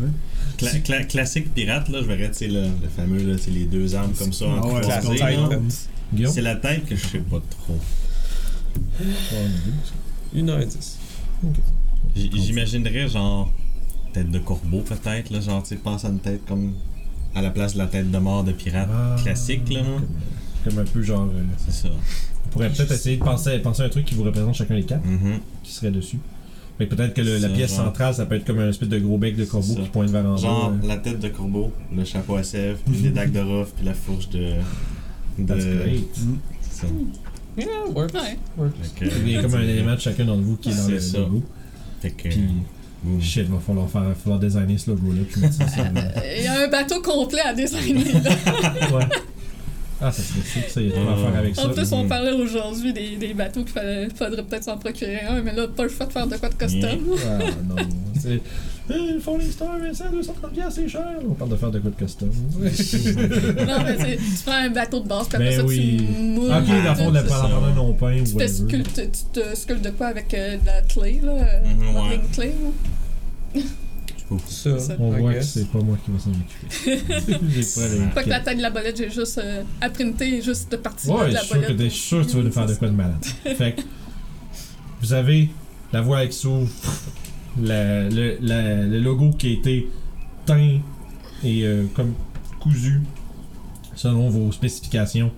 cla- 0.57 0.81
cla- 0.81 1.05
classique 1.07 1.53
pirate, 1.53 1.89
là, 1.89 1.99
je 2.01 2.07
verrais, 2.07 2.30
tu 2.31 2.38
sais, 2.39 2.47
le, 2.47 2.63
le 2.63 2.89
fameux, 2.95 3.23
là, 3.23 3.38
c'est 3.39 3.51
les 3.51 3.65
deux 3.65 3.93
armes 3.95 4.13
comme 4.13 4.34
ça, 4.34 4.45
ouais, 4.47 4.81
croisée, 4.81 5.17
c'est? 5.51 6.30
C'est 6.31 6.41
la 6.41 6.55
tête 6.55 6.85
que 6.85 6.95
je 6.95 7.05
sais 7.07 7.19
pas 7.19 7.39
trop. 7.49 7.77
Une 10.34 10.49
heure 10.49 10.59
et 10.61 10.65
dix. 10.65 10.97
J'imaginerais, 12.15 13.07
genre, 13.09 13.51
tête 14.13 14.30
de 14.31 14.39
corbeau, 14.39 14.81
peut-être, 14.81 15.30
là, 15.30 15.39
genre, 15.39 15.61
tu 15.63 15.69
sais, 15.69 15.75
pense 15.75 16.03
à 16.05 16.09
une 16.09 16.19
tête 16.19 16.41
comme 16.47 16.73
à 17.35 17.41
la 17.41 17.49
place 17.49 17.73
de 17.73 17.80
la 17.80 17.88
tête 17.88 18.09
de 18.11 18.17
mort 18.17 18.43
de 18.43 18.51
pirate 18.51 18.89
Ah, 18.91 19.15
classique, 19.21 19.69
là, 19.71 19.81
comme 20.63 20.80
un 20.80 20.84
peu 20.85 21.01
genre. 21.01 21.27
euh, 21.34 21.43
C'est 21.65 21.73
ça. 21.73 21.89
On 22.53 22.59
pourrait 22.59 22.69
peut-être 22.69 22.91
essayer 22.91 23.17
de 23.17 23.23
penser, 23.23 23.57
penser 23.59 23.81
à 23.81 23.85
un 23.85 23.89
truc 23.89 24.05
qui 24.05 24.13
vous 24.15 24.23
représente 24.23 24.53
chacun 24.55 24.75
les 24.75 24.84
quatre, 24.84 25.05
Mhm. 25.05 25.39
qui 25.63 25.71
serait 25.71 25.91
dessus. 25.91 26.19
Que 26.80 26.85
peut-être 26.85 27.13
que 27.13 27.21
le- 27.21 27.38
la 27.38 27.49
pièce 27.49 27.75
genre. 27.75 27.85
centrale, 27.85 28.13
ça 28.13 28.25
peut 28.25 28.35
être 28.35 28.45
comme 28.45 28.59
un 28.59 28.67
espèce 28.69 28.89
de 28.89 28.99
gros 28.99 29.17
bec 29.17 29.35
de 29.38 29.45
corbeau 29.45 29.75
qui 29.75 29.89
pointe 29.89 30.09
vers 30.09 30.25
en 30.25 30.35
bas. 30.35 30.41
Genre, 30.41 30.73
euh. 30.84 30.88
la 30.88 30.97
tête 30.97 31.19
de 31.19 31.30
corbeau, 31.30 31.71
le 31.95 32.03
chapeau 32.03 32.35
à 32.35 32.43
sève, 32.43 32.77
puis 32.85 32.95
les 33.03 33.09
dagues 33.11 33.31
de 33.31 33.39
rough, 33.39 33.67
puis 33.75 33.85
la 33.85 33.93
fourche 33.93 34.27
de. 34.30 34.53
de... 35.39 35.45
That's 35.47 35.65
great. 35.65 36.03
C'est. 36.71 36.88
Yeah. 37.57 37.67
Ouais. 37.95 38.67
Il 39.01 39.30
y 39.31 39.38
a 39.38 39.41
comme 39.43 39.53
un 39.55 39.61
élément 39.61 39.93
de 39.95 39.99
chacun 39.99 40.25
d'entre 40.25 40.41
vous 40.41 40.57
qui 40.57 40.69
est 40.69 40.75
dans 40.75 40.88
le 40.88 40.99
ça. 40.99 41.17
logo. 41.19 41.43
Fait 42.01 42.09
que. 42.11 42.30
Puis, 42.30 42.41
boum. 43.03 43.21
shit, 43.21 43.47
va 43.47 43.59
falloir, 43.59 43.88
faire, 43.89 44.01
va 44.03 44.15
falloir 44.15 44.39
designer 44.39 44.77
ce 44.77 44.89
logo-là. 44.89 45.21
Il 46.39 46.43
y 46.43 46.47
a 46.47 46.63
un 46.63 46.67
bateau 46.67 47.01
complet 47.01 47.41
à 47.41 47.53
designer. 47.53 48.03
là. 48.23 48.31
ouais. 48.97 49.05
Ah, 50.05 50.11
ça 50.11 50.21
serait 50.21 50.41
sick, 50.45 50.69
ça. 50.69 50.81
Il 50.81 50.88
y 50.88 50.91
a 50.91 50.93
tout 50.95 50.99
à 51.09 51.15
faire 51.15 51.39
avec 51.39 51.55
ça. 51.55 51.65
En 51.65 51.69
plus, 51.69 51.91
on 51.93 52.07
parlait 52.07 52.31
aujourd'hui 52.34 52.91
des, 52.93 53.15
des 53.15 53.34
bateaux 53.34 53.63
qu'il 53.63 53.71
fallait- 53.73 54.09
faudrait 54.13 54.43
peut-être 54.43 54.65
s'en 54.65 54.77
procurer 54.77 55.21
un, 55.21 55.41
mais 55.41 55.53
là, 55.53 55.67
pas 55.67 55.84
le 55.84 55.89
choix 55.89 56.05
de 56.05 56.11
faire 56.11 56.27
de 56.27 56.35
quoi 56.38 56.49
de 56.49 56.55
custom. 56.55 56.99
Ah 57.25 57.43
non, 57.69 57.75
c'est. 58.21 58.41
Eh, 58.89 58.93
Ils 59.15 59.21
font 59.21 59.38
les 59.38 59.49
stars, 59.49 59.80
Vincent, 59.80 60.11
230 60.11 60.51
piastres, 60.51 60.73
c'est 60.75 60.89
cher. 60.89 61.05
On 61.25 61.34
parle 61.35 61.51
de 61.51 61.55
faire 61.55 61.71
de 61.71 61.80
quoi 61.80 61.89
de 61.91 61.95
custom. 61.95 62.30
non, 62.59 62.65
mais 63.85 63.97
c'est- 63.97 64.17
tu 64.17 64.43
prends 64.45 64.55
un 64.55 64.69
bateau 64.71 64.99
de 64.99 65.07
base, 65.07 65.27
puis 65.30 65.35
après 65.38 65.49
Ben 65.51 65.55
ça, 65.57 65.63
oui. 65.65 66.03
tu 66.05 66.21
moules. 66.21 66.51
ok, 66.51 66.84
dans 66.84 66.89
le 66.89 66.95
fond, 66.95 67.11
de 67.11 67.21
prendre 67.21 67.63
un 67.65 67.73
non-pain 67.75 68.13
ou 68.19 68.23
tu, 68.25 68.31
te 68.31 68.35
whatever. 68.35 68.47
sculptes, 68.49 69.01
tu 69.34 69.39
te 69.41 69.55
sculptes 69.55 69.85
de 69.85 69.89
quoi 69.91 70.07
avec 70.07 70.34
euh, 70.34 70.57
de 70.57 70.65
la 70.65 70.81
clé, 70.81 71.21
là, 71.23 71.31
euh, 71.31 71.59
Mhm, 71.65 71.93
modeling 71.93 72.73
ouais. 74.31 74.37
là. 74.37 74.43
Ça, 74.47 74.79
Ça. 74.79 74.95
On 74.99 75.15
I 75.15 75.19
voit 75.19 75.33
que 75.35 75.41
c'est 75.41 75.67
pas 75.71 75.79
moi 75.79 75.97
qui 76.03 76.11
va 76.11 76.19
s'en 76.19 76.31
occuper. 76.31 77.39
J'ai 77.49 77.81
pas 77.81 77.87
les- 77.87 78.11
Pas 78.13 78.23
que 78.23 78.29
la 78.29 78.39
tête 78.39 78.57
de 78.57 78.61
la 78.61 78.69
bolette, 78.69 78.97
j'ai 78.97 79.09
juste 79.09 79.37
euh, 79.37 79.63
à 79.81 79.89
printer 79.89 80.41
juste 80.41 80.71
de 80.71 80.77
partie 80.77 81.07
Ouais, 81.09 81.29
de 81.29 81.33
la 81.33 81.43
bolette. 81.43 81.77
t'es- 81.77 81.83
je 81.85 81.89
suis 81.89 82.01
sûr 82.07 82.25
que 82.25 82.31
tu 82.31 82.37
vas 82.37 82.43
nous 82.43 82.51
faire 82.51 82.65
de 82.65 82.73
quoi 82.75 82.87
de 82.87 82.93
malade. 82.95 83.23
Fait 83.57 83.75
que, 83.75 83.81
vous 85.01 85.13
avez 85.13 85.49
la 85.91 86.01
voie 86.01 86.25
qui 86.27 86.33
s'ouvre, 86.37 86.69
le, 87.61 88.99
logo 88.99 89.31
qui 89.31 89.47
a 89.47 89.51
été 89.51 89.87
teint 90.45 90.79
et 91.43 91.63
euh, 91.65 91.85
comme 91.93 92.13
cousu 92.59 93.01
selon 93.95 94.29
vos 94.29 94.51
spécifications. 94.51 95.31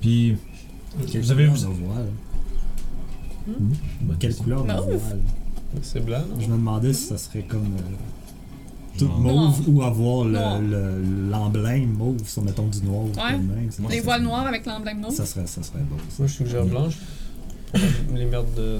Puis, 0.00 0.36
Quelle 1.10 1.20
vous 1.22 1.30
avez. 1.32 1.46
couleur 1.46 1.56
Vous? 3.46 3.52
Hmm? 3.52 3.72
Quelle 4.18 4.34
couleur 4.36 4.62
de 4.64 4.72
Mauve. 4.72 4.96
voile? 4.96 5.20
C'est 5.82 6.04
blanc. 6.04 6.18
non? 6.28 6.40
Je 6.40 6.46
me 6.46 6.52
demandais 6.56 6.92
si 6.92 7.04
ça 7.06 7.18
serait 7.18 7.42
comme 7.42 7.64
euh, 7.76 8.98
tout 8.98 9.06
Non. 9.06 9.18
mauve 9.48 9.62
ou 9.68 9.82
avoir 9.82 10.24
Noir. 10.24 10.60
le- 10.60 10.66
le- 10.68 11.30
l'emblème 11.30 11.92
mauve 11.92 12.26
sur, 12.26 12.42
mettons, 12.42 12.66
du 12.66 12.82
noir. 12.82 13.02
ou 13.04 13.08
Ouais. 13.08 13.32
de 13.38 13.42
même. 13.54 13.70
Moi, 13.78 13.90
Les 13.90 14.00
voiles 14.00 14.22
noires 14.22 14.46
avec 14.46 14.66
l'emblème 14.66 15.00
noir. 15.00 15.12
Ça 15.12 15.24
serait, 15.26 15.46
ça 15.46 15.62
serait 15.62 15.78
beau. 15.80 15.96
ça. 16.08 16.14
Moi, 16.18 16.26
je 16.26 16.32
suis 16.32 16.44
suggère 16.44 16.64
blanche. 16.66 16.96
Les 18.14 18.24
merdes 18.26 18.52
de. 18.56 18.78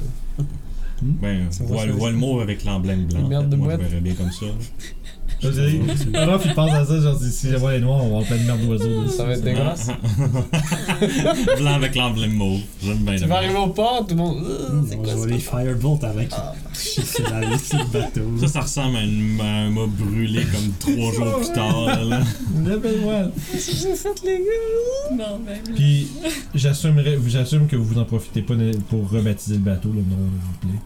Ben, 1.02 1.46
C'est 1.50 1.62
moi, 1.66 1.76
voile, 1.76 1.90
voile 1.92 2.14
mauve 2.14 2.40
avec 2.42 2.64
l'emblème 2.64 3.06
blanc. 3.06 3.20
Une 3.20 3.28
merde 3.28 3.48
de 3.48 3.56
Moi, 3.56 3.70
je 3.72 3.76
boîte. 3.76 3.88
verrais 3.88 4.00
bien 4.02 4.14
comme 4.14 4.32
ça. 4.32 4.46
Je 5.42 5.48
veux 5.48 5.70
dire, 5.70 5.80
alors, 6.14 6.38
puis 6.40 6.50
pense 6.54 6.70
à 6.72 6.84
ça, 6.84 7.00
genre, 7.00 7.18
si- 7.18 7.30
si 7.32 7.48
je 7.50 7.56
vois 7.56 7.72
les 7.72 7.80
noirs, 7.80 7.96
on 8.04 8.10
va 8.10 8.16
avoir 8.18 8.24
plein 8.24 8.36
de 8.36 8.42
merde 8.42 8.60
d'oiseaux 8.60 9.02
dessus. 9.04 9.16
Ça 9.16 9.24
va 9.24 9.32
être 9.32 9.42
dégueulasse. 9.42 9.88
Blanc 11.58 11.74
avec 11.74 11.94
l'emblème 11.94 12.32
mauve. 12.32 12.60
J'aime 12.82 12.98
bien 12.98 13.16
Tu 13.16 13.22
le 13.22 13.28
vas 13.28 13.36
arriver 13.36 13.56
au 13.56 13.68
port, 13.68 14.04
tout 14.06 14.14
le 14.14 14.20
monde. 14.20 14.44
Euh, 14.46 14.82
C'est 14.88 14.96
On 14.96 15.02
quoi 15.02 15.14
va 15.14 15.20
ça? 15.20 15.26
les 15.26 15.38
firebolt 15.38 16.04
avec. 16.04 16.30
C'est 16.72 17.28
la 17.30 17.40
laisse 17.40 17.72
le 17.72 17.84
bateau. 17.92 18.20
Ça, 18.40 18.48
ça 18.48 18.60
ressemble 18.60 18.96
à, 18.96 19.02
une, 19.02 19.40
un 19.40 19.70
mât 19.70 19.86
brûlé 19.88 20.42
comme 20.44 20.72
trois 20.78 21.12
jours 21.12 21.38
plus 21.40 21.52
tard. 21.52 22.04
Là. 22.04 22.20
Le 22.64 22.76
bel 22.78 23.00
voile. 23.00 23.32
Qu'est-ce 23.52 23.70
que 23.70 23.76
j'ai 23.76 23.94
fait, 23.96 24.22
les 24.24 24.38
gars? 24.38 25.16
Non, 25.16 25.40
ben, 25.46 25.58
Puis, 25.74 26.08
j'assume 26.54 27.66
que 27.66 27.76
vous 27.76 27.98
en 27.98 28.04
profitez 28.04 28.42
pas 28.42 28.54
pour 28.88 29.08
rebaptiser 29.10 29.54
le 29.56 29.60
bateau, 29.62 29.88
le 29.88 30.00
nom, 30.00 30.16
s'il 30.62 30.68
vous 30.68 30.68
plaît. 30.68 30.80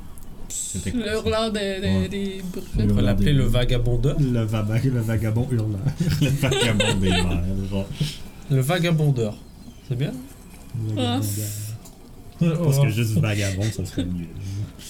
Le 0.87 1.13
hurleur 1.13 1.53
de- 1.53 1.59
de- 1.59 2.01
Ouais. 2.03 2.09
des 2.09 2.43
Le 2.79 2.91
On 2.93 2.95
va 2.95 3.03
l'appeler 3.03 3.33
le 3.33 3.45
vagabondeur. 3.45 4.17
Le, 4.21 4.45
vaba- 4.45 4.79
le 4.83 5.01
vagabond 5.01 5.47
hurlant. 5.51 5.79
le 6.21 6.29
vagabond 6.29 6.95
des 7.01 7.11
mers. 7.11 7.41
Genre. 7.71 7.87
Le 8.51 8.61
vagabondeur. 8.61 9.35
C'est 9.89 9.97
bien? 9.97 10.13
Le 10.97 11.01
Ah. 11.01 11.21
Parce 12.41 12.81
que 12.81 12.89
juste 12.89 13.13
vagabond, 13.19 13.63
ça 13.63 13.85
serait 13.85 14.05
mieux. 14.05 14.27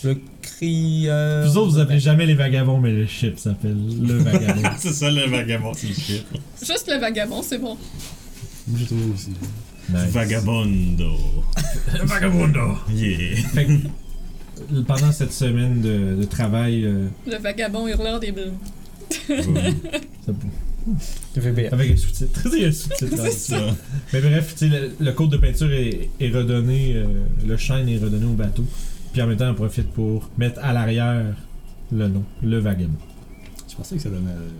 Le 0.02 0.16
crieur. 0.42 1.46
Vous 1.46 1.56
autres, 1.58 1.72
vous 1.72 1.78
appelez 1.78 2.00
jamais 2.00 2.26
les 2.26 2.34
vagabonds, 2.34 2.80
mais 2.80 2.90
le 2.92 3.06
ship 3.06 3.38
s'appelle 3.38 3.76
le 4.02 4.14
vagabond. 4.18 4.62
c'est 4.78 4.92
ça 4.92 5.10
le 5.10 5.26
vagabond, 5.28 5.72
c'est 5.74 5.88
le 5.88 5.94
shit. 5.94 6.26
Juste 6.60 6.90
le 6.92 6.98
vagabond, 6.98 7.42
c'est 7.42 7.58
bon. 7.58 7.76
Je 8.74 8.84
trouve 8.86 9.12
aussi. 9.14 9.30
Nice. 9.90 10.10
Vagabondo. 10.10 11.12
Vagabondo. 12.04 12.78
Yeah. 12.90 13.36
Fait 13.52 13.66
que, 13.66 13.72
pendant 14.86 15.12
cette 15.12 15.32
semaine 15.32 15.80
de, 15.80 16.16
de 16.20 16.24
travail, 16.24 16.84
euh, 16.84 17.06
Le 17.26 17.36
vagabond 17.38 17.86
hurleur 17.88 18.20
des 18.20 18.32
brunes. 18.32 18.54
ça- 19.28 20.32
Le 21.36 21.72
avec 21.72 21.92
un 21.92 21.96
sous-titre. 21.96 22.40
Il 22.54 22.62
y 22.62 22.64
a 22.64 22.68
un 22.68 22.72
sous-titre. 22.72 23.30
Ça. 23.32 23.56
Mais 24.12 24.20
bref, 24.20 24.54
tu 24.56 24.68
sais, 24.70 24.80
le, 24.80 24.92
le 25.00 25.12
code 25.12 25.30
de 25.30 25.36
peinture 25.38 25.72
est, 25.72 26.10
est 26.20 26.30
redonné, 26.30 26.92
euh, 26.96 27.06
le 27.46 27.56
shine 27.56 27.88
est 27.88 27.98
redonné 27.98 28.26
au 28.26 28.34
bateau. 28.34 28.64
Puis 29.12 29.22
en 29.22 29.26
même 29.26 29.36
temps, 29.36 29.50
on 29.50 29.54
profite 29.54 29.90
pour 29.92 30.28
mettre 30.38 30.60
à 30.62 30.72
l'arrière 30.72 31.24
le 31.92 32.08
nom, 32.08 32.24
le 32.42 32.58
vagabond. 32.58 32.92
Je 33.68 33.74
pensais 33.76 33.96
que 33.96 34.02
ça 34.02 34.10
donnait 34.10 34.30
euh, 34.30 34.50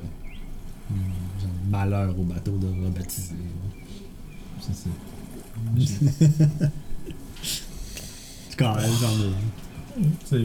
genre, 1.41 1.51
malheur 1.71 2.15
au 2.19 2.23
bateau 2.23 2.53
de 2.59 2.67
rebaptiser. 2.87 3.35
Ça, 4.61 4.71
c'est- 4.73 4.89
C'est 8.51 8.57
quand 8.59 8.75
même 8.77 8.85
genre. 9.01 9.11
C'est. 10.25 10.43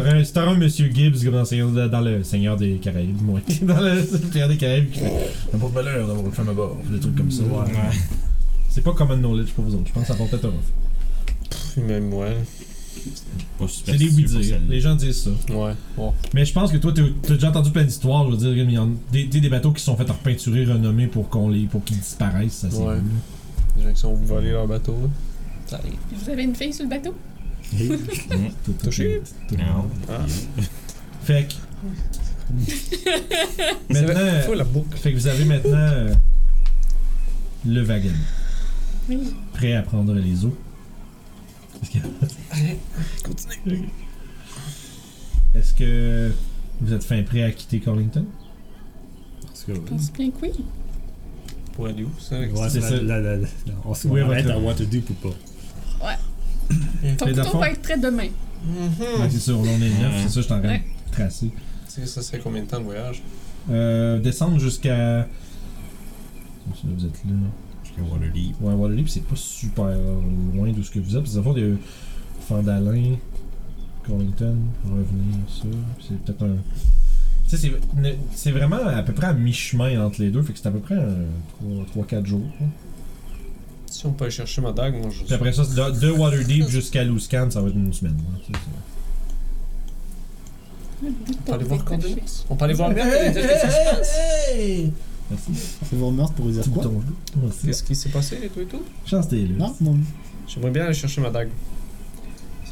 Un, 0.00 0.54
Monsieur 0.54 0.88
Gibbs 0.92 1.24
comme 1.24 1.32
dans, 1.32 1.40
le 1.40 1.44
Seigneur- 1.44 1.88
dans 1.90 2.00
le 2.00 2.22
Seigneur 2.22 2.56
des 2.56 2.74
Caraïbes, 2.76 3.20
moi, 3.20 3.40
dans 3.62 3.80
le 3.80 4.04
Seigneur 4.04 4.48
des 4.48 4.56
Caraïbes, 4.56 4.90
qui 4.90 5.00
fait 5.00 5.12
un 5.52 5.58
beau 5.58 5.68
malheur 5.70 6.06
d'avoir 6.06 6.24
une 6.24 6.30
femme 6.32 6.48
à 6.50 6.52
bord, 6.52 6.76
des 6.88 7.00
trucs 7.00 7.16
comme 7.16 7.30
ça. 7.32 7.42
Ouais. 7.42 7.58
Ouais. 7.64 7.96
C'est 8.68 8.82
pas 8.84 8.92
common 8.92 9.16
knowledge 9.16 9.50
pour 9.52 9.64
vous 9.64 9.74
autres. 9.74 9.88
Je 9.88 9.92
pense 9.92 10.02
que 10.02 10.08
ça 10.08 10.14
porte 10.14 10.30
peut-être 10.30 10.46
un 10.46 11.80
même, 11.80 12.12
ouais. 12.12 12.36
Pas 13.58 13.66
C'est 13.68 13.96
des 13.96 14.08
oui-dire. 14.10 14.28
celle-là. 14.42 14.58
Les 14.68 14.80
gens 14.80 14.94
disent 14.94 15.22
ça. 15.22 15.30
Ouais. 15.52 15.72
Mais 16.34 16.44
je 16.44 16.52
pense 16.52 16.70
que 16.70 16.76
toi, 16.76 16.92
t'as 16.94 17.34
déjà 17.34 17.48
entendu 17.48 17.70
plein 17.70 17.84
d'histoires. 17.84 18.24
Je 18.26 18.36
veux 18.36 18.54
dire, 18.54 18.64
il 18.64 18.70
y 18.70 18.78
en- 18.78 18.90
des, 19.12 19.48
bateaux 19.48 19.72
qui 19.72 19.82
sont 19.82 19.96
faits 19.96 20.10
en 20.10 20.14
peinturer 20.14 20.64
renommés 20.64 21.06
pour 21.06 21.28
qu'on 21.28 21.48
les, 21.48 21.64
pour 21.66 21.82
qu'ils 21.84 21.98
disparaissent. 21.98 22.52
Ça, 22.52 22.68
Ouais. 22.68 22.94
cool. 22.96 23.02
Les 23.78 23.82
gens 23.84 23.92
qui 23.94 24.00
sont 24.00 24.14
volés 24.14 24.50
leur 24.52 24.66
bateau, 24.68 24.96
là. 25.02 25.08
Ça 25.66 25.76
arrive. 25.76 25.94
Vous 26.12 26.30
avez 26.30 26.42
une 26.44 26.54
fille 26.54 26.72
sur 26.72 26.84
le 26.84 26.90
bateau? 26.90 27.14
Touché. 28.82 29.20
Ah. 29.58 29.84
Fait 31.22 31.46
que. 31.48 31.54
C'est 33.90 34.02
maintenant. 34.06 34.40
Faut 34.46 34.54
la 34.54 34.64
boucle. 34.64 34.96
Fait 34.96 35.12
que 35.12 35.16
vous 35.18 35.26
avez 35.26 35.44
maintenant 35.44 35.76
euh, 35.76 36.14
le 37.66 37.82
wagon. 37.82 38.10
Oui. 39.08 39.34
prêt 39.54 39.74
à 39.74 39.82
prendre 39.82 40.14
les 40.14 40.44
eaux. 40.44 40.56
Est-ce 41.82 41.90
que, 41.90 41.98
Continue. 43.24 43.88
est-ce 45.54 45.74
que 45.74 46.32
vous 46.80 46.92
êtes 46.92 47.04
fin 47.04 47.22
prêt 47.22 47.42
à 47.42 47.50
quitter 47.52 47.80
Collington? 47.80 48.26
Parce 49.46 49.64
que, 49.64 49.74
Je 49.74 49.80
pense 49.80 50.12
bien 50.12 50.30
que 50.30 50.36
oui. 50.42 50.50
Pour 51.72 51.86
aller 51.86 52.02
où, 52.04 52.10
ça? 52.18 52.36
avec- 52.36 52.52
Ouais, 52.54 52.68
C'est 52.68 52.80
c'est 52.80 52.88
ça. 52.96 53.02
la, 53.02 53.20
la, 53.20 53.36
la, 53.36 53.46
on 53.84 53.94
se 53.94 54.08
Oui, 54.08 54.20
arrête 54.20 54.44
votre- 54.44 54.56
à 54.56 54.60
Waterdeep 54.60 55.08
ou 55.10 55.14
pas? 55.14 55.34
Ton 56.68 56.74
Mais 57.04 57.12
dans 57.16 57.26
le 57.26 57.34
couteau 57.34 57.44
fond- 57.50 57.58
va 57.58 57.70
être 57.70 57.82
prêt 57.82 57.98
demain. 57.98 58.28
Mhm. 58.64 59.20
Ouais, 59.22 59.28
c'est 59.30 59.38
ça, 59.40 59.52
on 59.52 59.64
est 59.64 59.78
neuf, 59.78 60.12
c'est 60.22 60.28
ça, 60.28 60.40
je 60.40 60.40
suis 60.46 60.52
en 60.52 60.58
train 60.60 60.68
Ouais. 60.68 60.82
de 61.08 61.12
tracer. 61.12 61.50
Tu 61.50 61.54
sais, 62.00 62.06
ça 62.06 62.22
serait 62.22 62.38
combien 62.40 62.62
de 62.62 62.66
temps 62.68 62.78
de 62.80 62.84
voyage? 62.84 63.22
Euh, 63.70 64.18
descendre 64.20 64.58
jusqu'à. 64.58 65.26
Vous 66.84 67.04
êtes 67.06 67.24
là. 67.24 67.32
Jusqu'à 67.84 68.02
Waterdeep. 68.02 68.60
Ouais, 68.60 68.74
Waterdeep, 68.74 69.08
c'est 69.08 69.24
pas 69.24 69.36
super 69.36 69.86
loin 70.54 70.70
d'où 70.72 70.82
ce 70.82 70.90
que 70.90 70.98
vous 70.98 71.16
êtes. 71.16 71.22
Parce 71.22 71.30
que, 71.34 71.38
dans 71.40 71.50
le 71.50 71.54
fond, 71.54 71.56
il 71.56 71.68
y 71.68 71.72
a 71.72 71.76
Fandalin, 72.46 73.16
Collington, 74.06 74.56
revenir, 74.84 75.36
ça. 75.48 75.64
C'est 76.06 76.18
peut-être 76.24 76.42
un. 76.44 76.56
Tu 77.48 77.56
sais, 77.56 77.56
c'est- 77.56 77.96
ne- 78.00 78.12
c'est 78.34 78.50
vraiment 78.52 78.76
à 78.86 79.02
peu 79.02 79.12
près 79.14 79.28
à 79.28 79.32
mi-chemin 79.32 80.04
entre 80.04 80.20
les 80.20 80.30
deux. 80.30 80.42
Fait 80.42 80.52
que 80.52 80.58
c'est 80.58 80.68
à 80.68 80.70
peu 80.70 80.80
près 80.80 80.96
3-4 81.92 82.26
jours. 82.26 82.42
hein. 82.60 82.66
Si 83.98 84.06
on 84.06 84.12
peut 84.12 84.26
aller 84.26 84.30
chercher 84.32 84.60
ma 84.60 84.70
dague, 84.70 84.94
moi 84.94 85.10
je. 85.10 85.24
Puis 85.24 85.34
après 85.34 85.52
ça, 85.52 85.64
de, 85.64 85.98
de 85.98 86.10
Waterdeep 86.12 86.68
jusqu'à 86.68 87.02
Luscan, 87.02 87.50
ça 87.50 87.60
va 87.60 87.66
être 87.68 87.74
une 87.74 87.92
semaine. 87.92 88.16
hein. 88.32 88.38
C'est 88.46 88.52
ça. 88.54 88.60
On 91.02 91.42
peut 91.44 91.52
aller 91.52 91.64
voir 91.64 91.84
Cordelis? 91.84 92.44
On 92.48 92.54
peut 92.54 92.64
aller 92.64 92.74
voir 92.74 92.88
le 92.90 92.94
meurtre 92.94 93.24
et 93.24 93.30
dire 93.32 93.42
qu'est-ce 93.42 93.64
qui 93.64 93.70
se 93.72 93.90
passe? 93.90 94.92
Merci. 95.30 95.62
C'est 95.90 95.96
vos 95.96 96.10
meurtres 96.12 96.34
pour 96.34 96.44
vous 96.46 96.52
dire 96.52 96.62
quoi? 96.72 96.84
Merci. 97.42 97.66
Qu'est-ce 97.66 97.82
qui 97.82 97.96
s'est 97.96 98.08
passé 98.10 98.38
et 98.44 98.48
tout 98.48 98.60
et 98.60 98.66
tout? 98.66 98.82
Chance 99.04 99.28
t'es 99.28 99.36
là. 99.36 99.48
Non, 99.58 99.74
non. 99.80 99.96
J'aimerais 100.46 100.70
bien 100.70 100.84
aller 100.84 100.94
chercher 100.94 101.20
ma 101.20 101.30
dague. 101.30 101.48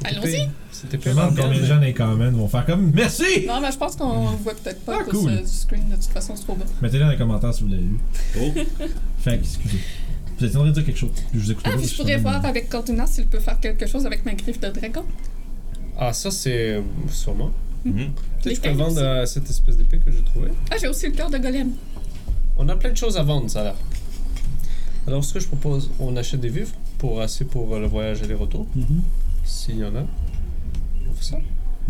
Allons-y. 0.05 0.49
Cette 0.71 0.93
Je 1.03 1.09
me 1.09 1.15
demande 1.15 1.31
combien 1.31 1.49
de 1.49 1.53
bien, 1.55 1.65
gens 1.65 1.75
dans 1.77 1.81
les 1.81 1.95
comments 1.95 2.31
vont 2.31 2.49
faire 2.49 2.67
comme 2.67 2.93
Merci! 2.95 3.47
Non, 3.49 3.61
mais 3.61 3.73
je 3.73 3.79
pense 3.79 3.97
qu'on 3.97 4.27
voit 4.37 4.55
peut-être 4.55 4.85
pas 4.85 4.99
Ah, 4.99 5.01
à 5.01 5.05
cause 5.05 5.21
cool. 5.23 5.31
euh, 5.33 5.41
du 5.41 5.47
screen. 5.49 5.89
De 5.89 5.95
toute 5.97 6.05
façon, 6.05 6.37
c'est 6.37 6.45
trop 6.45 6.55
bas. 6.55 6.67
Mettez-le 6.83 7.05
dans 7.05 7.11
les 7.11 7.17
commentaires 7.17 7.53
si 7.55 7.63
vous 7.65 7.71
l'avez 7.71 7.83
vu. 7.83 7.99
Oh, 8.39 8.53
Fait 9.19 9.39
que, 9.39 9.43
excusez. 9.45 9.79
Vous 10.39 10.45
êtes 10.45 10.55
en 10.57 10.61
train 10.61 10.69
de 10.69 10.73
dire 10.75 10.85
quelque 10.85 10.99
chose? 10.99 11.11
Je 11.35 11.39
vous 11.39 11.51
écoute 11.53 11.65
Ah, 11.67 11.71
pas. 11.71 11.77
puis 11.79 11.87
je 11.89 11.97
pourrais 11.97 12.17
voir 12.19 12.41
de- 12.43 12.47
avec 12.47 12.69
Cordunas 12.69 13.07
s'il 13.07 13.27
peut 13.27 13.39
faire 13.41 13.59
quelque 13.59 13.87
chose 13.87 14.05
avec 14.07 14.25
ma 14.27 14.35
griffe 14.35 14.61
de 14.61 14.69
dragon. 14.69 15.05
Ah, 15.99 16.13
ça 16.13 16.31
c'est. 16.31 16.83
sûrement. 17.11 17.51
mhm. 17.85 17.95
Peut-être 17.95 18.43
que 18.43 18.49
Les 18.51 18.55
je 18.57 18.61
peux 18.61 18.71
vendre 18.85 18.99
euh, 19.01 19.25
cette 19.27 19.49
espèce 19.49 19.77
d'épée 19.77 19.99
que 19.99 20.11
j'ai 20.11 20.23
trouvée. 20.23 20.51
Ah, 20.71 20.77
j'ai 20.81 20.89
aussi 20.89 21.07
le 21.07 21.13
cœur 21.13 21.31
de 21.31 21.39
golem. 21.39 21.71
On 22.59 22.69
a 22.69 22.77
plein 22.77 22.91
de 22.91 22.97
choses 22.97 23.17
à 23.17 23.23
vendre, 23.23 23.49
ça 23.49 23.61
a 23.61 23.65
l'air. 23.65 23.75
Alors, 25.07 25.25
ce 25.25 25.33
que 25.35 25.41
je 25.41 25.47
propose, 25.47 25.91
on 26.01 26.17
achète 26.17 26.41
des 26.41 26.49
vivres 26.49 26.73
pour 26.99 27.21
assez 27.21 27.45
pour 27.45 27.75
euh, 27.75 27.81
le 27.81 27.87
voyage 27.87 28.23
aller-retour, 28.23 28.67
Mhm. 28.75 29.03
s'il 29.45 29.79
y 29.79 29.85
en 29.85 29.95
a. 29.97 30.01
On 31.09 31.13
fait 31.15 31.25
ça. 31.25 31.39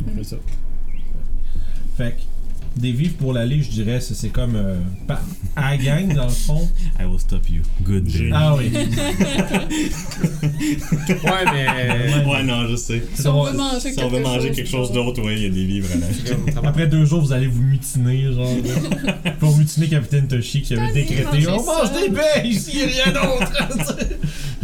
On 0.06 0.16
fait 0.16 0.24
ça. 0.24 0.36
Fait 1.96 2.12
que, 2.16 2.20
des 2.76 2.92
vivres 2.92 3.14
pour 3.14 3.32
l'aller, 3.32 3.62
je 3.62 3.70
dirais, 3.70 4.00
c'est 4.00 4.14
c'est 4.14 4.28
comme. 4.28 4.56
euh, 4.56 4.76
à 5.56 5.70
la 5.70 5.76
gang, 5.76 6.12
dans 6.14 6.24
le 6.24 6.30
fond. 6.30 6.68
I 7.00 7.04
will 7.04 7.18
stop 7.18 7.48
you. 7.48 7.62
Good 7.82 8.04
day. 8.04 8.30
Ah 8.32 8.54
oui. 8.56 8.70
Ouais, 11.08 11.44
mais. 11.52 12.24
Ouais, 12.24 12.42
non, 12.42 12.66
je 12.68 12.76
sais. 12.76 13.02
Si 13.14 13.26
on 13.26 13.32
bon, 13.32 13.44
veut 13.44 13.56
manger 13.56 13.80
Si 13.80 13.94
quelque 13.94 14.04
on 14.04 14.08
veut 14.08 14.20
manger 14.20 14.48
chose, 14.48 14.56
quelque 14.56 14.70
chose 14.70 14.92
d'autre, 14.92 15.22
ouais, 15.22 15.34
il 15.36 15.42
y 15.42 15.46
a 15.46 15.50
des 15.50 15.64
livres 15.64 15.88
à 15.92 16.62
la 16.62 16.68
Après 16.68 16.86
deux 16.86 17.04
jours, 17.04 17.20
vous 17.20 17.32
allez 17.32 17.46
vous 17.46 17.62
mutiner, 17.62 18.32
genre. 18.32 18.48
là. 19.04 19.12
pour 19.40 19.56
mutiner 19.56 19.88
Capitaine 19.88 20.28
Toshi 20.28 20.62
qui 20.62 20.74
avait 20.74 20.92
décrété 20.92 21.46
On 21.48 21.64
mange 21.64 21.92
des 21.92 22.08
baies, 22.08 22.46
ici, 22.48 22.78
y 22.78 22.82
a 22.82 22.86
rien 23.04 23.12
d'autre. 23.12 23.52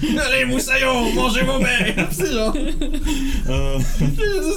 allez, 0.26 0.44
moussaillons, 0.44 1.12
mangez 1.14 1.42
vos 1.42 1.58
baies. 1.58 1.94
C'est 2.10 2.32
genre. 2.32 2.54
Euh, 3.48 3.78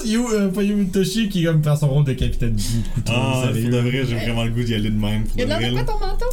You, 0.06 0.28
euh, 0.34 0.50
pas 0.50 0.64
You 0.64 0.86
Toshi 0.92 1.30
qui 1.30 1.44
comme 1.44 1.62
prend 1.62 1.76
son 1.76 1.90
rôle 1.90 2.04
de 2.06 2.14
capitaine 2.14 2.56
du 2.56 2.64
couteau. 2.94 3.14
Ah, 3.16 3.45
pour 3.54 3.70
de 3.72 3.78
vrai, 3.78 4.06
j'ai 4.08 4.16
vraiment 4.16 4.44
le 4.44 4.52
goût 4.52 4.64
d'y 4.64 4.74
aller 4.76 4.90
de 4.90 4.96
même. 5.00 5.24
Pour 5.24 5.34
Il 5.38 5.40
y 5.40 5.44
a 5.44 5.46
de 5.60 5.64
de 5.66 5.72
vrai, 5.72 5.86
ton 5.86 6.00
manteau? 6.00 6.26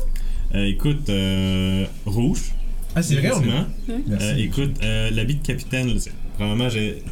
Euh, 0.55 0.65
écoute, 0.67 1.09
euh, 1.09 1.85
rouge. 2.07 2.53
Ah, 2.95 3.03
c'est 3.03 3.15
vrai, 3.17 3.31
on 3.35 3.43
est. 3.43 3.93
Euh, 4.23 4.37
écoute, 4.37 4.75
euh, 4.83 5.11
l'habit 5.11 5.37
de 5.37 5.47
capitaine, 5.47 5.89
là, 5.89 5.95
c'est- 5.99 6.13
probablement, 6.37 6.69
j'ai. 6.69 7.03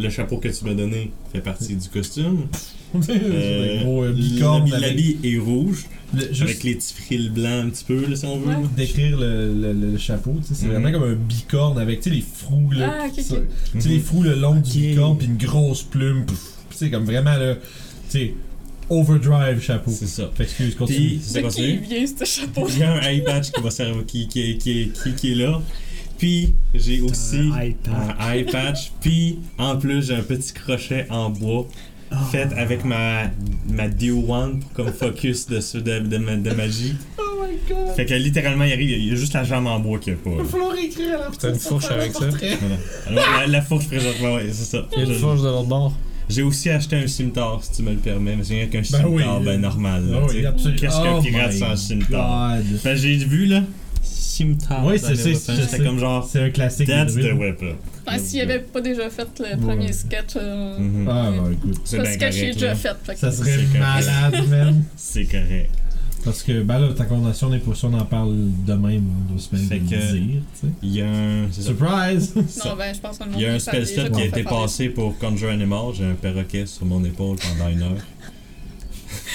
Le 0.00 0.10
chapeau 0.10 0.36
que 0.36 0.46
tu 0.46 0.64
m'as 0.64 0.74
donné 0.74 1.10
fait 1.32 1.40
partie 1.40 1.74
du 1.74 1.88
costume. 1.88 2.46
C'est 3.02 3.20
Euh, 3.20 3.80
un 3.80 3.82
gros 3.82 4.04
euh, 4.04 4.12
bicorne 4.12 4.70
l'habit- 4.70 5.18
est 5.24 5.38
rouge, 5.38 5.86
le- 6.14 6.22
avec 6.42 6.62
les 6.62 6.76
petits 6.76 6.94
frilles 6.94 7.30
blancs 7.30 7.66
un 7.66 7.68
petit 7.70 7.84
peu, 7.84 8.06
là, 8.06 8.14
si 8.16 8.24
on 8.24 8.38
veut. 8.38 8.46
Ouais. 8.48 8.54
décrire 8.76 9.18
le, 9.18 9.52
le, 9.52 9.72
le- 9.72 9.90
le 9.92 9.98
chapeau, 9.98 10.36
tu 10.40 10.46
sais, 10.48 10.54
c'est 10.54 10.66
Mhm. 10.66 10.72
vraiment 10.72 10.92
comme 10.92 11.10
un 11.10 11.14
bicorne 11.14 11.78
avec, 11.80 12.04
les 12.06 12.20
frous, 12.22 12.70
là. 12.70 12.94
Ah, 13.02 13.06
ok, 13.08 13.12
qui- 13.12 13.32
ok. 13.32 13.40
Tu 13.72 13.80
sais, 13.80 13.88
les 13.88 13.98
frous 13.98 14.22
le 14.22 14.36
long 14.36 14.54
du 14.54 14.70
Ok. 14.70 14.76
bicorne, 14.76 15.18
puis 15.18 15.26
une 15.26 15.36
grosse 15.36 15.82
plume. 15.82 16.24
sais, 16.70 16.90
comme 16.90 17.04
vraiment, 17.04 17.36
là, 17.36 17.56
tu 17.56 17.60
sais, 18.08 18.34
overdrive 18.90 19.60
chapeau. 19.60 19.90
C'est 19.90 20.06
ça. 20.06 20.30
Fait 20.34 20.44
excuse, 20.44 20.74
continue. 20.74 20.98
Puis, 20.98 21.20
c'est 21.22 21.42
C'est 21.50 21.62
qui 21.62 21.76
vient, 21.78 22.04
ce 22.06 22.24
chapeau? 22.24 22.66
Il 22.68 22.78
y 22.78 22.82
a 22.82 22.92
un 22.92 23.00
eye 23.02 23.22
patch 23.22 23.50
qui 23.50 23.60
va 23.60 23.70
servir, 23.70 24.04
qui, 24.06 24.28
qui, 24.28 24.58
qui, 24.58 24.90
qui, 24.90 25.14
qui 25.14 25.32
est 25.32 25.34
là. 25.36 25.60
Puis, 26.18 26.54
j'ai 26.74 27.00
aussi 27.00 27.36
Un 27.54 27.60
eye 27.60 27.76
patch. 27.82 28.16
un 28.20 28.32
eye 28.34 28.44
patch. 28.44 28.92
Puis, 29.00 29.38
en 29.58 29.76
plus, 29.76 30.06
j'ai 30.06 30.14
un 30.14 30.22
petit 30.22 30.52
crochet 30.52 31.06
en 31.10 31.30
bois 31.30 31.66
fait 32.32 32.48
avec 32.56 32.86
ma, 32.86 33.24
ma 33.68 33.86
Dio 33.86 34.24
One 34.26 34.60
pour 34.60 34.72
comme 34.72 34.92
focus 34.94 35.46
de, 35.46 35.58
de, 36.00 36.16
ma- 36.16 36.36
de 36.36 36.50
magie. 36.52 36.94
Oh 37.18 37.22
my 37.42 37.54
god. 37.68 37.94
Fait 37.96 38.06
que 38.06 38.14
littéralement, 38.14 38.64
il 38.64 38.72
arrive, 38.72 38.88
il 38.90 39.08
y 39.08 39.12
a 39.12 39.14
juste 39.14 39.34
la 39.34 39.44
jambe 39.44 39.66
en 39.66 39.78
bois 39.78 39.98
qu'il 39.98 40.14
n'y 40.14 40.18
a 40.18 40.22
pas. 40.24 40.30
là. 40.30 40.36
Il 40.38 40.42
va 40.44 40.48
falloir 40.50 40.78
écrire 40.78 41.18
la 41.18 41.30
T'as 41.38 41.50
une 41.50 41.58
fourche 41.58 41.90
avec 41.90 42.12
ça? 42.14 42.20
Voilà. 42.30 42.76
Alors, 43.08 43.40
la, 43.40 43.46
la 43.46 43.60
fourche 43.62 43.88
présentement, 43.88 44.36
ouais, 44.36 44.46
c'est 44.50 44.64
ça. 44.76 44.88
Il 44.96 44.98
y 45.00 45.02
a 45.02 45.04
une 45.04 45.14
fourche 45.18 45.40
de 45.42 45.48
l'autre 45.48 45.66
bord. 45.68 45.92
J'ai 46.28 46.42
aussi 46.42 46.68
acheté 46.70 46.96
un 46.96 47.06
cimetière, 47.06 47.58
si 47.62 47.72
tu 47.76 47.82
me 47.82 47.92
le 47.92 47.96
permets, 47.98 48.36
mais 48.36 48.44
c'est 48.44 48.54
rien 48.54 48.66
qu'un 48.66 48.82
Ben 48.92 49.04
oui. 49.08 49.22
ben 49.44 49.60
normal. 49.60 50.04
oui, 50.30 50.44
absolument. 50.44 50.78
Qu'est-ce 50.80 50.96
qu'un 51.02 51.16
Oh 51.18 51.22
pirate 51.22 51.52
sans? 51.52 51.94
God. 52.10 52.80
Ben, 52.84 52.96
j'ai 52.96 53.16
vu 53.16 53.46
là. 53.46 53.62
Cimetière. 54.02 54.82
Oui, 54.84 54.98
c'est 54.98 55.14
je 55.16 55.34
C'était 55.34 55.84
comme 55.84 55.98
genre. 55.98 56.28
C'est 56.30 56.42
un 56.42 56.50
classique. 56.50 56.86
That's 56.86 57.14
the 57.14 57.32
weapon. 57.36 57.74
Ah, 58.06 58.18
s'il 58.18 58.40
avait 58.42 58.60
pas 58.60 58.80
déjà 58.80 59.10
fait 59.10 59.26
le 59.40 59.44
Ouais. 59.44 59.56
premier 59.56 59.92
sketch, 59.92 60.36
euh, 60.36 60.78
Mhm. 60.78 61.08
Ah, 61.10 61.30
bah 61.36 61.48
écoute. 61.52 61.80
C'est 61.84 61.96
parce 61.98 62.16
bien 62.16 62.28
que 62.28 62.34
j'ai 62.34 62.40
correct. 62.40 62.54
déjà 62.60 62.74
fait. 62.74 63.16
Ça 63.16 63.32
serait 63.32 63.58
malade, 63.78 64.48
man. 64.48 64.84
C'est 64.96 65.24
correct. 65.24 65.70
Parce 66.28 66.42
que, 66.42 66.60
ben 66.62 66.78
là, 66.78 66.88
ta 66.92 67.04
condamnation 67.06 67.48
n'est 67.48 67.58
pas 67.58 67.74
sûre, 67.74 67.88
on 67.90 67.98
en 67.98 68.04
parle 68.04 68.34
de 68.66 68.72
même 68.74 69.02
deux 69.32 69.38
semaines 69.38 69.64
Fait 69.66 69.78
de 69.78 69.84
le 69.84 69.88
que- 69.88 70.12
dire, 70.12 70.42
tu 70.60 70.66
sais. 70.66 70.72
Il 70.82 70.94
y 70.94 71.00
a 71.00 71.08
un. 71.10 71.50
Surprise! 71.50 72.34
Non, 72.66 72.76
ben, 72.76 72.94
je 72.94 73.00
pense 73.00 73.16
que 73.16 73.24
le 73.24 73.30
monde 73.30 73.40
Il 73.40 73.44
y 73.44 73.46
a 73.46 73.54
un 73.54 73.58
spell 73.58 73.86
slot 73.86 74.10
qui 74.10 74.20
a 74.20 74.24
été 74.26 74.42
fait 74.42 74.44
passé 74.44 74.88
pour 74.90 75.16
Conjure 75.18 75.48
Animal. 75.48 75.94
J'ai 75.94 76.04
un 76.04 76.12
perroquet 76.14 76.66
sur 76.66 76.84
mon 76.84 77.02
épaule 77.02 77.36
pendant 77.38 77.70
une 77.70 77.80
heure. 77.82 77.96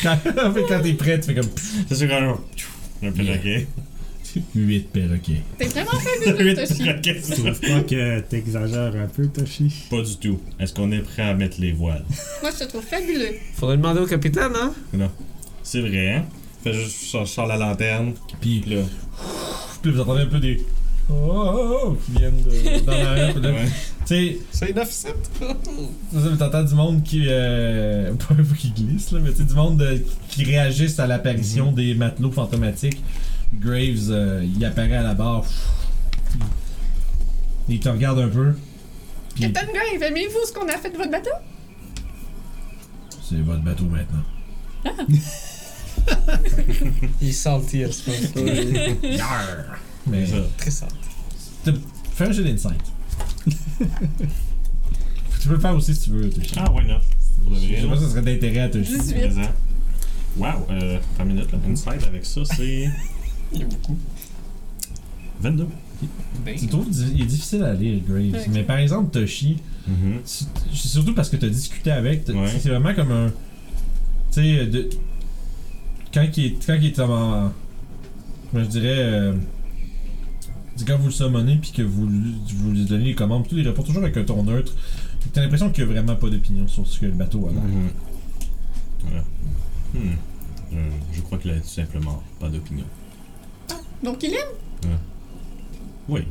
quand 0.04 0.18
quand 0.70 0.82
t'es 0.84 0.94
prêt, 0.94 1.20
tu 1.20 1.28
fais 1.28 1.36
comme 1.36 1.50
C'est 1.90 1.96
sûr 1.96 2.08
quand 2.10 2.38
un 3.08 3.12
perroquet. 3.12 3.68
8 4.56 4.92
perroquets. 4.92 5.42
T'es 5.58 5.66
vraiment 5.66 5.92
fabuleux, 5.92 6.46
Huit 6.46 6.56
Toshi. 6.56 6.84
perroquets. 6.84 7.22
Tu 7.22 7.32
trouves 7.34 7.60
pas 7.60 7.82
que 7.82 8.20
t'exagères 8.22 8.96
un 8.96 9.08
peu, 9.08 9.28
Toshi? 9.28 9.72
Pas 9.90 10.02
du 10.04 10.16
tout. 10.18 10.40
Est-ce 10.60 10.74
qu'on 10.74 10.92
est 10.92 11.02
prêt 11.02 11.24
à 11.24 11.34
mettre 11.34 11.60
les 11.60 11.72
voiles? 11.72 12.04
Moi, 12.42 12.52
je 12.54 12.64
te 12.66 12.70
trouve 12.70 12.84
fabuleux. 12.84 13.34
Faudrait 13.56 13.78
demander 13.78 14.00
au 14.02 14.06
capitaine, 14.08 14.52
hein? 14.56 14.74
C'est 15.64 15.82
vrai, 15.82 16.14
hein? 16.18 16.26
Fait 16.64 16.74
juste, 16.74 17.12
je 17.12 17.26
sors- 17.26 17.48
la 17.48 17.58
lanterne. 17.58 18.14
Puis, 18.42 18.62
là, 18.68 18.82
puis 19.82 19.92
vous 19.92 20.00
entendez 20.00 20.22
un 20.22 20.28
peu 20.28 20.40
des. 20.40 20.66
Oh, 21.10 21.14
oh, 21.14 21.80
oh, 21.86 21.98
qui 22.06 22.12
viennent 22.14 22.42
de, 22.44 22.86
dans 22.86 22.92
l'arrière. 22.94 23.36
ouais. 23.36 23.66
Tu 24.06 24.16
sais, 24.16 24.38
C'est 24.52 24.72
9-7. 24.74 24.86
c'est 24.88 26.20
ça, 26.20 26.28
mais 26.32 26.38
t'entends 26.38 26.64
du 26.64 26.74
monde 26.76 27.04
qui. 27.04 27.26
Euh, 27.28 28.14
pas 28.14 28.34
pas 28.36 28.56
qui 28.58 28.72
glisse, 28.72 29.12
là, 29.12 29.20
mais 29.22 29.32
tu 29.32 29.38
sais, 29.38 29.44
du 29.44 29.54
monde 29.54 29.84
qui 30.30 30.46
réagissent 30.46 31.00
à 31.00 31.08
l'apparition 31.08 31.70
Mhm. 31.72 31.76
des 31.76 31.94
matelots 31.96 32.32
fantomatiques. 32.32 33.04
Graves, 33.60 34.10
euh, 34.10 34.46
il 34.56 34.64
apparaît 34.64 34.96
à 34.96 35.04
la 35.04 35.14
barre. 35.14 35.44
Il 37.70 37.80
te 37.80 37.90
regarde 37.90 38.20
un 38.20 38.30
peu. 38.30 38.54
Puis, 39.36 39.44
Captain 39.52 39.72
Grave, 39.72 40.02
aimez-vous 40.10 40.46
ce 40.48 40.54
qu'on 40.54 40.68
a 40.68 40.78
fait 40.78 40.90
de 40.92 40.98
votre 40.98 41.12
bateau? 41.12 41.32
c'est 43.30 43.42
votre 43.42 43.62
bateau 43.62 43.86
maintenant. 43.86 44.24
Il 47.22 47.30
est 47.30 47.32
salty 47.32 47.84
à 47.84 47.92
ce 47.92 48.10
moment. 48.10 48.48
Mais. 50.08 50.26
C'est 50.26 50.36
ça. 50.36 50.44
Très 50.58 50.72
salty. 50.72 50.96
Fais 52.16 52.26
un 52.26 52.32
jeu 52.32 52.44
d'insight. 52.44 52.82
tu 55.42 55.48
peux 55.48 55.54
le 55.56 55.60
faire 55.60 55.76
aussi 55.76 55.96
si 55.96 56.02
tu 56.02 56.10
veux, 56.12 56.30
Toshi. 56.30 56.54
Ah, 56.58 56.72
ouais, 56.72 56.84
non. 56.86 57.00
Pour 57.44 57.54
de 57.56 57.60
Je 57.60 57.82
sais 57.82 57.88
pas 57.88 57.96
si 57.98 58.04
ça 58.04 58.10
serait 58.10 58.22
d'intérêt 58.22 58.60
à 58.60 58.70
Toshi. 58.70 58.98
18. 58.98 59.20
Présent. 59.20 59.42
Wow, 60.38 60.48
euh, 60.72 61.00
3 61.16 61.26
minutes, 61.26 61.52
là. 61.52 61.58
Inside 61.70 62.04
avec 62.08 62.26
ça, 62.26 62.42
c'est 62.46 62.90
Il 63.54 63.60
y 63.60 63.64
a 63.64 63.66
beaucoup. 63.66 63.98
22. 65.42 65.68
Tu 66.58 66.68
trouves 66.68 66.88
il 67.14 67.22
est 67.22 67.26
difficile 67.26 67.64
à 67.64 67.74
lire, 67.74 68.02
Graves. 68.08 68.20
Ouais. 68.34 68.46
Mais 68.52 68.64
par 68.64 68.78
exemple, 68.78 69.12
Toshi, 69.12 69.58
tu- 69.86 70.24
c'est 70.26 70.88
surtout 70.88 71.14
parce 71.14 71.30
que 71.30 71.38
t'as 71.38 71.48
discuté 71.48 71.92
avec. 71.92 72.28
Ouais. 72.30 72.48
C'est 72.60 72.70
vraiment 72.70 72.94
comme 72.94 73.12
un. 73.12 73.28
Tu 74.32 74.42
sais, 74.42 74.66
de. 74.66 74.90
Quand 76.14 76.26
il 76.38 76.46
est, 76.46 76.66
quand 76.66 76.74
il 76.76 76.86
est 76.86 77.00
en. 77.00 77.52
Je 78.54 78.60
dirais. 78.62 78.96
euh, 79.00 79.34
quand 80.88 80.98
vous 80.98 81.06
le 81.08 81.12
summonez 81.12 81.58
puis 81.58 81.72
que 81.72 81.82
vous, 81.82 82.08
lui- 82.08 82.36
vous 82.56 82.72
lui 82.72 82.86
donnez 82.86 83.06
les 83.06 83.16
commandes, 83.16 83.44
puis 83.44 83.52
tout, 83.52 83.58
il 83.58 83.68
répond 83.68 83.84
toujours 83.84 84.04
avec 84.04 84.18
un 84.18 84.24
ton 84.24 84.44
neutre. 84.44 84.74
T'as 85.32 85.42
l'impression 85.42 85.70
qu'il 85.72 85.86
n'y 85.86 85.90
a 85.92 85.94
vraiment 85.94 86.16
pas 86.16 86.30
d'opinion 86.30 86.68
sur 86.68 86.86
ce 86.86 87.00
que 87.00 87.06
le 87.06 87.12
bateau 87.14 87.48
a 87.48 87.52
l'air. 87.54 87.62
Voilà. 89.04 89.24
Hmm. 89.94 90.16
Euh, 90.74 90.90
je 91.14 91.22
crois 91.22 91.38
qu'il 91.38 91.52
a 91.52 91.56
tout 91.60 91.68
simplement 91.68 92.22
pas 92.40 92.50
d'opinion. 92.50 92.86
Donc 94.04 94.22
il 94.24 94.34
aime? 94.34 94.90
Oui. 96.10 96.22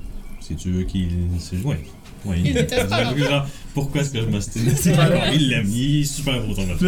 Si 0.41 0.55
tu 0.57 0.71
veux 0.73 0.83
qu'il. 0.85 1.09
c'est- 1.39 1.57
Oui. 1.65 1.77
Oui. 2.25 2.43
Il 2.45 2.67
pas. 2.89 3.17
Genre, 3.17 3.47
pourquoi 3.75 4.01
est-ce 4.03 4.11
que 4.13 4.21
je 4.21 4.27
m'ostine. 4.27 4.63
Il 5.35 5.49
l'aime. 5.49 5.67
Il 5.69 6.01
est 6.03 6.05
super 6.05 6.45
beau 6.47 6.53
ton 6.55 6.67
bateau. 6.67 6.87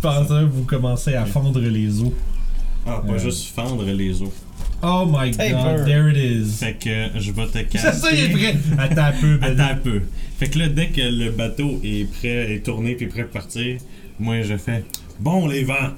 Pendant 0.00 0.26
ça, 0.26 0.44
vous 0.44 0.64
commencez 0.64 1.14
à 1.14 1.24
fendre 1.26 1.60
les 1.60 2.00
os. 2.00 2.12
Ah, 2.86 3.02
pas 3.06 3.14
Euh. 3.14 3.18
juste 3.18 3.48
fendre 3.54 3.84
les 3.84 4.22
os. 4.22 4.28
Oh 4.82 5.04
my 5.08 5.30
Taper. 5.32 5.52
god, 5.52 5.84
there 5.86 6.10
it 6.10 6.16
is. 6.16 6.58
Fait 6.58 6.74
que 6.74 7.18
je 7.18 7.32
vais 7.32 7.46
te 7.46 7.52
C'est 7.52 7.64
casser. 7.64 7.98
ça, 8.00 8.10
il 8.12 8.24
est 8.24 8.28
prêt. 8.28 8.56
Attends 8.78 9.02
un 9.04 9.12
peu, 9.12 9.36
ben. 9.38 9.58
Attends 9.60 9.72
un 9.72 9.76
peu. 9.76 10.02
Fait 10.38 10.48
que 10.48 10.58
là, 10.58 10.68
dès 10.68 10.88
que 10.88 11.00
le 11.00 11.30
bateau 11.30 11.80
est 11.82 12.04
prêt, 12.12 12.54
est 12.54 12.64
tourné 12.64 12.94
puis 12.94 13.06
prêt 13.06 13.22
à 13.22 13.24
partir, 13.24 13.78
moi 14.20 14.42
je 14.42 14.56
fais 14.56 14.84
Bon, 15.18 15.46
les 15.48 15.64
vents, 15.64 15.92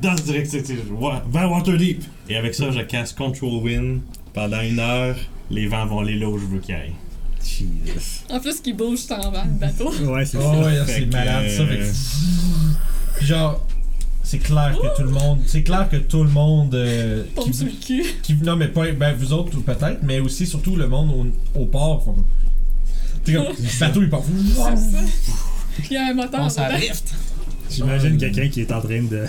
dans 0.00 0.14
ce 0.16 0.22
direction, 0.24 0.60
wa- 1.00 1.24
vers 1.32 1.50
Waterdeep. 1.50 2.04
Et 2.28 2.36
avec 2.36 2.54
ça, 2.54 2.70
je 2.70 2.80
casse 2.80 3.12
Control 3.14 3.62
Wind 3.62 4.00
pendant 4.34 4.60
une 4.60 4.78
heure. 4.78 5.16
Les 5.50 5.66
vents 5.66 5.86
vont 5.86 6.00
aller 6.00 6.16
là 6.16 6.28
où 6.28 6.38
je 6.38 6.44
veux 6.44 6.58
qu'ils 6.60 6.74
aillent. 6.74 6.92
Jesus. 7.42 8.24
En 8.30 8.38
plus, 8.40 8.60
qu'il 8.60 8.76
bouge 8.76 8.98
sans 8.98 9.30
vent, 9.30 9.44
le 9.44 9.58
bateau. 9.58 9.90
Ouais, 10.04 10.26
c'est 10.26 10.36
Oh 10.36 10.42
ça. 10.42 10.58
ouais, 10.60 10.84
Fait 10.84 10.92
c'est 11.00 11.06
malade 11.06 11.48
ça. 11.48 11.62
euh, 11.62 11.66
Fait 11.66 11.76
que- 11.78 11.82
Puis 11.82 12.67
genre, 13.24 13.66
c'est 14.22 14.38
clair 14.38 14.76
que 14.80 14.96
tout 14.96 15.02
le 15.02 15.10
monde, 15.10 15.40
c'est 15.46 15.62
clair 15.62 15.88
que 15.88 15.96
tout 15.96 16.22
le 16.22 16.30
monde 16.30 16.74
euh, 16.74 17.24
Tombe 17.34 17.52
sur 17.52 17.64
le 17.64 17.70
qui, 17.72 18.02
cul. 18.02 18.04
qui, 18.22 18.34
non 18.36 18.56
mais 18.56 18.68
pas, 18.68 18.90
ben 18.92 19.14
vous 19.14 19.32
autres 19.32 19.58
peut-être, 19.60 20.00
mais 20.02 20.20
aussi 20.20 20.46
surtout 20.46 20.76
le 20.76 20.88
monde 20.88 21.10
au, 21.54 21.60
au 21.60 21.66
port 21.66 22.04
font 22.04 22.14
comme, 22.14 22.24
tu 23.24 23.32
sais 23.32 23.38
comme, 23.38 23.46
le 23.46 23.78
bateau 23.80 24.02
il 24.02 24.08
part. 24.10 24.22
C'est 24.76 24.90
ça. 24.90 25.38
Il 25.90 25.92
y 25.92 25.96
a 25.96 26.06
un 26.08 26.14
moteur 26.14 26.40
On 26.40 26.68
drift. 26.72 27.14
J'imagine 27.70 28.16
quelqu'un 28.18 28.48
qui 28.48 28.62
est 28.62 28.72
en 28.72 28.80
train 28.80 29.02
de, 29.02 29.24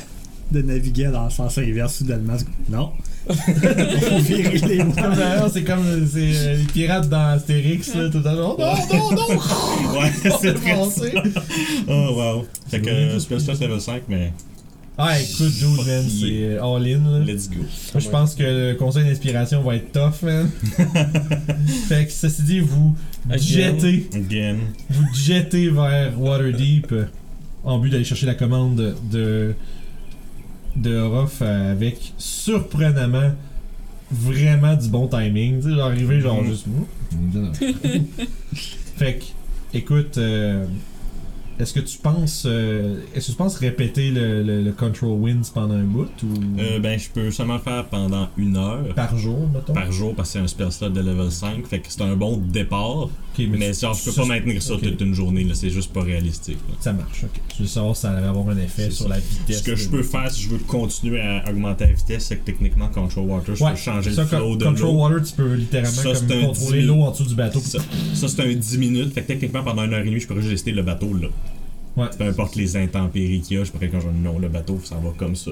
de 0.52 0.62
naviguer 0.62 1.08
dans 1.08 1.26
le 1.26 1.30
sens 1.30 1.58
inverse 1.58 1.96
soudainement. 1.96 2.38
Non. 2.70 2.92
Voiles. 3.30 5.16
d'ailleurs, 5.16 5.50
c'est 5.52 5.64
comme 5.64 5.86
euh, 5.86 6.06
c'est, 6.12 6.32
euh, 6.36 6.56
les 6.58 6.64
pirates 6.64 7.10
dans 7.10 7.30
Astérix 7.30 7.94
là, 7.96 8.10
tout 8.10 8.22
à 8.26 8.34
l'heure. 8.34 8.58
Non, 8.58 8.74
non, 8.92 9.12
non, 9.12 10.00
Ouais, 10.00 10.12
on 10.26 10.38
c'est 10.42 10.58
foncer. 10.58 11.14
Oh 11.88 12.10
wow. 12.16 12.46
Fait 12.70 12.80
que 12.82 12.90
euh, 12.90 13.20
Spell 13.20 13.40
Slot 13.40 13.54
level 13.62 13.80
5, 13.82 14.04
mais 14.10 14.32
Ah 14.98 15.20
écoute, 15.20 15.52
dude, 15.60 15.86
man, 15.88 16.06
c'est 16.10 16.44
euh, 16.58 16.64
all 16.64 16.86
in. 16.88 17.20
Là. 17.20 17.20
let's 17.26 17.50
go. 17.50 17.58
Moi, 17.94 18.00
je 18.02 18.10
pense 18.10 18.36
que 18.36 18.44
le 18.44 18.76
conseil 18.76 19.04
d'inspiration 19.06 19.62
va 19.62 19.76
être 19.76 19.92
tough, 19.92 20.24
man. 20.24 20.50
fait 21.88 22.06
que 22.06 22.12
ceci 22.12 22.42
dit, 22.44 22.60
vous 22.60 22.96
Again. 23.30 23.40
jettez, 23.42 24.10
Again. 24.14 24.56
vous 24.90 25.06
jettez 25.14 25.70
vers 25.70 26.20
Waterdeep 26.20 26.94
en 27.64 27.78
but 27.78 27.90
d'aller 27.92 28.04
chercher 28.06 28.26
la 28.26 28.36
commande 28.36 28.96
de 29.12 29.54
de, 30.76 30.94
euh, 31.42 31.72
avec 31.72 32.14
surprenamment 32.18 33.32
vraiment 34.12 34.76
du 34.76 34.88
bon 34.90 35.08
timing. 35.08 35.58
Tu 35.62 35.70
sais, 35.70 35.76
genre 35.76 35.86
arrivé 35.88 36.20
genre 36.22 36.42
Mhm. 36.42 36.48
juste. 36.50 36.66
fait 38.98 39.20
que, 39.20 39.78
écoute, 39.78 40.18
euh, 40.18 40.66
est-ce 41.60 41.74
que 41.74 41.80
tu 41.82 41.98
penses, 41.98 42.44
euh, 42.46 43.02
est-ce 43.14 43.28
que 43.28 43.32
tu 43.32 43.38
penses 43.38 43.58
répéter 43.58 44.12
le, 44.12 44.44
le, 44.44 44.62
le 44.64 44.72
Control 44.72 45.12
Winds 45.20 45.52
pendant 45.54 45.76
un 45.76 45.84
bout 45.84 46.08
ou? 46.24 46.28
Euh, 46.60 46.80
ben, 46.80 46.98
je 46.98 47.10
peux 47.10 47.32
seulement 47.32 47.56
le 47.56 47.60
faire 47.60 47.86
pendant 47.86 48.30
une 48.38 48.56
heure. 48.58 48.94
par 48.96 49.18
jour, 49.18 49.48
mettons? 49.54 49.74
par 49.74 49.92
jour 49.92 50.16
parce 50.16 50.30
que 50.30 50.34
c'est 50.34 50.44
un 50.44 50.48
spell 50.48 50.72
slot 50.72 50.90
de 50.90 51.02
level 51.02 51.32
5 51.32 51.66
fait 51.68 51.80
que 51.80 51.88
c'est 51.90 52.02
un 52.02 52.16
bon 52.16 52.38
départ 52.38 53.10
Mais 53.48 53.72
tu- 53.72 53.80
genre 53.82 53.94
je 53.94 54.06
peux 54.06 54.12
pas 54.16 54.26
maintenir 54.26 54.62
ça 54.62 54.76
toute 54.82 55.02
une 55.02 55.14
journée 55.14 55.44
là 55.44 55.54
c'est 55.56 55.70
juste 55.70 55.92
pas 55.94 56.02
réalistique 56.02 56.58
là. 56.70 56.76
Ça 56.80 56.94
marche, 56.94 57.24
ok. 57.24 57.42
Je 57.58 57.64
veux 57.64 57.68
savoir 57.70 57.96
si 57.96 58.02
ça 58.04 58.12
va 58.12 58.30
avoir 58.30 58.50
un 58.50 58.58
effet 58.58 58.90
sur 58.92 59.04
ça. 59.06 59.10
la 59.10 59.20
vitesse. 59.20 59.60
ce 59.60 59.64
que 59.64 59.76
je 59.76 59.90
peux 59.90 60.04
faire 60.04 60.32
si 60.32 60.44
je 60.44 60.50
veux 60.50 60.58
continuer 60.60 61.22
à 61.22 61.50
augmenter 61.50 61.86
la 61.86 61.94
vitesse 61.94 62.26
c'est 62.26 62.38
que 62.38 62.46
techniquement 62.46 62.88
control 62.90 63.26
water 63.30 63.56
je 63.56 63.64
Ouais, 63.64 63.72
peux 63.72 63.78
changer 63.78 64.12
ça, 64.14 64.22
le 64.24 64.28
flow 64.28 64.56
de 64.56 64.64
Control 64.66 64.88
l'eau 64.90 64.98
Water, 65.00 65.24
tu 65.24 65.34
peux 65.34 65.54
littéralement 65.54 65.92
Ça, 66.02 66.14
comme 66.28 66.42
contrôler 66.48 66.82
10 66.82 66.88
l'eau 66.88 67.02
en 67.02 67.12
dessous 67.12 67.26
du 67.26 67.36
bateau. 67.36 67.60
ça, 67.60 67.80
ça, 68.14 68.28
c'est 68.28 68.42
un 68.42 68.54
10 68.54 68.78
minutes 68.78 69.14
fait 69.14 69.22
que 69.22 69.28
techniquement 69.28 69.64
pendant 69.64 69.84
une 69.84 69.94
heure 69.94 70.02
et 70.02 70.06
demie 70.06 70.20
je 70.20 70.28
pourrais 70.28 70.42
juste 70.42 70.52
rester 70.52 70.72
le 70.72 70.84
bateau 70.84 71.14
là 71.14 71.28
Ouais. 71.98 72.08
peu 72.18 72.24
importe 72.26 72.56
les 72.56 72.78
intempéries 72.78 73.42
qu'il 73.42 73.58
y 73.58 73.60
a 73.60 73.64
je 73.64 73.72
pourrais 73.72 73.90
quand 73.90 74.00
je 74.00 74.08
non 74.08 74.40
le 74.40 74.48
bateau 74.48 74.80
ça 74.84 74.96
va 74.96 75.10
comme 75.18 75.36
ça 75.36 75.52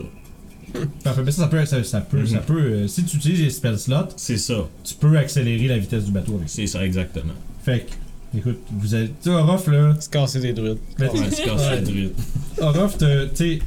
Parfait, 1.03 1.21
mais 1.23 1.31
ça, 1.31 1.43
ça 1.43 1.47
peut, 1.47 1.65
ça, 1.65 1.83
ça 1.83 2.01
peut, 2.01 2.19
Mhm. 2.19 2.27
ça 2.27 2.37
peut 2.39 2.59
euh, 2.61 2.87
si 2.87 3.03
tu 3.05 3.15
utilises 3.17 3.41
les 3.41 3.49
spell 3.49 3.79
slots, 3.79 4.09
c'est 4.17 4.37
ça 4.37 4.67
tu 4.83 4.95
peux 4.95 5.17
accélérer 5.17 5.67
la 5.67 5.77
vitesse 5.77 6.03
du 6.05 6.11
bateau 6.11 6.35
avec 6.35 6.49
ça. 6.49 6.55
c'est 6.57 6.67
ça 6.67 6.85
exactement 6.85 7.33
Fait 7.67 7.85
que, 7.85 8.37
écoute, 8.37 8.59
vous 8.71 8.95
êtes, 8.95 9.19
tu 9.21 9.29
sais, 9.29 9.35
Orof, 9.35 9.67
là, 9.67 9.93
Se 9.99 10.07
casser 10.07 10.39
des 10.39 10.53
druides. 10.53 10.77
mais 10.97 11.09
ouais, 11.09 11.19
c'est 11.29 11.43
casse 11.43 11.61
Ouais. 11.63 11.75
la 11.75 11.81
druide. 11.81 12.13
Orof, 12.61 12.97
tu 12.97 13.05
sais, 13.33 13.59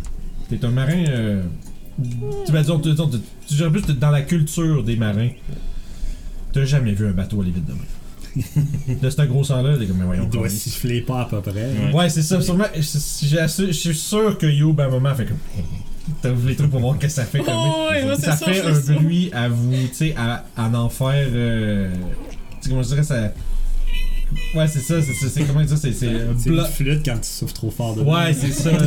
t'es 0.49 0.65
un 0.65 0.71
marin, 0.71 1.05
euh, 1.09 1.43
tu 2.47 2.51
vas 2.51 2.63
disons, 2.63 2.79
tu 2.81 2.95
tu 2.95 3.55
dirais 3.57 3.71
plus 3.71 3.83
t'es 3.83 3.93
dans 3.93 4.11
la 4.11 4.23
culture 4.23 4.83
des 4.83 4.97
marins. 4.97 5.29
T'as 6.55 6.65
jamais 6.65 6.93
vu 6.95 7.09
un 7.09 7.11
bateau 7.11 7.43
aller 7.43 7.51
vite 7.51 7.67
de 7.67 7.73
même. 7.73 8.99
de 9.03 9.11
cette 9.11 9.29
grosseur-là, 9.29 9.77
t'es 9.77 9.85
comme, 9.85 9.99
mais 9.99 10.07
voyons, 10.07 10.25
Il 10.25 10.31
doit 10.31 10.49
siffler 10.49 11.03
pas 11.03 11.21
à 11.21 11.25
peu 11.27 11.43
près. 11.43 11.53
Ouais. 11.53 11.93
Ouais, 11.93 12.09
c'est 12.09 12.23
ça. 12.23 12.41
Sûrement, 12.41 12.65
je, 12.75 13.73
suis 13.73 13.95
sûr 13.95 14.39
que 14.39 14.47
Youb, 14.47 14.81
à 14.81 14.87
un 14.87 14.89
moment, 14.89 15.15
fait 15.15 15.27
comme. 15.27 15.37
T'as 16.23 16.31
ouvert 16.31 16.49
les 16.49 16.57
trucs 16.57 16.71
pour 16.71 16.81
voir 16.81 16.99
qu'est-ce 16.99 17.17
que 17.17 17.23
ça 17.23 17.27
fait 17.27 17.41
comme. 17.41 17.55
Oh, 17.55 17.89
ouais, 17.91 18.17
ça 18.17 18.35
ça, 18.35 18.47
fait 18.47 18.63
un 18.63 18.95
bruit 18.95 19.29
à 19.35 19.51
vous, 19.51 19.73
tu 19.89 19.95
sais, 19.95 20.15
à, 20.17 20.47
à 20.57 20.71
en 20.71 20.89
faire. 20.89 21.29
Euh, 21.31 21.93
tu 21.93 22.63
sais, 22.63 22.71
comment 22.71 22.83
je 22.83 22.89
dirais 22.89 23.03
ça. 23.03 23.33
Ouais, 24.55 24.67
c'est 24.69 24.81
ça, 24.81 25.01
c'est- 25.03 25.13
c'est 25.13 25.29
c'est 25.29 25.43
comment 25.45 25.63
dire, 25.65 25.77
c'est 25.79 25.93
c'est 25.93 26.07
un 26.09 26.37
C'est 26.39 26.73
flûte 26.73 27.03
quand 27.05 27.17
tu 27.19 27.29
souffles 27.29 27.53
trop 27.53 27.71
fort 27.71 27.95
de 27.97 28.03
Ouais, 28.03 28.33
c'est 28.33 28.53
ça. 28.53 28.71
genre, 28.71 28.81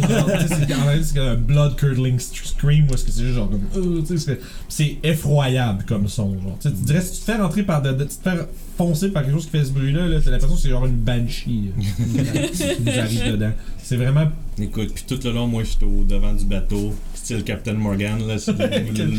c'est- 0.47 0.73
en 0.73 1.03
c'est 1.03 1.13
comme 1.15 1.27
un 1.27 1.35
blood 1.35 1.75
curdling 1.75 2.19
scream 2.19 2.87
où 2.89 2.93
est-ce 2.93 3.03
que 3.05 3.11
c'est 3.11 3.23
juste 3.23 3.35
genre 3.35 3.49
comme. 3.49 3.61
euh, 3.75 4.01
tu 4.01 4.17
sais, 4.17 4.17
c'est- 4.17 4.39
c'est 4.69 4.97
effroyable 5.03 5.83
comme 5.87 6.07
son. 6.07 6.31
Genre. 6.41 6.57
Tu 6.61 6.69
sais, 6.69 6.75
tu 6.75 6.81
dirais, 6.83 7.01
si 7.01 7.13
tu 7.13 7.19
te 7.19 7.25
fais 7.25 7.37
rentrer 7.37 7.63
par. 7.63 7.81
De, 7.81 7.91
de- 7.91 8.03
tu 8.05 8.09
te 8.15 8.29
fais 8.29 8.37
foncer 8.77 9.09
par 9.09 9.23
quelque 9.23 9.33
chose 9.33 9.45
qui 9.45 9.51
fait 9.51 9.65
ce 9.65 9.71
bruit-là, 9.71 10.07
là, 10.07 10.19
t'as 10.23 10.31
l'impression 10.31 10.55
que 10.55 10.61
c'est 10.61 10.69
genre 10.69 10.85
une 10.85 10.95
banshee 10.97 11.71
qui 11.73 11.73
nous 12.85 12.99
arrive 12.99 13.31
dedans. 13.31 13.51
C'est 13.81 13.97
vraiment 13.97 14.25
Écoute, 14.59 14.91
puis 14.93 15.03
tout 15.07 15.19
le 15.23 15.31
long, 15.33 15.47
moi, 15.47 15.63
j'étais 15.63 15.85
au 15.85 16.03
devant 16.03 16.31
du 16.33 16.45
bateau, 16.45 16.93
style 17.15 17.43
Captain 17.43 17.73
Morgan, 17.73 18.19
là, 18.27 18.37
sur 18.37 18.53
le, 18.53 18.67
le- 18.97 19.13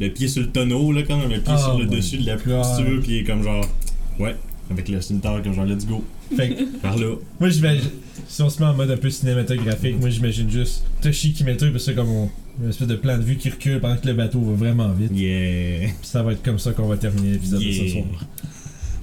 le 0.00 0.08
pied 0.08 0.26
sur 0.26 0.40
le 0.42 0.48
tonneau, 0.48 0.90
là, 0.92 1.02
quand 1.06 1.18
même, 1.18 1.28
le 1.30 1.40
pied 1.40 1.52
Oh 1.54 1.58
sur 1.60 1.78
le 1.78 1.84
dessus 1.86 2.16
de 2.16 2.26
la 2.26 2.38
si 2.38 2.82
tu 2.82 2.88
veux, 2.90 3.00
puis 3.00 3.12
il 3.12 3.18
est 3.18 3.24
comme 3.24 3.42
genre, 3.42 3.62
ouais, 4.18 4.34
avec 4.70 4.88
le 4.88 5.00
cimetière, 5.00 5.42
comme 5.42 5.54
genre, 5.54 5.64
let's 5.66 5.86
go, 5.86 6.04
Fait 6.36 6.50
que, 6.50 6.64
par 6.82 6.96
là. 6.96 7.14
moi, 7.38 7.48
j'imagine. 7.50 7.90
Si 8.28 8.42
on 8.42 8.48
se 8.50 8.60
met 8.60 8.66
en 8.68 8.74
mode 8.74 8.90
un 8.90 8.96
peu 8.96 9.10
cinématographique, 9.10 9.98
moi, 9.98 10.10
j'imagine 10.10 10.48
juste 10.50 10.84
Toshi 11.02 11.32
qui 11.32 11.42
met 11.44 11.56
tout, 11.56 11.70
parce 11.72 11.86
que 11.86 11.90
comme 11.92 12.08
on- 12.08 12.30
une 12.62 12.68
espèce 12.70 12.88
de 12.88 12.94
plan 12.96 13.16
de 13.16 13.22
vue 13.22 13.36
qui 13.36 13.48
recule 13.48 13.80
pendant 13.80 13.96
que 13.96 14.06
le 14.06 14.12
bateau 14.12 14.40
va 14.40 14.52
vraiment 14.52 14.90
vite. 14.92 15.12
Yeah. 15.14 15.88
Puis 15.88 15.94
ça 16.02 16.22
va 16.22 16.32
être 16.32 16.42
comme 16.42 16.58
ça 16.58 16.72
qu'on 16.72 16.86
va 16.86 16.96
terminer 16.98 17.32
l'épisode 17.32 17.60
de 17.62 17.72
ce 17.72 17.88
soir. 17.88 18.04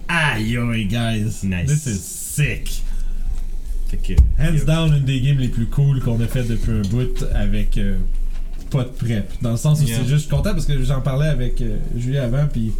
Aïe, 0.08 0.58
aïe, 0.58 0.86
guys. 0.86 1.26
Nice. 1.44 1.66
This 1.66 1.86
is 1.88 2.00
sick. 2.00 2.84
Fait 3.90 3.98
que. 3.98 4.14
Hands 4.40 4.66
down, 4.66 4.94
une 4.98 5.06
des 5.06 5.20
games 5.22 5.38
les 5.40 5.48
plus 5.48 5.66
cool 5.66 6.02
qu'on 6.02 6.20
a 6.22 6.28
fait 6.28 6.44
depuis 6.44 6.72
un 6.72 6.82
bout 6.90 7.26
avec 7.34 7.78
euh, 7.78 7.98
pas 8.70 8.84
de 8.84 8.90
prep. 8.90 9.32
Dans 9.42 9.52
le 9.52 9.58
sens 9.58 9.82
où 9.82 9.86
Yeah. 9.86 9.98
c'est 10.04 10.08
juste, 10.10 10.30
content 10.30 10.52
parce 10.54 10.66
que 10.66 10.82
j'en 10.84 11.02
parlais 11.02 11.28
avec 11.28 11.60
euh, 11.62 11.78
Julie 11.98 12.18
avant, 12.18 12.46
puis 12.52 12.74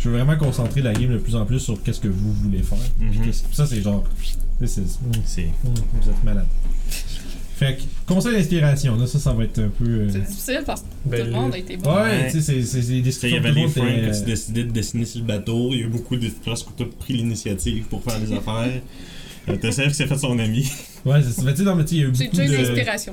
je 0.00 0.08
veux 0.08 0.16
vraiment 0.16 0.36
concentrer 0.36 0.80
la 0.82 0.92
game 0.92 1.12
de 1.12 1.18
plus 1.18 1.36
en 1.36 1.44
plus 1.46 1.60
sur 1.60 1.80
qu'est-ce 1.82 2.00
que 2.00 2.08
vous 2.08 2.32
voulez 2.32 2.62
faire. 2.62 2.78
Mhm. 2.98 3.32
ça, 3.52 3.66
c'est 3.66 3.80
genre. 3.82 4.02
This 4.60 4.76
is, 4.78 4.80
mm, 4.80 5.12
C'est. 5.24 5.42
mm, 5.44 5.74
vous 6.02 6.10
êtes 6.10 6.24
malade. 6.24 6.46
Fait 7.56 7.76
que, 7.76 7.82
conseil 8.06 8.32
d'inspiration, 8.32 8.96
là, 8.96 9.06
ça, 9.06 9.18
ça 9.18 9.32
va 9.34 9.44
être 9.44 9.58
un 9.58 9.68
peu. 9.68 9.84
euh, 9.84 10.08
C'est 10.10 10.20
difficile 10.26 10.62
parce 10.64 10.80
que 10.80 10.86
Ben, 11.04 11.20
tout 11.20 11.26
le 11.26 11.32
monde 11.32 11.54
a 11.54 11.58
été 11.58 11.76
bon. 11.76 11.94
Ouais, 11.94 12.00
Ouais. 12.02 12.26
tu 12.30 12.40
sais, 12.40 12.40
c'est- 12.40 12.62
c'est 12.62 12.80
c'est 12.82 12.88
des 12.88 12.92
Il 12.94 12.98
y 12.98 13.02
descriptions 13.02 13.38
avait 13.38 13.52
les 13.52 13.68
frames 13.68 13.88
était, 13.88 13.96
que 14.10 14.16
tu 14.16 14.22
euh, 14.22 14.24
décidais 14.26 14.64
de 14.64 14.70
dessiner 14.72 15.04
sur 15.04 15.20
le 15.20 15.26
bateau. 15.26 15.68
Il 15.72 15.78
y 15.80 15.82
a 15.82 15.86
eu 15.86 15.88
beaucoup 15.88 16.16
de 16.16 16.30
phrases 16.42 16.62
que 16.62 16.70
tu 16.76 16.82
as 16.84 16.86
pris 16.86 17.14
l'initiative 17.14 17.84
pour 17.84 18.02
faire 18.02 18.18
des 18.18 18.32
affaires. 18.36 18.80
Euh, 19.48 19.56
T'as 19.60 19.68
qui 19.70 19.94
s'est 19.94 20.06
fait 20.06 20.18
son 20.18 20.38
ami. 20.38 20.70
Ouais, 21.04 21.20
c'est 21.22 21.32
ça. 21.32 21.42
Mais 21.44 21.52
tu 21.52 21.58
sais, 21.58 21.64
non, 21.64 21.74
mais 21.74 21.84
tu 21.84 21.90
sais, 21.90 21.94
il 21.96 22.00
y 22.00 22.04
a 22.04 22.08
eu 22.08 22.14
J'ai 22.14 22.24
beaucoup 22.24 22.36
déjà 22.36 22.54
une 22.54 22.74
de. 22.74 23.12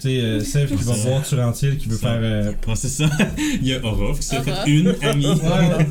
Tu 0.00 0.08
sais, 0.08 0.20
euh, 0.20 0.40
Seth 0.40 0.68
qui 0.76 0.82
va 0.82 0.94
voir 0.94 1.22
Turantil 1.22 1.76
qui 1.76 1.88
veut 1.88 1.96
faire. 1.96 2.18
euh, 2.22 2.52
Ouais, 2.66 2.74
c'est 2.74 2.88
ça. 2.88 3.08
Il 3.38 3.66
y 3.66 3.74
a 3.74 3.84
Orof 3.84 4.18
qui 4.20 4.26
s'est 4.26 4.40
fait 4.42 4.66
une 4.70 4.94
amie. 5.02 5.26
Ouais. 5.26 5.86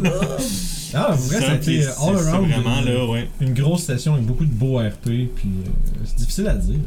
Ah, 0.94 1.12
en 1.14 1.16
vrai, 1.16 1.40
ça 1.42 1.52
a 1.52 1.56
été 1.56 1.86
all 1.86 2.18
around. 2.18 2.50
vraiment 2.50 2.80
une, 2.82 2.86
là, 2.86 3.06
ouais. 3.06 3.30
une 3.42 3.54
grosse 3.54 3.84
session 3.84 4.14
avec 4.16 4.26
beaucoup 4.26 4.46
de 4.46 4.52
beaux 4.52 4.80
RP, 4.80 5.04
puis 5.04 5.28
euh, 5.46 5.70
c'est 6.04 6.18
difficile 6.18 6.48
à 6.48 6.56
dire. 6.56 6.80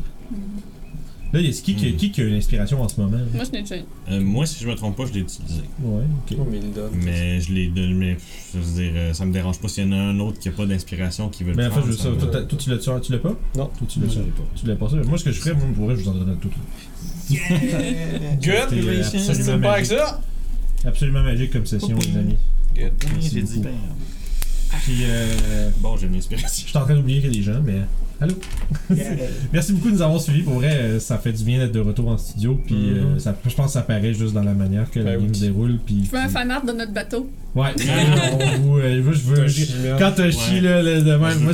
Là, 1.32 1.40
il 1.40 1.46
y 1.46 1.48
a 1.48 1.52
qui, 1.52 1.74
qui, 1.74 1.92
Mm. 1.92 1.96
qui 1.96 2.10
qui 2.12 2.20
a 2.20 2.24
une 2.24 2.34
inspiration 2.34 2.82
en 2.82 2.88
ce 2.88 3.00
moment? 3.00 3.16
là? 3.16 3.22
Moi, 3.32 3.44
je 3.44 3.50
n'ai 3.52 3.62
déjà 3.62 3.76
une. 3.76 3.84
Euh, 4.10 4.20
moi, 4.20 4.44
si 4.44 4.62
je 4.62 4.68
me 4.68 4.74
trompe 4.74 4.96
pas, 4.96 5.06
je 5.06 5.14
l'ai 5.14 5.20
utilisé. 5.20 5.62
Ouais, 5.82 6.02
ok. 6.30 6.36
Oh, 6.38 6.46
mais 6.50 6.58
il 6.58 6.64
le 6.64 6.70
donne. 6.74 6.90
Mais 7.02 7.40
je 7.40 7.52
l'ai 7.54 7.68
donné. 7.68 7.94
Mais 7.94 8.16
je 8.54 8.58
veux 8.60 8.82
dire, 8.82 8.92
euh, 8.94 9.12
ça 9.14 9.24
me 9.24 9.32
dérange 9.32 9.58
pas 9.58 9.68
s'il 9.68 9.84
y 9.84 9.88
en 9.88 9.92
a 9.92 9.96
un 9.96 10.18
autre 10.20 10.38
qui 10.38 10.50
a 10.50 10.52
pas 10.52 10.66
d'inspiration 10.66 11.30
qui 11.30 11.44
veut 11.44 11.52
le 11.52 11.56
Mais 11.56 11.66
en 11.66 11.70
fait, 11.70 11.80
je 11.80 11.86
veux 11.86 11.92
ça. 11.96 12.10
Toi, 12.18 12.42
toi, 12.42 12.58
tu 12.58 12.68
l'as 12.70 12.76
tu, 12.76 12.90
tu 13.02 13.12
l'as 13.12 13.18
pas? 13.18 13.34
Non. 13.56 13.70
Toi, 13.78 13.86
tu 13.88 14.00
l'as 14.00 14.08
je 14.08 14.18
l'ai 14.18 14.24
pas. 14.26 14.42
Tu 14.56 14.66
l'as 14.66 14.76
pas 14.76 14.88
ça? 14.90 14.96
Moi, 14.96 15.16
ce 15.18 15.24
que 15.24 15.32
je 15.32 15.40
ferais, 15.40 15.54
moi, 15.54 15.86
vrai, 15.86 15.96
je 15.96 16.02
vous 16.02 16.08
en 16.10 16.14
donnerais 16.14 16.36
tout. 16.40 16.50
Good, 17.30 18.70
relation. 18.84 19.18
absolument 19.18 19.32
C'est 19.34 19.44
pas 19.60 19.72
avec 19.72 19.90
magique. 19.90 19.98
ça? 19.98 20.20
Absolument 20.84 21.22
magique 21.22 21.50
comme 21.52 21.66
session, 21.66 21.96
les 21.98 22.16
amis. 22.18 22.36
Good. 22.76 22.92
J'ai 23.20 23.42
dit. 23.42 23.62
Puis, 24.84 24.98
euh, 25.04 25.70
Bon, 25.78 25.96
j'ai 25.96 26.06
une 26.08 26.16
inspiration. 26.16 26.48
je 26.64 26.68
suis 26.68 26.78
en 26.78 26.82
train 26.84 26.94
d'oublier 26.94 27.20
qu'il 27.20 27.30
y 27.30 27.34
a 27.34 27.36
des 27.38 27.42
gens, 27.42 27.62
mais. 27.64 27.80
Allô? 28.22 28.34
Merci 29.52 29.72
beaucoup 29.72 29.88
de 29.88 29.94
nous 29.94 30.02
avoir 30.02 30.20
suivis. 30.20 30.42
Pour 30.42 30.54
vrai, 30.54 30.70
euh, 30.76 31.00
ça 31.00 31.18
fait 31.18 31.32
du 31.32 31.42
bien 31.42 31.58
d'être 31.58 31.72
de 31.72 31.80
retour 31.80 32.08
en 32.08 32.16
studio. 32.18 32.58
Puis, 32.66 32.90
euh, 32.90 33.14
Mhm. 33.14 33.18
ça, 33.18 33.36
je 33.44 33.54
pense 33.54 33.66
que 33.66 33.72
ça 33.72 33.82
paraît 33.82 34.14
juste 34.14 34.32
dans 34.32 34.44
la 34.44 34.54
manière 34.54 34.88
que 34.90 35.00
la 35.00 35.12
Ben 35.12 35.18
game 35.20 35.28
oui. 35.30 35.34
se 35.34 35.40
déroule. 35.44 35.78
Puis, 35.84 36.04
Je 36.06 36.10
veux 36.12 36.18
un 36.22 36.28
fanart 36.28 36.64
de 36.64 36.72
notre 36.72 36.92
bateau? 36.92 37.28
Ouais, 37.54 37.70
on 38.56 38.60
vous, 38.62 38.78
euh, 38.78 39.02
moi, 39.02 39.12
je 39.12 39.22
veux. 39.22 39.46
Quand 39.98 40.12
t'as 40.14 40.26
Ouais. 40.26 40.32
chié 40.32 40.60
là, 40.60 40.82
le- 40.82 41.02
de 41.02 41.16
même, 41.16 41.40
moi. 41.40 41.52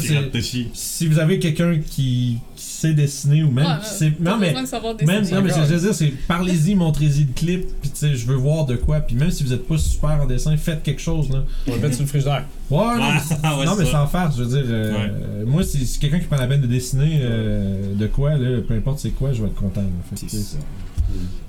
Si 0.75 1.07
vous 1.07 1.19
avez 1.19 1.39
quelqu'un 1.39 1.79
qui 1.85 2.39
sait 2.79 2.95
dessiner 2.95 3.43
ou 3.43 3.51
même 3.51 3.67
Ouais, 3.67 3.79
qui 3.83 3.89
sait. 3.89 4.13
Non, 4.21 4.37
mais. 4.39 4.53
de 4.53 5.05
Même, 5.05 5.29
non, 5.31 5.43
mais 5.43 5.51
je 5.51 5.73
veux 5.75 5.81
dire, 5.81 5.95
c'est 5.95 6.13
parlez-y, 6.27 6.75
montrez-y 6.77 7.25
le 7.25 7.33
clip, 7.35 7.67
puis 7.81 7.91
tu 7.91 7.97
sais, 7.97 8.15
je 8.15 8.27
veux 8.27 8.37
voir 8.37 8.67
de 8.67 8.77
quoi, 8.77 9.01
puis 9.01 9.17
même 9.17 9.31
si 9.31 9.43
vous 9.45 9.53
êtes 9.53 9.67
pas 9.67 9.79
super 9.79 10.11
en 10.23 10.27
dessin, 10.27 10.57
faites 10.57 10.83
quelque 10.83 11.01
chose, 11.01 11.29
là. 11.31 11.45
On 11.67 11.73
va 11.73 11.79
mettre 11.79 11.95
sur 11.95 12.03
le 12.05 12.09
frigidaire. 12.09 12.45
Ouais, 12.71 12.79
non, 12.79 12.85
Ah, 13.03 13.23
mais, 13.43 13.49
ouais, 13.59 13.65
non, 13.67 13.75
mais 13.77 13.85
ça. 13.85 13.91
sans 13.93 14.07
faire, 14.07 14.31
je 14.37 14.43
veux 14.43 14.49
dire, 14.49 14.65
euh, 14.69 15.45
moi, 15.47 15.63
si 15.65 15.85
si 15.87 15.99
quelqu'un 15.99 16.19
qui 16.21 16.27
prend 16.27 16.37
la 16.37 16.47
peine 16.47 16.61
de 16.61 16.67
dessiner 16.67 17.19
euh, 17.23 17.95
de 17.95 18.07
quoi, 18.07 18.37
là, 18.37 18.61
peu 18.67 18.75
importe 18.75 18.99
c'est 19.01 19.11
quoi, 19.11 19.33
je 19.33 19.43
vais 19.43 19.49
être 19.49 19.55
content. 19.57 19.83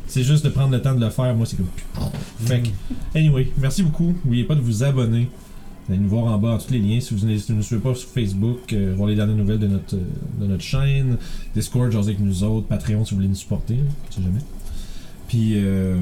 C'est 0.08 0.24
juste 0.24 0.44
de 0.44 0.50
prendre 0.50 0.72
le 0.72 0.82
temps 0.82 0.96
de 0.96 1.04
le 1.04 1.12
faire, 1.12 1.36
moi, 1.36 1.46
c'est 1.46 1.58
comme. 1.58 1.68
Fait 2.46 2.62
que, 2.62 2.70
anyway, 3.18 3.52
merci 3.58 3.84
beaucoup. 3.84 4.16
N'oubliez 4.26 4.44
pas 4.46 4.56
de 4.56 4.62
vous 4.62 4.84
abonner. 4.84 5.30
Allez 5.90 5.98
nous 5.98 6.10
voir 6.10 6.26
en 6.26 6.38
bas 6.38 6.58
tous 6.64 6.72
les 6.72 6.80
liens. 6.80 7.00
Si 7.00 7.16
vous 7.16 7.26
ne 7.26 7.34
nous 7.34 7.64
suivez 7.64 7.82
pas 7.82 7.96
sur 7.96 8.10
Facebook, 8.10 8.72
euh, 8.74 8.94
voir 8.96 9.10
les 9.10 9.16
dernières 9.16 9.36
nouvelles 9.36 9.60
de 9.60 9.68
notre, 9.68 9.96
euh, 9.96 10.04
de 10.40 10.46
notre 10.46 10.62
chaîne, 10.62 11.18
Discord, 11.56 11.92
jaser 11.92 12.12
avec 12.12 12.20
nous 12.20 12.44
autres, 12.44 12.68
Patreon 12.68 13.04
si 13.06 13.12
vous 13.12 13.18
voulez 13.18 13.28
nous 13.28 13.36
supporter, 13.36 13.76
là, 13.76 13.82
on 14.08 14.12
sait 14.12 14.22
jamais. 14.22 14.40
Puis, 15.28 15.54
euh, 15.56 15.98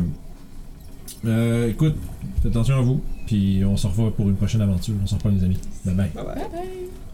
euh, 1.26 1.70
écoute, 1.70 1.96
faites 2.42 2.52
attention 2.52 2.76
à 2.76 2.82
vous. 2.82 3.02
Puis, 3.26 3.64
on 3.66 3.78
se 3.78 3.88
revoit 3.88 4.14
pour 4.14 4.28
une 4.28 4.36
prochaine 4.36 4.62
aventure. 4.62 4.96
On 5.02 5.08
se 5.08 5.16
revoit, 5.16 5.32
les 5.32 5.44
amis. 5.44 5.60
Bye 5.86 5.96
bye. 5.96 6.12
Bye 6.14 6.26
bye. 6.26 6.36
Bye 6.36 6.50
bye. 6.52 7.07